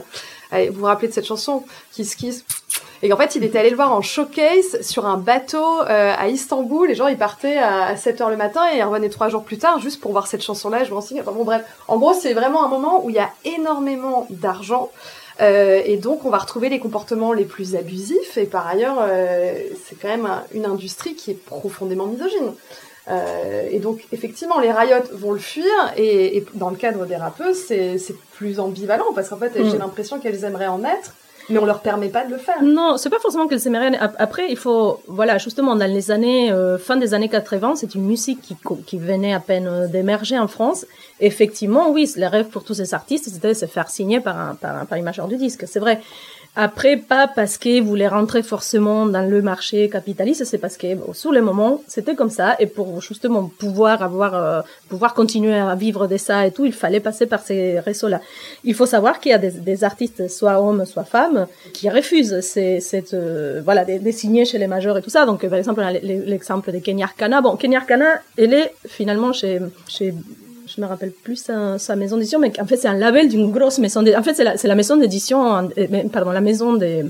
Vous 0.52 0.74
vous 0.74 0.84
rappelez 0.84 1.08
de 1.08 1.12
cette 1.12 1.26
chanson? 1.26 1.64
Kiss 1.90 2.14
Kiss 2.14 2.44
et 3.02 3.08
qu'en 3.08 3.16
fait, 3.16 3.34
il 3.34 3.42
était 3.42 3.58
allé 3.58 3.70
le 3.70 3.74
voir 3.74 3.92
en 3.92 4.00
showcase 4.00 4.80
sur 4.80 5.04
un 5.06 5.16
bateau 5.16 5.80
euh, 5.80 6.14
à 6.16 6.28
Istanbul. 6.28 6.86
Les 6.86 6.94
gens, 6.94 7.08
ils 7.08 7.18
partaient 7.18 7.58
à 7.58 7.96
7 7.96 8.20
heures 8.20 8.30
le 8.30 8.36
matin 8.36 8.60
et 8.72 8.78
ils 8.78 8.82
revenaient 8.84 9.08
trois 9.08 9.28
jours 9.28 9.42
plus 9.42 9.58
tard 9.58 9.80
juste 9.80 10.00
pour 10.00 10.12
voir 10.12 10.28
cette 10.28 10.42
chanson-là. 10.42 10.84
Je 10.84 10.90
me 10.90 10.94
renseigne. 10.94 11.20
Enfin 11.20 11.32
bon, 11.32 11.42
bref. 11.42 11.64
En 11.88 11.98
gros, 11.98 12.14
c'est 12.14 12.32
vraiment 12.32 12.64
un 12.64 12.68
moment 12.68 13.04
où 13.04 13.10
il 13.10 13.16
y 13.16 13.18
a 13.18 13.30
énormément 13.44 14.28
d'argent. 14.30 14.88
Euh, 15.40 15.82
et 15.84 15.96
donc, 15.96 16.24
on 16.24 16.30
va 16.30 16.38
retrouver 16.38 16.68
les 16.68 16.78
comportements 16.78 17.32
les 17.32 17.44
plus 17.44 17.74
abusifs. 17.74 18.36
Et 18.36 18.46
par 18.46 18.68
ailleurs, 18.68 19.04
c'est 19.84 20.00
quand 20.00 20.06
même 20.06 20.30
une 20.54 20.66
industrie 20.66 21.16
qui 21.16 21.32
est 21.32 21.44
profondément 21.44 22.06
misogyne. 22.06 22.52
Euh, 23.08 23.68
et 23.70 23.78
donc, 23.78 24.06
effectivement, 24.12 24.60
les 24.60 24.72
Riot 24.72 25.02
vont 25.12 25.32
le 25.32 25.38
fuir, 25.38 25.66
et, 25.96 26.36
et 26.36 26.46
dans 26.54 26.70
le 26.70 26.76
cadre 26.76 27.06
des 27.06 27.16
rappeuses, 27.16 27.58
c'est 27.66 28.16
plus 28.32 28.60
ambivalent, 28.60 29.12
parce 29.14 29.28
qu'en 29.28 29.38
fait, 29.38 29.58
mm. 29.58 29.70
j'ai 29.70 29.78
l'impression 29.78 30.18
qu'elles 30.20 30.44
aimeraient 30.44 30.68
en 30.68 30.84
être, 30.84 31.14
mais 31.48 31.58
on 31.58 31.64
leur 31.64 31.80
permet 31.80 32.08
pas 32.08 32.24
de 32.24 32.30
le 32.30 32.38
faire. 32.38 32.62
Non, 32.62 32.96
c'est 32.96 33.10
pas 33.10 33.18
forcément 33.18 33.48
qu'elles 33.48 33.66
aimeraient. 33.66 33.98
Après, 34.18 34.46
il 34.50 34.56
faut, 34.56 35.00
voilà, 35.08 35.38
justement, 35.38 35.74
dans 35.74 35.90
les 35.90 36.10
années, 36.10 36.52
euh, 36.52 36.78
fin 36.78 36.96
des 36.96 37.14
années 37.14 37.28
80, 37.28 37.74
c'est 37.76 37.94
une 37.94 38.04
musique 38.04 38.40
qui, 38.40 38.56
qui 38.86 38.98
venait 38.98 39.34
à 39.34 39.40
peine 39.40 39.66
euh, 39.66 39.86
d'émerger 39.88 40.38
en 40.38 40.48
France. 40.48 40.86
Effectivement, 41.20 41.90
oui, 41.90 42.10
le 42.16 42.26
rêve 42.26 42.46
pour 42.48 42.64
tous 42.64 42.74
ces 42.74 42.94
artistes, 42.94 43.28
c'était 43.28 43.48
de 43.48 43.54
se 43.54 43.66
faire 43.66 43.90
signer 43.90 44.20
par 44.20 44.38
un, 44.38 44.54
par 44.54 44.76
un, 44.76 44.84
par 44.84 44.98
un 44.98 45.02
major 45.02 45.26
du 45.26 45.36
disque, 45.36 45.64
c'est 45.66 45.80
vrai. 45.80 46.00
Après, 46.54 46.98
pas 46.98 47.28
parce 47.28 47.56
qu'ils 47.56 47.82
voulaient 47.82 48.08
rentrer 48.08 48.42
forcément 48.42 49.06
dans 49.06 49.26
le 49.26 49.40
marché 49.40 49.88
capitaliste, 49.88 50.44
c'est 50.44 50.58
parce 50.58 50.76
que 50.76 50.94
bon, 50.94 51.14
sur 51.14 51.32
le 51.32 51.40
moment, 51.40 51.82
c'était 51.88 52.14
comme 52.14 52.28
ça. 52.28 52.56
Et 52.58 52.66
pour 52.66 53.00
justement 53.00 53.50
pouvoir 53.58 54.02
avoir, 54.02 54.34
euh, 54.34 54.60
pouvoir 54.90 55.14
continuer 55.14 55.54
à 55.54 55.74
vivre 55.74 56.06
de 56.06 56.18
ça 56.18 56.46
et 56.46 56.50
tout, 56.50 56.66
il 56.66 56.74
fallait 56.74 57.00
passer 57.00 57.24
par 57.24 57.40
ces 57.40 57.80
réseaux-là. 57.80 58.20
Il 58.64 58.74
faut 58.74 58.84
savoir 58.84 59.18
qu'il 59.18 59.30
y 59.30 59.34
a 59.34 59.38
des, 59.38 59.50
des, 59.50 59.82
artistes, 59.82 60.28
soit 60.28 60.60
hommes, 60.60 60.84
soit 60.84 61.04
femmes, 61.04 61.46
qui 61.72 61.88
refusent 61.88 62.40
ces, 62.40 62.80
cette, 62.80 63.14
euh, 63.14 63.62
voilà, 63.64 63.86
des, 63.86 63.98
des 63.98 64.12
signés 64.12 64.44
chez 64.44 64.58
les 64.58 64.66
majeurs 64.66 64.98
et 64.98 65.02
tout 65.02 65.08
ça. 65.08 65.24
Donc, 65.24 65.46
par 65.48 65.58
exemple, 65.58 65.82
l'exemple 66.02 66.70
de 66.70 66.80
Kenya 66.80 67.06
Arcana. 67.06 67.40
Bon, 67.40 67.56
Kenya 67.56 67.78
Arcana, 67.78 68.20
elle 68.36 68.52
est 68.52 68.74
finalement 68.86 69.32
chez, 69.32 69.58
chez 69.88 70.12
je 70.74 70.80
me 70.80 70.86
rappelle 70.86 71.10
plus 71.10 71.36
sa, 71.36 71.96
maison 71.96 72.16
d'édition, 72.16 72.38
mais 72.38 72.52
en 72.60 72.66
fait 72.66 72.76
c'est 72.76 72.88
un 72.88 72.98
label 72.98 73.28
d'une 73.28 73.50
grosse 73.50 73.78
maison. 73.78 74.04
En 74.16 74.22
fait 74.22 74.34
c'est 74.34 74.68
la, 74.68 74.74
maison 74.74 74.96
d'édition, 74.96 75.68
pardon, 76.12 76.30
la 76.30 76.40
maison 76.40 76.74
des, 76.74 77.04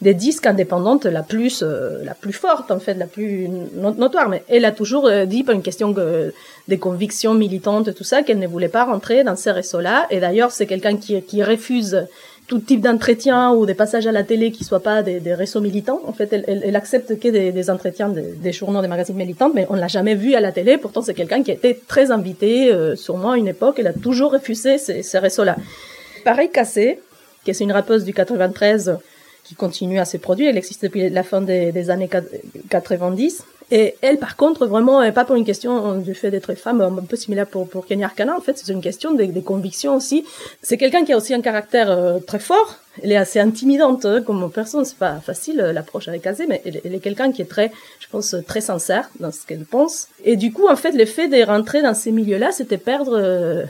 disques 0.00 0.46
indépendantes 0.46 1.06
la 1.06 1.22
plus 1.22 1.62
euh, 1.62 2.04
la 2.04 2.14
plus 2.14 2.34
forte 2.34 2.70
en 2.70 2.78
fait, 2.78 2.94
la 2.94 3.06
plus 3.06 3.48
notoire. 3.72 4.28
Mais 4.28 4.44
elle 4.48 4.66
a 4.66 4.72
toujours 4.72 5.06
euh, 5.06 5.24
dit, 5.24 5.42
par 5.44 5.54
une 5.54 5.62
question 5.62 5.90
de 5.90 6.34
des 6.68 6.78
convictions 6.78 7.34
militantes, 7.34 7.94
tout 7.94 8.04
ça, 8.04 8.22
qu'elle 8.22 8.38
ne 8.38 8.46
voulait 8.46 8.68
pas 8.68 8.84
rentrer 8.84 9.24
dans 9.24 9.36
ces 9.36 9.50
réseaux-là. 9.50 10.06
Et 10.10 10.20
d'ailleurs 10.20 10.50
c'est 10.50 10.66
quelqu'un 10.66 10.96
qui 10.96 11.42
refuse 11.42 12.06
tout 12.46 12.58
type 12.58 12.80
d'entretien 12.80 13.52
ou 13.52 13.64
des 13.64 13.74
passages 13.74 14.06
à 14.06 14.12
la 14.12 14.22
télé 14.22 14.50
qui 14.50 14.64
soient 14.64 14.82
pas 14.82 15.02
des, 15.02 15.34
réseaux 15.34 15.60
militants. 15.60 16.00
En 16.06 16.12
fait, 16.12 16.32
elle, 16.32 16.76
accepte 16.76 17.18
que 17.18 17.28
des, 17.28 17.70
entretiens 17.70 18.08
des 18.08 18.52
journaux, 18.52 18.82
des 18.82 18.88
magazines 18.88 19.16
militants, 19.16 19.50
mais 19.54 19.66
on 19.70 19.74
l'a 19.74 19.88
jamais 19.88 20.14
vu 20.14 20.34
à 20.34 20.40
la 20.40 20.52
télé. 20.52 20.76
Pourtant, 20.76 21.02
c'est 21.02 21.14
quelqu'un 21.14 21.42
qui 21.42 21.50
a 21.50 21.54
été 21.54 21.80
très 21.86 22.10
invité, 22.10 22.72
euh, 22.72 22.96
sûrement 22.96 23.32
à 23.32 23.38
une 23.38 23.48
époque. 23.48 23.76
Elle 23.78 23.86
a 23.86 23.92
toujours 23.92 24.32
refusé 24.32 24.78
ces, 24.78 25.02
ces 25.02 25.18
réseaux-là. 25.18 25.56
Pareil, 26.24 26.50
Cassé, 26.50 27.00
qui 27.44 27.50
est 27.50 27.60
une 27.60 27.72
rappeuse 27.72 28.04
du 28.04 28.12
93 28.12 28.98
qui 29.44 29.54
continue 29.54 29.98
à 29.98 30.04
se 30.04 30.16
produire. 30.16 30.50
Elle 30.50 30.58
existe 30.58 30.82
depuis 30.82 31.08
la 31.08 31.22
fin 31.22 31.40
des 31.40 31.90
années 31.90 32.10
90. 32.70 33.44
Et 33.70 33.94
elle, 34.02 34.18
par 34.18 34.36
contre, 34.36 34.66
vraiment, 34.66 35.10
pas 35.12 35.24
pour 35.24 35.36
une 35.36 35.44
question 35.44 35.96
du 35.96 36.14
fait 36.14 36.30
d'être 36.30 36.54
femme, 36.54 36.80
un 36.80 37.02
peu 37.02 37.16
similaire 37.16 37.46
pour, 37.46 37.68
pour 37.68 37.86
Kenya 37.86 38.06
Arcana, 38.06 38.36
en 38.36 38.40
fait, 38.40 38.58
c'est 38.58 38.72
une 38.72 38.80
question 38.80 39.12
des, 39.14 39.42
convictions 39.42 39.96
aussi. 39.96 40.24
C'est 40.62 40.76
quelqu'un 40.76 41.04
qui 41.04 41.12
a 41.12 41.16
aussi 41.16 41.34
un 41.34 41.40
caractère 41.40 41.90
euh, 41.90 42.18
très 42.18 42.38
fort. 42.38 42.76
Elle 43.02 43.12
est 43.12 43.16
assez 43.16 43.40
intimidante 43.40 44.04
hein, 44.04 44.22
comme 44.22 44.50
personne, 44.50 44.84
c'est 44.84 44.98
pas 44.98 45.16
facile 45.16 45.60
euh, 45.60 45.72
l'approche 45.72 46.08
avec 46.08 46.26
Azé, 46.26 46.46
mais 46.46 46.62
elle, 46.64 46.94
est 46.94 47.00
quelqu'un 47.00 47.32
qui 47.32 47.42
est 47.42 47.50
très, 47.50 47.72
je 48.00 48.06
pense, 48.08 48.36
très 48.46 48.60
sincère 48.60 49.10
dans 49.20 49.32
ce 49.32 49.46
qu'elle 49.46 49.64
pense. 49.64 50.08
Et 50.24 50.36
du 50.36 50.52
coup, 50.52 50.68
en 50.68 50.76
fait, 50.76 50.92
le 50.92 51.06
fait 51.06 51.28
de 51.28 51.44
rentrer 51.44 51.82
dans 51.82 51.94
ces 51.94 52.12
milieux-là, 52.12 52.52
c'était 52.52 52.78
perdre... 52.78 53.16
Euh, 53.16 53.64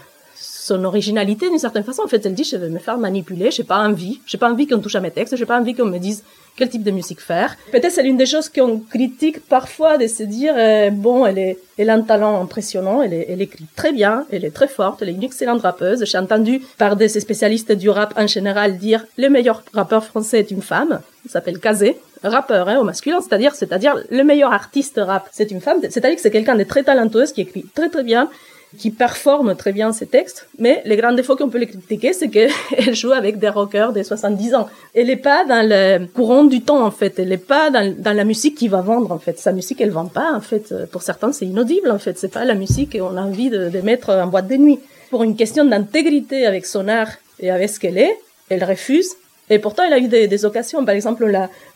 son 0.65 0.83
originalité 0.85 1.51
d'une 1.51 1.59
certaine 1.59 1.85
façon. 1.85 2.03
En 2.05 2.09
fait, 2.09 2.25
elle 2.25 2.33
dit, 2.33 2.43
je 2.43 2.57
vais 2.57 2.71
me 2.71 2.79
faire 2.79 2.97
manipuler, 2.97 3.51
j'ai 3.51 3.65
pas 3.65 3.81
envie, 3.87 4.21
j'ai 4.25 4.39
pas 4.39 4.51
envie 4.51 4.67
qu'on 4.67 4.79
touche 4.79 4.95
à 4.95 5.01
mes 5.01 5.11
textes, 5.11 5.37
j'ai 5.37 5.45
pas 5.45 5.61
envie 5.61 5.75
qu'on 5.75 5.85
me 5.85 5.99
dise 5.99 6.25
quel 6.57 6.71
type 6.71 6.83
de 6.83 6.91
musique 6.91 7.21
faire. 7.21 7.55
Peut-être 7.71 7.93
c'est 7.93 8.03
l'une 8.03 8.17
des 8.17 8.25
choses 8.25 8.49
qu'on 8.49 8.79
critique 8.79 9.47
parfois 9.47 9.99
de 9.99 10.07
se 10.07 10.23
dire, 10.23 10.55
euh, 10.57 10.89
bon, 10.89 11.27
elle, 11.27 11.37
est, 11.37 11.59
elle 11.77 11.91
a 11.91 11.95
un 11.95 12.01
talent 12.01 12.41
impressionnant, 12.41 13.03
elle, 13.03 13.43
écrit 13.43 13.67
très 13.77 13.93
bien, 13.93 14.25
elle 14.31 14.47
est 14.47 14.53
très 14.53 14.69
forte, 14.69 15.03
elle 15.03 15.11
est 15.11 15.13
une 15.13 15.25
excellente 15.25 15.61
rappeuse. 15.61 16.03
J'ai 16.07 16.17
entendu 16.17 16.63
par 16.79 16.97
des 16.97 17.09
spécialistes 17.09 17.73
du 17.73 17.91
rap 17.91 18.15
en 18.17 18.27
général 18.27 18.79
dire, 18.79 19.05
le 19.19 19.29
meilleur 19.29 19.63
rappeur 19.75 20.03
français 20.03 20.39
est 20.39 20.51
une 20.51 20.63
femme, 20.63 21.01
il 21.27 21.31
s'appelle 21.31 21.59
Kazé, 21.59 21.99
rappeur 22.23 22.71
hein, 22.71 22.79
au 22.79 22.85
masculin, 22.85 23.21
c'est-à-dire 23.21 23.55
c'est-à-dire 23.55 23.97
le 24.11 24.25
meilleur 24.25 24.55
artiste 24.55 24.99
rap, 25.03 25.29
c'est 25.31 25.51
une 25.51 25.61
femme, 25.61 25.81
c'est-à-dire 25.83 26.17
que 26.17 26.23
c'est 26.23 26.31
quelqu'un 26.31 26.57
de 26.57 26.65
très 26.65 26.85
talentueux 26.85 27.27
qui 27.27 27.43
écrit 27.43 27.67
très 27.75 27.91
très 27.91 28.03
bien 28.03 28.31
qui 28.79 28.91
performe 28.91 29.55
très 29.55 29.73
bien 29.73 29.93
ses 29.93 30.07
textes, 30.07 30.49
mais 30.59 30.83
les 30.85 30.97
grands 30.97 31.13
défauts 31.13 31.37
qu'on 31.37 31.49
peut 31.49 31.59
les 31.59 31.67
critiquer, 31.67 32.13
c'est 32.13 32.29
qu'elle 32.29 32.51
joue 32.95 33.13
avec 33.13 33.39
des 33.39 33.49
rockers 33.49 33.93
de 33.93 34.03
70 34.03 34.55
ans. 34.55 34.69
Elle 34.95 35.07
n'est 35.07 35.17
pas 35.17 35.45
dans 35.45 35.67
le 35.67 36.07
courant 36.07 36.45
du 36.45 36.61
temps, 36.61 36.85
en 36.85 36.91
fait. 36.91 37.19
Elle 37.19 37.29
n'est 37.29 37.39
pas 37.39 37.71
dans, 37.71 37.95
dans, 37.97 38.17
la 38.17 38.25
musique 38.25 38.57
qui 38.57 38.69
va 38.69 38.81
vendre, 38.81 39.13
en 39.13 39.19
fait. 39.19 39.39
Sa 39.39 39.53
musique, 39.53 39.81
elle 39.81 39.91
vend 39.91 40.07
pas, 40.07 40.33
en 40.35 40.41
fait. 40.41 40.75
Pour 40.91 41.03
certains, 41.03 41.33
c'est 41.33 41.47
inaudible, 41.47 41.91
en 41.91 41.99
fait. 41.99 42.19
C'est 42.19 42.33
pas 42.33 42.45
la 42.45 42.55
musique 42.55 42.99
qu'on 42.99 43.17
a 43.17 43.23
envie 43.23 43.51
de, 43.51 43.69
de 43.69 43.81
mettre 43.81 44.11
en 44.11 44.27
boîte 44.27 44.49
de 44.49 44.57
nuit. 44.57 44.79
Pour 45.11 45.23
une 45.23 45.37
question 45.37 45.65
d'intégrité 45.65 46.47
avec 46.47 46.67
son 46.67 46.89
art 46.89 47.13
et 47.41 47.51
avec 47.51 47.71
ce 47.71 47.79
qu'elle 47.81 47.99
est, 47.99 48.19
elle 48.49 48.65
refuse 48.65 49.15
et 49.55 49.59
pourtant, 49.59 49.85
elle 49.85 49.93
a 49.93 49.99
eu 49.99 50.09
des, 50.09 50.27
des 50.27 50.45
occasions. 50.45 50.85
Par 50.85 50.95
exemple, 50.95 51.25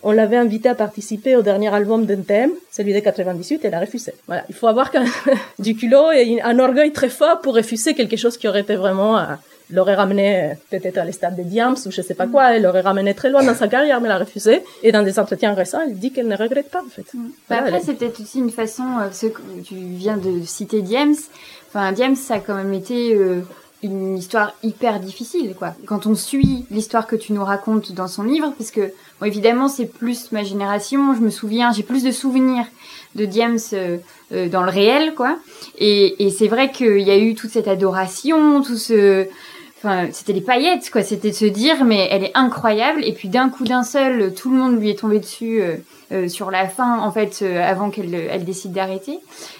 on 0.03 0.13
l'avait 0.13 0.37
invité 0.37 0.69
à 0.69 0.75
participer 0.75 1.37
au 1.37 1.43
dernier 1.43 1.73
album 1.73 2.07
d'NTM, 2.07 2.51
celui 2.71 2.93
de 2.93 3.01
98, 3.01 3.65
elle 3.65 3.75
a 3.75 3.81
refusé. 3.81 4.13
Voilà. 4.27 4.45
Il 4.49 4.55
faut 4.55 4.67
avoir 4.67 4.91
du 5.59 5.75
culot 5.77 6.11
et 6.11 6.41
un 6.43 6.59
orgueil 6.59 6.93
très 6.93 7.09
fort 7.09 7.41
pour 7.41 7.55
refuser 7.55 7.95
quelque 7.95 8.17
chose 8.17 8.37
qui 8.37 8.49
aurait 8.49 8.61
été 8.61 8.75
vraiment, 8.77 9.17
euh, 9.19 9.25
l'aurait 9.71 9.95
ramené 9.95 10.41
euh, 10.41 10.55
peut-être 10.71 10.99
à 10.99 11.05
l'estade 11.05 11.37
de 11.37 11.43
Diams 11.43 11.77
ou 11.87 11.91
je 11.91 12.03
sais 12.03 12.15
pas 12.15 12.27
quoi, 12.27 12.55
elle 12.55 12.63
l'aurait 12.63 12.81
ramené 12.81 13.15
très 13.15 13.31
loin 13.31 13.43
dans 13.43 13.55
sa 13.55 13.69
carrière, 13.69 14.01
mais 14.01 14.09
elle 14.09 14.15
a 14.15 14.19
refusé. 14.19 14.63
Et 14.83 14.93
dans 14.93 15.03
des 15.03 15.19
entretiens 15.19 15.55
récents, 15.55 15.81
elle 15.87 15.95
dit 15.95 16.13
qu'elle 16.13 16.29
ne 16.29 16.37
regrette 16.37 16.71
pas, 16.71 16.81
en 16.81 16.91
fait. 16.91 17.07
Mm. 17.15 17.31
Bah 17.49 17.57
après, 17.61 17.81
c'est 17.81 17.95
peut-être 17.95 18.21
aussi 18.21 18.39
une 18.39 18.51
façon, 18.51 18.85
euh, 19.01 19.11
ce 19.13 19.27
que 19.27 19.41
tu 19.65 19.75
viens 19.75 20.17
de 20.17 20.43
citer 20.45 20.83
Diams. 20.83 21.15
Enfin, 21.69 21.93
Diams, 21.93 22.17
ça 22.17 22.35
a 22.35 22.41
quand 22.41 22.55
même 22.55 22.73
été, 22.73 23.15
euh, 23.15 23.43
une 23.83 24.19
histoire 24.19 24.55
hyper 24.63 25.01
difficile, 25.01 25.55
quoi. 25.57 25.75
Quand 25.87 26.07
on 26.07 26.15
suit 26.15 26.67
l'histoire 26.71 27.07
que 27.07 27.17
tu 27.17 27.33
nous 27.33 27.45
racontes 27.45 27.93
dans 27.93 28.09
son 28.09 28.25
livre, 28.25 28.53
parce 28.59 28.71
que, 28.71 28.93
bon, 29.21 29.27
évidemment, 29.27 29.69
c'est 29.69 29.87
plus 29.87 30.33
ma 30.33 30.43
génération, 30.43 31.15
je 31.15 31.21
me 31.21 31.31
souviens, 31.31 31.73
j'ai 31.73 31.85
plus 31.85 32.03
de 32.03 32.11
souvenirs 32.11 32.67
de 33.15 33.25
Diams 33.25 33.59
euh, 33.73 33.99
euh, 34.33 34.49
dans 34.49 34.63
le 34.63 34.71
réel, 34.71 35.15
quoi. 35.15 35.39
Et, 35.79 36.25
et 36.25 36.31
c'est 36.31 36.49
vrai 36.49 36.73
qu'il 36.73 37.01
y 37.01 37.11
a 37.11 37.19
eu 37.19 37.35
toute 37.35 37.51
cette 37.51 37.69
adoration, 37.69 38.63
tout 38.63 38.77
ce... 38.77 39.27
Enfin, 39.79 40.09
c'était 40.11 40.33
les 40.33 40.41
paillettes, 40.41 40.91
quoi. 40.91 41.03
C'était 41.03 41.31
de 41.31 41.35
se 41.35 41.45
dire, 41.45 41.85
mais 41.85 42.09
elle 42.11 42.25
est 42.25 42.33
incroyable. 42.35 43.05
Et 43.05 43.13
puis 43.13 43.29
d'un 43.29 43.49
coup 43.49 43.65
d'un 43.65 43.85
seul, 43.85 44.35
tout 44.35 44.51
le 44.51 44.57
monde 44.57 44.81
lui 44.81 44.91
est 44.91 44.99
tombé 44.99 45.21
dessus 45.21 45.63
euh, 45.63 45.77
euh 46.11 46.29
sur 46.29 46.51
la 46.51 46.67
fin, 46.67 46.99
en 46.99 47.13
fait, 47.13 47.41
euh, 47.43 47.63
avant 47.63 47.91
qu'elle 47.91 48.13
elle 48.15 48.45
décide 48.45 48.73
d'arrêter. 48.73 49.19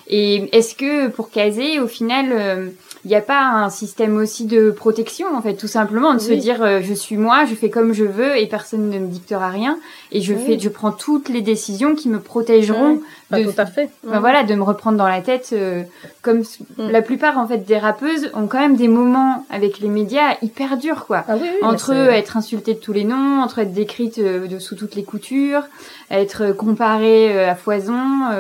Et 0.09 0.49
est-ce 0.57 0.75
que 0.75 1.09
pour 1.09 1.31
Kazé, 1.31 1.79
au 1.79 1.87
final 1.87 2.73
il 3.05 3.09
n'y 3.09 3.17
a 3.17 3.21
pas 3.21 3.43
un 3.43 3.71
système 3.71 4.17
aussi 4.17 4.45
de 4.45 4.71
protection 4.71 5.29
en 5.35 5.41
fait 5.41 5.55
tout 5.55 5.69
simplement 5.69 6.15
de 6.15 6.19
oui. 6.19 6.27
se 6.27 6.33
dire 6.33 6.63
euh, 6.63 6.81
je 6.83 6.93
suis 6.95 7.17
moi 7.17 7.45
je 7.45 7.55
fais 7.55 7.71
comme 7.71 7.93
je 7.93 8.05
veux 8.05 8.37
et 8.37 8.47
personne 8.47 8.91
ne 8.91 8.99
me 8.99 9.07
dictera 9.07 9.49
rien 9.49 9.79
et 10.13 10.21
je 10.21 10.35
oui. 10.35 10.41
fais 10.45 10.59
je 10.59 10.69
prends 10.69 10.93
toutes 10.93 11.29
les 11.29 11.41
décisions 11.41 11.95
qui 11.95 12.09
me 12.09 12.19
protégeront 12.19 12.95
oui. 12.95 13.03
De, 13.31 13.45
tout 13.45 13.61
à 13.61 13.67
fait. 13.67 13.91
ben 14.05 14.21
voilà 14.21 14.43
de 14.43 14.55
me 14.55 14.63
reprendre 14.63 14.97
dans 14.97 15.09
la 15.09 15.21
tête 15.21 15.51
euh, 15.53 15.83
comme 16.23 16.43
la 16.79 17.03
plupart 17.03 17.37
en 17.39 17.47
fait 17.47 17.59
des 17.59 17.79
rappeuses 17.79 18.31
ont 18.35 18.47
quand 18.47 18.59
même 18.59 18.77
des 18.77 18.89
moments 18.89 19.45
avec 19.51 19.81
les 19.81 19.89
médias 19.89 20.37
hyper 20.41 20.77
durs 20.79 21.07
quoi. 21.07 21.25
Ah 21.29 21.37
entre 21.63 21.93
être 21.93 22.37
insultées 22.37 22.75
de 22.75 22.79
tous 22.79 22.93
les 22.93 23.05
noms 23.05 23.43
entre 23.43 23.59
être 23.59 23.73
décrite 23.73 24.19
euh, 24.19 24.47
de 24.47 24.59
sous 24.59 24.77
toutes 24.77 24.95
les 24.95 25.05
coutures 25.05 25.65
être 26.11 26.53
comparée 26.53 27.45
à 27.45 27.55
foison 27.55 28.31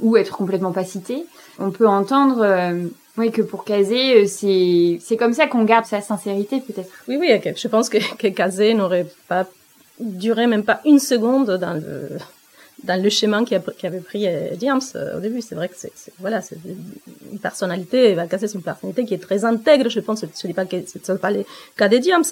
ou 0.00 0.16
être 0.16 0.34
complètement 0.34 0.72
pas 0.72 0.84
citée. 0.84 1.26
On 1.58 1.70
peut 1.70 1.86
entendre 1.86 2.42
oui, 3.18 3.30
que 3.30 3.42
pour 3.42 3.64
Kazé, 3.64 4.26
c'est 4.26 4.98
c'est 5.02 5.18
comme 5.18 5.34
ça 5.34 5.46
qu'on 5.46 5.64
garde 5.64 5.84
sa 5.84 6.00
sincérité, 6.00 6.60
peut-être. 6.66 6.88
Oui, 7.08 7.18
oui, 7.20 7.28
je 7.54 7.68
pense 7.68 7.90
que, 7.90 7.98
que 8.16 8.28
Kazé 8.28 8.72
n'aurait 8.72 9.06
pas 9.28 9.44
duré 10.00 10.46
même 10.46 10.64
pas 10.64 10.80
une 10.84 10.98
seconde 10.98 11.50
dans 11.58 11.74
le 11.74 12.08
dans 12.84 13.00
le 13.00 13.10
chemin 13.10 13.44
qu'avait 13.44 14.00
pris 14.00 14.26
Diams 14.56 14.80
au 15.16 15.20
début. 15.20 15.40
C'est 15.40 15.54
vrai 15.54 15.68
que 15.68 15.74
c'est 15.76 15.92
voilà, 16.18 16.40
une 17.32 17.38
personnalité. 17.38 18.16
Kazé, 18.28 18.48
c'est 18.48 18.54
une 18.54 18.62
personnalité 18.62 19.04
qui 19.04 19.14
est 19.14 19.22
très 19.22 19.44
intègre. 19.44 19.88
Je 19.88 20.00
pense, 20.00 20.24
ce 20.34 20.46
n'est 20.46 20.54
pas 20.54 20.64
ce 20.66 21.12
pas 21.12 21.30
le 21.30 21.44
cas 21.76 21.88
de 21.88 21.98
Diams, 21.98 22.24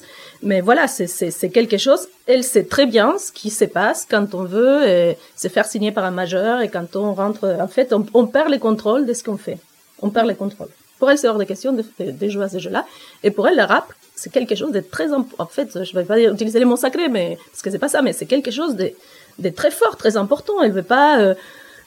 mais 0.42 0.60
voilà, 0.60 0.86
c'est 0.88 1.50
quelque 1.50 1.78
chose. 1.78 2.08
Elle 2.26 2.44
sait 2.44 2.64
très 2.64 2.86
bien 2.86 3.16
ce 3.18 3.32
qui 3.32 3.50
se 3.50 3.64
passe 3.64 4.06
quand 4.08 4.34
on 4.34 4.44
veut 4.44 4.88
et, 4.88 5.16
se 5.36 5.48
faire 5.48 5.66
signer 5.66 5.92
par 5.92 6.04
un 6.04 6.10
majeur 6.10 6.60
et 6.60 6.68
quand 6.68 6.96
on 6.96 7.14
rentre. 7.14 7.56
En 7.60 7.68
fait, 7.68 7.92
on, 7.92 8.26
perd 8.26 8.50
le 8.50 8.58
contrôle 8.58 9.06
de 9.06 9.14
ce 9.14 9.24
qu'on 9.24 9.36
fait 9.36 9.58
on 10.02 10.10
perd 10.10 10.28
le 10.28 10.34
contrôle. 10.34 10.68
Pour 10.98 11.10
elle, 11.10 11.18
c'est 11.18 11.28
hors 11.28 11.38
de 11.38 11.44
question 11.44 11.72
de, 11.72 11.84
de, 11.98 12.28
jouer 12.28 12.44
à 12.44 12.48
ces 12.48 12.60
jeux-là. 12.60 12.86
Et 13.22 13.30
pour 13.30 13.48
elle, 13.48 13.56
le 13.56 13.64
rap, 13.64 13.92
c'est 14.14 14.30
quelque 14.30 14.54
chose 14.54 14.72
de 14.72 14.80
très, 14.80 15.12
en 15.12 15.46
fait, 15.46 15.82
je 15.82 15.96
vais 15.96 16.04
pas 16.04 16.20
utiliser 16.20 16.58
les 16.58 16.66
mots 16.66 16.76
sacrés, 16.76 17.08
mais, 17.08 17.38
parce 17.50 17.62
que 17.62 17.70
c'est 17.70 17.78
pas 17.78 17.88
ça, 17.88 18.02
mais 18.02 18.12
c'est 18.12 18.26
quelque 18.26 18.50
chose 18.50 18.76
de, 18.76 18.92
de 19.38 19.48
très 19.48 19.70
fort, 19.70 19.96
très 19.96 20.16
important. 20.16 20.62
Elle 20.62 20.72
veut 20.72 20.82
pas, 20.82 21.20
euh, 21.20 21.34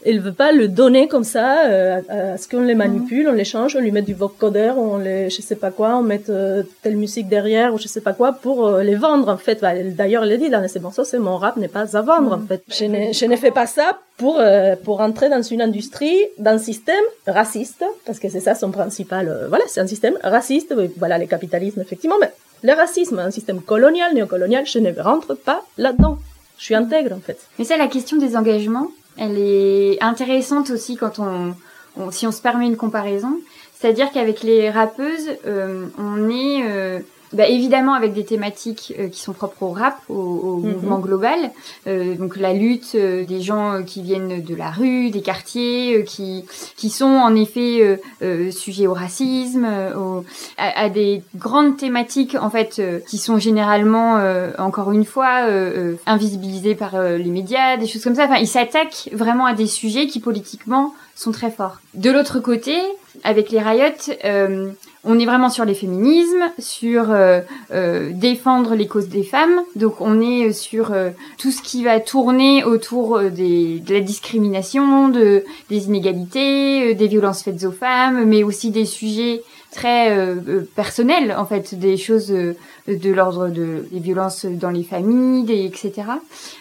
elle 0.05 0.19
veut 0.19 0.33
pas 0.33 0.51
le 0.51 0.67
donner 0.67 1.07
comme 1.07 1.23
ça 1.23 1.65
euh, 1.65 2.01
à, 2.09 2.33
à, 2.33 2.37
ce 2.37 2.47
qu'on 2.47 2.61
les 2.61 2.75
manipule, 2.75 3.27
on 3.27 3.33
les 3.33 3.45
change, 3.45 3.75
on 3.75 3.79
lui 3.79 3.91
met 3.91 4.01
du 4.01 4.13
vocodeur, 4.13 4.77
on 4.77 4.97
les 4.97 5.29
je 5.29 5.41
sais 5.41 5.55
pas 5.55 5.71
quoi, 5.71 5.95
on 5.97 6.03
met 6.03 6.21
euh, 6.29 6.63
telle 6.81 6.97
musique 6.97 7.29
derrière 7.29 7.73
ou 7.73 7.77
je 7.77 7.87
sais 7.87 8.01
pas 8.01 8.13
quoi 8.13 8.33
pour 8.33 8.69
les 8.77 8.95
vendre 8.95 9.29
en 9.29 9.37
fait. 9.37 9.61
Bah, 9.61 9.73
D'ailleurs, 9.83 10.23
elle 10.23 10.39
dit 10.39 10.49
dans 10.49 10.67
ses 10.67 10.79
morceaux, 10.79 11.03
c'est 11.03 11.19
mon 11.19 11.37
rap 11.37 11.57
n'est 11.57 11.67
pas 11.67 11.95
à 11.95 12.01
vendre 12.01 12.33
en 12.33 12.47
fait. 12.47 12.63
Je 12.69 12.85
n'ai 12.85 13.13
je 13.13 13.25
n'ai 13.25 13.37
fait 13.37 13.51
pas 13.51 13.67
ça 13.67 13.99
pour 14.17 14.41
pour 14.83 15.01
entrer 15.01 15.29
dans 15.29 15.41
une 15.41 15.61
industrie, 15.61 16.19
dans 16.37 16.51
un 16.51 16.57
système 16.57 17.05
raciste 17.27 17.83
parce 18.05 18.19
que 18.19 18.29
c'est 18.29 18.39
ça 18.39 18.55
son 18.55 18.71
principal. 18.71 19.45
voilà, 19.49 19.63
c'est 19.67 19.81
un 19.81 19.87
système 19.87 20.17
raciste. 20.23 20.73
Voilà, 20.97 21.17
les 21.17 21.27
capitalismes 21.27 21.81
effectivement, 21.81 22.17
mais 22.19 22.31
le 22.63 22.73
racisme, 22.73 23.19
un 23.19 23.29
système 23.29 23.61
colonial, 23.61 24.13
néocolonial, 24.13 24.65
je 24.65 24.79
ne 24.79 24.91
rentre 24.97 25.35
pas 25.35 25.61
là-dedans. 25.77 26.17
Je 26.57 26.65
suis 26.65 26.75
intègre 26.75 27.13
en 27.13 27.19
fait. 27.19 27.39
Mais 27.57 27.65
c'est 27.65 27.77
la 27.77 27.87
question 27.87 28.17
des 28.17 28.35
engagements 28.35 28.89
elle 29.17 29.37
est 29.37 30.01
intéressante 30.01 30.69
aussi 30.71 30.95
quand 30.95 31.19
on, 31.19 31.55
on 31.97 32.11
si 32.11 32.25
on 32.25 32.31
se 32.31 32.41
permet 32.41 32.65
une 32.65 32.77
comparaison. 32.77 33.39
C'est-à-dire 33.73 34.11
qu'avec 34.11 34.43
les 34.43 34.69
rappeuses, 34.69 35.29
euh, 35.45 35.87
on 35.97 36.29
est 36.29 36.63
euh, 36.63 36.99
bah, 37.33 37.47
évidemment 37.47 37.93
avec 37.93 38.13
des 38.13 38.23
thématiques 38.25 38.93
euh, 38.99 39.07
qui 39.09 39.19
sont 39.19 39.33
propres 39.33 39.63
au 39.63 39.71
rap, 39.71 39.97
au, 40.09 40.13
au 40.13 40.57
Mhm. 40.57 40.71
mouvement 40.73 40.99
global. 40.99 41.39
Euh, 41.87 42.15
donc 42.15 42.37
la 42.37 42.53
lutte 42.53 42.91
euh, 42.95 43.25
des 43.25 43.41
gens 43.41 43.73
euh, 43.73 43.81
qui 43.81 44.01
viennent 44.01 44.41
de 44.43 44.55
la 44.55 44.69
rue, 44.71 45.09
des 45.09 45.21
quartiers, 45.21 45.97
euh, 45.97 46.01
qui 46.03 46.45
qui 46.77 46.89
sont 46.89 47.05
en 47.05 47.35
effet 47.35 47.79
euh, 47.81 47.97
euh, 48.21 48.51
sujets 48.51 48.87
au 48.87 48.93
racisme, 48.93 49.65
euh, 49.65 49.95
au- 49.97 50.25
à, 50.57 50.83
à 50.83 50.89
des 50.89 51.23
grandes 51.35 51.77
thématiques 51.77 52.35
en 52.39 52.49
fait 52.49 52.77
euh, 52.79 52.99
qui 53.07 53.17
sont 53.17 53.37
généralement 53.39 54.17
euh, 54.17 54.51
encore 54.57 54.91
une 54.91 55.05
fois 55.05 55.47
euh, 55.47 55.91
euh, 55.93 55.95
invisibilisées 56.05 56.75
par 56.75 56.99
les 57.01 57.29
médias, 57.29 57.77
des 57.77 57.87
choses 57.87 58.03
comme 58.03 58.15
ça. 58.15 58.25
Enfin, 58.25 58.37
ils 58.37 58.47
s'attaquent 58.47 59.09
vraiment 59.11 59.45
à 59.45 59.53
des 59.53 59.67
sujets 59.67 60.07
qui 60.07 60.19
politiquement 60.19 60.93
sont 61.15 61.31
très 61.31 61.51
forts. 61.51 61.77
De 61.93 62.09
l'autre 62.11 62.39
côté, 62.39 62.75
avec 63.23 63.49
les 63.51 63.59
riots, 63.61 64.13
euh, 64.25 64.69
on 65.03 65.19
est 65.19 65.25
vraiment 65.25 65.49
sur 65.49 65.65
les 65.65 65.73
féminismes, 65.73 66.51
sur 66.59 67.11
euh, 67.11 67.41
euh, 67.71 68.11
défendre 68.13 68.75
les 68.75 68.87
causes 68.87 69.09
des 69.09 69.23
femmes. 69.23 69.61
Donc 69.75 69.99
on 69.99 70.21
est 70.21 70.51
sur 70.53 70.91
euh, 70.91 71.09
tout 71.37 71.51
ce 71.51 71.61
qui 71.61 71.83
va 71.83 71.99
tourner 71.99 72.63
autour 72.63 73.17
euh, 73.17 73.29
des, 73.29 73.79
de 73.79 73.93
la 73.93 73.99
discrimination, 73.99 75.09
de, 75.09 75.43
des 75.69 75.85
inégalités, 75.87 76.91
euh, 76.91 76.93
des 76.95 77.07
violences 77.07 77.43
faites 77.43 77.63
aux 77.65 77.71
femmes, 77.71 78.25
mais 78.25 78.43
aussi 78.43 78.71
des 78.71 78.85
sujets 78.85 79.43
très 79.71 80.11
euh, 80.11 80.35
euh, 80.47 80.69
personnels 80.75 81.35
en 81.37 81.45
fait, 81.45 81.75
des 81.75 81.97
choses 81.97 82.31
euh, 82.31 82.55
de 82.87 83.11
l'ordre 83.11 83.49
de 83.49 83.85
des 83.91 83.99
violences 83.99 84.45
dans 84.45 84.69
les 84.69 84.83
familles, 84.83 85.43
des, 85.43 85.65
etc. 85.65 86.03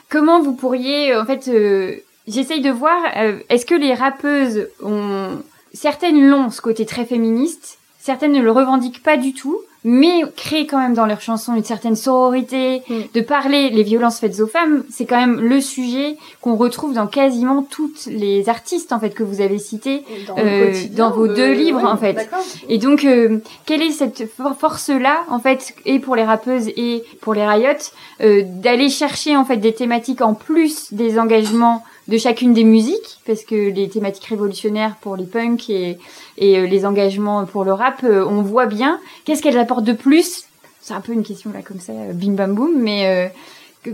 Comment 0.08 0.40
vous 0.42 0.54
pourriez 0.54 1.14
en 1.14 1.24
fait 1.24 1.48
euh, 1.48 1.96
J'essaye 2.28 2.60
de 2.60 2.70
voir, 2.70 2.96
euh, 3.16 3.38
est-ce 3.48 3.66
que 3.66 3.74
les 3.74 3.94
rappeuses 3.94 4.68
ont... 4.82 5.42
Certaines 5.74 6.28
l'ont, 6.28 6.50
ce 6.50 6.60
côté 6.60 6.86
très 6.86 7.04
féministe, 7.04 7.78
certaines 8.02 8.32
ne 8.32 8.42
le 8.42 8.50
revendiquent 8.50 9.02
pas 9.02 9.16
du 9.16 9.32
tout, 9.32 9.56
mais 9.84 10.22
créent 10.36 10.66
quand 10.66 10.78
même 10.78 10.94
dans 10.94 11.06
leurs 11.06 11.20
chansons 11.20 11.56
une 11.56 11.64
certaine 11.64 11.96
sororité, 11.96 12.82
Mm. 12.88 12.94
de 13.14 13.20
parler 13.20 13.68
les 13.70 13.82
violences 13.82 14.20
faites 14.20 14.38
aux 14.38 14.46
femmes, 14.46 14.84
c'est 14.90 15.06
quand 15.06 15.18
même 15.18 15.40
le 15.40 15.60
sujet 15.60 16.16
qu'on 16.40 16.54
retrouve 16.54 16.94
dans 16.94 17.08
quasiment 17.08 17.62
toutes 17.68 18.06
les 18.06 18.48
artistes 18.48 18.92
en 18.92 19.00
fait 19.00 19.10
que 19.10 19.24
vous 19.24 19.40
avez 19.40 19.58
cités. 19.58 20.04
Dans, 20.28 20.36
Euh, 20.38 20.72
dans 20.92 21.10
vos 21.10 21.26
de- 21.26 21.34
deux 21.34 21.52
livres, 21.52 21.82
ouais, 21.82 21.88
en 21.88 21.96
fait. 21.96 22.28
Et 22.68 22.78
donc, 22.78 23.04
euh, 23.04 23.38
quelle 23.66 23.82
est 23.82 23.90
cette 23.90 24.30
for- 24.36 24.56
force-là, 24.56 25.24
en 25.28 25.40
fait, 25.40 25.74
et 25.84 25.98
pour 25.98 26.14
les 26.14 26.24
rappeuses 26.24 26.68
et 26.76 27.02
pour 27.20 27.34
les 27.34 27.44
riots, 27.46 27.90
euh, 28.20 28.42
d'aller 28.46 28.88
chercher 28.88 29.36
en 29.36 29.44
fait 29.44 29.56
des 29.56 29.72
thématiques 29.74 30.20
en 30.22 30.34
plus 30.34 30.92
des 30.92 31.18
engagements 31.18 31.82
de 32.08 32.18
chacune 32.18 32.52
des 32.52 32.64
musiques, 32.64 33.20
parce 33.26 33.44
que 33.44 33.70
les 33.70 33.88
thématiques 33.88 34.24
révolutionnaires 34.24 34.96
pour 35.00 35.16
les 35.16 35.24
punks 35.24 35.70
et, 35.70 35.98
euh, 36.40 36.66
les 36.66 36.84
engagements 36.84 37.44
pour 37.46 37.64
le 37.64 37.72
rap, 37.72 38.02
euh, 38.04 38.24
on 38.26 38.42
voit 38.42 38.66
bien 38.66 39.00
qu'est-ce 39.24 39.42
qu'elles 39.42 39.58
apportent 39.58 39.84
de 39.84 39.92
plus? 39.92 40.44
C'est 40.80 40.94
un 40.94 41.00
peu 41.00 41.12
une 41.12 41.22
question 41.22 41.52
là 41.52 41.60
comme 41.62 41.78
ça, 41.80 41.92
euh, 41.92 42.12
bim 42.12 42.32
bam 42.32 42.54
boum, 42.54 42.72
mais 42.76 43.32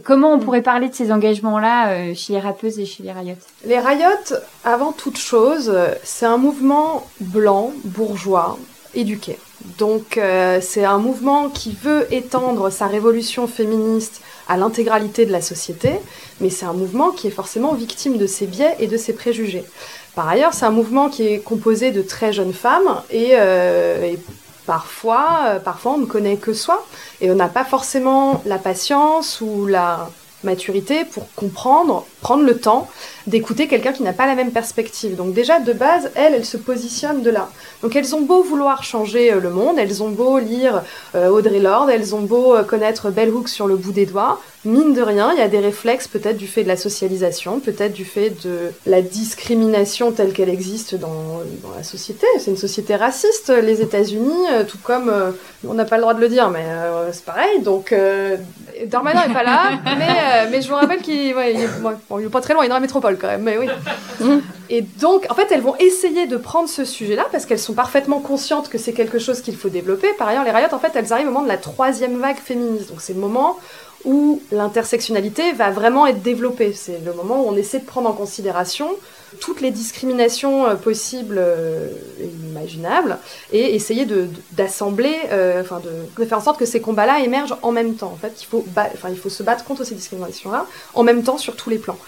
comment 0.05 0.33
on 0.33 0.39
pourrait 0.39 0.63
parler 0.63 0.89
de 0.89 0.95
ces 0.95 1.13
engagements-là 1.13 2.15
chez 2.15 2.35
les 2.35 2.41
rappeuses 2.41 2.79
et 2.79 2.87
chez 2.87 3.03
les 3.03 3.13
riots? 3.13 3.35
Les 3.67 3.79
riots, 3.79 4.37
avant 4.65 4.93
toute 4.93 5.19
chose, 5.19 5.75
c'est 6.03 6.27
un 6.27 6.39
mouvement 6.39 7.07
blanc, 7.21 7.73
bourgeois, 7.85 8.59
éduqué. 8.95 9.39
Donc 9.65 10.19
euh, 10.19 10.61
c'est 10.61 10.85
un 10.85 10.99
mouvement 10.99 11.49
qui 11.49 11.73
veut 11.73 12.07
étendre 12.13 12.71
sa 12.71 12.87
révolution 12.87 13.49
féministe 13.49 14.21
à 14.49 14.57
l'intégralité 14.57 15.27
de 15.27 15.33
la 15.33 15.43
société, 15.43 15.93
mais 16.41 16.49
c'est 16.49 16.65
un 16.65 16.73
mouvement 16.73 17.11
qui 17.11 17.27
est 17.27 17.33
forcément 17.33 17.75
victime 17.75 18.19
de 18.19 18.27
ses 18.27 18.47
biais 18.47 18.77
et 18.79 18.87
de 18.87 18.97
ses 18.97 19.13
préjugés. 19.13 19.65
Par 20.15 20.29
ailleurs, 20.29 20.55
c'est 20.55 20.65
un 20.65 20.71
mouvement 20.71 21.09
qui 21.09 21.27
est 21.27 21.39
composé 21.41 21.91
de 21.91 22.03
très 22.03 22.33
jeunes 22.33 22.53
femmes 22.53 23.03
et, 23.11 23.31
euh, 23.33 24.15
parfois, 24.65 25.41
euh, 25.47 25.59
parfois 25.59 25.93
on 25.93 25.99
ne 25.99 26.07
connaît 26.07 26.37
que 26.37 26.53
soi 26.53 26.85
et 27.21 27.31
on 27.31 27.35
n'a 27.35 27.49
pas 27.49 27.65
forcément 27.65 28.43
la 28.47 28.59
patience 28.59 29.41
ou 29.41 29.67
la 29.67 30.11
maturité 30.45 31.05
pour 31.05 31.25
comprendre, 31.35 32.07
prendre 32.21 32.45
le 32.45 32.59
temps 32.59 32.89
d'écouter 33.27 33.69
quelqu'un 33.69 33.93
qui 33.93 34.03
n'a 34.03 34.13
pas 34.13 34.27
la 34.27 34.35
même 34.35 34.53
perspective. 34.53 35.17
Donc 35.17 35.35
déjà, 35.35 35.61
de 35.61 35.73
base, 35.73 36.11
elles, 36.15 36.35
elles 36.35 36.45
se 36.45 36.57
positionnent 36.57 37.23
de 37.23 37.31
là. 37.31 37.51
Donc 37.83 37.97
elles 37.97 38.15
ont 38.15 38.23
beau 38.23 38.43
vouloir 38.43 38.83
changer 38.83 39.33
euh, 39.33 39.41
le 39.41 39.51
monde, 39.51 39.79
elles 39.79 40.03
ont 40.03 40.11
beau 40.11 40.39
lire 40.39 40.83
euh, 41.15 41.29
Audrey 41.29 41.61
Lorde, 41.61 41.91
elles 41.91 42.15
ont 42.15 42.23
beau 42.23 42.55
euh, 42.55 42.63
connaître 42.63 43.11
Bell 43.11 43.31
Hooks 43.31 43.49
sur 43.49 43.67
le 43.67 43.77
bout 43.77 43.93
des 43.93 44.07
doigts, 44.07 44.41
mine 44.65 44.95
de 44.95 45.03
rien, 45.03 45.33
il 45.33 45.39
y 45.39 45.43
a 45.43 45.49
des 45.49 45.59
réflexes 45.59 46.09
peut-être 46.09 46.37
du 46.37 46.47
fait 46.47 46.63
de 46.63 46.69
la 46.69 46.77
socialisation, 46.77 47.61
peut-être 47.61 47.93
du 47.93 48.05
fait 48.05 48.31
de 48.45 48.73
la 48.87 49.03
discrimination 49.03 50.13
telle 50.13 50.33
qu'elle 50.33 50.49
existe 50.49 50.95
dans, 50.95 51.43
la 51.77 51.83
société. 51.83 52.27
C'est 52.39 52.51
une 52.51 52.57
société 52.57 52.97
raciste, 52.97 53.51
les 53.51 53.83
États-Unis, 53.83 54.47
euh, 54.53 54.65
tout 54.65 54.79
comme 54.83 55.13
on 55.67 55.75
n'a 55.75 55.85
pas 55.85 55.97
le 55.97 56.03
droit 56.03 56.15
de 56.15 56.21
le 56.21 56.29
dire, 56.29 56.51
mais 56.51 56.65
c'est 57.13 57.25
pareil. 57.25 57.61
Donc 57.61 57.95
Darmanin 58.87 59.23
est 59.29 59.33
pas 59.33 59.43
là, 59.43 59.71
mais, 59.99 60.09
euh, 60.09 60.49
mais 60.51 60.63
je 60.63 60.69
vous 60.69 60.75
rappelle 60.75 61.01
qu'il 61.01 61.35
ouais, 61.35 61.55
est 61.55 62.29
pas 62.29 62.41
très 62.41 62.55
loin, 62.55 62.63
il 62.63 62.67
est 62.67 62.69
dans 62.69 62.75
la 62.75 62.81
métropole 62.81 63.19
quand 63.19 63.29
même, 63.29 63.43
mais 63.43 63.59
oui. 63.59 63.69
Et 64.71 64.83
donc, 64.83 65.27
en 65.31 65.35
fait, 65.35 65.49
elles 65.51 65.63
vont 65.63 65.77
essayer 65.77 66.27
de 66.27 66.37
prendre 66.37 66.69
ce 66.69 66.85
sujet-là 66.85 67.27
parce 67.33 67.47
qu'elles 67.47 67.59
sont 67.59 67.75
parfaitement 67.75 68.21
conscientes 68.21 68.69
que 68.69 68.79
c'est 68.79 68.93
quelque 68.93 69.19
chose 69.19 69.41
qu'il 69.41 69.57
faut 69.57 69.71
développer. 69.71 70.09
Par 70.19 70.29
ailleurs, 70.29 70.45
les 70.45 70.51
riots, 70.51 70.73
en 70.73 70.79
fait, 70.79 70.93
elles 70.95 71.13
arrivent 71.13 71.29
au 71.29 71.31
moment 71.31 71.45
de 71.45 71.49
la 71.49 71.57
troisième 71.57 72.19
vague 72.19 72.37
féministe. 72.37 72.91
Donc, 72.91 73.01
c'est 73.01 73.15
le 73.15 73.21
moment 73.21 73.57
où 74.05 74.43
l'intersectionnalité 74.53 75.53
va 75.53 75.71
vraiment 75.71 76.07
être 76.07 76.23
développée. 76.23 76.73
C'est 76.75 77.01
le 77.05 77.13
moment 77.15 77.45
où 77.45 77.49
on 77.49 77.57
essaie 77.57 77.79
de 77.79 77.87
prendre 77.87 78.09
en 78.09 78.13
considération 78.13 78.89
toutes 79.41 79.61
les 79.61 79.71
discriminations 79.71 80.67
euh, 80.67 80.75
possibles 80.75 81.37
euh, 81.39 81.89
et 82.21 82.27
imaginables 82.51 83.19
et 83.53 83.75
essayer 83.75 84.07
d'assembler, 84.53 85.17
euh, 85.31 85.61
enfin 85.61 85.81
de, 85.81 86.21
de 86.21 86.29
faire 86.29 86.39
en 86.39 86.43
sorte 86.43 86.59
que 86.59 86.67
ces 86.67 86.81
combats-là 86.81 87.21
émergent 87.21 87.57
en 87.63 87.73
même 87.73 87.95
temps. 87.95 88.13
En 88.13 88.17
fait, 88.17 88.41
il 88.41 88.47
faut, 88.47 88.65
il 89.11 89.19
faut 89.19 89.29
se 89.29 89.43
battre 89.43 89.65
contre 89.65 89.85
ces 89.85 89.95
discriminations-là 89.95 90.67
en 90.95 91.03
même 91.03 91.23
temps 91.23 91.39
sur 91.39 91.57
tous 91.57 91.71
les 91.71 91.79
plans. 91.79 91.99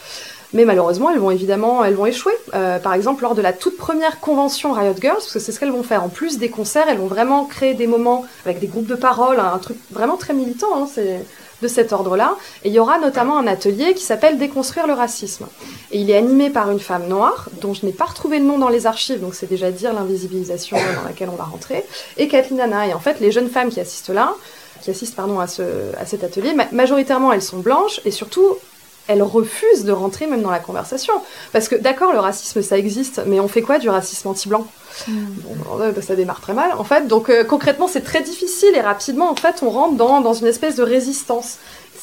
Mais 0.52 0.64
malheureusement, 0.64 1.10
elles 1.10 1.20
vont 1.20 1.30
évidemment, 1.30 1.84
elles 1.84 1.94
vont 1.94 2.06
échouer. 2.06 2.32
Par 2.50 2.92
exemple, 2.92 3.22
lors 3.22 3.36
de 3.36 3.42
la 3.42 3.52
toute 3.52 3.76
première 3.76 4.18
convention 4.18 4.72
Riot 4.72 4.96
Girls, 5.00 5.18
parce 5.18 5.32
que 5.32 5.38
c'est 5.38 5.52
ce 5.52 5.60
qu'elles 5.60 5.70
vont 5.70 5.84
faire. 5.84 6.02
En 6.02 6.08
plus 6.08 6.38
des 6.38 6.48
concerts, 6.48 6.88
elles 6.88 6.98
vont 6.98 7.06
vraiment 7.06 7.44
créer 7.44 7.74
des 7.74 7.86
moments 7.86 8.24
avec 8.44 8.58
des 8.58 8.66
groupes 8.66 8.88
de 8.88 8.96
parole, 8.96 9.38
un 9.38 9.58
truc 9.58 9.76
vraiment 9.92 10.16
très 10.16 10.34
militant. 10.34 10.66
Hein, 10.74 10.88
c'est 10.92 11.24
de 11.62 11.68
cet 11.68 11.92
ordre-là. 11.92 12.36
Et 12.64 12.68
il 12.68 12.74
y 12.74 12.78
aura 12.78 12.98
notamment 12.98 13.38
un 13.38 13.46
atelier 13.46 13.94
qui 13.94 14.02
s'appelle 14.02 14.38
Déconstruire 14.38 14.86
le 14.86 14.92
racisme. 14.94 15.46
Et 15.90 16.00
il 16.00 16.10
est 16.10 16.16
animé 16.16 16.50
par 16.50 16.70
une 16.70 16.80
femme 16.80 17.06
noire, 17.08 17.48
dont 17.60 17.74
je 17.74 17.84
n'ai 17.86 17.92
pas 17.92 18.04
retrouvé 18.06 18.38
le 18.38 18.44
nom 18.44 18.58
dans 18.58 18.68
les 18.68 18.86
archives, 18.86 19.20
donc 19.20 19.34
c'est 19.34 19.48
déjà 19.48 19.70
dire 19.70 19.92
l'invisibilisation 19.92 20.76
dans 20.96 21.06
laquelle 21.08 21.28
on 21.30 21.36
va 21.36 21.44
rentrer, 21.44 21.84
et 22.16 22.28
Kathleen 22.28 22.60
Hanna. 22.60 22.86
Et 22.86 22.94
en 22.94 23.00
fait, 23.00 23.20
les 23.20 23.32
jeunes 23.32 23.48
femmes 23.48 23.70
qui 23.70 23.80
assistent 23.80 24.10
là, 24.10 24.34
qui 24.82 24.90
assistent 24.90 25.16
pardon, 25.16 25.40
à, 25.40 25.44
à 25.44 26.06
cet 26.06 26.24
atelier, 26.24 26.54
ma- 26.54 26.68
majoritairement 26.72 27.32
elles 27.32 27.42
sont 27.42 27.58
blanches, 27.58 28.00
et 28.04 28.10
surtout, 28.10 28.56
elles 29.10 29.22
refusent 29.22 29.84
de 29.84 29.92
rentrer 29.92 30.26
même 30.26 30.42
dans 30.42 30.50
la 30.50 30.60
conversation. 30.60 31.14
Parce 31.52 31.68
que 31.68 31.74
d'accord, 31.74 32.12
le 32.12 32.20
racisme 32.20 32.62
ça 32.62 32.78
existe, 32.78 33.22
mais 33.26 33.40
on 33.40 33.48
fait 33.48 33.62
quoi 33.62 33.78
du 33.78 33.88
racisme 33.88 34.28
anti-blanc 34.28 34.66
Bon, 35.08 35.80
euh, 35.80 35.92
ça 36.00 36.16
démarre 36.16 36.40
très 36.40 36.54
mal 36.54 36.72
en 36.76 36.84
fait. 36.84 37.06
Donc 37.06 37.28
euh, 37.30 37.44
concrètement, 37.44 37.88
c'est 37.88 38.02
très 38.02 38.22
difficile 38.22 38.70
et 38.74 38.80
rapidement 38.80 39.30
en 39.30 39.36
fait, 39.36 39.62
on 39.62 39.70
rentre 39.70 39.96
dans, 39.96 40.20
dans 40.20 40.34
une 40.34 40.46
espèce 40.46 40.76
de 40.76 40.82
résistance. 40.82 41.58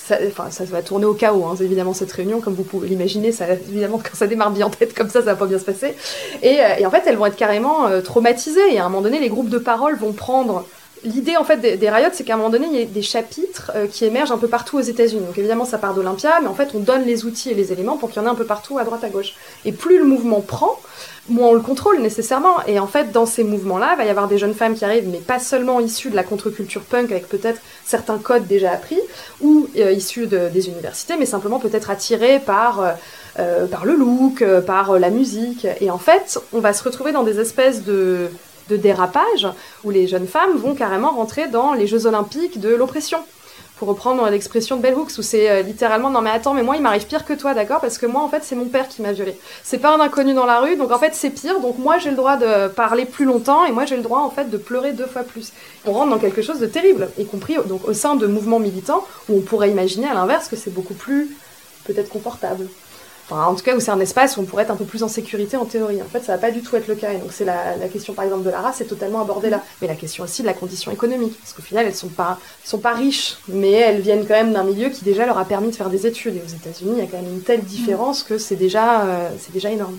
Ça, 0.08 0.18
enfin, 0.26 0.50
ça 0.52 0.64
va 0.64 0.82
tourner 0.82 1.06
au 1.06 1.14
chaos, 1.14 1.44
hein, 1.44 1.56
évidemment, 1.60 1.94
cette 1.94 2.12
réunion, 2.14 2.40
comme 2.40 2.54
vous 2.54 2.64
pouvez 2.64 2.88
l'imaginer. 2.88 3.34
Ça, 3.34 3.46
évidemment, 3.50 3.98
quand 4.04 4.16
ça 4.16 4.28
démarre 4.28 4.52
bien 4.52 4.68
en 4.68 4.70
tête 4.70 4.94
comme 4.94 5.10
ça, 5.10 5.20
ça 5.20 5.34
va 5.34 5.36
pas 5.36 5.48
bien 5.48 5.60
se 5.60 5.66
passer. 5.66 5.96
Et, 6.42 6.62
euh, 6.62 6.76
et 6.80 6.86
en 6.86 6.92
fait, 6.92 7.04
elles 7.08 7.18
vont 7.18 7.26
être 7.26 7.36
carrément 7.36 7.88
euh, 7.88 8.00
traumatisées. 8.02 8.74
Et 8.74 8.80
à 8.80 8.86
un 8.86 8.90
moment 8.90 9.02
donné, 9.02 9.20
les 9.20 9.28
groupes 9.28 9.50
de 9.50 9.58
parole 9.58 9.98
vont 9.98 10.14
prendre 10.14 10.66
L'idée 11.14 11.38
en 11.38 11.44
fait 11.44 11.58
des, 11.58 11.78
des 11.78 11.92
c'est 12.14 12.24
qu'à 12.26 12.34
un 12.34 12.38
moment 12.38 12.50
donné, 12.50 12.68
il 12.72 12.80
y 12.80 12.84
a 12.84 12.86
des 12.86 13.02
chapitres 13.02 13.72
euh, 13.76 13.88
qui 13.88 14.04
émergent 14.06 14.32
un 14.32 14.38
peu 14.38 14.48
partout 14.58 14.78
aux 14.78 14.88
États-Unis. 14.94 15.24
Donc 15.26 15.38
évidemment, 15.38 15.66
ça 15.66 15.78
part 15.78 15.94
d'Olympia, 15.94 16.40
mais 16.42 16.48
en 16.48 16.54
fait, 16.54 16.70
on 16.76 16.80
donne 16.80 17.04
les 17.12 17.26
outils 17.26 17.50
et 17.52 17.54
les 17.54 17.72
éléments 17.72 17.98
pour 17.98 18.10
qu'il 18.10 18.22
y 18.22 18.26
en 18.26 18.28
ait 18.28 18.32
un 18.32 18.36
peu 18.36 18.46
partout, 18.46 18.78
à 18.78 18.84
droite, 18.84 19.04
à 19.04 19.10
gauche. 19.10 19.34
Et 19.66 19.72
plus 19.72 19.98
le 19.98 20.04
mouvement 20.04 20.42
prend, 20.42 20.74
moins 21.30 21.50
on 21.50 21.54
le 21.54 21.62
contrôle 21.62 22.00
nécessairement. 22.00 22.56
Et 22.68 22.80
en 22.80 22.88
fait, 22.88 23.12
dans 23.12 23.26
ces 23.26 23.44
mouvements-là, 23.44 23.90
il 23.94 23.98
va 23.98 24.06
y 24.06 24.10
avoir 24.10 24.28
des 24.28 24.38
jeunes 24.38 24.54
femmes 24.54 24.76
qui 24.76 24.86
arrivent, 24.86 25.10
mais 25.10 25.20
pas 25.20 25.40
seulement 25.40 25.80
issues 25.80 26.10
de 26.10 26.16
la 26.16 26.24
contre-culture 26.24 26.82
punk, 26.82 27.12
avec 27.12 27.28
peut-être 27.30 27.62
certains 27.86 28.18
codes 28.18 28.48
déjà 28.48 28.72
appris, 28.72 29.00
ou 29.42 29.68
euh, 29.78 29.92
issues 29.92 30.28
de- 30.28 30.50
des 30.50 30.68
universités, 30.68 31.16
mais 31.18 31.26
simplement 31.26 31.60
peut-être 31.60 31.90
attirées 31.90 32.40
par 32.40 32.72
euh, 33.40 33.68
le 33.84 33.96
look, 33.96 34.44
par 34.66 35.00
la 35.00 35.10
musique. 35.10 35.68
Et 35.80 35.90
en 35.92 36.00
fait, 36.00 36.40
on 36.54 36.60
va 36.60 36.74
se 36.74 36.84
retrouver 36.84 37.12
dans 37.12 37.24
des 37.24 37.40
espèces 37.40 37.84
de 37.84 38.30
de 38.70 38.78
dérapage 38.78 39.48
où 39.84 39.90
les 39.90 40.08
jeunes 40.08 40.28
femmes 40.28 40.56
vont 40.58 40.76
carrément 40.76 41.12
rentrer 41.12 41.48
dans 41.48 41.74
les 41.74 41.88
Jeux 41.88 42.06
Olympiques 42.06 42.60
de 42.60 42.74
l'oppression. 42.74 43.20
Pour 43.78 43.88
reprendre 43.88 44.28
l'expression 44.30 44.76
de 44.78 44.82
Bell 44.82 44.96
Hooks, 44.96 45.20
où 45.20 45.22
c'est 45.22 45.52
euh, 45.52 45.62
littéralement 45.62 46.10
non 46.10 46.22
mais 46.22 46.32
attends, 46.32 46.56
mais 46.56 46.64
moi 46.64 46.78
il 46.78 46.82
m'arrive 46.82 47.06
pire 47.06 47.24
que 47.24 47.34
toi, 47.34 47.54
d'accord? 47.54 47.80
Parce 47.80 48.00
que 48.00 48.08
moi 48.08 48.24
en 48.24 48.28
fait 48.28 48.44
c'est 48.44 48.56
mon 48.56 48.66
père 48.66 48.88
qui 48.88 49.04
m'a 49.04 49.12
violée. 49.12 49.38
C'est 49.64 49.78
pas 49.78 49.96
un 49.96 50.00
inconnu 50.00 50.34
dans 50.34 50.48
la 50.48 50.62
rue, 50.62 50.78
donc 50.78 50.92
en 50.92 50.98
fait 50.98 51.14
c'est 51.14 51.30
pire, 51.30 51.60
donc 51.60 51.78
moi 51.78 52.00
j'ai 52.00 52.10
le 52.10 52.16
droit 52.16 52.38
de 52.38 52.70
parler 52.70 53.06
plus 53.06 53.26
longtemps 53.26 53.66
et 53.66 53.72
moi 53.72 53.86
j'ai 53.86 53.96
le 53.96 54.02
droit 54.02 54.22
en 54.22 54.32
fait 54.32 54.50
de 54.50 54.58
pleurer 54.58 54.94
deux 54.94 55.06
fois 55.06 55.22
plus. 55.22 55.54
On 55.86 55.92
rentre 55.92 56.10
dans 56.10 56.18
quelque 56.18 56.42
chose 56.42 56.60
de 56.60 56.66
terrible, 56.66 57.10
y 57.20 57.26
compris 57.26 57.56
donc 57.68 57.88
au 57.88 57.94
sein 57.94 58.16
de 58.16 58.26
mouvements 58.26 58.60
militants 58.60 59.06
où 59.30 59.38
on 59.38 59.42
pourrait 59.42 59.70
imaginer 59.70 60.08
à 60.08 60.16
l'inverse 60.16 60.48
que 60.48 60.56
c'est 60.56 60.74
beaucoup 60.74 60.96
plus 60.96 61.30
peut-être 61.86 62.10
confortable. 62.10 62.68
Enfin, 63.30 63.46
en 63.46 63.56
tout 63.56 63.64
cas, 63.64 63.76
où 63.76 63.82
c'est 63.82 63.92
un 63.92 64.00
espace 64.00 64.38
où 64.38 64.42
on 64.42 64.46
pourrait 64.46 64.64
être 64.64 64.72
un 64.72 64.78
peu 64.78 64.86
plus 64.86 65.04
en 65.04 65.10
sécurité 65.10 65.58
en 65.58 65.66
théorie. 65.66 66.02
En 66.02 66.06
fait, 66.06 66.24
ça 66.24 66.34
va 66.34 66.38
pas 66.38 66.52
du 66.52 66.62
tout 66.62 66.78
être 66.78 66.88
le 66.88 66.96
cas. 66.96 67.12
Et 67.12 67.18
donc, 67.18 67.34
c'est 67.34 67.44
la, 67.44 67.76
la, 67.76 67.90
question, 67.90 68.14
par 68.14 68.24
exemple, 68.24 68.44
de 68.44 68.50
la 68.50 68.62
race 68.62 68.80
est 68.80 68.86
totalement 68.86 69.20
abordée 69.20 69.50
là. 69.50 69.62
Mais 69.82 69.88
la 69.88 69.96
question 69.96 70.24
aussi 70.24 70.44
de 70.44 70.48
la 70.48 70.54
condition 70.54 70.92
économique. 70.92 71.38
Parce 71.42 71.52
qu'au 71.52 71.62
final, 71.62 71.86
elles 71.86 71.96
sont 71.96 72.08
pas, 72.08 72.40
sont 72.64 72.78
pas 72.78 72.94
riches, 72.94 73.38
mais 73.50 73.72
elles 73.72 74.00
viennent 74.00 74.26
quand 74.26 74.34
même 74.34 74.54
d'un 74.54 74.64
milieu 74.64 74.90
qui 74.90 75.04
déjà 75.04 75.26
leur 75.26 75.38
a 75.38 75.44
permis 75.44 75.72
de 75.72 75.76
faire 75.76 75.90
des 75.90 76.08
études. 76.08 76.38
Et 76.38 76.42
aux 76.42 76.56
États-Unis, 76.56 76.94
il 76.96 77.00
y 77.00 77.02
a 77.02 77.08
quand 77.08 77.22
même 77.22 77.34
une 77.34 77.42
telle 77.42 77.64
différence 77.64 78.24
que 78.24 78.38
c'est 78.38 78.56
déjà, 78.56 79.02
euh, 79.02 79.30
c'est 79.40 79.52
déjà 79.52 79.72
énorme. 79.72 79.98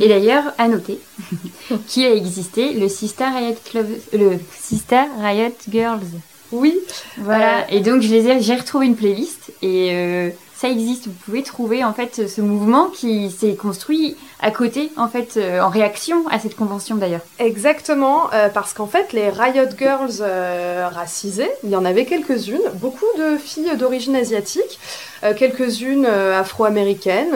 Et 0.00 0.08
d'ailleurs, 0.08 0.44
à 0.58 0.68
noter 0.68 0.98
qui 1.86 2.06
a 2.06 2.14
existé 2.14 2.72
le 2.72 2.88
Sister 2.88 3.24
Riot 3.24 3.56
Club, 3.64 3.86
le 4.12 4.38
Sister 4.58 5.02
Riot 5.20 5.52
Girls. 5.68 6.06
Oui. 6.52 6.78
Voilà. 7.18 7.60
Euh... 7.60 7.64
Et 7.70 7.80
donc, 7.80 8.02
je 8.02 8.08
les 8.08 8.28
ai, 8.28 8.40
j'ai 8.40 8.54
retrouvé 8.54 8.86
une 8.86 8.96
playlist 8.96 9.52
et 9.62 9.90
euh, 9.92 10.30
ça 10.62 10.68
existe. 10.68 11.08
Vous 11.08 11.14
pouvez 11.24 11.42
trouver 11.42 11.82
en 11.82 11.92
fait 11.92 12.28
ce 12.28 12.40
mouvement 12.40 12.86
qui 12.88 13.32
s'est 13.32 13.56
construit 13.56 14.16
à 14.42 14.50
côté, 14.50 14.90
en 14.96 15.08
fait, 15.08 15.36
euh, 15.36 15.60
en 15.60 15.68
réaction 15.68 16.26
à 16.28 16.40
cette 16.40 16.56
convention 16.56 16.96
d'ailleurs. 16.96 17.20
Exactement, 17.38 18.28
euh, 18.34 18.48
parce 18.48 18.74
qu'en 18.74 18.88
fait, 18.88 19.12
les 19.12 19.30
Riot 19.30 19.68
Girls 19.78 20.16
euh, 20.20 20.88
racisées, 20.92 21.50
il 21.62 21.70
y 21.70 21.76
en 21.76 21.84
avait 21.84 22.04
quelques-unes, 22.04 22.60
beaucoup 22.74 23.06
de 23.18 23.36
filles 23.36 23.76
d'origine 23.76 24.16
asiatique, 24.16 24.80
euh, 25.22 25.32
quelques-unes 25.32 26.06
afro-américaines. 26.06 27.32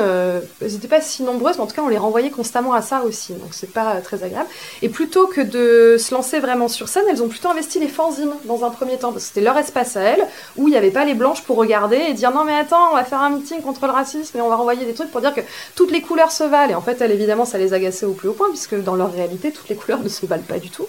Elles 0.60 0.72
n'étaient 0.72 0.88
pas 0.88 1.00
si 1.00 1.22
nombreuses, 1.22 1.56
mais 1.56 1.62
en 1.62 1.66
tout 1.68 1.76
cas, 1.76 1.82
on 1.82 1.88
les 1.88 1.96
renvoyait 1.96 2.30
constamment 2.30 2.74
à 2.74 2.82
ça 2.82 3.02
aussi, 3.02 3.34
donc 3.34 3.50
c'est 3.52 3.72
pas 3.72 4.00
très 4.02 4.24
agréable. 4.24 4.48
Et 4.82 4.88
plutôt 4.88 5.28
que 5.28 5.40
de 5.40 5.96
se 5.98 6.12
lancer 6.12 6.40
vraiment 6.40 6.66
sur 6.66 6.88
scène, 6.88 7.04
elles 7.08 7.22
ont 7.22 7.28
plutôt 7.28 7.48
investi 7.48 7.78
les 7.78 7.88
fanzines 7.88 8.32
dans 8.46 8.64
un 8.64 8.70
premier 8.70 8.96
temps, 8.96 9.12
parce 9.12 9.24
que 9.24 9.28
c'était 9.28 9.42
leur 9.42 9.56
espace 9.56 9.96
à 9.96 10.00
elles, 10.00 10.26
où 10.56 10.66
il 10.66 10.72
n'y 10.72 10.76
avait 10.76 10.90
pas 10.90 11.04
les 11.04 11.14
blanches 11.14 11.42
pour 11.42 11.56
regarder 11.56 11.96
et 11.96 12.14
dire 12.14 12.32
non 12.32 12.42
mais 12.42 12.56
attends, 12.58 12.90
on 12.90 12.96
va 12.96 13.04
faire 13.04 13.22
un 13.22 13.30
meeting 13.30 13.62
contre 13.62 13.86
le 13.86 13.92
racisme 13.92 14.36
et 14.36 14.40
on 14.40 14.48
va 14.48 14.56
renvoyer 14.56 14.84
des 14.84 14.94
trucs 14.94 15.12
pour 15.12 15.20
dire 15.20 15.32
que 15.32 15.42
toutes 15.76 15.92
les 15.92 16.02
couleurs 16.02 16.32
se 16.32 16.42
valent. 16.42 16.72
Et 16.72 16.74
en 16.74 16.80
fait, 16.80 16.95
évidemment, 17.04 17.44
ça 17.44 17.58
les 17.58 17.72
agaçait 17.72 18.06
au 18.06 18.12
plus 18.12 18.28
haut 18.28 18.34
point, 18.34 18.48
puisque 18.48 18.76
dans 18.82 18.96
leur 18.96 19.12
réalité, 19.12 19.52
toutes 19.52 19.68
les 19.68 19.76
couleurs 19.76 20.00
ne 20.00 20.08
se 20.08 20.26
valent 20.26 20.42
pas 20.42 20.58
du 20.58 20.70
tout. 20.70 20.86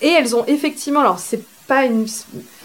Et 0.00 0.08
elles 0.08 0.34
ont 0.36 0.44
effectivement, 0.46 1.00
alors 1.00 1.18
c'est 1.18 1.42
pas 1.66 1.84
une 1.84 2.06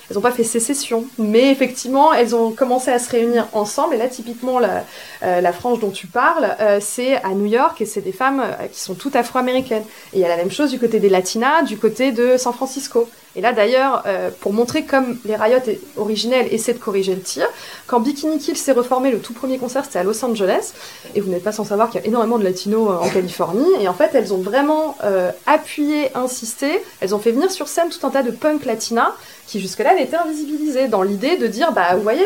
elles 0.10 0.16
n'ont 0.16 0.22
pas 0.22 0.32
fait 0.32 0.44
sécession, 0.44 1.06
mais 1.18 1.52
effectivement, 1.52 2.14
elles 2.14 2.36
ont 2.36 2.52
commencé 2.52 2.92
à 2.92 3.00
se 3.00 3.10
réunir 3.10 3.48
ensemble. 3.54 3.96
Et 3.96 3.98
là, 3.98 4.08
typiquement, 4.08 4.60
la, 4.60 4.84
euh, 5.24 5.52
frange 5.52 5.80
dont 5.80 5.90
tu 5.90 6.08
parles, 6.08 6.56
euh, 6.60 6.80
c'est 6.80 7.16
à 7.24 7.30
New 7.30 7.46
York 7.46 7.82
et 7.82 7.86
c'est 7.86 8.02
des 8.02 8.12
femmes 8.12 8.42
euh, 8.42 8.68
qui 8.68 8.80
sont 8.80 8.94
toutes 8.94 9.16
afro-américaines. 9.16 9.84
Et 10.14 10.18
il 10.18 10.20
y 10.20 10.26
a 10.26 10.28
la 10.28 10.38
même 10.38 10.52
chose 10.52 10.70
du 10.70 10.80
côté 10.80 11.00
des 11.00 11.10
latinas, 11.10 11.64
du 11.64 11.78
côté 11.78 12.12
de 12.12 12.38
San 12.38 12.54
Francisco. 12.54 13.10
Et 13.36 13.42
là, 13.42 13.52
d'ailleurs, 13.52 14.04
euh, 14.06 14.30
pour 14.40 14.54
montrer 14.54 14.86
comme 14.86 15.18
les 15.26 15.36
Riot 15.36 15.60
originels 15.98 16.48
essaient 16.52 16.74
de 16.74 16.80
corriger 16.80 17.16
le 17.16 17.22
tir, 17.22 17.46
quand 17.86 18.00
Bikini 18.00 18.38
Kill 18.38 18.56
s'est 18.56 18.72
reformé, 18.72 19.12
le 19.12 19.20
tout 19.20 19.34
premier 19.34 19.58
concert, 19.58 19.84
c'était 19.84 20.00
à 20.00 20.04
Los 20.04 20.24
Angeles, 20.24 20.72
et 21.16 21.22
vous 21.22 21.30
n'êtes 21.30 21.44
pas 21.44 21.52
sans 21.52 21.66
savoir 21.66 21.90
qu'il 21.90 22.00
y 22.02 22.04
a 22.04 22.08
énormément 22.08 22.38
de 22.38 22.46
latinos 22.46 22.90
en 23.02 23.10
Californie, 23.10 23.68
et 23.82 23.90
en 23.90 23.94
fait, 23.94 24.12
elles 24.14 24.34
ont 24.34 24.42
vraiment 24.42 24.96
euh, 25.04 25.32
appuyé, 25.46 26.16
insisté, 26.16 26.82
elles 27.02 27.14
ont 27.14 27.20
fait 27.20 27.32
venir 27.32 27.52
sur 27.52 27.68
scène 27.68 27.90
tout 27.90 28.06
un 28.08 28.10
tas 28.10 28.24
de 28.24 28.32
punk 28.32 28.64
latina 28.66 29.14
qui 29.48 29.60
jusque-là 29.60 29.96
n'étaient 29.96 30.16
invisibilisés, 30.16 30.88
dans 30.88 31.02
l'idée 31.02 31.36
de 31.36 31.48
dire, 31.48 31.74
bah, 31.74 31.96
vous 31.96 32.02
voyez, 32.02 32.26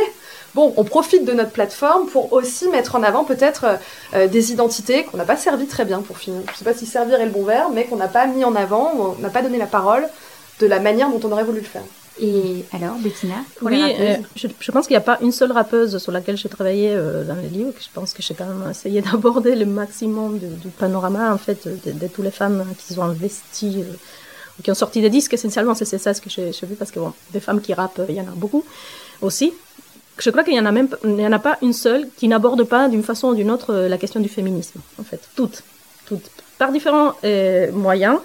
bon, 0.54 0.74
on 0.78 0.84
profite 0.84 1.26
de 1.26 1.34
notre 1.34 1.52
plateforme 1.52 2.08
pour 2.08 2.34
aussi 2.34 2.70
mettre 2.70 2.96
en 2.96 3.02
avant 3.02 3.24
peut-être 3.24 3.66
euh, 4.14 4.28
des 4.28 4.52
identités 4.52 5.06
qu'on 5.06 5.18
n'a 5.18 5.26
pas 5.26 5.38
servi 5.38 5.66
très 5.66 5.86
bien 5.86 6.02
pour 6.02 6.20
finir. 6.20 6.42
Je 6.54 6.58
sais 6.58 6.66
pas 6.66 6.74
si 6.74 6.86
servir 6.86 7.20
est 7.20 7.26
le 7.26 7.32
bon 7.32 7.44
verbe, 7.44 7.72
mais 7.74 7.86
qu'on 7.86 7.98
n'a 7.98 8.08
pas 8.08 8.28
mis 8.28 8.46
en 8.46 8.56
avant, 8.56 9.16
on 9.18 9.22
n'a 9.22 9.30
pas 9.30 9.42
donné 9.42 9.58
la 9.58 9.66
parole 9.66 10.08
de 10.60 10.68
la 10.68 10.80
manière 10.80 11.10
dont 11.10 11.20
on 11.28 11.32
aurait 11.32 11.44
voulu 11.44 11.60
le 11.60 11.66
faire. 11.66 11.84
Et 12.22 12.66
alors, 12.74 12.98
Bettina 12.98 13.36
pour 13.58 13.68
Oui, 13.70 13.82
euh, 13.82 14.18
je, 14.36 14.48
je, 14.60 14.72
pense 14.72 14.88
qu'il 14.88 14.94
n'y 14.94 14.98
a 14.98 15.02
pas 15.02 15.18
une 15.22 15.32
seule 15.32 15.52
rappeuse 15.52 15.98
sur 16.00 16.12
laquelle 16.12 16.36
j'ai 16.36 16.50
travaillé 16.50 16.92
euh, 16.92 17.24
dans 17.24 17.36
les 17.36 17.48
livres. 17.48 17.72
Je 17.80 17.88
pense 17.94 18.14
que 18.14 18.22
j'ai 18.22 18.34
quand 18.34 18.46
même 18.46 18.70
essayé 18.70 19.02
d'aborder 19.12 19.56
le 19.56 19.66
maximum 19.66 20.38
du 20.38 20.70
panorama, 20.70 21.34
en 21.34 21.38
fait, 21.38 21.68
de, 21.68 21.92
de, 21.92 22.08
toutes 22.08 22.26
les 22.26 22.32
femmes 22.32 22.66
qui 22.78 22.98
ont 23.00 23.04
investi, 23.04 23.78
euh, 23.78 24.64
qui 24.64 24.70
ont 24.70 24.76
sorti 24.76 25.02
des 25.02 25.10
disques. 25.10 25.34
Essentiellement, 25.34 25.76
c'est 25.76 25.86
ça 25.86 26.14
ce 26.14 26.22
que 26.22 26.30
j'ai 26.30 26.52
vu, 26.64 26.76
parce 26.76 26.92
que 26.92 27.00
bon, 27.00 27.14
des 27.32 27.40
femmes 27.40 27.62
qui 27.62 27.74
rappent, 27.74 28.02
il 28.10 28.16
y 28.16 28.22
en 28.22 28.28
a 28.28 28.36
beaucoup 28.36 28.66
aussi. 29.22 29.54
Je 30.18 30.30
crois 30.32 30.44
qu'il 30.44 30.54
n'y 30.54 30.60
en 30.60 30.66
a 30.66 30.74
même, 30.74 30.90
il 31.06 31.12
n'y 31.12 31.26
en 31.26 31.32
a 31.32 31.40
pas 31.40 31.58
une 31.62 31.72
seule 31.72 32.10
qui 32.18 32.28
n'aborde 32.28 32.66
pas 32.66 32.90
d'une 32.90 33.04
façon 33.04 33.30
ou 33.30 33.36
d'une 33.36 33.50
autre 33.50 33.74
la 33.74 33.98
question 33.98 34.20
du 34.20 34.28
féminisme, 34.28 34.82
en 35.00 35.04
fait. 35.04 35.22
Toutes. 35.38 35.64
Toutes. 36.06 36.30
Par 36.58 36.74
différents 36.74 37.14
moyens. 37.72 38.20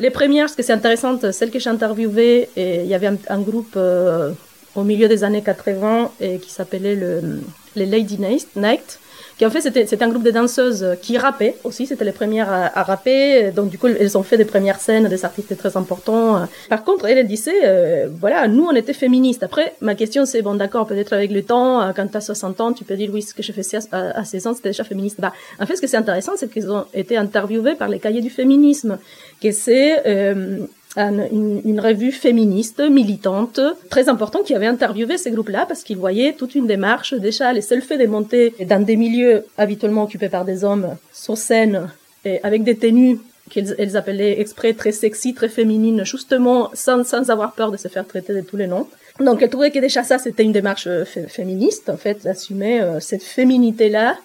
Les 0.00 0.10
premières, 0.10 0.48
ce 0.48 0.56
que 0.56 0.62
c'est 0.62 0.72
intéressant, 0.72 1.18
celles 1.32 1.50
que 1.50 1.58
j'ai 1.58 1.70
interviewées, 1.70 2.48
il 2.56 2.86
y 2.86 2.94
avait 2.94 3.08
un, 3.08 3.16
un 3.28 3.40
groupe 3.40 3.74
euh, 3.76 4.32
au 4.74 4.84
milieu 4.84 5.08
des 5.08 5.24
années 5.24 5.42
80 5.42 6.12
et 6.20 6.38
qui 6.38 6.50
s'appelait 6.50 6.94
le, 6.94 7.40
les 7.76 7.86
Lady 7.86 8.18
Night, 8.18 8.98
qui 9.42 9.46
en 9.46 9.50
fait 9.50 9.60
c'était, 9.60 10.04
un 10.04 10.08
groupe 10.08 10.22
de 10.22 10.30
danseuses 10.30 10.86
qui 11.02 11.18
rappaient 11.18 11.56
aussi, 11.64 11.84
c'était 11.84 12.04
les 12.04 12.12
premières 12.12 12.48
à, 12.48 12.78
à, 12.78 12.84
rapper, 12.84 13.50
donc 13.50 13.70
du 13.70 13.76
coup 13.76 13.88
elles 13.88 14.16
ont 14.16 14.22
fait 14.22 14.36
des 14.36 14.44
premières 14.44 14.78
scènes, 14.78 15.08
des 15.08 15.24
artistes 15.24 15.56
très 15.58 15.76
importants. 15.76 16.46
Par 16.68 16.84
contre, 16.84 17.06
elle, 17.06 17.18
elle 17.18 17.26
disait, 17.26 17.62
euh, 17.64 18.08
voilà, 18.20 18.46
nous 18.46 18.66
on 18.66 18.76
était 18.76 18.92
féministes. 18.92 19.42
Après, 19.42 19.74
ma 19.80 19.96
question 19.96 20.26
c'est, 20.26 20.42
bon 20.42 20.54
d'accord, 20.54 20.86
peut-être 20.86 21.12
avec 21.12 21.32
le 21.32 21.42
temps, 21.42 21.92
quand 21.96 22.06
tu 22.06 22.16
as 22.16 22.20
60 22.20 22.60
ans, 22.60 22.72
tu 22.72 22.84
peux 22.84 22.94
dire, 22.94 23.10
oui, 23.12 23.20
ce 23.20 23.34
que 23.34 23.42
je 23.42 23.50
faisais 23.50 23.78
à, 23.90 24.20
à 24.20 24.24
16 24.24 24.46
ans, 24.46 24.54
c'était 24.54 24.68
déjà 24.68 24.84
féministe. 24.84 25.20
Bah, 25.20 25.32
en 25.58 25.66
fait, 25.66 25.74
ce 25.74 25.80
que 25.80 25.88
c'est 25.88 25.96
intéressant, 25.96 26.34
c'est 26.36 26.48
qu'ils 26.48 26.70
ont 26.70 26.84
été 26.94 27.16
interviewés 27.16 27.74
par 27.74 27.88
les 27.88 27.98
cahiers 27.98 28.20
du 28.20 28.30
féminisme, 28.30 28.96
que 29.42 29.50
c'est... 29.50 30.06
Euh, 30.06 30.58
une, 30.96 31.62
une, 31.64 31.80
revue 31.80 32.12
féministe, 32.12 32.80
militante, 32.80 33.60
très 33.90 34.08
importante, 34.08 34.44
qui 34.44 34.54
avait 34.54 34.66
interviewé 34.66 35.16
ces 35.16 35.30
groupes-là 35.30 35.64
parce 35.66 35.82
qu'ils 35.82 35.96
voyaient 35.96 36.34
toute 36.34 36.54
une 36.54 36.66
démarche. 36.66 37.14
Déjà, 37.14 37.52
les 37.52 37.62
seuls 37.62 37.82
faits 37.82 38.00
de 38.00 38.06
monter 38.06 38.54
dans 38.66 38.84
des 38.84 38.96
milieux 38.96 39.44
habituellement 39.56 40.04
occupés 40.04 40.28
par 40.28 40.44
des 40.44 40.64
hommes 40.64 40.96
sur 41.12 41.38
scène 41.38 41.88
et 42.24 42.40
avec 42.42 42.62
des 42.62 42.76
tenues 42.76 43.18
qu'elles 43.50 43.96
appelaient 43.96 44.40
exprès 44.40 44.72
très 44.72 44.92
sexy, 44.92 45.34
très 45.34 45.48
féminines, 45.48 46.04
justement 46.04 46.70
sans, 46.74 47.04
sans 47.04 47.30
avoir 47.30 47.52
peur 47.52 47.70
de 47.70 47.76
se 47.76 47.88
faire 47.88 48.06
traiter 48.06 48.34
de 48.34 48.40
tous 48.40 48.56
les 48.56 48.66
noms. 48.66 48.86
Donc, 49.20 49.42
elles 49.42 49.50
trouvaient 49.50 49.70
que 49.70 49.78
déjà 49.78 50.02
ça, 50.02 50.18
c'était 50.18 50.42
une 50.42 50.52
démarche 50.52 50.88
féministe, 51.28 51.90
en 51.90 51.96
fait, 51.96 52.24
d'assumer 52.24 52.80
euh, 52.80 52.98
cette 52.98 53.22
féminité-là 53.22 54.16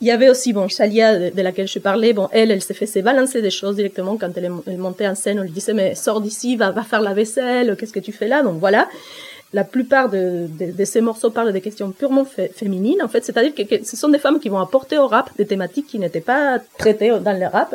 il 0.00 0.06
y 0.06 0.10
avait 0.12 0.30
aussi, 0.30 0.52
bon, 0.52 0.68
Chalia, 0.68 1.30
de 1.30 1.42
laquelle 1.42 1.66
je 1.66 1.78
parlais, 1.80 2.12
bon, 2.12 2.28
elle, 2.30 2.52
elle 2.52 2.62
s'est 2.62 2.74
fait 2.74 2.86
se 2.86 3.00
balancer 3.00 3.42
des 3.42 3.50
choses 3.50 3.76
directement 3.76 4.16
quand 4.16 4.30
elle, 4.36 4.50
montait 4.78 5.08
en 5.08 5.16
scène. 5.16 5.40
On 5.40 5.42
lui 5.42 5.50
disait, 5.50 5.74
mais 5.74 5.94
sors 5.96 6.20
d'ici, 6.20 6.54
va, 6.56 6.70
va 6.70 6.82
faire 6.82 7.00
la 7.00 7.14
vaisselle, 7.14 7.76
qu'est-ce 7.76 7.92
que 7.92 8.00
tu 8.00 8.12
fais 8.12 8.28
là? 8.28 8.42
Donc 8.42 8.60
voilà. 8.60 8.88
La 9.52 9.64
plupart 9.64 10.08
de, 10.08 10.46
de, 10.46 10.84
ces 10.84 11.00
morceaux 11.00 11.30
parlent 11.30 11.52
des 11.52 11.62
questions 11.62 11.90
purement 11.90 12.24
fé 12.24 12.48
féminines, 12.54 13.02
en 13.02 13.08
fait. 13.08 13.24
C'est-à-dire 13.24 13.54
que, 13.54 13.84
ce 13.84 13.96
sont 13.96 14.08
des 14.08 14.18
femmes 14.18 14.38
qui 14.38 14.50
vont 14.50 14.58
apporter 14.58 14.98
au 14.98 15.08
rap 15.08 15.30
des 15.36 15.46
thématiques 15.46 15.86
qui 15.86 15.98
n'étaient 15.98 16.20
pas 16.20 16.60
traitées 16.76 17.10
dans 17.18 17.32
le 17.32 17.46
rap. 17.46 17.74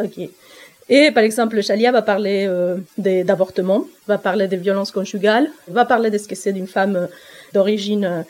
Et 0.90 1.12
par 1.12 1.24
exemple, 1.24 1.62
Chalia 1.62 1.92
va 1.92 2.04
parler 2.04 2.46
euh, 2.48 2.78
d'avortement, 2.98 3.88
va 4.08 4.18
parler 4.18 4.48
des 4.48 4.58
violences 4.58 4.92
conjugales, 4.92 5.50
va 5.68 5.84
parler 5.84 6.10
de 6.10 6.18
ce 6.18 6.28
que 6.28 6.36
c'est 6.36 6.54
d'une 6.54 6.68
femme 6.68 7.08
d'origine 7.54 8.24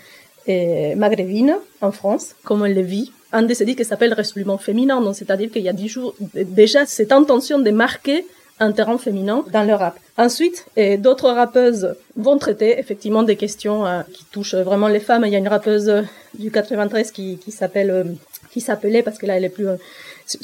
euh, 0.49 0.95
maghrébine 0.95 1.57
en 1.81 1.91
France, 1.91 2.35
comment 2.43 2.65
elle 2.65 2.75
le 2.75 2.81
vit, 2.81 3.11
un 3.33 3.41
de 3.43 3.53
ces 3.53 3.65
disques 3.65 3.79
qui 3.79 3.85
s'appelle 3.85 4.13
Ressoulement 4.13 4.57
féminin, 4.57 5.01
donc 5.01 5.15
c'est-à-dire 5.15 5.51
qu'il 5.51 5.63
y 5.63 5.69
a 5.69 5.73
dix 5.73 5.89
jours 5.89 6.15
déjà 6.33 6.85
cette 6.85 7.11
intention 7.11 7.59
de 7.59 7.71
marquer 7.71 8.25
un 8.59 8.71
terrain 8.71 8.97
féminin 8.97 9.43
dans 9.51 9.63
le 9.63 9.73
rap. 9.73 9.95
Ensuite, 10.17 10.65
d'autres 10.99 11.29
rappeuses 11.29 11.95
vont 12.15 12.37
traiter 12.37 12.79
effectivement 12.79 13.23
des 13.23 13.35
questions 13.35 13.85
euh, 13.85 14.01
qui 14.13 14.25
touchent 14.25 14.55
vraiment 14.55 14.87
les 14.87 14.99
femmes. 14.99 15.23
Il 15.25 15.33
y 15.33 15.35
a 15.35 15.39
une 15.39 15.47
rappeuse 15.47 15.91
du 16.37 16.51
93 16.51 17.11
qui, 17.11 17.37
qui 17.37 17.51
s'appelle 17.51 17.89
euh, 17.89 18.03
qui 18.51 18.61
s'appelait 18.61 19.01
parce 19.01 19.17
que 19.17 19.25
là 19.25 19.37
elle 19.37 19.45
est 19.45 19.49
plus 19.49 19.67
euh, 19.67 19.77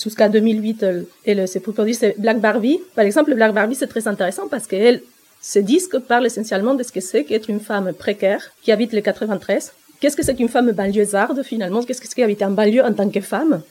jusqu'à 0.04 0.28
2008 0.28 0.86
elle 1.26 1.46
plus 1.62 1.74
produite 1.74 1.98
c'est 2.00 2.16
Black 2.18 2.40
Barbie. 2.40 2.80
Par 2.96 3.06
exemple, 3.06 3.36
Black 3.36 3.54
Barbie 3.54 3.76
c'est 3.76 3.88
très 3.88 4.08
intéressant 4.08 4.48
parce 4.48 4.66
qu'elle 4.66 5.02
ce 5.42 5.60
disque 5.60 6.00
parle 6.00 6.26
essentiellement 6.26 6.74
de 6.74 6.84
ce 6.84 6.92
que 6.92 7.00
c'est 7.00 7.24
qu'être 7.24 7.50
une 7.50 7.62
femme 7.62 7.94
précaire 7.94 8.52
qui 8.64 8.72
habite 8.72 8.92
les 8.92 9.02
93 9.02 9.72
Qu'est-ce 10.00 10.16
que 10.16 10.24
c'est 10.24 10.36
qu'une 10.36 10.50
femme 10.50 10.72
banlieusarde 10.72 11.44
finalement? 11.44 11.84
Qu'est-ce 11.84 12.00
que 12.02 12.08
c'est 12.08 12.16
qu'habiter 12.16 12.46
en 12.46 12.52
banlieue 12.52 12.84
en 12.84 12.94
tant 12.94 13.10
que 13.10 13.20
femme? 13.20 13.62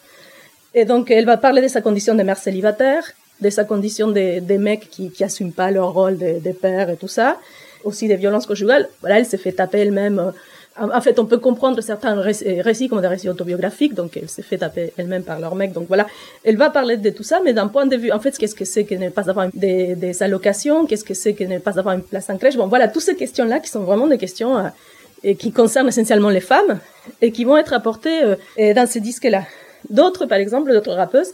Et 0.74 0.84
donc 0.84 1.10
elle 1.10 1.24
va 1.24 1.36
parler 1.36 1.62
de 1.62 1.68
sa 1.68 1.80
condition 1.80 2.14
de 2.14 2.22
mère 2.22 2.36
célibataire, 2.36 3.04
de 3.40 3.50
sa 3.50 3.64
condition 3.64 4.08
de, 4.08 4.40
de 4.40 4.56
mecs 4.56 4.90
qui 4.90 5.10
qui 5.10 5.24
assument 5.24 5.52
pas 5.52 5.70
leur 5.70 5.94
rôle 5.94 6.18
de, 6.18 6.52
père 6.52 6.90
et 6.90 6.96
tout 6.96 7.08
ça, 7.08 7.38
aussi 7.84 8.08
des 8.08 8.16
violences 8.16 8.46
conjugales. 8.46 8.88
Voilà, 9.00 9.18
elle 9.18 9.26
s'est 9.26 9.38
fait 9.38 9.52
taper 9.52 9.78
elle-même. 9.78 10.32
En 10.80 11.00
fait, 11.00 11.18
on 11.18 11.26
peut 11.26 11.38
comprendre 11.38 11.80
certains 11.80 12.14
récits 12.20 12.88
comme 12.88 13.00
des 13.00 13.08
récits 13.08 13.28
autobiographiques, 13.28 13.94
donc 13.94 14.16
elle 14.16 14.28
s'est 14.28 14.42
fait 14.42 14.58
taper 14.58 14.92
elle-même 14.96 15.24
par 15.24 15.40
leur 15.40 15.56
mec. 15.56 15.72
Donc 15.72 15.88
voilà, 15.88 16.06
elle 16.44 16.56
va 16.56 16.70
parler 16.70 16.96
de 16.96 17.10
tout 17.10 17.24
ça, 17.24 17.40
mais 17.44 17.52
d'un 17.52 17.66
point 17.66 17.86
de 17.86 17.96
vue, 17.96 18.12
en 18.12 18.20
fait, 18.20 18.38
qu'est-ce 18.38 18.54
que 18.54 18.64
c'est 18.64 18.84
que 18.84 18.94
ne 18.94 19.08
pas 19.08 19.28
avoir 19.28 19.48
des, 19.54 19.96
des 19.96 20.22
allocations, 20.22 20.86
qu'est-ce 20.86 21.04
que 21.04 21.14
c'est 21.14 21.32
que 21.32 21.42
ne 21.42 21.58
pas 21.58 21.80
avoir 21.80 21.96
une 21.96 22.02
place 22.02 22.30
en 22.30 22.36
crèche? 22.36 22.56
Bon, 22.56 22.68
voilà, 22.68 22.86
toutes 22.86 23.02
ces 23.02 23.16
questions-là 23.16 23.58
qui 23.58 23.70
sont 23.70 23.82
vraiment 23.82 24.06
des 24.06 24.18
questions 24.18 24.56
euh, 24.56 24.68
et 25.22 25.36
qui 25.36 25.52
concernent 25.52 25.88
essentiellement 25.88 26.30
les 26.30 26.40
femmes 26.40 26.78
et 27.20 27.32
qui 27.32 27.44
vont 27.44 27.56
être 27.56 27.72
apportées 27.72 28.22
euh, 28.22 28.74
dans 28.74 28.86
ces 28.86 29.00
disques-là. 29.00 29.44
D'autres, 29.90 30.26
par 30.26 30.38
exemple, 30.38 30.72
d'autres 30.72 30.92
rappeuses 30.92 31.32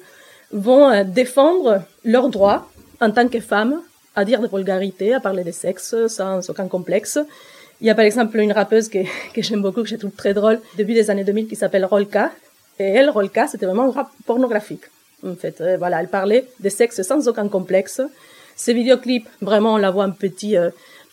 vont 0.53 0.91
euh, 0.91 1.05
défendre 1.05 1.83
leurs 2.05 2.29
droits 2.29 2.69
en 3.01 3.11
tant 3.11 3.29
que 3.29 3.41
femmes 3.41 3.81
à 4.17 4.25
dire 4.25 4.41
des 4.41 4.49
vulgarités, 4.49 5.13
à 5.15 5.21
parler 5.21 5.43
de 5.45 5.51
sexe 5.51 5.95
sans 6.07 6.49
aucun 6.49 6.69
complexe. 6.69 7.19
Il 7.81 7.87
y 7.87 7.91
a 7.91 7.95
par 7.95 8.05
exemple 8.05 8.39
une 8.39 8.53
rappeuse 8.53 8.89
que, 8.89 8.99
j'aime 9.37 9.63
beaucoup, 9.63 9.83
que 9.83 9.89
je 9.89 9.97
trouve 9.97 10.13
très 10.13 10.35
drôle, 10.35 10.61
début 10.77 10.95
des 10.95 11.11
années 11.11 11.25
2000, 11.25 11.49
qui 11.49 11.57
s'appelle 11.57 11.85
Rolka, 11.85 12.31
Et 12.79 12.85
elle, 12.85 13.11
Rolka, 13.11 13.49
c'était 13.49 13.67
vraiment 13.67 13.85
un 13.85 13.91
rap 13.91 14.11
pornographique. 14.27 14.85
En 15.27 15.35
fait, 15.35 15.61
euh, 15.61 15.77
voilà, 15.79 16.01
elle 16.01 16.09
parlait 16.09 16.47
de 16.61 16.69
sexe 16.69 17.03
sans 17.03 17.27
aucun 17.27 17.49
complexe. 17.49 18.01
Ces 18.57 18.73
vidéoclips, 18.73 19.29
vraiment, 19.41 19.75
on 19.75 19.79
la 19.79 19.91
voit 19.91 20.05
un 20.05 20.11
petit, 20.11 20.57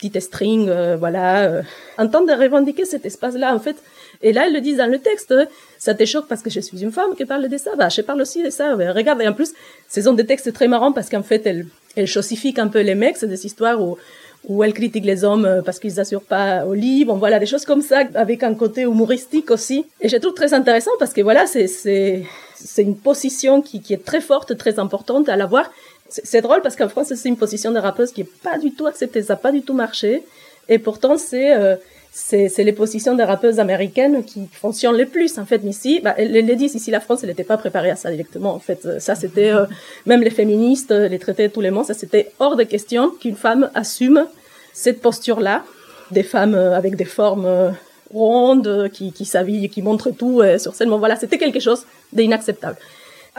euh, 0.03 0.09
petit 0.09 0.21
string, 0.21 0.69
euh, 0.69 0.95
voilà, 0.97 1.43
euh, 1.43 1.61
en 1.97 2.07
train 2.07 2.23
de 2.23 2.31
revendiquer 2.33 2.85
cet 2.85 3.05
espace-là, 3.05 3.55
en 3.55 3.59
fait. 3.59 3.75
Et 4.21 4.33
là, 4.33 4.43
elle 4.45 4.53
le 4.53 4.61
dit 4.61 4.75
dans 4.75 4.89
le 4.89 4.99
texte, 4.99 5.33
ça 5.77 5.93
te 5.93 6.05
choque 6.05 6.27
parce 6.27 6.41
que 6.41 6.49
je 6.49 6.59
suis 6.59 6.81
une 6.81 6.91
femme 6.91 7.15
qui 7.15 7.25
parle 7.25 7.47
de 7.47 7.57
ça. 7.57 7.71
Bah, 7.75 7.89
je 7.89 8.01
parle 8.01 8.21
aussi 8.21 8.43
de 8.43 8.49
ça. 8.49 8.75
Regarde, 8.75 9.21
et 9.21 9.27
en 9.27 9.33
plus, 9.33 9.53
ce 9.89 10.01
sont 10.01 10.13
des 10.13 10.25
textes 10.25 10.53
très 10.53 10.67
marrants 10.67 10.91
parce 10.91 11.09
qu'en 11.09 11.23
fait, 11.23 11.41
elle, 11.45 11.65
elle 11.95 12.07
chosifique 12.07 12.59
un 12.59 12.67
peu 12.67 12.81
les 12.81 12.95
mecs. 12.95 13.17
C'est 13.17 13.27
des 13.27 13.45
histoires 13.45 13.81
où, 13.81 13.97
où 14.47 14.63
elle 14.63 14.73
critique 14.73 15.05
les 15.05 15.23
hommes 15.23 15.63
parce 15.65 15.79
qu'ils 15.79 15.99
assurent 15.99 16.21
pas 16.21 16.65
au 16.65 16.75
lit. 16.75 17.03
Bon, 17.05 17.15
voilà, 17.15 17.39
des 17.39 17.47
choses 17.47 17.65
comme 17.65 17.81
ça, 17.81 18.03
avec 18.13 18.43
un 18.43 18.53
côté 18.53 18.81
humoristique 18.81 19.49
aussi. 19.49 19.85
Et 20.01 20.09
je 20.09 20.17
trouve 20.17 20.35
très 20.35 20.53
intéressant 20.53 20.91
parce 20.99 21.13
que 21.13 21.21
voilà, 21.21 21.47
c'est, 21.47 21.67
c'est, 21.67 22.23
c'est 22.53 22.83
une 22.83 22.97
position 22.97 23.61
qui, 23.63 23.81
qui 23.81 23.93
est 23.93 24.05
très 24.05 24.21
forte, 24.21 24.55
très 24.55 24.77
importante 24.77 25.29
à 25.29 25.35
l'avoir. 25.35 25.71
C'est, 26.11 26.41
drôle 26.41 26.61
parce 26.61 26.75
qu'en 26.75 26.89
France, 26.89 27.13
c'est 27.15 27.29
une 27.29 27.37
position 27.37 27.71
de 27.71 27.79
rappeuse 27.79 28.11
qui 28.11 28.21
est 28.21 28.31
pas 28.43 28.57
du 28.57 28.73
tout 28.73 28.85
acceptée. 28.85 29.21
Ça 29.21 29.33
n'a 29.33 29.37
pas 29.37 29.51
du 29.51 29.61
tout 29.61 29.73
marché. 29.73 30.23
Et 30.67 30.77
pourtant, 30.77 31.17
c'est, 31.17 31.55
euh, 31.55 31.75
les 32.31 32.73
positions 32.73 33.15
des 33.15 33.23
rappeuses 33.23 33.59
américaines 33.59 34.23
qui 34.23 34.47
fonctionnent 34.51 34.97
le 34.97 35.05
plus 35.05 35.39
en 35.39 35.45
fait. 35.45 35.61
Ici, 35.63 36.01
bah, 36.03 36.13
elles 36.17 36.61
ici, 36.61 36.91
la 36.91 36.99
France, 36.99 37.19
elle 37.23 37.29
n'était 37.29 37.43
pas 37.43 37.57
préparée 37.57 37.89
à 37.89 37.95
ça 37.95 38.11
directement. 38.11 38.53
En 38.53 38.59
fait, 38.59 38.99
ça 38.99 39.15
c'était 39.15 39.51
euh, 39.51 39.65
même 40.05 40.21
les 40.21 40.29
féministes, 40.29 40.91
les 40.91 41.19
traités 41.19 41.49
tous 41.49 41.61
les 41.61 41.71
mots, 41.71 41.83
ça 41.83 41.93
c'était 41.93 42.31
hors 42.39 42.55
de 42.55 42.63
question 42.63 43.11
qu'une 43.11 43.35
femme 43.35 43.71
assume 43.73 44.27
cette 44.73 45.01
posture-là, 45.01 45.63
des 46.11 46.23
femmes 46.23 46.55
euh, 46.55 46.75
avec 46.75 46.95
des 46.95 47.05
formes 47.05 47.45
euh, 47.45 47.71
rondes, 48.13 48.67
euh, 48.67 48.89
qui, 48.89 49.11
qui 49.11 49.25
s'habillent, 49.25 49.69
qui 49.69 49.81
montrent 49.81 50.11
tout 50.11 50.41
euh, 50.41 50.57
sur 50.57 50.75
scène. 50.75 50.89
Bon 50.89 50.99
voilà, 50.99 51.15
c'était 51.15 51.37
quelque 51.37 51.59
chose 51.59 51.85
d'inacceptable. 52.13 52.77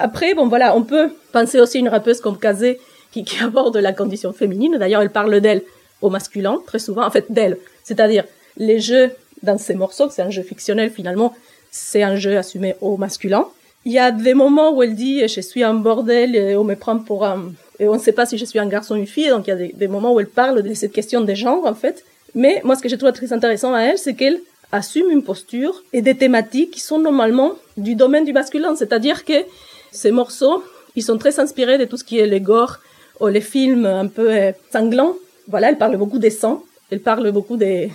Après, 0.03 0.35
bon 0.35 0.49
voilà, 0.49 0.77
on 0.77 0.83
peut 0.83 1.11
penser 1.31 1.61
aussi 1.61 1.77
à 1.77 1.81
une 1.81 1.89
rappeuse 1.89 2.21
comme 2.21 2.37
Kazé 2.37 2.81
qui, 3.13 3.25
aborde 3.41 3.77
la 3.77 3.93
condition 3.93 4.33
féminine. 4.33 4.77
D'ailleurs, 4.77 5.01
elle 5.01 5.11
parle 5.11 5.41
d'elle 5.41 5.63
au 6.01 6.11
masculin 6.11 6.61
très 6.67 6.81
souvent, 6.81 7.07
en 7.07 7.11
fait 7.11 7.27
d'elle, 7.31 7.57
c'est-à-dire 7.85 8.25
les 8.57 8.81
jeux 8.81 9.13
dans 9.45 9.59
ces 9.59 9.77
morceaux, 9.77 10.11
c'est 10.11 10.23
un 10.23 10.31
jeu 10.31 10.43
fictionnel 10.43 10.91
finalement, 10.91 11.33
c'est 11.71 12.03
un 12.03 12.17
jeu 12.17 12.37
assumé 12.37 12.75
au 12.81 12.97
masculin. 12.97 13.47
Il 13.85 13.93
y 13.93 14.01
a 14.01 14.11
des 14.11 14.35
moments 14.35 14.73
où 14.73 14.83
elle 14.83 14.97
dit 14.97 15.27
je 15.29 15.41
suis 15.41 15.63
un 15.63 15.75
bordel 15.75 16.35
et 16.35 16.57
on 16.57 16.65
me 16.65 16.75
prend 16.75 16.99
pour 16.99 17.25
un 17.25 17.53
et 17.79 17.87
on 17.89 17.95
ne 17.95 18.01
sait 18.01 18.13
pas 18.13 18.27
si 18.27 18.39
je 18.39 18.45
suis 18.45 18.59
un 18.59 18.67
garçon 18.67 18.95
ou 18.95 18.99
une 18.99 19.07
fille, 19.07 19.29
donc 19.29 19.47
il 19.47 19.51
y 19.51 19.53
a 19.53 19.57
des, 19.57 19.73
des 19.73 19.89
moments 19.89 20.13
où 20.13 20.19
elle 20.19 20.29
parle 20.29 20.63
de 20.63 20.75
cette 20.75 20.93
question 20.93 21.21
des 21.21 21.37
genres 21.37 21.65
en 21.65 21.75
fait. 21.75 22.05
Mais 22.35 22.61
moi 22.65 22.75
ce 22.75 22.83
que 22.83 22.89
je 22.89 22.97
trouve 22.97 23.13
très 23.13 23.33
intéressant 23.33 23.73
à 23.73 23.83
elle, 23.83 23.99
c'est 23.99 24.15
qu'elle 24.15 24.41
assume 24.73 25.11
une 25.11 25.23
posture 25.23 25.85
et 25.93 26.03
des 26.03 26.17
thématiques 26.17 26.73
qui 26.73 26.81
sont 26.81 26.99
normalement 26.99 27.53
du 27.77 27.95
domaine 27.95 28.25
du 28.25 28.33
masculin, 28.33 28.75
c'est-à-dire 28.75 29.25
que 29.25 29.45
ces 29.93 30.11
morceaux, 30.11 30.65
ils 30.97 31.03
sont 31.03 31.19
très 31.19 31.39
inspirés 31.39 31.79
de 31.79 31.85
tout 31.85 31.97
ce 31.97 32.05
qui 32.05 32.19
est 32.19 32.27
les 32.27 32.41
gore 32.41 32.79
ou 33.21 33.29
les 33.29 33.41
films 33.41 33.87
un 33.87 34.09
peu 34.09 34.31
euh, 34.31 34.53
sanglants. 34.73 35.17
Voilà, 35.49 35.69
elle 35.69 35.79
parle 35.79 35.97
beaucoup 35.97 36.19
des 36.19 36.31
sangs, 36.31 36.63
elle 36.91 37.01
parle 37.01 37.31
beaucoup 37.31 37.57
des, 37.57 37.91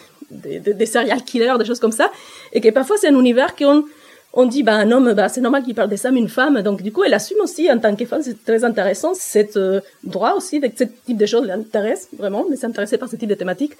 serial 0.86 1.24
killers, 1.24 1.56
des 1.58 1.66
choses 1.66 1.80
comme 1.80 1.91
ça, 1.91 2.12
et 2.54 2.62
que 2.62 2.70
parfois 2.70 2.98
c'est 2.98 3.08
un 3.08 3.20
univers 3.20 3.56
qu'on 3.56 3.84
on 4.34 4.45
dit 4.45 4.62
bah 4.64 4.76
un 4.76 4.91
homme 4.91 5.14
bah 5.14 5.30
c'est 5.30 5.41
normal 5.41 5.64
qu'il 5.64 5.74
parle 5.74 5.89
de 5.89 5.95
ça 5.95 6.12
mais 6.12 6.20
une 6.20 6.30
femme. 6.30 6.62
Donc 6.62 6.82
du 6.82 6.91
coup 6.91 7.04
elle 7.04 7.14
assume 7.14 7.39
aussi 7.41 7.72
en 7.72 7.80
tant 7.80 7.95
que 7.95 8.06
femme 8.06 8.22
c'est 8.22 8.43
très 8.43 8.64
intéressant 8.64 9.14
cet 9.14 9.58
euh, 9.58 9.82
droit 10.04 10.34
aussi 10.34 10.60
de 10.60 10.70
ce 10.76 10.84
type 10.84 11.18
de 11.18 11.26
choses 11.26 11.45
l'intéresse 11.45 12.10
vraiment 12.18 12.45
mais 12.50 12.58
s'intéresser 12.58 12.98
par 12.98 13.10
ce 13.10 13.16
type 13.16 13.30
de 13.30 13.36
thématiques. 13.36 13.74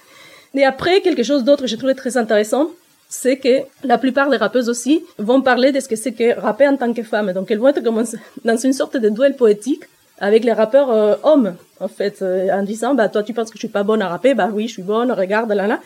Et 0.56 0.64
après 0.64 1.02
quelque 1.02 1.24
chose 1.24 1.44
d'autre 1.44 1.64
que 1.64 1.68
j'ai 1.68 1.78
trouvé 1.78 1.94
très 1.94 2.18
intéressant 2.18 2.72
c'est 3.10 3.38
que 3.38 3.64
la 3.84 3.98
plupart 3.98 4.30
des 4.30 4.38
rappeuses 4.38 4.70
aussi 4.70 5.04
vont 5.18 5.42
parler 5.42 5.72
de 5.72 5.80
ce 5.80 5.88
que 5.88 5.96
c'est 5.96 6.12
que 6.12 6.40
rapper 6.40 6.68
en 6.68 6.76
tant 6.76 6.94
que 6.94 7.04
femme. 7.04 7.32
Donc 7.34 7.50
elles 7.52 7.60
vont 7.60 7.70
être 7.70 7.84
comme 7.84 8.04
dans 8.46 8.58
une 8.58 8.74
sorte 8.74 8.98
de 8.98 9.10
duel 9.10 9.36
poétique 9.36 9.84
avec 10.20 10.44
les 10.44 10.54
rappeurs 10.54 10.92
euh, 10.92 11.16
hommes 11.24 11.56
en 11.80 11.88
fait 11.88 12.22
euh, 12.22 12.50
en 12.52 12.64
disant 12.64 12.96
bah 12.96 13.08
toi 13.08 13.24
tu 13.24 13.34
penses 13.34 13.50
que 13.50 13.56
je 13.56 13.60
suis 13.60 13.68
pas 13.68 13.84
bonne 13.84 14.02
à 14.02 14.10
rapper? 14.10 14.34
Bah 14.34 14.50
oui 14.52 14.68
je 14.68 14.74
suis 14.74 14.84
bonne 14.84 15.12
regarde 15.12 15.52
là 15.52 15.68
là 15.68 15.80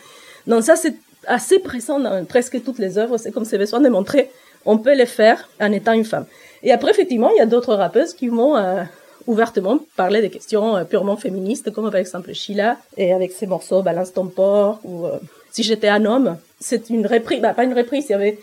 donc 0.46 0.62
ça 0.62 0.74
c'est 0.74 0.96
assez 1.26 1.58
pressant 1.58 2.00
dans 2.00 2.24
presque 2.24 2.62
toutes 2.64 2.78
les 2.78 2.98
œuvres. 2.98 3.18
C'est 3.18 3.30
comme 3.30 3.44
c'est 3.44 3.58
besoin 3.58 3.80
de 3.80 3.88
montrer 3.88 4.30
on 4.64 4.78
peut 4.78 4.94
les 4.94 5.06
faire 5.06 5.48
en 5.60 5.72
étant 5.72 5.92
une 5.92 6.04
femme. 6.04 6.26
Et 6.62 6.70
après, 6.70 6.92
effectivement, 6.92 7.30
il 7.30 7.38
y 7.38 7.40
a 7.40 7.46
d'autres 7.46 7.74
rappeuses 7.74 8.14
qui 8.14 8.28
vont 8.28 8.56
euh, 8.56 8.84
ouvertement 9.26 9.80
parler 9.96 10.20
des 10.20 10.30
questions 10.30 10.84
purement 10.84 11.16
féministes, 11.16 11.72
comme 11.72 11.90
par 11.90 11.96
exemple 11.96 12.32
Sheila, 12.32 12.76
et 12.96 13.12
avec 13.12 13.32
ses 13.32 13.48
morceaux 13.48 13.82
Balance 13.82 14.12
ton 14.12 14.28
port, 14.28 14.78
ou 14.84 15.08
Si 15.52 15.62
j'étais 15.62 15.88
un 15.88 16.04
homme. 16.04 16.38
C'est 16.58 16.90
une 16.90 17.06
reprise, 17.06 17.40
bah, 17.40 17.54
pas 17.54 17.64
une 17.64 17.74
reprise, 17.74 18.06
il 18.08 18.12
y 18.12 18.14
avait 18.14 18.38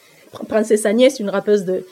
Princesse 0.47 0.86
Agnès, 0.86 1.20
une 1.20 1.30
rappeuse 1.30 1.66
de 1.66 1.86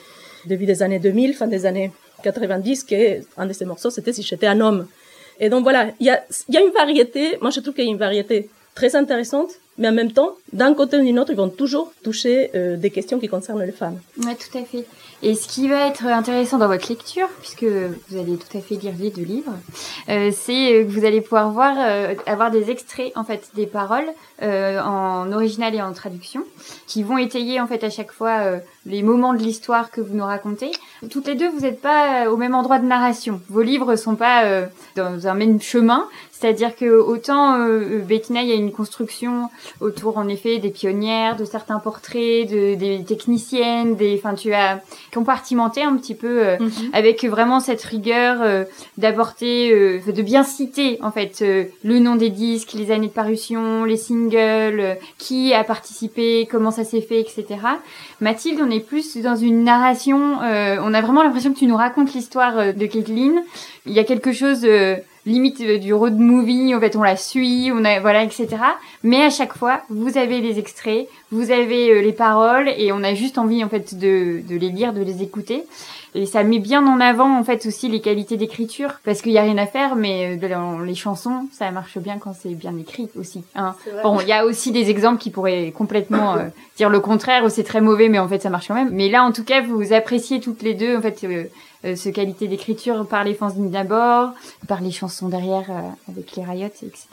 début 0.46 0.66
des 0.66 0.82
années 0.82 0.98
2000, 0.98 1.34
fin 1.34 1.48
des 1.48 1.66
années 1.66 1.90
90, 2.22 2.84
qui 2.84 2.96
un 3.36 3.46
de 3.46 3.52
ses 3.52 3.64
morceaux, 3.64 3.90
c'était 3.90 4.12
Si 4.12 4.22
j'étais 4.22 4.46
un 4.46 4.60
homme. 4.60 4.86
Et 5.40 5.48
donc 5.48 5.62
voilà, 5.62 5.90
il 6.00 6.06
y 6.06 6.10
a, 6.10 6.24
y 6.48 6.56
a 6.56 6.60
une 6.60 6.72
variété, 6.72 7.38
moi 7.40 7.50
je 7.50 7.60
trouve 7.60 7.74
qu'il 7.74 7.84
y 7.84 7.88
a 7.88 7.90
une 7.90 7.98
variété 7.98 8.48
très 8.74 8.94
intéressante, 8.94 9.50
mais 9.76 9.88
en 9.88 9.92
même 9.92 10.12
temps, 10.12 10.36
d'un 10.52 10.74
côté 10.74 10.96
ou 10.98 11.02
d'une 11.02 11.18
autre, 11.18 11.30
ils 11.30 11.36
vont 11.36 11.48
toujours 11.48 11.92
toucher 12.02 12.50
euh, 12.54 12.76
des 12.76 12.90
questions 12.90 13.18
qui 13.18 13.28
concernent 13.28 13.62
les 13.62 13.72
femmes. 13.72 14.00
Ouais, 14.24 14.36
tout 14.36 14.58
à 14.58 14.62
fait. 14.62 14.84
Et 15.22 15.34
ce 15.34 15.48
qui 15.48 15.68
va 15.68 15.88
être 15.88 16.06
intéressant 16.06 16.58
dans 16.58 16.68
votre 16.68 16.88
lecture, 16.88 17.28
puisque 17.40 17.64
vous 17.64 18.18
allez 18.18 18.36
tout 18.36 18.56
à 18.56 18.60
fait 18.60 18.76
lire 18.76 18.92
les 18.98 19.10
deux 19.10 19.22
livres, 19.22 19.52
euh, 20.08 20.30
c'est 20.32 20.86
que 20.86 20.92
vous 20.92 21.04
allez 21.04 21.20
pouvoir 21.20 21.50
voir, 21.50 21.74
euh, 21.78 22.14
avoir 22.26 22.52
des 22.52 22.70
extraits 22.70 23.12
en 23.16 23.24
fait 23.24 23.50
des 23.54 23.66
paroles 23.66 24.06
euh, 24.42 24.80
en 24.80 25.32
original 25.32 25.74
et 25.74 25.82
en 25.82 25.92
traduction, 25.92 26.44
qui 26.86 27.02
vont 27.02 27.18
étayer 27.18 27.60
en 27.60 27.66
fait 27.66 27.82
à 27.82 27.90
chaque 27.90 28.12
fois 28.12 28.38
euh, 28.42 28.58
les 28.86 29.02
moments 29.02 29.34
de 29.34 29.38
l'histoire 29.38 29.90
que 29.90 30.00
vous 30.00 30.14
nous 30.14 30.24
racontez. 30.24 30.70
Toutes 31.10 31.26
les 31.26 31.34
deux, 31.34 31.48
vous 31.48 31.60
n'êtes 31.60 31.80
pas 31.80 32.30
au 32.30 32.36
même 32.36 32.54
endroit 32.54 32.78
de 32.78 32.86
narration. 32.86 33.40
Vos 33.48 33.62
livres 33.62 33.96
sont 33.96 34.16
pas 34.16 34.44
euh, 34.44 34.66
dans 34.96 35.26
un 35.26 35.34
même 35.34 35.60
chemin, 35.60 36.08
c'est-à-dire 36.30 36.74
que 36.76 36.86
autant 36.98 37.58
euh, 37.60 37.98
Bettina, 37.98 38.42
il 38.42 38.48
y 38.48 38.52
a 38.52 38.54
une 38.54 38.72
construction 38.72 39.50
autour 39.80 40.18
en 40.18 40.28
effet 40.28 40.58
des 40.58 40.70
pionnières, 40.70 41.36
de 41.36 41.44
certains 41.44 41.80
portraits, 41.80 42.48
de, 42.48 42.76
des 42.76 43.04
techniciennes, 43.04 43.96
des, 43.96 44.14
enfin 44.16 44.34
tu 44.34 44.52
as 44.54 44.80
compartimenté 45.14 45.82
un 45.82 45.96
petit 45.96 46.14
peu 46.14 46.46
euh, 46.46 46.56
Mhm. 46.60 46.70
avec 46.92 47.24
vraiment 47.24 47.60
cette 47.60 47.82
rigueur 47.82 48.36
euh, 48.42 48.64
d'apporter, 48.98 49.72
euh, 49.72 50.00
de 50.12 50.22
bien 50.22 50.42
citer 50.42 50.98
en 51.02 51.10
fait 51.10 51.38
euh, 51.42 51.64
le 51.84 51.98
nom 51.98 52.16
des 52.16 52.30
disques, 52.30 52.72
les 52.74 52.90
années 52.90 53.08
de 53.08 53.12
parution, 53.12 53.84
les 53.84 53.96
singles, 53.96 54.34
euh, 54.80 54.94
qui 55.18 55.54
a 55.54 55.64
participé, 55.64 56.46
comment 56.50 56.70
ça 56.70 56.84
s'est 56.84 57.00
fait, 57.00 57.20
etc. 57.20 57.44
Mathilde, 58.20 58.60
on 58.62 58.70
est 58.70 58.80
plus 58.80 59.16
dans 59.18 59.36
une 59.36 59.64
narration, 59.64 60.42
euh, 60.42 60.76
on 60.82 60.92
a 60.94 61.00
vraiment 61.00 61.22
l'impression 61.22 61.52
que 61.52 61.58
tu 61.58 61.66
nous 61.66 61.76
racontes 61.76 62.12
l'histoire 62.14 62.74
de 62.74 62.86
Kathleen. 62.86 63.42
Il 63.86 63.92
y 63.92 63.98
a 63.98 64.04
quelque 64.04 64.32
chose 64.32 64.62
euh, 64.64 64.96
limite 65.28 65.60
euh, 65.60 65.78
du 65.78 65.94
road 65.94 66.18
movie, 66.18 66.74
en 66.74 66.80
fait 66.80 66.96
on 66.96 67.02
la 67.02 67.16
suit, 67.16 67.70
on 67.72 67.84
a 67.84 68.00
voilà 68.00 68.24
etc. 68.24 68.48
Mais 69.02 69.22
à 69.22 69.30
chaque 69.30 69.56
fois, 69.56 69.82
vous 69.90 70.18
avez 70.18 70.40
les 70.40 70.58
extraits, 70.58 71.08
vous 71.30 71.50
avez 71.50 71.90
euh, 71.90 72.00
les 72.00 72.12
paroles 72.12 72.68
et 72.68 72.90
on 72.92 73.02
a 73.04 73.14
juste 73.14 73.38
envie 73.38 73.62
en 73.62 73.68
fait 73.68 73.96
de, 73.96 74.40
de 74.48 74.56
les 74.56 74.70
lire, 74.70 74.92
de 74.92 75.02
les 75.02 75.22
écouter. 75.22 75.64
Et 76.14 76.26
ça 76.26 76.42
met 76.42 76.58
bien 76.58 76.86
en 76.86 77.00
avant 77.00 77.38
en 77.38 77.44
fait 77.44 77.66
aussi 77.66 77.88
les 77.88 78.00
qualités 78.00 78.36
d'écriture 78.36 79.00
parce 79.04 79.22
qu'il 79.22 79.32
y 79.32 79.38
a 79.38 79.42
rien 79.42 79.58
à 79.58 79.66
faire, 79.66 79.96
mais 79.96 80.38
euh, 80.42 80.48
dans 80.48 80.78
les 80.78 80.94
chansons 80.94 81.46
ça 81.52 81.70
marche 81.70 81.98
bien 81.98 82.18
quand 82.18 82.34
c'est 82.38 82.54
bien 82.54 82.76
écrit 82.78 83.08
aussi. 83.18 83.44
Hein. 83.54 83.74
Bon, 84.02 84.20
il 84.20 84.28
y 84.28 84.32
a 84.32 84.44
aussi 84.44 84.72
des 84.72 84.90
exemples 84.90 85.18
qui 85.18 85.30
pourraient 85.30 85.72
complètement 85.76 86.36
euh, 86.36 86.48
dire 86.76 86.90
le 86.90 87.00
contraire 87.00 87.44
ou 87.44 87.48
c'est 87.48 87.64
très 87.64 87.80
mauvais, 87.80 88.08
mais 88.08 88.18
en 88.18 88.28
fait 88.28 88.40
ça 88.40 88.50
marche 88.50 88.68
quand 88.68 88.74
même. 88.74 88.90
Mais 88.92 89.08
là 89.08 89.22
en 89.24 89.32
tout 89.32 89.44
cas 89.44 89.60
vous 89.60 89.92
appréciez 89.92 90.40
toutes 90.40 90.62
les 90.62 90.74
deux 90.74 90.96
en 90.96 91.02
fait 91.02 91.22
euh, 91.24 91.44
euh, 91.84 91.94
ce 91.94 92.08
qualité 92.08 92.48
d'écriture 92.48 93.06
par 93.06 93.24
les 93.24 93.34
fanzines 93.34 93.70
d'abord, 93.70 94.32
par 94.66 94.80
les 94.80 94.90
chansons 94.90 95.28
derrière 95.28 95.66
avec 96.08 96.34
les 96.36 96.44
riots, 96.44 96.66
etc. 96.66 97.06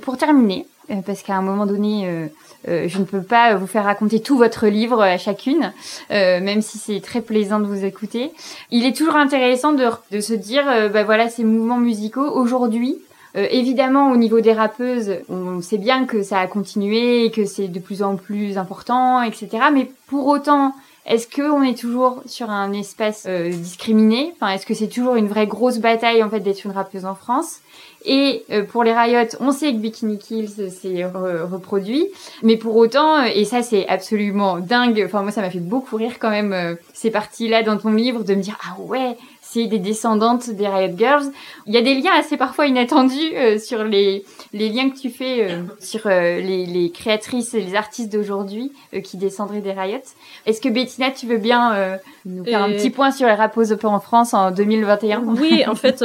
Pour 0.00 0.16
terminer, 0.16 0.66
parce 1.00 1.22
qu'à 1.22 1.34
un 1.36 1.42
moment 1.42 1.64
donné, 1.64 2.06
euh, 2.06 2.26
euh, 2.68 2.84
je 2.88 2.98
ne 2.98 3.04
peux 3.04 3.22
pas 3.22 3.54
vous 3.54 3.66
faire 3.66 3.84
raconter 3.84 4.20
tout 4.20 4.36
votre 4.36 4.66
livre 4.66 5.00
à 5.00 5.16
chacune, 5.16 5.72
euh, 6.10 6.40
même 6.40 6.60
si 6.60 6.78
c'est 6.78 7.00
très 7.00 7.22
plaisant 7.22 7.60
de 7.60 7.66
vous 7.66 7.84
écouter. 7.84 8.32
Il 8.70 8.84
est 8.84 8.94
toujours 8.94 9.16
intéressant 9.16 9.72
de, 9.72 10.20
se 10.20 10.34
dire, 10.34 10.64
euh, 10.68 10.88
bah 10.88 11.04
voilà, 11.04 11.28
ces 11.30 11.44
mouvements 11.44 11.78
musicaux 11.78 12.30
aujourd'hui. 12.34 12.98
euh, 13.34 13.46
évidemment, 13.50 14.10
au 14.12 14.16
niveau 14.16 14.40
des 14.42 14.52
rappeuses, 14.52 15.12
on 15.30 15.62
sait 15.62 15.78
bien 15.78 16.04
que 16.04 16.22
ça 16.22 16.38
a 16.40 16.46
continué 16.46 17.30
que 17.30 17.46
c'est 17.46 17.68
de 17.68 17.78
plus 17.80 18.02
en 18.02 18.16
plus 18.16 18.58
important, 18.58 19.22
etc. 19.22 19.48
Mais 19.72 19.90
pour 20.06 20.26
autant, 20.26 20.74
est-ce 21.06 21.26
que 21.26 21.42
on 21.50 21.62
est 21.62 21.76
toujours 21.76 22.22
sur 22.26 22.50
un 22.50 22.72
espace 22.72 23.24
euh, 23.26 23.50
discriminé? 23.50 24.32
Enfin, 24.36 24.52
est-ce 24.52 24.66
que 24.66 24.74
c'est 24.74 24.88
toujours 24.88 25.16
une 25.16 25.28
vraie 25.28 25.46
grosse 25.46 25.78
bataille 25.78 26.22
en 26.22 26.28
fait 26.30 26.40
d'être 26.40 26.64
une 26.64 26.72
rappeuse 26.72 27.06
en 27.06 27.14
France? 27.14 27.56
Et 28.04 28.44
euh, 28.50 28.64
pour 28.64 28.84
les 28.84 28.92
Riot, 28.92 29.28
on 29.40 29.52
sait 29.52 29.72
que 29.72 29.78
Bikini 29.78 30.18
Kills 30.18 30.70
s'est 30.70 31.04
reproduit, 31.04 32.06
mais 32.42 32.56
pour 32.56 32.76
autant, 32.76 33.20
euh, 33.20 33.28
et 33.34 33.44
ça 33.44 33.62
c'est 33.62 33.86
absolument 33.88 34.58
dingue. 34.58 35.02
Enfin 35.06 35.22
moi 35.22 35.30
ça 35.30 35.40
m'a 35.40 35.50
fait 35.50 35.60
beaucoup 35.60 35.96
rire 35.96 36.18
quand 36.18 36.30
même 36.30 36.52
euh, 36.52 36.74
ces 36.92 37.10
parties-là 37.10 37.62
dans 37.62 37.78
ton 37.78 37.92
livre 37.92 38.24
de 38.24 38.34
me 38.34 38.42
dire 38.42 38.58
ah 38.64 38.80
ouais 38.80 39.16
c'est 39.52 39.66
des 39.66 39.78
descendantes 39.78 40.50
des 40.50 40.66
Riot 40.66 40.96
Girls. 40.96 41.24
Il 41.66 41.74
y 41.74 41.76
a 41.76 41.82
des 41.82 41.94
liens 41.94 42.12
assez 42.18 42.36
parfois 42.36 42.66
inattendus 42.66 43.34
euh, 43.34 43.58
sur 43.58 43.84
les, 43.84 44.24
les 44.52 44.68
liens 44.68 44.90
que 44.90 44.98
tu 44.98 45.10
fais 45.10 45.50
euh, 45.50 45.62
sur 45.78 46.06
euh, 46.06 46.40
les, 46.40 46.66
les, 46.66 46.90
créatrices 46.90 47.52
et 47.54 47.60
les 47.60 47.74
artistes 47.74 48.12
d'aujourd'hui 48.12 48.72
qui 49.04 49.16
descendraient 49.16 49.60
des 49.60 49.72
Riot. 49.72 50.02
Est-ce 50.46 50.60
que 50.60 50.68
Bettina, 50.68 51.10
tu 51.10 51.26
veux 51.26 51.38
bien 51.38 51.98
nous 52.24 52.44
faire 52.44 52.62
un 52.62 52.70
petit 52.70 52.90
point 52.90 53.10
sur 53.10 53.26
les 53.26 53.34
rap 53.34 53.56
open 53.56 53.90
en 53.90 54.00
France 54.00 54.34
en 54.34 54.50
2021 54.50 55.22
Oui, 55.40 55.64
en 55.66 55.74
fait, 55.74 55.98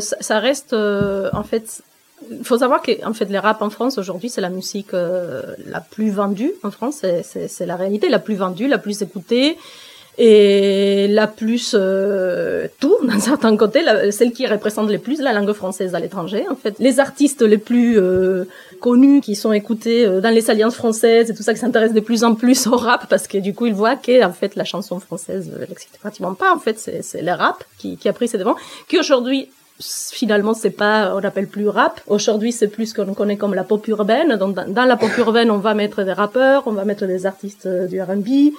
ça 0.00 0.38
reste 0.38 0.74
en 0.74 1.42
fait 1.42 1.82
il 2.30 2.44
faut 2.44 2.58
savoir 2.58 2.82
que 2.82 2.92
en 3.06 3.14
fait 3.14 3.24
les 3.26 3.38
rap 3.38 3.62
en 3.62 3.70
France 3.70 3.96
aujourd'hui 3.96 4.28
c'est 4.28 4.42
la 4.42 4.50
musique 4.50 4.92
la 4.92 5.80
plus 5.80 6.10
vendue 6.10 6.52
en 6.62 6.70
France 6.70 7.02
c'est 7.22 7.66
la 7.66 7.76
réalité 7.76 8.08
la 8.08 8.18
plus 8.18 8.34
vendue 8.34 8.68
la 8.68 8.78
plus 8.78 9.00
écoutée 9.02 9.56
et 10.18 11.08
la 11.08 11.26
plus 11.26 11.74
euh, 11.78 12.66
tout 12.78 12.96
d'un 13.02 13.20
certain 13.20 13.56
côté, 13.56 13.80
celle 14.10 14.32
qui 14.32 14.46
représente 14.46 14.90
le 14.90 14.98
plus 14.98 15.20
la 15.20 15.32
langue 15.32 15.52
française 15.52 15.94
à 15.94 16.00
l'étranger. 16.00 16.44
En 16.50 16.56
fait, 16.56 16.76
les 16.78 17.00
artistes 17.00 17.42
les 17.42 17.58
plus 17.58 17.98
euh, 17.98 18.44
connus 18.80 19.20
qui 19.20 19.34
sont 19.34 19.52
écoutés 19.52 20.04
euh, 20.04 20.20
dans 20.20 20.30
les 20.30 20.50
alliances 20.50 20.76
françaises 20.76 21.30
et 21.30 21.34
tout 21.34 21.42
ça, 21.42 21.54
qui 21.54 21.60
s'intéressent 21.60 21.94
de 21.94 22.00
plus 22.00 22.24
en 22.24 22.34
plus 22.34 22.66
au 22.66 22.76
rap 22.76 23.08
parce 23.08 23.26
que 23.26 23.38
du 23.38 23.54
coup 23.54 23.66
ils 23.66 23.74
voient 23.74 23.96
que 23.96 24.20
fait 24.32 24.54
la 24.56 24.64
chanson 24.64 25.00
française 25.00 25.50
n'existe 25.58 25.98
pratiquement 25.98 26.34
pas. 26.34 26.54
En 26.54 26.58
fait, 26.58 26.78
c'est 26.78 27.22
le 27.22 27.32
rap 27.32 27.64
qui, 27.78 27.96
qui 27.96 28.08
a 28.08 28.12
pris 28.12 28.28
ses 28.28 28.38
devants, 28.38 28.56
qui 28.88 28.98
aujourd'hui 28.98 29.48
finalement 29.80 30.52
c'est 30.52 30.68
pas 30.68 31.14
on 31.14 31.24
appelle 31.24 31.46
plus 31.46 31.66
rap 31.66 32.02
aujourd'hui 32.06 32.52
c'est 32.52 32.68
plus 32.68 32.90
ce 32.90 32.94
qu'on 32.94 33.14
connaît 33.14 33.38
comme 33.38 33.54
la 33.54 33.64
pop 33.64 33.88
urbaine 33.88 34.36
dans, 34.36 34.48
dans, 34.48 34.84
la 34.84 34.96
pop 34.98 35.08
urbaine 35.16 35.50
on 35.50 35.56
va 35.56 35.72
mettre 35.72 36.02
des 36.02 36.12
rappeurs 36.12 36.64
on 36.66 36.72
va 36.72 36.84
mettre 36.84 37.06
des 37.06 37.24
artistes 37.24 37.66
du 37.66 37.98
R&B 37.98 38.52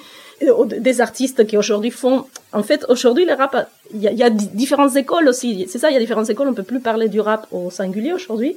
des 0.65 1.01
artistes 1.01 1.45
qui 1.45 1.57
aujourd'hui 1.57 1.91
font. 1.91 2.25
En 2.53 2.63
fait, 2.63 2.85
aujourd'hui, 2.89 3.25
le 3.25 3.33
rap, 3.33 3.69
il 3.93 4.01
y 4.01 4.07
a, 4.07 4.11
y 4.11 4.23
a, 4.23 4.29
différentes 4.29 4.95
écoles 4.95 5.27
aussi. 5.27 5.65
C'est 5.69 5.77
ça, 5.79 5.89
il 5.89 5.93
y 5.93 5.97
a 5.97 5.99
différentes 5.99 6.29
écoles. 6.29 6.47
On 6.47 6.53
peut 6.53 6.63
plus 6.63 6.79
parler 6.79 7.09
du 7.09 7.19
rap 7.19 7.47
au 7.51 7.69
singulier 7.69 8.13
aujourd'hui. 8.13 8.55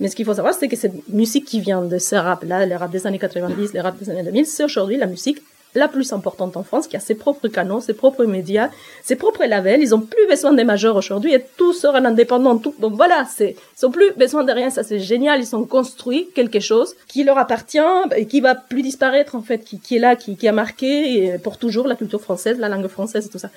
Mais 0.00 0.08
ce 0.08 0.16
qu'il 0.16 0.24
faut 0.24 0.34
savoir, 0.34 0.54
c'est 0.54 0.68
que 0.68 0.76
cette 0.76 1.08
musique 1.08 1.44
qui 1.44 1.60
vient 1.60 1.82
de 1.82 1.98
ce 1.98 2.16
rap-là, 2.16 2.66
le 2.66 2.76
rap 2.76 2.90
des 2.90 3.06
années 3.06 3.18
90, 3.18 3.74
le 3.74 3.80
rap 3.80 3.98
des 3.98 4.10
années 4.10 4.24
2000, 4.24 4.46
c'est 4.46 4.64
aujourd'hui 4.64 4.96
la 4.96 5.06
musique 5.06 5.38
la 5.74 5.88
plus 5.88 6.12
importante 6.12 6.56
en 6.56 6.62
France, 6.62 6.86
qui 6.86 6.96
a 6.96 7.00
ses 7.00 7.14
propres 7.14 7.48
canaux, 7.48 7.80
ses 7.80 7.94
propres 7.94 8.24
médias, 8.24 8.70
ses 9.02 9.16
propres 9.16 9.44
labels. 9.44 9.80
Ils 9.80 9.94
ont 9.94 10.00
plus 10.00 10.26
besoin 10.28 10.52
des 10.52 10.64
majeurs 10.64 10.96
aujourd'hui 10.96 11.34
et 11.34 11.44
tout 11.56 11.72
sera 11.72 11.98
indépendant. 11.98 12.58
Tout. 12.58 12.74
Donc 12.78 12.94
voilà, 12.94 13.26
ils 13.40 13.86
ont 13.86 13.90
plus 13.90 14.12
besoin 14.12 14.44
de 14.44 14.52
rien. 14.52 14.70
Ça, 14.70 14.82
c'est 14.82 15.00
génial. 15.00 15.40
Ils 15.40 15.56
ont 15.56 15.64
construit 15.64 16.28
quelque 16.34 16.60
chose 16.60 16.94
qui 17.08 17.24
leur 17.24 17.38
appartient 17.38 17.78
et 18.16 18.26
qui 18.26 18.40
va 18.40 18.54
plus 18.54 18.82
disparaître, 18.82 19.34
en 19.34 19.42
fait, 19.42 19.58
qui, 19.58 19.96
est 19.96 19.98
là, 19.98 20.16
qui, 20.16 20.36
qui 20.36 20.48
a 20.48 20.52
marqué 20.52 21.38
pour 21.42 21.58
toujours 21.58 21.88
la 21.88 21.96
culture 21.96 22.20
française, 22.20 22.58
la 22.58 22.68
langue 22.68 22.88
française 22.88 23.26
et 23.26 23.28
tout 23.28 23.38
ça. 23.38 23.50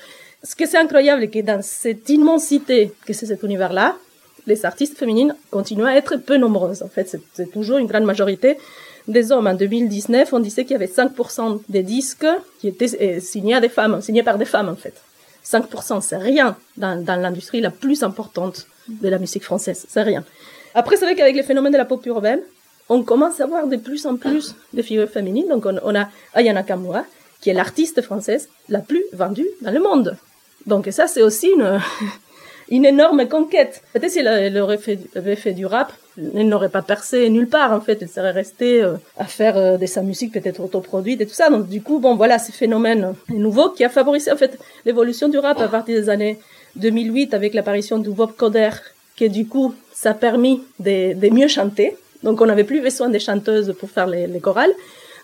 Ce 0.44 0.56
que 0.56 0.66
c'est 0.66 0.78
incroyable, 0.78 1.22
c'est 1.22 1.42
que 1.42 1.46
dans 1.46 1.62
cette 1.62 2.10
immensité 2.10 2.94
que 3.06 3.14
c'est 3.14 3.26
cet 3.26 3.44
univers-là, 3.44 3.96
les 4.46 4.66
artistes 4.66 4.98
féminines 4.98 5.36
continuent 5.52 5.86
à 5.86 5.96
être 5.96 6.16
peu 6.18 6.38
nombreuses. 6.38 6.82
En 6.82 6.88
fait, 6.88 7.20
c'est 7.34 7.52
toujours 7.52 7.78
une 7.78 7.88
grande 7.88 8.06
majorité 8.06 8.58
des 9.08 9.32
hommes. 9.32 9.48
En 9.48 9.54
2019, 9.54 10.34
on 10.34 10.40
disait 10.40 10.64
qu'il 10.64 10.74
y 10.74 10.76
avait 10.76 10.86
5% 10.86 11.62
des 11.70 11.84
disques 11.84 12.28
qui 12.60 12.68
étaient 12.68 13.02
euh, 13.02 13.20
signés 13.20 13.60
des 13.62 13.70
femmes, 13.70 14.02
signés 14.02 14.24
par 14.24 14.38
des 14.38 14.46
femmes 14.46 14.70
en 14.70 14.76
fait. 14.76 14.94
5%, 15.46 16.02
c'est 16.02 16.18
rien 16.18 16.58
dans, 16.76 17.02
dans 17.02 17.16
l'industrie 17.16 17.62
la 17.62 17.72
plus 17.72 18.04
importante 18.04 18.68
de 18.90 19.08
la 19.10 19.18
musique 19.18 19.44
française, 19.44 19.86
c'est 19.88 20.02
rien. 20.02 20.24
Après, 20.74 20.98
c'est 20.98 21.06
vrai 21.06 21.16
qu'avec 21.16 21.36
les 21.36 21.44
phénomènes 21.44 21.72
de 21.72 21.78
la 21.78 21.86
pop 21.86 22.06
urbaine, 22.06 22.42
on 22.90 23.04
commence 23.04 23.40
à 23.42 23.46
voir 23.46 23.68
de 23.68 23.78
plus 23.78 24.06
en 24.06 24.16
plus 24.16 24.56
de 24.74 24.82
figures 24.82 25.10
féminines. 25.10 25.48
Donc, 25.50 25.66
on, 25.66 25.78
on 25.84 25.96
a 25.96 26.10
Ayana 26.34 26.64
Kamura, 26.64 27.04
qui 27.42 27.50
est 27.50 27.54
l'artiste 27.54 28.02
française 28.02 28.50
la 28.70 28.80
plus 28.80 29.04
vendue 29.14 29.48
dans 29.62 29.72
le 29.72 29.80
monde. 29.80 30.18
Donc, 30.66 30.88
ça, 30.92 31.08
c'est 31.08 31.22
aussi 31.22 31.48
une, 31.48 31.80
une 32.70 32.86
énorme 32.86 33.28
conquête. 33.28 33.82
Peut-être 33.94 34.12
s'il 34.12 34.28
aurait 34.58 34.78
fait, 34.78 35.00
avait 35.16 35.36
fait 35.36 35.54
du 35.54 35.66
rap, 35.66 35.92
il 36.18 36.48
n'aurait 36.48 36.70
pas 36.70 36.82
percé 36.82 37.30
nulle 37.30 37.48
part 37.48 37.72
en 37.72 37.82
fait. 37.82 38.00
Il 38.02 38.10
serait 38.10 38.32
resté 38.32 38.84
euh, 38.84 38.96
à 39.18 39.26
faire 39.26 39.58
euh, 39.58 39.78
de 39.78 39.86
sa 39.86 40.02
musique 40.02 40.34
peut-être 40.34 40.60
autoproduite 40.62 41.22
et 41.22 41.26
tout 41.26 41.34
ça. 41.34 41.50
Donc 41.50 41.68
du 41.68 41.82
coup, 41.82 42.00
bon 42.00 42.16
voilà, 42.16 42.40
ce 42.40 42.52
phénomène 42.52 43.14
nouveau 43.30 43.70
qui 43.70 43.84
a 43.84 43.90
favorisé 43.90 44.32
en 44.32 44.38
fait 44.38 44.58
l'évolution 44.86 45.30
du 45.30 45.38
rap 45.38 45.60
à 45.60 45.68
partir 45.68 46.00
des 46.00 46.10
années 46.10 46.40
2008 46.76 47.34
avec 47.34 47.54
l'apparition 47.54 48.00
du 48.00 48.10
Bob 48.10 48.36
Coder, 48.36 48.72
qui 49.16 49.30
du 49.30 49.48
coup, 49.48 49.74
ça 49.94 50.12
a 50.12 50.14
permis 50.14 50.64
de, 50.80 51.30
mieux 51.30 51.48
chanter. 51.48 51.96
Donc 52.24 52.42
on 52.42 52.46
n'avait 52.46 52.64
plus 52.64 52.82
besoin 52.82 53.10
des 53.10 53.20
chanteuses 53.20 53.74
pour 53.80 53.90
faire 53.90 54.08
les, 54.08 54.28
les 54.28 54.40
chorales. 54.40 54.74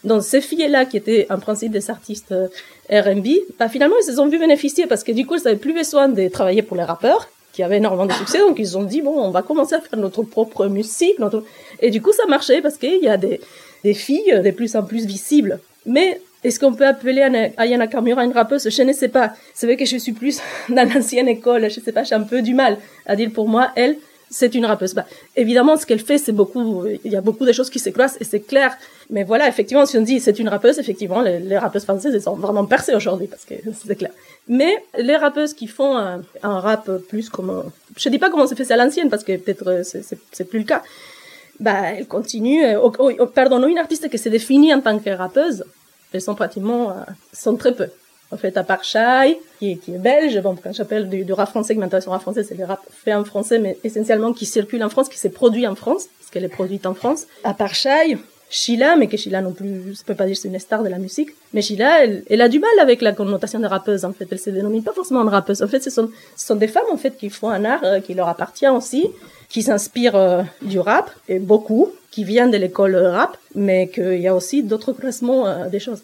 Donc 0.03 0.23
ces 0.23 0.41
filles-là, 0.41 0.85
qui 0.85 0.97
étaient 0.97 1.27
en 1.29 1.39
principe 1.39 1.71
des 1.71 1.89
artistes 1.89 2.31
euh, 2.31 2.47
R&B, 2.89 3.27
bah, 3.57 3.69
finalement, 3.69 3.95
ils 4.01 4.05
se 4.05 4.13
sont 4.13 4.27
vu 4.27 4.39
bénéficier 4.39 4.87
parce 4.87 5.03
que 5.03 5.11
du 5.11 5.25
coup, 5.25 5.35
ils 5.35 5.43
n'avaient 5.43 5.57
plus 5.57 5.73
besoin 5.73 6.09
de 6.09 6.27
travailler 6.27 6.61
pour 6.61 6.77
les 6.77 6.83
rappeurs 6.83 7.27
qui 7.53 7.63
avaient 7.63 7.77
énormément 7.77 8.05
de 8.05 8.13
succès. 8.13 8.39
Donc 8.39 8.57
ils 8.59 8.77
ont 8.77 8.83
dit, 8.83 9.01
bon, 9.01 9.17
on 9.17 9.29
va 9.29 9.41
commencer 9.41 9.75
à 9.75 9.79
faire 9.79 9.99
notre 9.99 10.23
propre 10.23 10.67
musique. 10.67 11.17
Et 11.79 11.91
du 11.91 12.01
coup, 12.01 12.11
ça 12.11 12.25
marchait 12.27 12.61
parce 12.61 12.77
qu'il 12.77 13.01
y 13.01 13.07
a 13.07 13.17
des, 13.17 13.39
filles 13.93 14.41
de 14.43 14.51
plus 14.51 14.75
en 14.75 14.83
plus 14.83 15.05
visibles. 15.05 15.59
Mais 15.85 16.19
est-ce 16.43 16.59
qu'on 16.59 16.73
peut 16.73 16.87
appeler 16.87 17.21
Ayana 17.57 17.87
Kamura 17.87 18.25
une 18.25 18.31
rappeuse? 18.33 18.69
Je 18.69 18.81
ne 18.81 18.91
sais 18.91 19.07
pas. 19.07 19.33
C'est 19.53 19.65
vrai 19.65 19.77
que 19.77 19.85
je 19.85 19.97
suis 19.97 20.13
plus 20.13 20.41
dans 20.69 20.89
l'ancienne 20.91 21.27
école. 21.27 21.69
Je 21.69 21.79
sais 21.79 21.91
pas, 21.91 22.03
j'ai 22.03 22.15
un 22.15 22.23
peu 22.23 22.41
du 22.41 22.53
mal 22.53 22.77
à 23.05 23.15
dire 23.15 23.29
pour 23.31 23.47
moi, 23.47 23.71
elle, 23.75 23.97
c'est 24.33 24.55
une 24.55 24.65
rappeuse. 24.65 24.93
Bah, 24.93 25.05
évidemment, 25.35 25.77
ce 25.77 25.85
qu'elle 25.85 25.99
fait, 25.99 26.17
c'est 26.17 26.31
beaucoup, 26.31 26.85
il 26.85 27.11
y 27.11 27.15
a 27.15 27.21
beaucoup 27.21 27.45
de 27.45 27.51
choses 27.51 27.69
qui 27.69 27.79
se 27.79 27.89
croisent 27.89 28.17
et 28.19 28.23
c'est 28.23 28.41
clair. 28.41 28.75
Mais 29.09 29.23
voilà, 29.23 29.47
effectivement, 29.47 29.85
si 29.85 29.97
on 29.97 30.01
dit 30.01 30.19
c'est 30.19 30.39
une 30.39 30.49
rappeuse, 30.49 30.79
effectivement, 30.79 31.21
les, 31.21 31.57
rappeuses 31.57 31.83
françaises, 31.83 32.13
elles 32.15 32.21
sont 32.21 32.35
vraiment 32.35 32.65
percées 32.65 32.95
aujourd'hui 32.95 33.27
parce 33.27 33.45
que 33.45 33.55
c'est 33.87 33.95
clair. 33.95 34.11
Mais 34.47 34.83
les 34.97 35.15
rappeuses 35.15 35.53
qui 35.53 35.67
font 35.67 35.95
un, 35.95 36.23
rap 36.41 36.89
plus 37.09 37.29
comme, 37.29 37.71
je 37.95 38.09
dis 38.09 38.19
pas 38.19 38.29
comment 38.29 38.47
c'est 38.47 38.55
fait 38.55 38.71
à 38.71 38.77
l'ancienne 38.77 39.09
parce 39.09 39.23
que 39.23 39.37
peut-être 39.37 39.67
euh, 39.67 39.83
c'est 40.31 40.45
plus 40.45 40.59
le 40.59 40.65
cas. 40.65 40.81
Bah, 41.59 41.91
elles 41.95 42.07
continuent. 42.07 42.65
Euh, 42.65 42.89
oh, 42.99 43.09
une 43.09 43.77
artiste 43.77 44.09
qui 44.09 44.17
s'est 44.17 44.31
définie 44.31 44.73
en 44.73 44.81
tant 44.81 44.97
que 44.97 45.09
rappeuse, 45.11 45.63
elles 46.11 46.21
sont 46.21 46.35
pratiquement, 46.35 46.91
euh, 46.91 46.93
sont 47.31 47.55
très 47.55 47.73
peu. 47.73 47.87
En 48.33 48.37
fait, 48.37 48.57
à 48.57 48.63
part 48.63 48.83
Shai, 48.83 49.39
qui 49.59 49.71
est, 49.71 49.99
belge, 49.99 50.41
bon, 50.41 50.55
quand 50.61 50.73
j'appelle 50.73 51.07
du, 51.07 51.23
du, 51.23 51.33
rap 51.33 51.49
français, 51.49 51.77
au 51.77 52.09
rap 52.09 52.21
français, 52.21 52.43
c'est 52.43 52.57
le 52.57 52.65
rap 52.65 52.81
fait 52.91 53.13
en 53.13 53.23
français, 53.23 53.59
mais 53.59 53.77
essentiellement 53.83 54.33
qui 54.33 54.45
circule 54.45 54.83
en 54.83 54.89
France, 54.89 55.07
qui 55.07 55.19
s'est 55.19 55.29
produit 55.29 55.67
en 55.67 55.75
France, 55.75 56.07
parce 56.19 56.31
qu'elle 56.31 56.43
est 56.43 56.49
produite 56.49 56.85
en 56.87 56.95
France. 56.95 57.27
À 57.43 57.53
part 57.53 57.75
Shai, 57.75 58.17
Sheila, 58.49 58.95
mais 58.95 59.07
que 59.07 59.17
Sheila 59.17 59.41
non 59.41 59.51
plus, 59.51 59.95
je 59.97 60.03
peux 60.03 60.13
pas 60.13 60.27
dire 60.27 60.37
c'est 60.37 60.47
une 60.47 60.59
star 60.59 60.83
de 60.83 60.89
la 60.89 60.99
musique, 60.99 61.29
mais 61.53 61.61
Sheila, 61.61 62.05
elle, 62.05 62.41
a 62.41 62.49
du 62.49 62.59
mal 62.59 62.69
avec 62.79 63.01
la 63.01 63.11
connotation 63.11 63.59
de 63.59 63.65
rappeuse, 63.65 64.05
en 64.05 64.13
fait. 64.13 64.27
Elle 64.31 64.39
se 64.39 64.51
dénomine 64.51 64.83
pas 64.83 64.93
forcément 64.93 65.25
de 65.25 65.29
rappeuse. 65.29 65.63
En 65.63 65.67
fait, 65.67 65.81
ce 65.81 65.89
sont, 65.89 66.09
ce 66.35 66.45
sont 66.45 66.55
des 66.55 66.67
femmes, 66.67 66.91
en 66.91 66.97
fait, 66.97 67.17
qui 67.17 67.31
font 67.31 67.49
un 67.49 67.65
art 67.65 67.83
euh, 67.83 67.99
qui 67.99 68.13
leur 68.13 68.27
appartient 68.27 68.67
aussi, 68.67 69.09
qui 69.49 69.63
s'inspirent 69.63 70.15
euh, 70.15 70.43
du 70.61 70.79
rap, 70.79 71.09
et 71.29 71.39
beaucoup, 71.39 71.91
qui 72.11 72.23
viennent 72.23 72.51
de 72.51 72.57
l'école 72.57 72.95
rap, 72.95 73.37
mais 73.55 73.87
qu'il 73.87 74.21
y 74.21 74.27
a 74.27 74.35
aussi 74.35 74.61
d'autres 74.61 74.93
classements 74.93 75.47
euh, 75.47 75.67
des 75.69 75.79
choses 75.79 76.03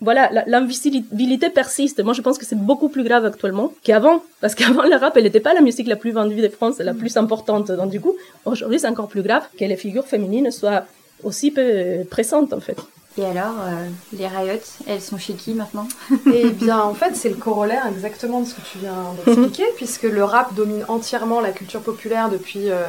voilà, 0.00 0.30
l'invisibilité 0.46 1.50
persiste. 1.50 2.02
Moi, 2.02 2.14
je 2.14 2.22
pense 2.22 2.38
que 2.38 2.46
c'est 2.46 2.58
beaucoup 2.58 2.88
plus 2.88 3.04
grave 3.04 3.24
actuellement 3.26 3.72
qu'avant. 3.82 4.22
Parce 4.40 4.54
qu'avant, 4.54 4.84
le 4.84 4.96
rap, 4.96 5.16
elle 5.16 5.24
n'était 5.24 5.40
pas 5.40 5.52
la 5.52 5.60
musique 5.60 5.86
la 5.86 5.96
plus 5.96 6.12
vendue 6.12 6.40
de 6.40 6.48
France, 6.48 6.78
la 6.78 6.94
plus 6.94 7.16
importante. 7.16 7.70
Donc, 7.70 7.90
du 7.90 8.00
coup, 8.00 8.16
aujourd'hui, 8.46 8.80
c'est 8.80 8.88
encore 8.88 9.08
plus 9.08 9.22
grave 9.22 9.42
que 9.58 9.64
les 9.64 9.76
figures 9.76 10.06
féminines 10.06 10.50
soient 10.50 10.84
aussi 11.22 11.50
peu 11.50 12.04
présentes, 12.08 12.52
en 12.52 12.60
fait. 12.60 12.78
Et 13.18 13.24
alors, 13.24 13.54
euh, 13.60 13.88
les 14.12 14.26
Riot, 14.28 14.60
elles 14.86 15.00
sont 15.00 15.18
chez 15.18 15.34
qui 15.34 15.54
maintenant? 15.54 15.88
Eh 16.32 16.50
bien, 16.50 16.80
en 16.80 16.94
fait, 16.94 17.14
c'est 17.14 17.28
le 17.28 17.34
corollaire 17.34 17.86
exactement 17.88 18.40
de 18.40 18.46
ce 18.46 18.54
que 18.54 18.60
tu 18.72 18.78
viens 18.78 19.14
d'expliquer, 19.24 19.64
puisque 19.76 20.04
le 20.04 20.24
rap 20.24 20.54
domine 20.54 20.84
entièrement 20.88 21.40
la 21.40 21.50
culture 21.50 21.80
populaire 21.80 22.30
depuis 22.30 22.70
euh, 22.70 22.84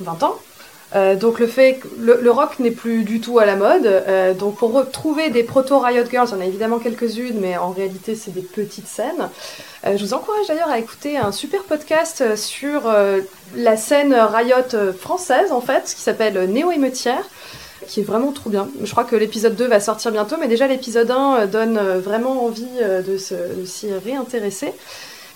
20 0.00 0.22
ans. 0.22 0.36
Euh, 0.94 1.16
donc 1.16 1.40
le 1.40 1.46
fait 1.46 1.74
que 1.74 1.88
le, 1.98 2.30
rock 2.30 2.58
n'est 2.60 2.70
plus 2.70 3.02
du 3.04 3.20
tout 3.20 3.38
à 3.38 3.46
la 3.46 3.56
mode. 3.56 3.86
Euh, 3.86 4.32
donc 4.32 4.56
pour 4.56 4.72
retrouver 4.72 5.30
des 5.30 5.42
proto 5.42 5.78
Riot 5.78 6.04
Girls, 6.10 6.28
en 6.32 6.40
a 6.40 6.44
évidemment 6.44 6.78
quelques-unes, 6.78 7.38
mais 7.40 7.56
en 7.56 7.70
réalité 7.70 8.14
c'est 8.14 8.32
des 8.32 8.42
petites 8.42 8.86
scènes. 8.86 9.28
Euh, 9.86 9.96
je 9.96 10.04
vous 10.04 10.14
encourage 10.14 10.46
d'ailleurs 10.46 10.70
à 10.70 10.78
écouter 10.78 11.16
un 11.16 11.32
super 11.32 11.62
podcast 11.64 12.36
sur 12.36 12.92
la 13.56 13.76
scène 13.76 14.14
Riot 14.14 14.92
française 14.98 15.52
en 15.52 15.60
fait, 15.60 15.92
qui 15.94 16.00
s'appelle 16.00 16.50
Néo 16.50 16.70
émeutière 16.70 17.24
qui 17.86 18.00
est 18.00 18.04
vraiment 18.04 18.32
trop 18.32 18.48
bien. 18.48 18.66
Je 18.82 18.90
crois 18.92 19.04
que 19.04 19.14
l'épisode 19.14 19.56
2 19.56 19.66
va 19.66 19.78
sortir 19.78 20.10
bientôt, 20.10 20.36
mais 20.40 20.48
déjà 20.48 20.66
l'épisode 20.66 21.10
1 21.10 21.46
donne 21.48 21.78
vraiment 21.98 22.46
envie 22.46 22.64
de 22.80 23.18
s'y 23.18 23.92
réintéresser. 23.92 24.72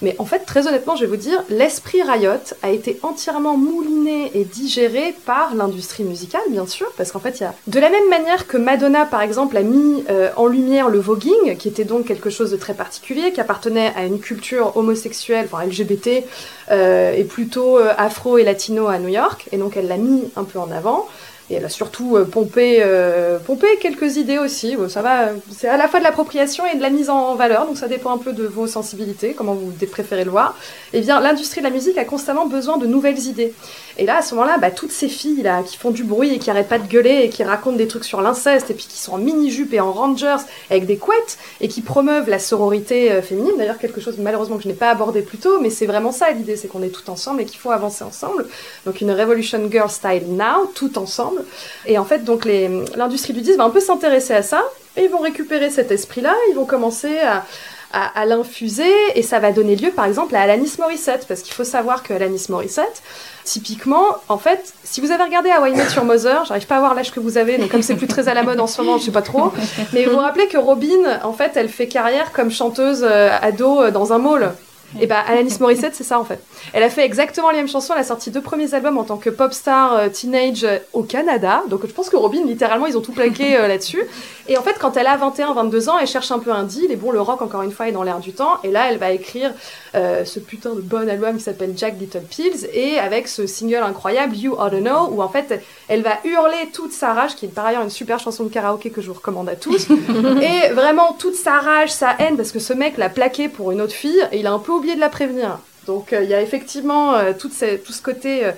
Mais 0.00 0.14
en 0.18 0.24
fait, 0.24 0.40
très 0.40 0.68
honnêtement, 0.68 0.94
je 0.94 1.02
vais 1.02 1.10
vous 1.10 1.16
dire, 1.16 1.42
l'esprit 1.50 2.02
Riot 2.02 2.54
a 2.62 2.70
été 2.70 2.98
entièrement 3.02 3.56
mouliné 3.56 4.30
et 4.34 4.44
digéré 4.44 5.14
par 5.26 5.54
l'industrie 5.54 6.04
musicale, 6.04 6.42
bien 6.50 6.66
sûr, 6.66 6.86
parce 6.96 7.10
qu'en 7.10 7.18
fait, 7.18 7.40
il 7.40 7.42
y 7.42 7.46
a 7.46 7.54
de 7.66 7.80
la 7.80 7.90
même 7.90 8.08
manière 8.08 8.46
que 8.46 8.56
Madonna, 8.56 9.06
par 9.06 9.22
exemple, 9.22 9.56
a 9.56 9.62
mis 9.62 10.04
euh, 10.08 10.30
en 10.36 10.46
lumière 10.46 10.88
le 10.88 11.00
voguing, 11.00 11.56
qui 11.58 11.68
était 11.68 11.84
donc 11.84 12.06
quelque 12.06 12.30
chose 12.30 12.50
de 12.50 12.56
très 12.56 12.74
particulier, 12.74 13.32
qui 13.32 13.40
appartenait 13.40 13.92
à 13.96 14.04
une 14.04 14.20
culture 14.20 14.76
homosexuelle, 14.76 15.48
enfin 15.50 15.64
LGBT, 15.64 16.24
euh, 16.70 17.12
et 17.12 17.24
plutôt 17.24 17.78
euh, 17.78 17.92
afro 17.96 18.38
et 18.38 18.44
latino 18.44 18.86
à 18.86 18.98
New 18.98 19.08
York, 19.08 19.48
et 19.52 19.56
donc 19.56 19.76
elle 19.76 19.88
l'a 19.88 19.96
mis 19.96 20.30
un 20.36 20.44
peu 20.44 20.58
en 20.58 20.70
avant. 20.70 21.08
Et 21.50 21.54
elle 21.54 21.64
a 21.64 21.68
surtout 21.68 22.16
euh, 22.16 22.24
pompé, 22.24 22.78
euh, 22.82 23.38
quelques 23.80 24.16
idées 24.16 24.38
aussi. 24.38 24.76
ça 24.88 25.02
va, 25.02 25.30
c'est 25.50 25.68
à 25.68 25.76
la 25.76 25.88
fois 25.88 25.98
de 25.98 26.04
l'appropriation 26.04 26.64
et 26.66 26.76
de 26.76 26.82
la 26.82 26.90
mise 26.90 27.08
en 27.08 27.34
valeur, 27.34 27.66
donc 27.66 27.78
ça 27.78 27.88
dépend 27.88 28.12
un 28.12 28.18
peu 28.18 28.32
de 28.32 28.44
vos 28.44 28.66
sensibilités, 28.66 29.32
comment 29.32 29.54
vous 29.54 29.72
préférez 29.90 30.24
le 30.24 30.30
voir. 30.30 30.56
Eh 30.92 31.00
bien, 31.00 31.20
l'industrie 31.20 31.60
de 31.60 31.66
la 31.66 31.72
musique 31.72 31.96
a 31.96 32.04
constamment 32.04 32.46
besoin 32.46 32.76
de 32.76 32.86
nouvelles 32.86 33.20
idées. 33.26 33.54
Et 33.98 34.06
là, 34.06 34.18
à 34.18 34.22
ce 34.22 34.34
moment-là, 34.36 34.58
bah, 34.58 34.70
toutes 34.70 34.92
ces 34.92 35.08
filles 35.08 35.42
là 35.42 35.62
qui 35.64 35.76
font 35.76 35.90
du 35.90 36.04
bruit 36.04 36.32
et 36.32 36.38
qui 36.38 36.50
arrêtent 36.50 36.68
pas 36.68 36.78
de 36.78 36.86
gueuler 36.86 37.22
et 37.24 37.30
qui 37.30 37.42
racontent 37.42 37.76
des 37.76 37.88
trucs 37.88 38.04
sur 38.04 38.20
l'inceste 38.20 38.70
et 38.70 38.74
puis 38.74 38.86
qui 38.88 38.98
sont 38.98 39.14
en 39.14 39.18
mini-jupe 39.18 39.74
et 39.74 39.80
en 39.80 39.92
rangers 39.92 40.36
avec 40.70 40.86
des 40.86 40.96
couettes 40.96 41.36
et 41.60 41.66
qui 41.66 41.82
promeuvent 41.82 42.30
la 42.30 42.38
sororité 42.38 43.10
euh, 43.10 43.22
féminine. 43.22 43.54
D'ailleurs, 43.58 43.78
quelque 43.78 44.00
chose 44.00 44.16
malheureusement 44.18 44.56
que 44.56 44.62
je 44.62 44.68
n'ai 44.68 44.74
pas 44.74 44.90
abordé 44.90 45.22
plus 45.22 45.38
tôt, 45.38 45.58
mais 45.60 45.70
c'est 45.70 45.86
vraiment 45.86 46.12
ça 46.12 46.30
l'idée, 46.30 46.56
c'est 46.56 46.68
qu'on 46.68 46.82
est 46.82 46.90
tout 46.90 47.10
ensemble 47.10 47.40
et 47.40 47.44
qu'il 47.44 47.58
faut 47.58 47.72
avancer 47.72 48.04
ensemble. 48.04 48.46
Donc 48.86 49.00
une 49.00 49.10
Revolution 49.10 49.68
Girl 49.68 49.90
Style 49.90 50.28
Now, 50.28 50.70
tout 50.74 50.96
ensemble. 50.96 51.44
Et 51.84 51.98
en 51.98 52.04
fait, 52.04 52.24
donc 52.24 52.44
l'industrie 52.44 53.32
du 53.32 53.40
disque 53.40 53.58
va 53.58 53.64
un 53.64 53.70
peu 53.70 53.80
s'intéresser 53.80 54.34
à 54.34 54.42
ça 54.42 54.62
et 54.96 55.04
ils 55.04 55.10
vont 55.10 55.18
récupérer 55.18 55.70
cet 55.70 55.90
esprit-là, 55.90 56.34
ils 56.50 56.54
vont 56.54 56.66
commencer 56.66 57.18
à 57.18 57.44
à, 57.92 58.26
l'infuser 58.26 58.92
et 59.14 59.22
ça 59.22 59.38
va 59.38 59.50
donner 59.50 59.74
lieu 59.74 59.90
par 59.90 60.04
exemple 60.04 60.36
à 60.36 60.42
Alanis 60.42 60.72
Morissette 60.78 61.24
parce 61.26 61.40
qu'il 61.40 61.54
faut 61.54 61.64
savoir 61.64 62.02
que 62.02 62.12
Alanis 62.12 62.46
Morissette 62.50 63.02
typiquement 63.44 64.04
en 64.28 64.36
fait 64.36 64.74
si 64.84 65.00
vous 65.00 65.10
avez 65.10 65.24
regardé 65.24 65.50
Hawaii 65.50 65.74
Met 65.74 65.90
Your 65.94 66.04
Mother 66.04 66.44
j'arrive 66.44 66.66
pas 66.66 66.76
à 66.76 66.80
voir 66.80 66.94
l'âge 66.94 67.12
que 67.12 67.20
vous 67.20 67.38
avez 67.38 67.56
donc 67.56 67.70
comme 67.70 67.82
c'est 67.82 67.96
plus 67.96 68.06
très 68.06 68.28
à 68.28 68.34
la 68.34 68.42
mode 68.42 68.60
en 68.60 68.66
ce 68.66 68.82
moment 68.82 68.98
je 68.98 69.04
sais 69.04 69.10
pas 69.10 69.22
trop 69.22 69.52
mais 69.94 70.04
vous 70.04 70.12
vous 70.12 70.18
rappelez 70.18 70.48
que 70.48 70.58
Robin 70.58 71.18
en 71.22 71.32
fait 71.32 71.52
elle 71.54 71.70
fait 71.70 71.88
carrière 71.88 72.32
comme 72.32 72.50
chanteuse 72.50 73.06
euh, 73.08 73.30
ado 73.40 73.80
euh, 73.80 73.90
dans 73.90 74.12
un 74.12 74.18
mall 74.18 74.52
et 75.00 75.06
bah 75.06 75.20
Alanis 75.26 75.58
Morissette, 75.60 75.94
c'est 75.94 76.04
ça 76.04 76.18
en 76.18 76.24
fait. 76.24 76.40
Elle 76.72 76.82
a 76.82 76.88
fait 76.88 77.04
exactement 77.04 77.50
les 77.50 77.58
mêmes 77.58 77.68
chansons. 77.68 77.92
Elle 77.94 78.00
a 78.00 78.04
sorti 78.04 78.30
deux 78.30 78.40
premiers 78.40 78.72
albums 78.72 78.96
en 78.96 79.04
tant 79.04 79.18
que 79.18 79.28
pop 79.28 79.52
star 79.52 79.94
euh, 79.94 80.08
teenage 80.08 80.64
euh, 80.64 80.78
au 80.94 81.02
Canada. 81.02 81.62
Donc 81.68 81.86
je 81.86 81.92
pense 81.92 82.08
que 82.08 82.16
Robin, 82.16 82.42
littéralement, 82.46 82.86
ils 82.86 82.96
ont 82.96 83.02
tout 83.02 83.12
plaqué 83.12 83.56
euh, 83.56 83.68
là-dessus. 83.68 84.02
Et 84.48 84.56
en 84.56 84.62
fait, 84.62 84.76
quand 84.80 84.96
elle 84.96 85.06
a 85.06 85.16
21, 85.16 85.52
22 85.52 85.90
ans, 85.90 85.98
elle 85.98 86.06
cherche 86.06 86.30
un 86.30 86.38
peu 86.38 86.52
un 86.52 86.64
deal. 86.64 86.90
Et 86.90 86.96
bon, 86.96 87.10
le 87.10 87.20
rock, 87.20 87.42
encore 87.42 87.62
une 87.62 87.70
fois, 87.70 87.88
est 87.88 87.92
dans 87.92 88.02
l'air 88.02 88.18
du 88.18 88.32
temps. 88.32 88.58
Et 88.64 88.70
là, 88.70 88.90
elle 88.90 88.98
va 88.98 89.10
écrire 89.10 89.52
ce 89.94 90.38
putain 90.38 90.74
de 90.74 90.80
bon 90.80 91.08
album 91.08 91.36
qui 91.36 91.42
s'appelle 91.42 91.72
Jack 91.76 91.98
Little 91.98 92.22
Pills. 92.22 92.68
Et 92.72 92.98
avec 92.98 93.28
ce 93.28 93.46
single 93.46 93.82
incroyable, 93.82 94.36
You 94.36 94.54
Ought 94.58 94.70
to 94.70 94.80
Know, 94.80 95.08
où 95.12 95.22
en 95.22 95.28
fait, 95.28 95.62
elle 95.88 96.02
va 96.02 96.18
hurler 96.24 96.70
toute 96.72 96.92
sa 96.92 97.12
rage, 97.14 97.36
qui 97.36 97.46
est 97.46 97.48
par 97.48 97.66
ailleurs 97.66 97.82
une 97.82 97.90
super 97.90 98.18
chanson 98.18 98.44
de 98.44 98.48
karaoké 98.48 98.90
que 98.90 99.00
je 99.00 99.08
vous 99.08 99.14
recommande 99.14 99.48
à 99.48 99.56
tous. 99.56 99.88
et 100.42 100.72
vraiment 100.72 101.12
toute 101.18 101.34
sa 101.34 101.58
rage, 101.58 101.90
sa 101.90 102.14
haine, 102.18 102.36
parce 102.36 102.52
que 102.52 102.58
ce 102.58 102.72
mec 102.72 102.96
l'a 102.96 103.08
plaqué 103.08 103.48
pour 103.48 103.72
une 103.72 103.80
autre 103.80 103.94
fille. 103.94 104.22
Et 104.32 104.40
il 104.40 104.46
a 104.46 104.52
un 104.52 104.58
peu 104.58 104.72
oublié 104.72 104.94
de 104.94 105.00
la 105.00 105.08
prévenir. 105.08 105.58
Donc 105.88 106.12
euh, 106.12 106.22
il 106.22 106.28
y 106.28 106.34
a 106.34 106.42
effectivement 106.42 107.14
euh, 107.14 107.32
tout, 107.36 107.48
tout, 107.48 107.92
ce 107.92 108.02
côté 108.02 108.44
euh, 108.44 108.52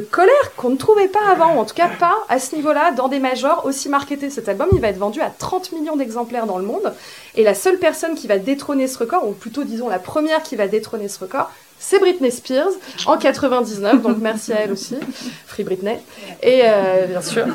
colère 0.00 0.54
qu'on 0.56 0.70
ne 0.70 0.76
trouvait 0.76 1.08
pas 1.08 1.30
avant, 1.30 1.54
ou 1.54 1.58
en 1.58 1.64
tout 1.64 1.74
cas 1.74 1.88
pas 1.88 2.16
à 2.28 2.38
ce 2.38 2.54
niveau-là, 2.54 2.92
dans 2.92 3.08
des 3.08 3.18
majors 3.18 3.64
aussi 3.64 3.88
marketés. 3.88 4.30
Cet 4.30 4.48
album, 4.48 4.68
il 4.72 4.80
va 4.80 4.88
être 4.88 4.98
vendu 4.98 5.20
à 5.20 5.30
30 5.30 5.72
millions 5.72 5.96
d'exemplaires 5.96 6.46
dans 6.46 6.58
le 6.58 6.64
monde, 6.64 6.92
et 7.34 7.44
la 7.44 7.54
seule 7.54 7.78
personne 7.78 8.14
qui 8.14 8.26
va 8.26 8.38
détrôner 8.38 8.86
ce 8.86 8.98
record, 8.98 9.28
ou 9.28 9.32
plutôt 9.32 9.64
disons 9.64 9.88
la 9.88 9.98
première 9.98 10.42
qui 10.42 10.56
va 10.56 10.68
détrôner 10.68 11.08
ce 11.08 11.20
record, 11.20 11.50
c'est 11.78 12.00
Britney 12.00 12.32
Spears 12.32 12.72
en 13.06 13.16
99, 13.16 14.02
donc 14.02 14.18
merci 14.20 14.52
à 14.52 14.60
elle 14.60 14.72
aussi, 14.72 14.96
Free 15.46 15.64
Britney, 15.64 15.98
et 16.42 16.62
bien 17.08 17.22
sûr. 17.22 17.46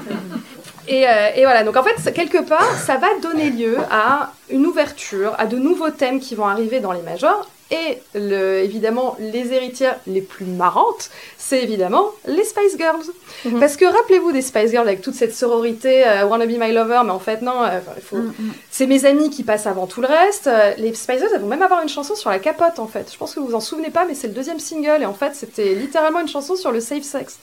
Et, 0.88 1.02
et, 1.36 1.44
voilà, 1.44 1.64
donc 1.64 1.78
en 1.78 1.84
fait, 1.84 2.12
quelque 2.14 2.42
part, 2.42 2.78
ça 2.78 2.98
va 2.98 3.08
donner 3.22 3.50
lieu 3.50 3.78
à 3.90 4.34
une 4.50 4.66
ouverture, 4.66 5.34
à 5.38 5.46
de 5.46 5.58
nouveaux 5.58 5.90
thèmes 5.92 6.20
qui 6.20 6.36
vont 6.36 6.48
arriver 6.48 6.80
dans 6.80 6.92
les 6.92 7.02
majors, 7.02 7.50
et 7.74 8.00
le, 8.14 8.60
évidemment, 8.60 9.16
les 9.20 9.52
héritières 9.52 9.98
les 10.06 10.22
plus 10.22 10.46
marrantes, 10.46 11.10
c'est 11.40 11.64
évidemment 11.64 12.06
les 12.28 12.44
Spice 12.44 12.78
Girls. 12.78 13.06
Mhm. 13.46 13.60
Parce 13.60 13.78
que 13.78 13.86
rappelez-vous 13.86 14.32
des 14.32 14.44
Spice 14.44 14.70
Girls 14.70 14.88
avec 14.88 15.02
toute 15.02 15.16
cette 15.16 15.34
sororité, 15.34 16.08
euh, 16.08 16.28
Wanna 16.28 16.46
Be 16.46 16.60
My 16.60 16.72
Lover, 16.72 17.02
mais 17.04 17.12
en 17.12 17.20
fait, 17.20 17.42
non, 17.42 17.64
euh, 17.64 17.80
faut... 18.04 18.18
Mhm. 18.18 18.54
c'est 18.70 18.86
mes 18.86 19.06
amis 19.06 19.32
qui 19.32 19.44
passent 19.44 19.66
avant 19.66 19.88
tout 19.88 20.02
le 20.02 20.08
reste. 20.08 20.46
Euh, 20.46 20.74
les 20.78 20.94
Spice 20.94 21.18
Girls, 21.18 21.32
elles 21.34 21.42
vont 21.42 21.48
même 21.48 21.64
avoir 21.64 21.82
une 21.82 21.90
chanson 21.90 22.14
sur 22.14 22.30
la 22.30 22.38
capote, 22.38 22.78
en 22.78 22.88
fait. 22.88 23.10
Je 23.12 23.18
pense 23.18 23.34
que 23.34 23.40
vous 23.40 23.48
vous 23.48 23.56
en 23.56 23.60
souvenez 23.60 23.90
pas, 23.90 24.06
mais 24.06 24.14
c'est 24.14 24.28
le 24.28 24.34
deuxième 24.34 24.60
single, 24.60 25.02
et 25.02 25.06
en 25.06 25.16
fait, 25.16 25.34
c'était 25.34 25.74
littéralement 25.74 26.20
une 26.20 26.28
chanson 26.28 26.56
sur 26.56 26.72
le 26.72 26.80
safe 26.80 27.04
sex. 27.04 27.40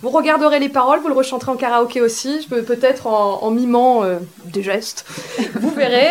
Vous 0.00 0.08
regarderez 0.08 0.60
les 0.60 0.70
paroles, 0.70 1.00
vous 1.00 1.08
le 1.08 1.14
rechanterez 1.14 1.50
en 1.50 1.56
karaoké 1.56 2.00
aussi, 2.00 2.46
peut-être 2.48 3.06
en, 3.06 3.50
mimant 3.50 4.02
des 4.44 4.62
gestes, 4.62 5.06
vous 5.54 5.70
verrez. 5.70 6.10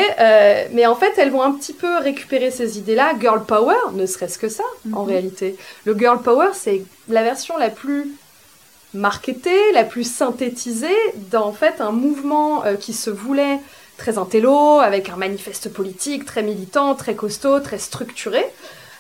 mais 0.72 0.86
en 0.86 0.96
fait, 0.96 1.14
elles 1.18 1.32
vont 1.32 1.42
un 1.42 1.52
petit 1.52 1.74
peu 1.74 1.98
récupérer 1.98 2.50
ces 2.52 2.78
idées-là, 2.78 3.14
girl 3.20 3.44
power 3.44 3.63
ne 3.94 4.06
serait-ce 4.06 4.38
que 4.38 4.50
ça, 4.50 4.64
en 4.94 5.04
mhm. 5.04 5.10
réalité. 5.10 5.56
Le 5.86 5.98
girl 5.98 6.22
power, 6.22 6.50
c'est 6.54 6.84
la 7.10 7.24
version 7.24 7.58
la 7.58 7.70
plus 7.70 8.12
marketée, 8.94 9.72
la 9.74 9.84
plus 9.84 10.04
synthétisée 10.04 10.88
dans 11.32 11.48
en 11.48 11.54
fait 11.54 11.82
un 11.82 11.92
mouvement 11.92 12.64
euh, 12.66 12.76
qui 12.76 12.94
se 12.94 13.10
voulait 13.10 13.60
très 13.98 14.18
intello, 14.18 14.80
avec 14.80 15.10
un 15.10 15.16
manifeste 15.16 15.72
politique 15.72 16.26
très 16.26 16.44
militant, 16.44 16.96
très 16.96 17.16
costaud, 17.16 17.60
très 17.60 17.80
structuré. 17.80 18.44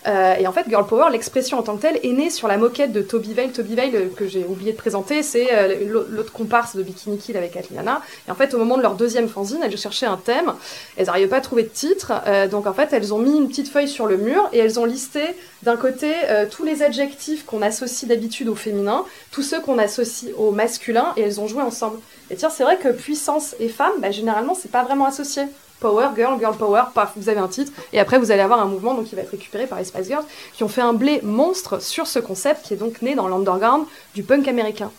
Euh, 0.07 0.35
et 0.35 0.47
en 0.47 0.51
fait, 0.51 0.65
Girl 0.67 0.85
Power, 0.85 1.05
l'expression 1.11 1.57
en 1.57 1.63
tant 1.63 1.77
que 1.77 1.81
telle, 1.81 1.99
est 2.03 2.11
née 2.11 2.29
sur 2.29 2.47
la 2.47 2.57
moquette 2.57 2.91
de 2.91 3.01
Toby 3.01 3.33
Veil. 3.33 3.49
Toby 3.49 3.75
Veil, 3.75 3.95
euh, 3.95 4.07
que 4.15 4.27
j'ai 4.27 4.45
oublié 4.45 4.71
de 4.71 4.77
présenter, 4.77 5.23
c'est 5.23 5.47
euh, 5.53 6.03
l'autre 6.09 6.31
comparse 6.31 6.75
de 6.75 6.83
Bikini 6.83 7.17
Kill 7.17 7.37
avec 7.37 7.55
Atliana. 7.55 8.01
Et 8.27 8.31
en 8.31 8.35
fait, 8.35 8.53
au 8.53 8.57
moment 8.57 8.77
de 8.77 8.81
leur 8.81 8.95
deuxième 8.95 9.29
fanzine, 9.29 9.59
elles 9.63 9.77
cherchaient 9.77 10.05
un 10.05 10.17
thème. 10.17 10.53
Elles 10.97 11.05
n'arrivaient 11.05 11.27
pas 11.27 11.37
à 11.37 11.41
trouver 11.41 11.63
de 11.63 11.69
titre. 11.69 12.13
donc 12.49 12.67
en 12.67 12.73
fait, 12.73 12.93
elles 12.93 13.13
ont 13.13 13.19
mis 13.19 13.37
une 13.37 13.47
petite 13.47 13.69
feuille 13.69 13.87
sur 13.87 14.05
le 14.05 14.17
mur 14.17 14.49
et 14.51 14.59
elles 14.59 14.79
ont 14.79 14.85
listé 14.85 15.21
d'un 15.63 15.77
côté 15.77 16.11
tous 16.51 16.63
les 16.63 16.83
adjectifs 16.83 17.45
qu'on 17.45 17.61
associe 17.61 18.07
d'habitude 18.07 18.49
au 18.49 18.55
féminin, 18.55 19.05
tous 19.31 19.41
ceux 19.41 19.61
qu'on 19.61 19.77
associe 19.77 20.31
au 20.37 20.51
masculin, 20.51 21.13
et 21.17 21.21
elles 21.21 21.39
ont 21.39 21.47
joué 21.47 21.61
ensemble. 21.61 21.99
Et 22.29 22.35
tiens, 22.35 22.49
c'est 22.49 22.63
vrai 22.63 22.77
que 22.77 22.89
puissance 22.89 23.55
et 23.59 23.69
femme, 23.69 23.93
bah, 23.99 24.11
généralement, 24.11 24.55
c'est 24.55 24.71
pas 24.71 24.83
vraiment 24.83 25.05
associé. 25.05 25.43
Power 25.83 26.07
Girl, 26.15 26.39
Girl 26.39 26.55
Power, 26.55 26.83
paf, 26.95 27.11
vous 27.17 27.27
avez 27.27 27.41
un 27.41 27.49
titre, 27.49 27.73
et 27.91 27.99
après 27.99 28.17
vous 28.17 28.31
allez 28.31 28.41
avoir 28.41 28.61
un 28.61 28.65
mouvement 28.65 28.93
donc 28.93 29.05
qui 29.05 29.15
va 29.15 29.21
être 29.21 29.31
récupéré 29.31 29.67
par 29.67 29.79
les 29.79 29.83
Spice 29.83 30.07
Girls, 30.07 30.23
qui 30.53 30.63
ont 30.63 30.69
fait 30.69 30.81
un 30.81 30.93
blé 30.93 31.19
monstre 31.23 31.81
sur 31.81 32.07
ce 32.07 32.19
concept 32.19 32.65
qui 32.65 32.73
est 32.73 32.77
donc 32.77 33.01
né 33.01 33.15
dans 33.15 33.27
l'underground 33.27 33.85
du 34.15 34.23
punk 34.23 34.47
américain. 34.47 34.91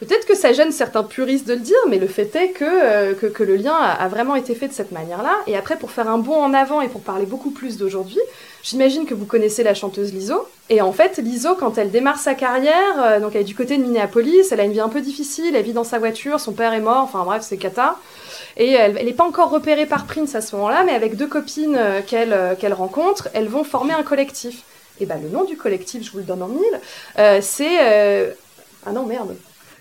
Peut-être 0.00 0.26
que 0.26 0.34
ça 0.34 0.54
gêne 0.54 0.72
certains 0.72 1.02
puristes 1.02 1.46
de 1.46 1.52
le 1.52 1.60
dire, 1.60 1.76
mais 1.90 1.98
le 1.98 2.06
fait 2.06 2.34
est 2.34 2.52
que, 2.52 2.64
euh, 2.64 3.12
que, 3.12 3.42
le 3.42 3.56
lien 3.56 3.74
a, 3.74 4.08
vraiment 4.08 4.34
été 4.34 4.54
fait 4.54 4.66
de 4.66 4.72
cette 4.72 4.92
manière-là. 4.92 5.36
Et 5.46 5.56
après, 5.56 5.76
pour 5.76 5.90
faire 5.90 6.08
un 6.08 6.16
bond 6.16 6.36
en 6.36 6.54
avant 6.54 6.80
et 6.80 6.88
pour 6.88 7.02
parler 7.02 7.26
beaucoup 7.26 7.50
plus 7.50 7.76
d'aujourd'hui, 7.76 8.18
j'imagine 8.62 9.04
que 9.04 9.12
vous 9.12 9.26
connaissez 9.26 9.62
la 9.62 9.74
chanteuse 9.74 10.14
Lizzo. 10.14 10.46
Et 10.70 10.80
en 10.80 10.92
fait, 10.92 11.18
Lizzo, 11.18 11.54
quand 11.54 11.76
elle 11.76 11.90
démarre 11.90 12.18
sa 12.18 12.34
carrière, 12.34 12.94
euh, 12.98 13.20
donc 13.20 13.34
elle 13.34 13.42
est 13.42 13.44
du 13.44 13.54
côté 13.54 13.76
de 13.76 13.82
Minneapolis, 13.82 14.50
elle 14.50 14.60
a 14.60 14.64
une 14.64 14.72
vie 14.72 14.80
un 14.80 14.88
peu 14.88 15.02
difficile, 15.02 15.54
elle 15.54 15.64
vit 15.64 15.74
dans 15.74 15.84
sa 15.84 15.98
voiture, 15.98 16.40
son 16.40 16.52
père 16.52 16.72
est 16.72 16.80
mort, 16.80 17.02
enfin 17.02 17.22
bref, 17.24 17.42
c'est 17.46 17.58
cata. 17.58 17.98
Et 18.56 18.72
elle 18.72 18.94
n'est 19.04 19.12
pas 19.12 19.24
encore 19.24 19.50
repérée 19.50 19.86
par 19.86 20.06
Prince 20.06 20.34
à 20.34 20.40
ce 20.40 20.54
moment-là, 20.56 20.84
mais 20.84 20.92
avec 20.92 21.16
deux 21.16 21.26
copines 21.26 21.76
euh, 21.76 22.00
euh, 22.12 22.54
qu'elle 22.54 22.72
rencontre, 22.72 23.28
elles 23.34 23.48
vont 23.48 23.64
former 23.64 23.94
un 23.94 24.02
collectif. 24.02 24.62
Et 25.00 25.06
ben 25.06 25.20
le 25.22 25.28
nom 25.28 25.44
du 25.44 25.56
collectif, 25.56 26.04
je 26.04 26.10
vous 26.10 26.18
le 26.18 26.24
donne 26.24 26.42
en 26.42 26.48
mille, 26.48 26.80
euh, 27.18 27.40
c'est... 27.42 28.36
Ah 28.86 28.92
non, 28.92 29.04
merde. 29.04 29.36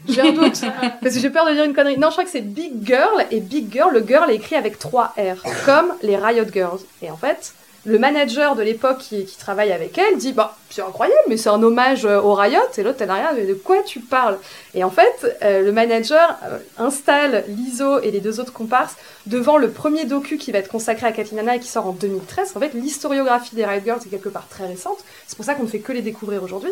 J'ai 0.08 0.22
un 0.22 0.32
doute, 0.32 0.62
parce 1.02 1.16
que 1.16 1.22
j'ai 1.22 1.30
peur 1.30 1.46
de 1.46 1.54
dire 1.54 1.66
une 1.66 1.74
connerie. 1.74 1.98
Non, 1.98 2.08
je 2.08 2.14
crois 2.14 2.24
que 2.24 2.30
c'est 2.30 2.42
Big 2.42 2.86
Girl, 2.86 3.26
et 3.32 3.42
Big 3.42 3.72
Girl, 3.72 3.94
le 3.94 4.06
girl 4.06 4.30
est 4.30 4.36
écrit 4.36 4.56
avec 4.56 4.80
trois 4.80 5.14
R, 5.18 5.44
comme 5.66 5.94
les 6.04 6.16
Riot 6.16 6.46
Girls. 6.54 6.80
Et 7.02 7.12
en 7.12 7.18
fait, 7.18 7.54
le 7.86 7.98
manager 7.98 8.56
de 8.56 8.64
l'époque 8.64 8.98
qui, 9.00 9.26
travaille 9.40 9.72
avec 9.72 9.98
elle 9.98 10.18
dit 10.18 10.34
bah 10.34 10.58
c'est 10.70 10.82
incroyable 10.82 11.20
mais 11.28 11.38
c'est 11.38 11.50
un 11.50 11.62
hommage 11.64 12.06
euh, 12.06 12.22
au 12.22 12.34
Riot. 12.34 12.60
Et 12.78 12.84
l'autre 12.84 12.98
elle 13.02 13.10
a 13.10 13.32
rien 13.32 13.46
de 13.46 13.54
quoi 13.54 13.82
tu 13.84 14.00
parles? 14.00 14.38
Et 14.74 14.84
en 14.84 14.90
fait 14.90 15.38
euh, 15.44 15.62
le 15.62 15.72
manager 15.72 16.38
euh, 16.46 16.58
installe 16.78 17.46
l'ISO 17.48 18.00
et 18.02 18.12
les 18.12 18.20
deux 18.20 18.40
autres 18.40 18.54
comparses 18.54 18.96
devant 19.26 19.58
le 19.58 19.70
premier 19.70 20.06
docu 20.06 20.38
qui 20.38 20.52
va 20.52 20.60
être 20.60 20.70
consacré 20.70 21.08
à 21.08 21.12
Kathleen 21.12 21.40
Hanna 21.40 21.56
et 21.56 21.60
qui 21.60 21.68
sort 21.68 21.88
en 21.88 21.94
2013 21.94 22.54
en 22.56 22.60
fait 22.60 22.74
l'historiographie 22.74 23.56
des 23.56 23.66
Riot 23.66 23.82
Girls 23.84 24.02
est 24.06 24.10
quelque 24.10 24.30
part 24.30 24.48
très 24.50 24.68
récente. 24.68 25.00
C'est 25.28 25.36
pour 25.36 25.46
ça 25.46 25.56
qu'on 25.56 25.64
ne 25.64 25.70
fait 25.70 25.80
que 25.80 25.94
les 25.94 26.02
découvrir 26.02 26.44
aujourd'hui. 26.44 26.72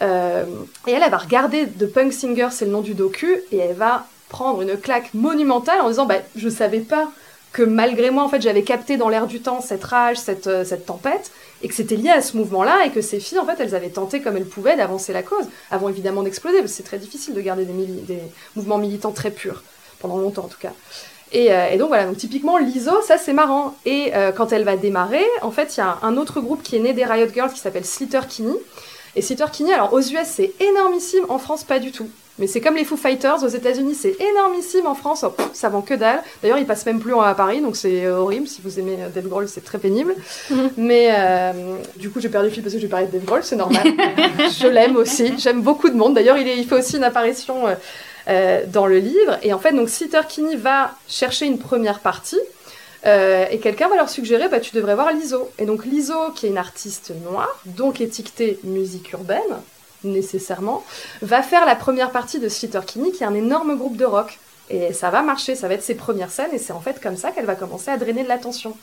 Et 0.00 0.04
elle 0.04 1.02
elle 1.02 1.10
va 1.10 1.18
regarder 1.18 1.66
The 1.66 1.92
Punk 1.92 2.12
Singer 2.12 2.48
c'est 2.52 2.64
le 2.64 2.70
nom 2.70 2.82
du 2.82 2.94
docu 2.94 3.40
et 3.50 3.58
elle 3.58 3.74
va 3.74 4.06
prendre 4.28 4.62
une 4.62 4.76
claque 4.76 5.12
monumentale 5.14 5.80
en 5.80 5.88
disant 5.88 6.06
bah 6.06 6.18
je 6.36 6.48
savais 6.48 6.80
pas 6.80 7.10
que 7.52 7.62
malgré 7.62 8.10
moi, 8.10 8.22
en 8.22 8.28
fait, 8.28 8.42
j'avais 8.42 8.62
capté 8.62 8.96
dans 8.96 9.08
l'air 9.08 9.26
du 9.26 9.40
temps 9.40 9.60
cette 9.60 9.84
rage, 9.84 10.18
cette, 10.18 10.46
euh, 10.46 10.64
cette 10.64 10.86
tempête, 10.86 11.30
et 11.62 11.68
que 11.68 11.74
c'était 11.74 11.96
lié 11.96 12.10
à 12.10 12.20
ce 12.20 12.36
mouvement-là, 12.36 12.84
et 12.86 12.90
que 12.90 13.00
ces 13.00 13.20
filles, 13.20 13.38
en 13.38 13.46
fait, 13.46 13.56
elles 13.58 13.74
avaient 13.74 13.88
tenté 13.88 14.20
comme 14.20 14.36
elles 14.36 14.46
pouvaient 14.46 14.76
d'avancer 14.76 15.12
la 15.12 15.22
cause, 15.22 15.46
avant 15.70 15.88
évidemment 15.88 16.22
d'exploser, 16.22 16.58
parce 16.58 16.72
que 16.72 16.76
c'est 16.76 16.82
très 16.82 16.98
difficile 16.98 17.34
de 17.34 17.40
garder 17.40 17.64
des, 17.64 18.18
mouvements 18.54 18.78
militants 18.78 19.12
très 19.12 19.30
purs, 19.30 19.62
pendant 19.98 20.18
longtemps 20.18 20.44
en 20.44 20.48
tout 20.48 20.60
cas. 20.60 20.72
Et, 21.32 21.52
euh, 21.52 21.76
donc 21.76 21.88
voilà, 21.88 22.06
donc 22.06 22.16
typiquement 22.16 22.56
l'ISO, 22.56 23.02
ça 23.02 23.18
c'est 23.18 23.34
marrant. 23.34 23.76
Et 23.84 24.12
euh, 24.14 24.32
quand 24.32 24.52
elle 24.52 24.64
va 24.64 24.76
démarrer, 24.76 25.26
en 25.42 25.50
fait, 25.50 25.76
il 25.76 25.80
y 25.80 25.82
a 25.82 25.98
un 26.02 26.16
autre 26.16 26.40
groupe 26.40 26.62
qui 26.62 26.76
est 26.76 26.80
né 26.80 26.92
des 26.92 27.04
Riot 27.04 27.28
Girls 27.32 27.52
qui 27.52 27.60
s'appelle 27.60 27.84
Slater 27.84 28.20
Kinney. 28.28 28.56
Et 29.16 29.22
Slater 29.22 29.50
Kinney, 29.52 29.72
alors 29.72 29.92
aux 29.92 30.00
US 30.00 30.26
c'est 30.26 30.52
énormissime, 30.60 31.24
en 31.28 31.38
France 31.38 31.64
pas 31.64 31.80
du 31.80 31.92
tout. 31.92 32.08
Mais 32.38 32.46
c'est 32.46 32.60
comme 32.60 32.76
les 32.76 32.84
Foo 32.84 32.96
Fighters 32.96 33.42
aux 33.42 33.48
États-Unis, 33.48 33.94
c'est 33.94 34.16
énormissime 34.20 34.86
en 34.86 34.94
France, 34.94 35.24
oh, 35.24 35.34
ça 35.52 35.68
vend 35.68 35.82
que 35.82 35.94
dalle. 35.94 36.20
D'ailleurs, 36.42 36.58
ils 36.58 36.66
passent 36.66 36.86
même 36.86 37.00
plus 37.00 37.14
à 37.14 37.34
Paris, 37.34 37.60
donc 37.60 37.76
c'est 37.76 38.08
horrible. 38.08 38.46
Si 38.46 38.60
vous 38.62 38.78
aimez 38.78 38.98
Dave 39.14 39.28
Grohl, 39.28 39.48
c'est 39.48 39.64
très 39.64 39.78
pénible. 39.78 40.14
Mais 40.76 41.10
euh, 41.10 41.52
du 41.96 42.10
coup, 42.10 42.20
j'ai 42.20 42.28
perdu 42.28 42.48
le 42.48 42.54
fil 42.54 42.62
parce 42.62 42.74
que 42.74 42.80
j'ai 42.80 42.88
parlé 42.88 43.06
de 43.06 43.12
Dave 43.12 43.24
Grohl, 43.24 43.40
c'est 43.42 43.56
normal. 43.56 43.82
Je 44.60 44.66
l'aime 44.66 44.96
aussi, 44.96 45.34
j'aime 45.38 45.62
beaucoup 45.62 45.90
de 45.90 45.96
monde. 45.96 46.14
D'ailleurs, 46.14 46.36
il, 46.36 46.46
il, 46.46 46.66
fait 46.66 46.76
aussi 46.76 46.96
une 46.96 47.04
apparition 47.04 47.66
euh, 47.66 47.74
euh, 48.28 48.62
dans 48.66 48.86
le 48.86 48.98
livre. 48.98 49.38
Et 49.42 49.54
en 49.54 49.58
fait, 49.58 49.72
donc 49.72 49.88
Sitter 49.88 50.20
Kinney 50.28 50.56
va 50.56 50.92
chercher 51.08 51.46
une 51.46 51.58
première 51.58 52.00
partie. 52.00 52.40
Euh, 53.06 53.46
et 53.50 53.58
quelqu'un 53.58 53.88
va 53.88 53.96
leur 53.96 54.10
suggérer, 54.10 54.48
bah, 54.48 54.60
tu 54.60 54.74
devrais 54.74 54.94
voir 54.94 55.12
l'ISO. 55.12 55.50
Et 55.58 55.64
donc 55.64 55.86
l'ISO, 55.86 56.32
qui 56.34 56.44
est 56.44 56.50
une 56.50 56.58
artiste 56.58 57.12
noire, 57.24 57.58
donc 57.64 58.02
étiquetée 58.02 58.58
musique 58.64 59.12
urbaine, 59.12 59.40
nécessairement, 60.04 60.84
va 61.22 61.42
faire 61.42 61.66
la 61.66 61.76
première 61.76 62.10
partie 62.10 62.38
de 62.38 62.48
Slater 62.48 62.80
Kinney, 62.86 63.12
qui 63.12 63.22
est 63.22 63.26
un 63.26 63.34
énorme 63.34 63.76
groupe 63.76 63.96
de 63.96 64.04
rock. 64.04 64.38
Et 64.70 64.92
ça 64.92 65.10
va 65.10 65.22
marcher, 65.22 65.54
ça 65.54 65.66
va 65.66 65.74
être 65.74 65.82
ses 65.82 65.94
premières 65.94 66.30
scènes, 66.30 66.52
et 66.52 66.58
c'est 66.58 66.72
en 66.72 66.80
fait 66.80 67.00
comme 67.00 67.16
ça 67.16 67.30
qu'elle 67.30 67.46
va 67.46 67.54
commencer 67.54 67.90
à 67.90 67.96
drainer 67.96 68.22
de 68.22 68.28
l'attention. 68.28 68.76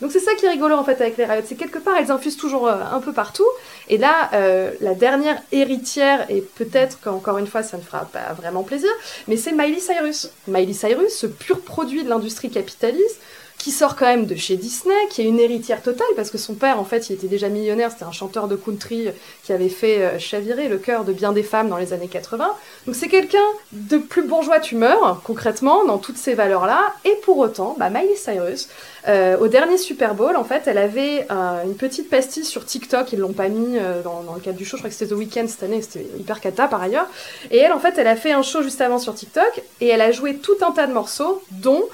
Donc 0.00 0.12
c'est 0.12 0.20
ça 0.20 0.34
qui 0.34 0.46
est 0.46 0.50
rigolo 0.50 0.76
en 0.76 0.84
fait 0.84 1.00
avec 1.00 1.16
les 1.16 1.24
Riot, 1.24 1.42
c'est 1.44 1.56
quelque 1.56 1.78
part 1.78 1.96
elles 1.96 2.12
infusent 2.12 2.36
toujours 2.36 2.68
euh, 2.68 2.76
un 2.92 3.00
peu 3.00 3.12
partout. 3.12 3.46
Et 3.88 3.98
là, 3.98 4.30
euh, 4.32 4.70
la 4.80 4.94
dernière 4.94 5.42
héritière, 5.50 6.30
et 6.30 6.40
peut-être 6.40 7.00
qu'encore 7.00 7.38
une 7.38 7.48
fois 7.48 7.62
ça 7.62 7.76
ne 7.76 7.82
fera 7.82 8.04
pas 8.04 8.32
vraiment 8.36 8.62
plaisir, 8.62 8.90
mais 9.26 9.36
c'est 9.36 9.52
Miley 9.52 9.80
Cyrus. 9.80 10.30
Miley 10.46 10.72
Cyrus, 10.72 11.12
ce 11.12 11.26
pur 11.26 11.60
produit 11.62 12.04
de 12.04 12.08
l'industrie 12.08 12.50
capitaliste, 12.50 13.20
qui 13.58 13.72
sort 13.72 13.96
quand 13.96 14.06
même 14.06 14.26
de 14.26 14.36
chez 14.36 14.56
Disney, 14.56 14.94
qui 15.10 15.22
est 15.22 15.24
une 15.24 15.40
héritière 15.40 15.82
totale, 15.82 16.06
parce 16.16 16.30
que 16.30 16.38
son 16.38 16.54
père, 16.54 16.78
en 16.78 16.84
fait, 16.84 17.10
il 17.10 17.14
était 17.14 17.26
déjà 17.26 17.48
millionnaire, 17.48 17.90
c'était 17.90 18.04
un 18.04 18.12
chanteur 18.12 18.46
de 18.46 18.56
country 18.56 19.08
qui 19.42 19.52
avait 19.52 19.68
fait 19.68 20.02
euh, 20.02 20.18
chavirer 20.18 20.68
le 20.68 20.78
cœur 20.78 21.04
de 21.04 21.12
bien 21.12 21.32
des 21.32 21.42
femmes 21.42 21.68
dans 21.68 21.76
les 21.76 21.92
années 21.92 22.08
80. 22.08 22.48
Donc 22.86 22.94
c'est 22.94 23.08
quelqu'un 23.08 23.38
de 23.72 23.98
plus 23.98 24.22
bourgeois 24.22 24.60
tu 24.60 24.76
meurs, 24.76 25.20
concrètement, 25.24 25.84
dans 25.84 25.98
toutes 25.98 26.16
ces 26.16 26.34
valeurs-là, 26.34 26.94
et 27.04 27.16
pour 27.24 27.38
autant, 27.38 27.74
bah, 27.78 27.90
Miley 27.90 28.16
Cyrus, 28.16 28.68
euh, 29.08 29.38
au 29.38 29.48
dernier 29.48 29.78
Super 29.78 30.14
Bowl, 30.14 30.36
en 30.36 30.44
fait, 30.44 30.64
elle 30.66 30.78
avait 30.78 31.26
euh, 31.30 31.64
une 31.64 31.76
petite 31.76 32.10
pastille 32.10 32.44
sur 32.44 32.64
TikTok, 32.64 33.12
ils 33.12 33.18
l'ont 33.18 33.32
pas 33.32 33.48
mis 33.48 33.78
euh, 33.78 34.02
dans, 34.02 34.22
dans, 34.22 34.34
le 34.34 34.40
cadre 34.40 34.58
du 34.58 34.64
show, 34.64 34.76
je 34.76 34.82
crois 34.82 34.90
que 34.90 34.96
c'était 34.96 35.14
The 35.14 35.16
Weeknd 35.16 35.46
cette 35.48 35.62
année, 35.62 35.80
c'était 35.82 36.06
hyper 36.18 36.40
cata 36.40 36.68
par 36.68 36.82
ailleurs, 36.82 37.06
et 37.50 37.58
elle, 37.58 37.72
en 37.72 37.78
fait, 37.78 37.96
elle 37.96 38.06
a 38.06 38.16
fait 38.16 38.32
un 38.32 38.42
show 38.42 38.62
juste 38.62 38.80
avant 38.80 38.98
sur 38.98 39.14
TikTok, 39.14 39.62
et 39.80 39.88
elle 39.88 40.02
a 40.02 40.12
joué 40.12 40.36
tout 40.36 40.56
un 40.62 40.72
tas 40.72 40.86
de 40.86 40.92
morceaux, 40.92 41.42
dont... 41.50 41.84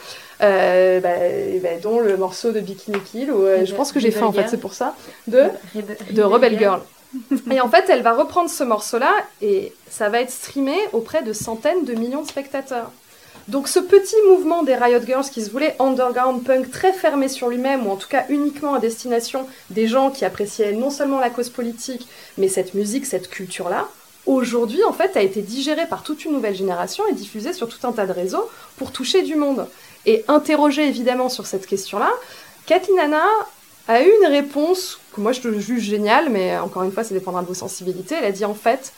Euh, 0.42 1.00
bah, 1.00 1.10
bah, 1.62 1.78
dont 1.82 2.00
le 2.00 2.16
morceau 2.16 2.50
de 2.50 2.60
Bikini 2.60 2.98
Kill, 3.00 3.30
ou 3.30 3.42
euh, 3.42 3.64
je 3.64 3.74
pense 3.74 3.92
que 3.92 4.00
j'ai 4.00 4.10
fait 4.10 4.22
en 4.22 4.32
fait, 4.32 4.48
c'est 4.48 4.60
pour 4.60 4.74
ça, 4.74 4.94
de, 5.28 5.44
de 6.10 6.22
Rebel 6.22 6.58
Girl. 6.58 6.80
et 7.50 7.60
en 7.60 7.68
fait, 7.68 7.84
elle 7.88 8.02
va 8.02 8.12
reprendre 8.12 8.50
ce 8.50 8.64
morceau-là 8.64 9.12
et 9.40 9.72
ça 9.88 10.08
va 10.08 10.20
être 10.20 10.32
streamé 10.32 10.74
auprès 10.92 11.22
de 11.22 11.32
centaines 11.32 11.84
de 11.84 11.94
millions 11.94 12.22
de 12.22 12.28
spectateurs. 12.28 12.90
Donc 13.46 13.68
ce 13.68 13.78
petit 13.78 14.16
mouvement 14.28 14.62
des 14.62 14.74
Riot 14.74 15.02
Girls 15.04 15.26
qui 15.30 15.42
se 15.42 15.50
voulait 15.50 15.76
underground 15.78 16.42
punk 16.44 16.70
très 16.70 16.92
fermé 16.92 17.28
sur 17.28 17.48
lui-même, 17.48 17.86
ou 17.86 17.90
en 17.90 17.96
tout 17.96 18.08
cas 18.08 18.24
uniquement 18.30 18.74
à 18.74 18.80
destination 18.80 19.46
des 19.70 19.86
gens 19.86 20.10
qui 20.10 20.24
appréciaient 20.24 20.72
non 20.72 20.90
seulement 20.90 21.20
la 21.20 21.30
cause 21.30 21.50
politique, 21.50 22.08
mais 22.38 22.48
cette 22.48 22.74
musique, 22.74 23.04
cette 23.04 23.28
culture-là, 23.28 23.88
aujourd'hui 24.26 24.82
en 24.84 24.94
fait 24.94 25.16
a 25.16 25.22
été 25.22 25.42
digéré 25.42 25.86
par 25.86 26.02
toute 26.02 26.24
une 26.24 26.32
nouvelle 26.32 26.54
génération 26.54 27.04
et 27.06 27.12
diffusé 27.12 27.52
sur 27.52 27.68
tout 27.68 27.86
un 27.86 27.92
tas 27.92 28.06
de 28.06 28.12
réseaux 28.12 28.48
pour 28.78 28.90
toucher 28.90 29.22
du 29.22 29.36
monde 29.36 29.66
et 30.06 30.24
interrogée 30.28 30.86
évidemment 30.86 31.28
sur 31.28 31.46
cette 31.46 31.66
question-là, 31.66 32.10
Kathleen 32.66 32.98
Anna 32.98 33.24
a 33.88 34.02
eu 34.02 34.10
une 34.22 34.28
réponse 34.28 35.00
que 35.14 35.20
moi 35.20 35.32
je 35.32 35.58
juge 35.58 35.82
géniale, 35.82 36.30
mais 36.30 36.56
encore 36.58 36.82
une 36.82 36.92
fois, 36.92 37.04
ça 37.04 37.14
dépendra 37.14 37.42
de 37.42 37.46
vos 37.46 37.54
sensibilités. 37.54 38.14
Elle 38.18 38.24
a 38.24 38.32
dit 38.32 38.44
en 38.44 38.54
fait, 38.54 38.92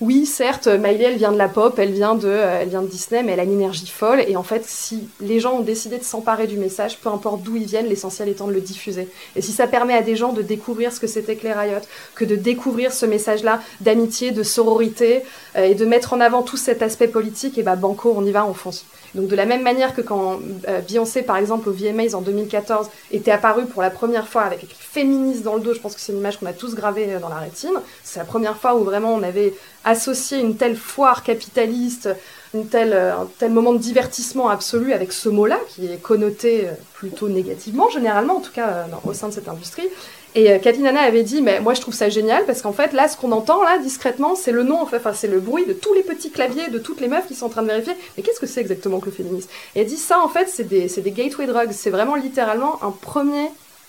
oui, 0.00 0.24
certes, 0.24 0.66
Miley, 0.66 1.04
elle 1.04 1.16
vient 1.16 1.32
de 1.32 1.36
la 1.36 1.48
pop, 1.48 1.78
elle 1.78 1.92
vient 1.92 2.14
de, 2.14 2.28
elle 2.28 2.70
vient 2.70 2.80
de 2.80 2.86
Disney, 2.86 3.22
mais 3.22 3.32
elle 3.32 3.40
a 3.40 3.44
une 3.44 3.52
énergie 3.52 3.86
folle. 3.86 4.24
Et 4.26 4.34
en 4.34 4.42
fait, 4.42 4.64
si 4.64 5.08
les 5.20 5.40
gens 5.40 5.58
ont 5.58 5.60
décidé 5.60 5.98
de 5.98 6.04
s'emparer 6.04 6.46
du 6.46 6.56
message, 6.56 6.96
peu 6.98 7.10
importe 7.10 7.42
d'où 7.42 7.56
ils 7.56 7.66
viennent, 7.66 7.86
l'essentiel 7.86 8.30
étant 8.30 8.46
de 8.46 8.52
le 8.52 8.62
diffuser. 8.62 9.08
Et 9.36 9.42
si 9.42 9.52
ça 9.52 9.66
permet 9.66 9.92
à 9.92 10.00
des 10.00 10.16
gens 10.16 10.32
de 10.32 10.40
découvrir 10.40 10.90
ce 10.90 11.00
que 11.00 11.06
c'était 11.06 11.38
les 11.42 11.52
Riot, 11.52 11.80
que 12.14 12.24
de 12.24 12.34
découvrir 12.34 12.94
ce 12.94 13.04
message-là 13.04 13.60
d'amitié, 13.82 14.30
de 14.30 14.42
sororité, 14.42 15.20
euh, 15.56 15.64
et 15.64 15.74
de 15.74 15.84
mettre 15.84 16.14
en 16.14 16.20
avant 16.20 16.42
tout 16.42 16.56
cet 16.56 16.80
aspect 16.80 17.08
politique, 17.08 17.58
et 17.58 17.62
bah 17.62 17.76
banco, 17.76 18.14
on 18.16 18.24
y 18.24 18.30
va, 18.30 18.46
on 18.46 18.54
fonce. 18.54 18.86
Donc 19.14 19.28
de 19.28 19.36
la 19.36 19.44
même 19.44 19.62
manière 19.62 19.94
que 19.94 20.00
quand 20.00 20.40
euh, 20.68 20.80
Beyoncé, 20.80 21.22
par 21.22 21.36
exemple, 21.36 21.68
au 21.68 21.72
VMAs 21.72 22.14
en 22.14 22.20
2014, 22.20 22.88
était 23.10 23.30
apparue 23.30 23.66
pour 23.66 23.82
la 23.82 23.90
première 23.90 24.28
fois 24.28 24.42
avec 24.42 24.62
écrit 24.64 24.76
féministe 24.78 25.42
dans 25.42 25.56
le 25.56 25.60
dos, 25.60 25.74
je 25.74 25.80
pense 25.80 25.94
que 25.94 26.00
c'est 26.00 26.12
une 26.12 26.18
image 26.18 26.38
qu'on 26.38 26.46
a 26.46 26.52
tous 26.52 26.74
gravée 26.74 27.14
euh, 27.14 27.18
dans 27.18 27.28
la 27.28 27.38
rétine. 27.38 27.74
C'est 28.04 28.20
la 28.20 28.24
première 28.24 28.56
fois 28.56 28.76
où 28.76 28.84
vraiment 28.84 29.12
on 29.14 29.22
avait 29.22 29.54
associé 29.84 30.38
une 30.38 30.56
telle 30.56 30.76
foire 30.76 31.22
capitaliste, 31.22 32.08
euh, 32.54 33.12
un 33.12 33.28
tel 33.38 33.50
moment 33.50 33.72
de 33.72 33.78
divertissement 33.78 34.48
absolu 34.48 34.92
avec 34.92 35.12
ce 35.12 35.28
mot-là, 35.28 35.58
qui 35.68 35.86
est 35.86 36.00
connoté 36.00 36.68
plutôt 36.94 37.28
négativement, 37.28 37.88
généralement, 37.90 38.36
en 38.36 38.40
tout 38.40 38.52
cas 38.52 38.86
au 39.04 39.12
sein 39.12 39.28
de 39.28 39.32
cette 39.32 39.48
industrie. 39.48 39.88
Et 40.34 40.52
euh, 40.52 40.58
Nana 40.78 41.00
avait 41.00 41.24
dit, 41.24 41.42
mais 41.42 41.60
moi 41.60 41.74
je 41.74 41.80
trouve 41.80 41.94
ça 41.94 42.08
génial 42.08 42.44
parce 42.44 42.62
qu'en 42.62 42.72
fait 42.72 42.92
là, 42.92 43.08
ce 43.08 43.16
qu'on 43.16 43.32
entend 43.32 43.62
là 43.62 43.78
discrètement, 43.78 44.36
c'est 44.36 44.52
le 44.52 44.62
nom, 44.62 44.80
enfin 44.80 45.12
c'est 45.12 45.26
le 45.26 45.40
bruit 45.40 45.66
de 45.66 45.72
tous 45.72 45.92
les 45.92 46.02
petits 46.02 46.30
claviers 46.30 46.68
de 46.68 46.78
toutes 46.78 47.00
les 47.00 47.08
meufs 47.08 47.26
qui 47.26 47.34
sont 47.34 47.46
en 47.46 47.48
train 47.48 47.62
de 47.62 47.66
vérifier. 47.66 47.94
Mais 48.16 48.22
qu'est-ce 48.22 48.38
que 48.38 48.46
c'est 48.46 48.60
exactement 48.60 49.00
que 49.00 49.06
le 49.06 49.12
féminisme? 49.12 49.48
Et 49.74 49.80
elle 49.80 49.86
dit 49.86 49.96
ça 49.96 50.20
en 50.20 50.28
fait, 50.28 50.48
c'est 50.48 50.68
des, 50.68 50.86
des 50.86 51.10
gateway 51.10 51.46
drugs. 51.46 51.72
C'est 51.72 51.90
vraiment 51.90 52.14
littéralement 52.14 52.82
un 52.84 52.92
premier 52.92 53.48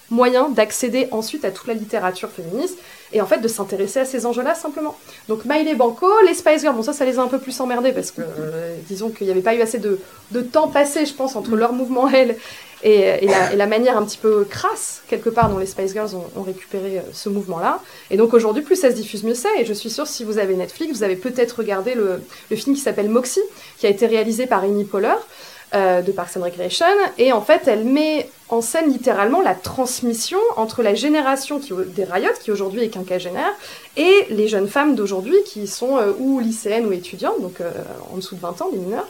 moyen 0.09 0.49
d'accéder 0.49 1.07
ensuite 1.11 1.45
à 1.45 1.51
toute 1.51 1.67
la 1.67 1.73
littérature 1.73 2.29
féministe 2.29 2.77
et 3.13 3.21
en 3.21 3.25
fait 3.25 3.39
de 3.39 3.47
s'intéresser 3.47 3.99
à 3.99 4.05
ces 4.05 4.25
enjeux-là 4.25 4.55
simplement. 4.55 4.97
Donc 5.27 5.45
Miley 5.45 5.75
Banco, 5.75 6.07
les 6.25 6.33
Spice 6.33 6.61
Girls, 6.61 6.75
bon 6.75 6.83
ça 6.83 6.93
ça 6.93 7.05
les 7.05 7.19
a 7.19 7.21
un 7.21 7.27
peu 7.27 7.39
plus 7.39 7.59
emmerdés 7.59 7.91
parce 7.91 8.11
que 8.11 8.21
euh, 8.21 8.75
disons 8.87 9.09
qu'il 9.09 9.27
n'y 9.27 9.31
avait 9.31 9.41
pas 9.41 9.55
eu 9.55 9.61
assez 9.61 9.79
de, 9.79 9.99
de, 10.31 10.41
temps 10.41 10.67
passé 10.67 11.05
je 11.05 11.13
pense 11.13 11.35
entre 11.35 11.55
leur 11.55 11.73
mouvement 11.73 12.09
elles 12.13 12.37
et, 12.83 13.27
la, 13.55 13.67
manière 13.67 13.95
un 13.95 14.03
petit 14.03 14.17
peu 14.17 14.43
crasse 14.43 15.03
quelque 15.07 15.29
part 15.29 15.49
dont 15.49 15.59
les 15.59 15.67
Spice 15.67 15.93
Girls 15.93 16.15
ont, 16.15 16.25
ont 16.35 16.41
récupéré 16.41 16.97
euh, 16.97 17.01
ce 17.13 17.29
mouvement-là. 17.29 17.79
Et 18.09 18.17
donc 18.17 18.33
aujourd'hui 18.33 18.63
plus 18.63 18.75
ça 18.75 18.89
se 18.89 18.95
diffuse 18.95 19.23
mieux 19.23 19.35
c'est 19.35 19.59
et 19.59 19.65
je 19.65 19.73
suis 19.73 19.89
sûre 19.89 20.07
si 20.07 20.23
vous 20.23 20.37
avez 20.37 20.55
Netflix 20.55 20.91
vous 20.97 21.03
avez 21.03 21.15
peut-être 21.15 21.59
regardé 21.59 21.93
le, 21.93 22.21
le 22.49 22.55
film 22.55 22.75
qui 22.75 22.81
s'appelle 22.81 23.09
Moxie 23.09 23.41
qui 23.77 23.85
a 23.85 23.89
été 23.89 24.07
réalisé 24.07 24.47
par 24.47 24.63
Amy 24.63 24.83
Poehler 24.83 25.15
euh, 25.73 26.01
de 26.01 26.11
Parks 26.11 26.37
and 26.37 26.43
Recreation 26.43 26.85
et 27.17 27.31
en 27.31 27.41
fait 27.41 27.61
elle 27.67 27.85
met 27.85 28.29
en 28.51 28.59
scène 28.61 28.91
littéralement 28.91 29.41
la 29.41 29.55
transmission 29.55 30.39
entre 30.57 30.83
la 30.83 30.93
génération 30.93 31.59
qui, 31.59 31.71
des 31.95 32.03
Riot, 32.03 32.33
qui 32.41 32.51
aujourd'hui 32.51 32.83
est 32.83 32.89
quinquagénaire, 32.89 33.53
et 33.95 34.27
les 34.29 34.49
jeunes 34.49 34.67
femmes 34.67 34.95
d'aujourd'hui 34.95 35.37
qui 35.45 35.67
sont 35.67 35.97
euh, 35.97 36.11
ou 36.19 36.39
lycéennes 36.39 36.85
ou 36.85 36.91
étudiantes, 36.91 37.41
donc 37.41 37.61
euh, 37.61 37.71
en 38.11 38.17
dessous 38.17 38.35
de 38.35 38.41
20 38.41 38.61
ans, 38.61 38.69
des 38.69 38.77
mineurs. 38.77 39.07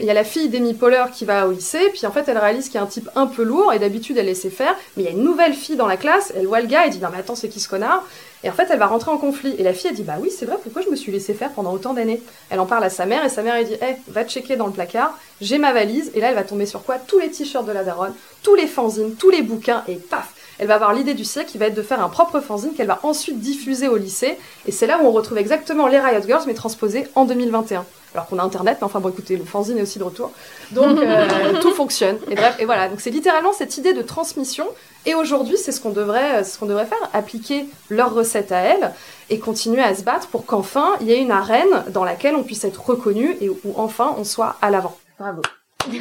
Il 0.00 0.06
y 0.06 0.10
a 0.10 0.14
la 0.14 0.24
fille 0.24 0.48
d'Amy 0.48 0.74
Poehler 0.74 1.04
qui 1.12 1.26
va 1.26 1.46
au 1.46 1.52
lycée, 1.52 1.90
puis 1.90 2.06
en 2.06 2.12
fait 2.12 2.26
elle 2.28 2.38
réalise 2.38 2.66
qu'il 2.66 2.76
y 2.76 2.78
a 2.78 2.82
un 2.82 2.86
type 2.86 3.10
un 3.14 3.26
peu 3.26 3.42
lourd, 3.42 3.74
et 3.74 3.78
d'habitude 3.78 4.16
elle 4.16 4.26
laissait 4.26 4.48
faire, 4.48 4.74
mais 4.96 5.02
il 5.02 5.06
y 5.06 5.08
a 5.08 5.12
une 5.12 5.24
nouvelle 5.24 5.52
fille 5.52 5.76
dans 5.76 5.86
la 5.86 5.98
classe, 5.98 6.32
elle 6.34 6.46
voit 6.46 6.62
le 6.62 6.68
gars, 6.68 6.86
et 6.86 6.90
dit 6.90 6.98
non 6.98 7.08
mais 7.12 7.18
attends 7.18 7.34
c'est 7.34 7.50
qui 7.50 7.60
ce 7.60 7.68
connard? 7.68 8.04
Et 8.44 8.50
en 8.50 8.52
fait 8.52 8.68
elle 8.70 8.78
va 8.78 8.86
rentrer 8.86 9.10
en 9.10 9.18
conflit, 9.18 9.54
et 9.58 9.62
la 9.62 9.72
fille 9.72 9.90
elle 9.90 9.96
dit 9.96 10.02
bah 10.02 10.16
oui 10.20 10.30
c'est 10.30 10.46
vrai, 10.46 10.56
pourquoi 10.62 10.82
je 10.82 10.88
me 10.88 10.96
suis 10.96 11.12
laissé 11.12 11.34
faire 11.34 11.50
pendant 11.50 11.72
autant 11.72 11.94
d'années? 11.94 12.22
Elle 12.50 12.60
en 12.60 12.66
parle 12.66 12.84
à 12.84 12.90
sa 12.90 13.06
mère, 13.06 13.24
et 13.24 13.28
sa 13.28 13.42
mère 13.42 13.54
elle 13.54 13.66
dit 13.66 13.74
hé, 13.74 13.96
va 14.08 14.24
checker 14.24 14.56
dans 14.56 14.66
le 14.66 14.72
placard, 14.72 15.18
j'ai 15.40 15.58
ma 15.58 15.72
valise, 15.72 16.10
et 16.14 16.20
là 16.20 16.28
elle 16.28 16.34
va 16.34 16.44
tomber 16.44 16.66
sur 16.66 16.84
quoi? 16.84 16.98
Tous 16.98 17.18
les 17.18 17.30
t-shirts 17.30 17.66
de 17.66 17.72
la 17.72 17.84
daronne, 17.84 18.14
tous 18.42 18.54
les 18.54 18.66
fanzines, 18.66 19.14
tous 19.16 19.30
les 19.30 19.42
bouquins, 19.42 19.82
et 19.88 19.96
paf 19.96 20.34
elle 20.58 20.66
va 20.66 20.74
avoir 20.74 20.92
l'idée 20.92 21.14
du 21.14 21.24
siècle 21.24 21.50
qui 21.50 21.58
va 21.58 21.66
être 21.66 21.74
de 21.74 21.82
faire 21.82 22.02
un 22.02 22.08
propre 22.08 22.40
fanzine 22.40 22.72
qu'elle 22.76 22.88
va 22.88 22.98
ensuite 23.04 23.38
diffuser 23.38 23.88
au 23.88 23.96
lycée. 23.96 24.36
Et 24.66 24.72
c'est 24.72 24.86
là 24.86 24.98
où 25.00 25.06
on 25.06 25.12
retrouve 25.12 25.38
exactement 25.38 25.86
les 25.86 26.00
Riot 26.00 26.22
Girls, 26.26 26.42
mais 26.46 26.54
transposées 26.54 27.06
en 27.14 27.24
2021. 27.24 27.84
Alors 28.14 28.26
qu'on 28.26 28.38
a 28.38 28.42
Internet, 28.42 28.78
mais 28.80 28.84
enfin 28.84 29.00
bon, 29.00 29.10
écoutez, 29.10 29.36
le 29.36 29.44
fanzine 29.44 29.78
est 29.78 29.82
aussi 29.82 29.98
de 29.98 30.04
retour. 30.04 30.32
Donc 30.72 30.98
euh, 31.02 31.60
tout 31.60 31.72
fonctionne. 31.72 32.18
Et 32.28 32.34
bref, 32.34 32.56
et 32.58 32.64
voilà. 32.64 32.88
Donc 32.88 33.00
c'est 33.00 33.10
littéralement 33.10 33.52
cette 33.52 33.76
idée 33.78 33.92
de 33.92 34.02
transmission. 34.02 34.66
Et 35.06 35.14
aujourd'hui, 35.14 35.56
c'est 35.56 35.72
ce 35.72 35.80
qu'on 35.80 35.90
devrait, 35.90 36.44
ce 36.44 36.58
qu'on 36.58 36.66
devrait 36.66 36.86
faire, 36.86 36.98
appliquer 37.12 37.66
leurs 37.88 38.12
recettes 38.12 38.52
à 38.52 38.58
elles 38.58 38.92
et 39.30 39.38
continuer 39.38 39.82
à 39.82 39.94
se 39.94 40.02
battre 40.02 40.28
pour 40.28 40.44
qu'enfin 40.46 40.92
il 41.00 41.06
y 41.06 41.12
ait 41.12 41.20
une 41.20 41.30
arène 41.30 41.84
dans 41.90 42.04
laquelle 42.04 42.34
on 42.34 42.42
puisse 42.42 42.64
être 42.64 42.84
reconnu 42.84 43.36
et 43.40 43.48
où 43.48 43.58
enfin 43.76 44.14
on 44.18 44.24
soit 44.24 44.56
à 44.60 44.70
l'avant. 44.70 44.96
Bravo. 45.18 45.42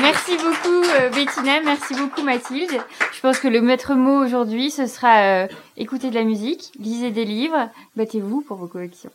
Merci 0.00 0.36
beaucoup 0.36 0.84
euh, 0.96 1.08
Bettina, 1.10 1.60
merci 1.64 1.94
beaucoup 1.94 2.22
Mathilde. 2.22 2.70
Je 3.12 3.20
pense 3.20 3.38
que 3.38 3.48
le 3.48 3.60
maître 3.60 3.94
mot 3.94 4.24
aujourd'hui, 4.24 4.70
ce 4.70 4.86
sera 4.86 5.44
euh, 5.44 5.48
écouter 5.76 6.10
de 6.10 6.14
la 6.14 6.22
musique, 6.22 6.70
lisez 6.78 7.10
des 7.10 7.24
livres, 7.24 7.68
battez-vous 7.96 8.42
pour 8.42 8.56
vos 8.56 8.68
collections. 8.68 9.10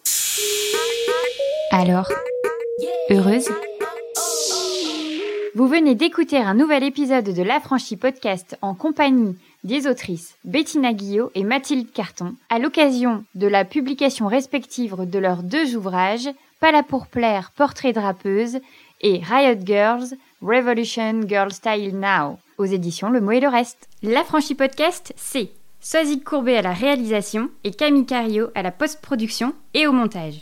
Alors, 1.72 2.12
heureuse 3.10 3.50
Vous 5.56 5.68
venez 5.68 5.96
d'écouter 5.96 6.38
un 6.38 6.54
nouvel 6.54 6.84
épisode 6.84 7.34
de 7.34 7.42
l'Affranchi 7.42 7.98
Podcast 7.98 8.56
en 8.62 8.76
compagnie 8.76 9.36
des 9.64 9.88
autrices 9.88 10.36
Bettina 10.46 10.94
Guillot 10.94 11.32
et 11.34 11.44
Mathilde 11.44 11.92
Carton, 11.92 12.36
à 12.50 12.60
l'occasion 12.60 13.24
de 13.34 13.48
la 13.48 13.66
publication 13.66 14.28
respective 14.28 14.96
de 15.10 15.20
leurs 15.20 15.42
deux 15.42 15.76
ouvrages 15.76 16.30
Pas 16.60 16.84
pour 16.84 17.08
plaire, 17.08 17.52
portrait 17.56 17.94
de 17.94 18.00
rappeuse 18.00 18.60
et 19.02 19.22
Riot 19.24 19.60
Girls, 19.66 20.10
Revolution 20.42 21.22
Girl 21.28 21.52
Style 21.52 21.98
Now 21.98 22.38
aux 22.60 22.66
éditions 22.66 23.10
Le 23.10 23.22
Mot 23.22 23.32
et 23.32 23.40
le 23.40 23.48
Reste. 23.48 23.88
La 24.04 24.24
franchise 24.24 24.58
podcast, 24.58 25.14
c'est 25.16 25.50
Soazic 25.80 26.24
Courbet 26.24 26.58
à 26.58 26.62
la 26.62 26.74
réalisation 26.74 27.50
et 27.64 27.72
Camille 27.72 28.06
Cario 28.06 28.50
à 28.54 28.62
la 28.62 28.72
post-production 28.72 29.54
et 29.74 29.88
au 29.88 29.94
montage. 29.94 30.42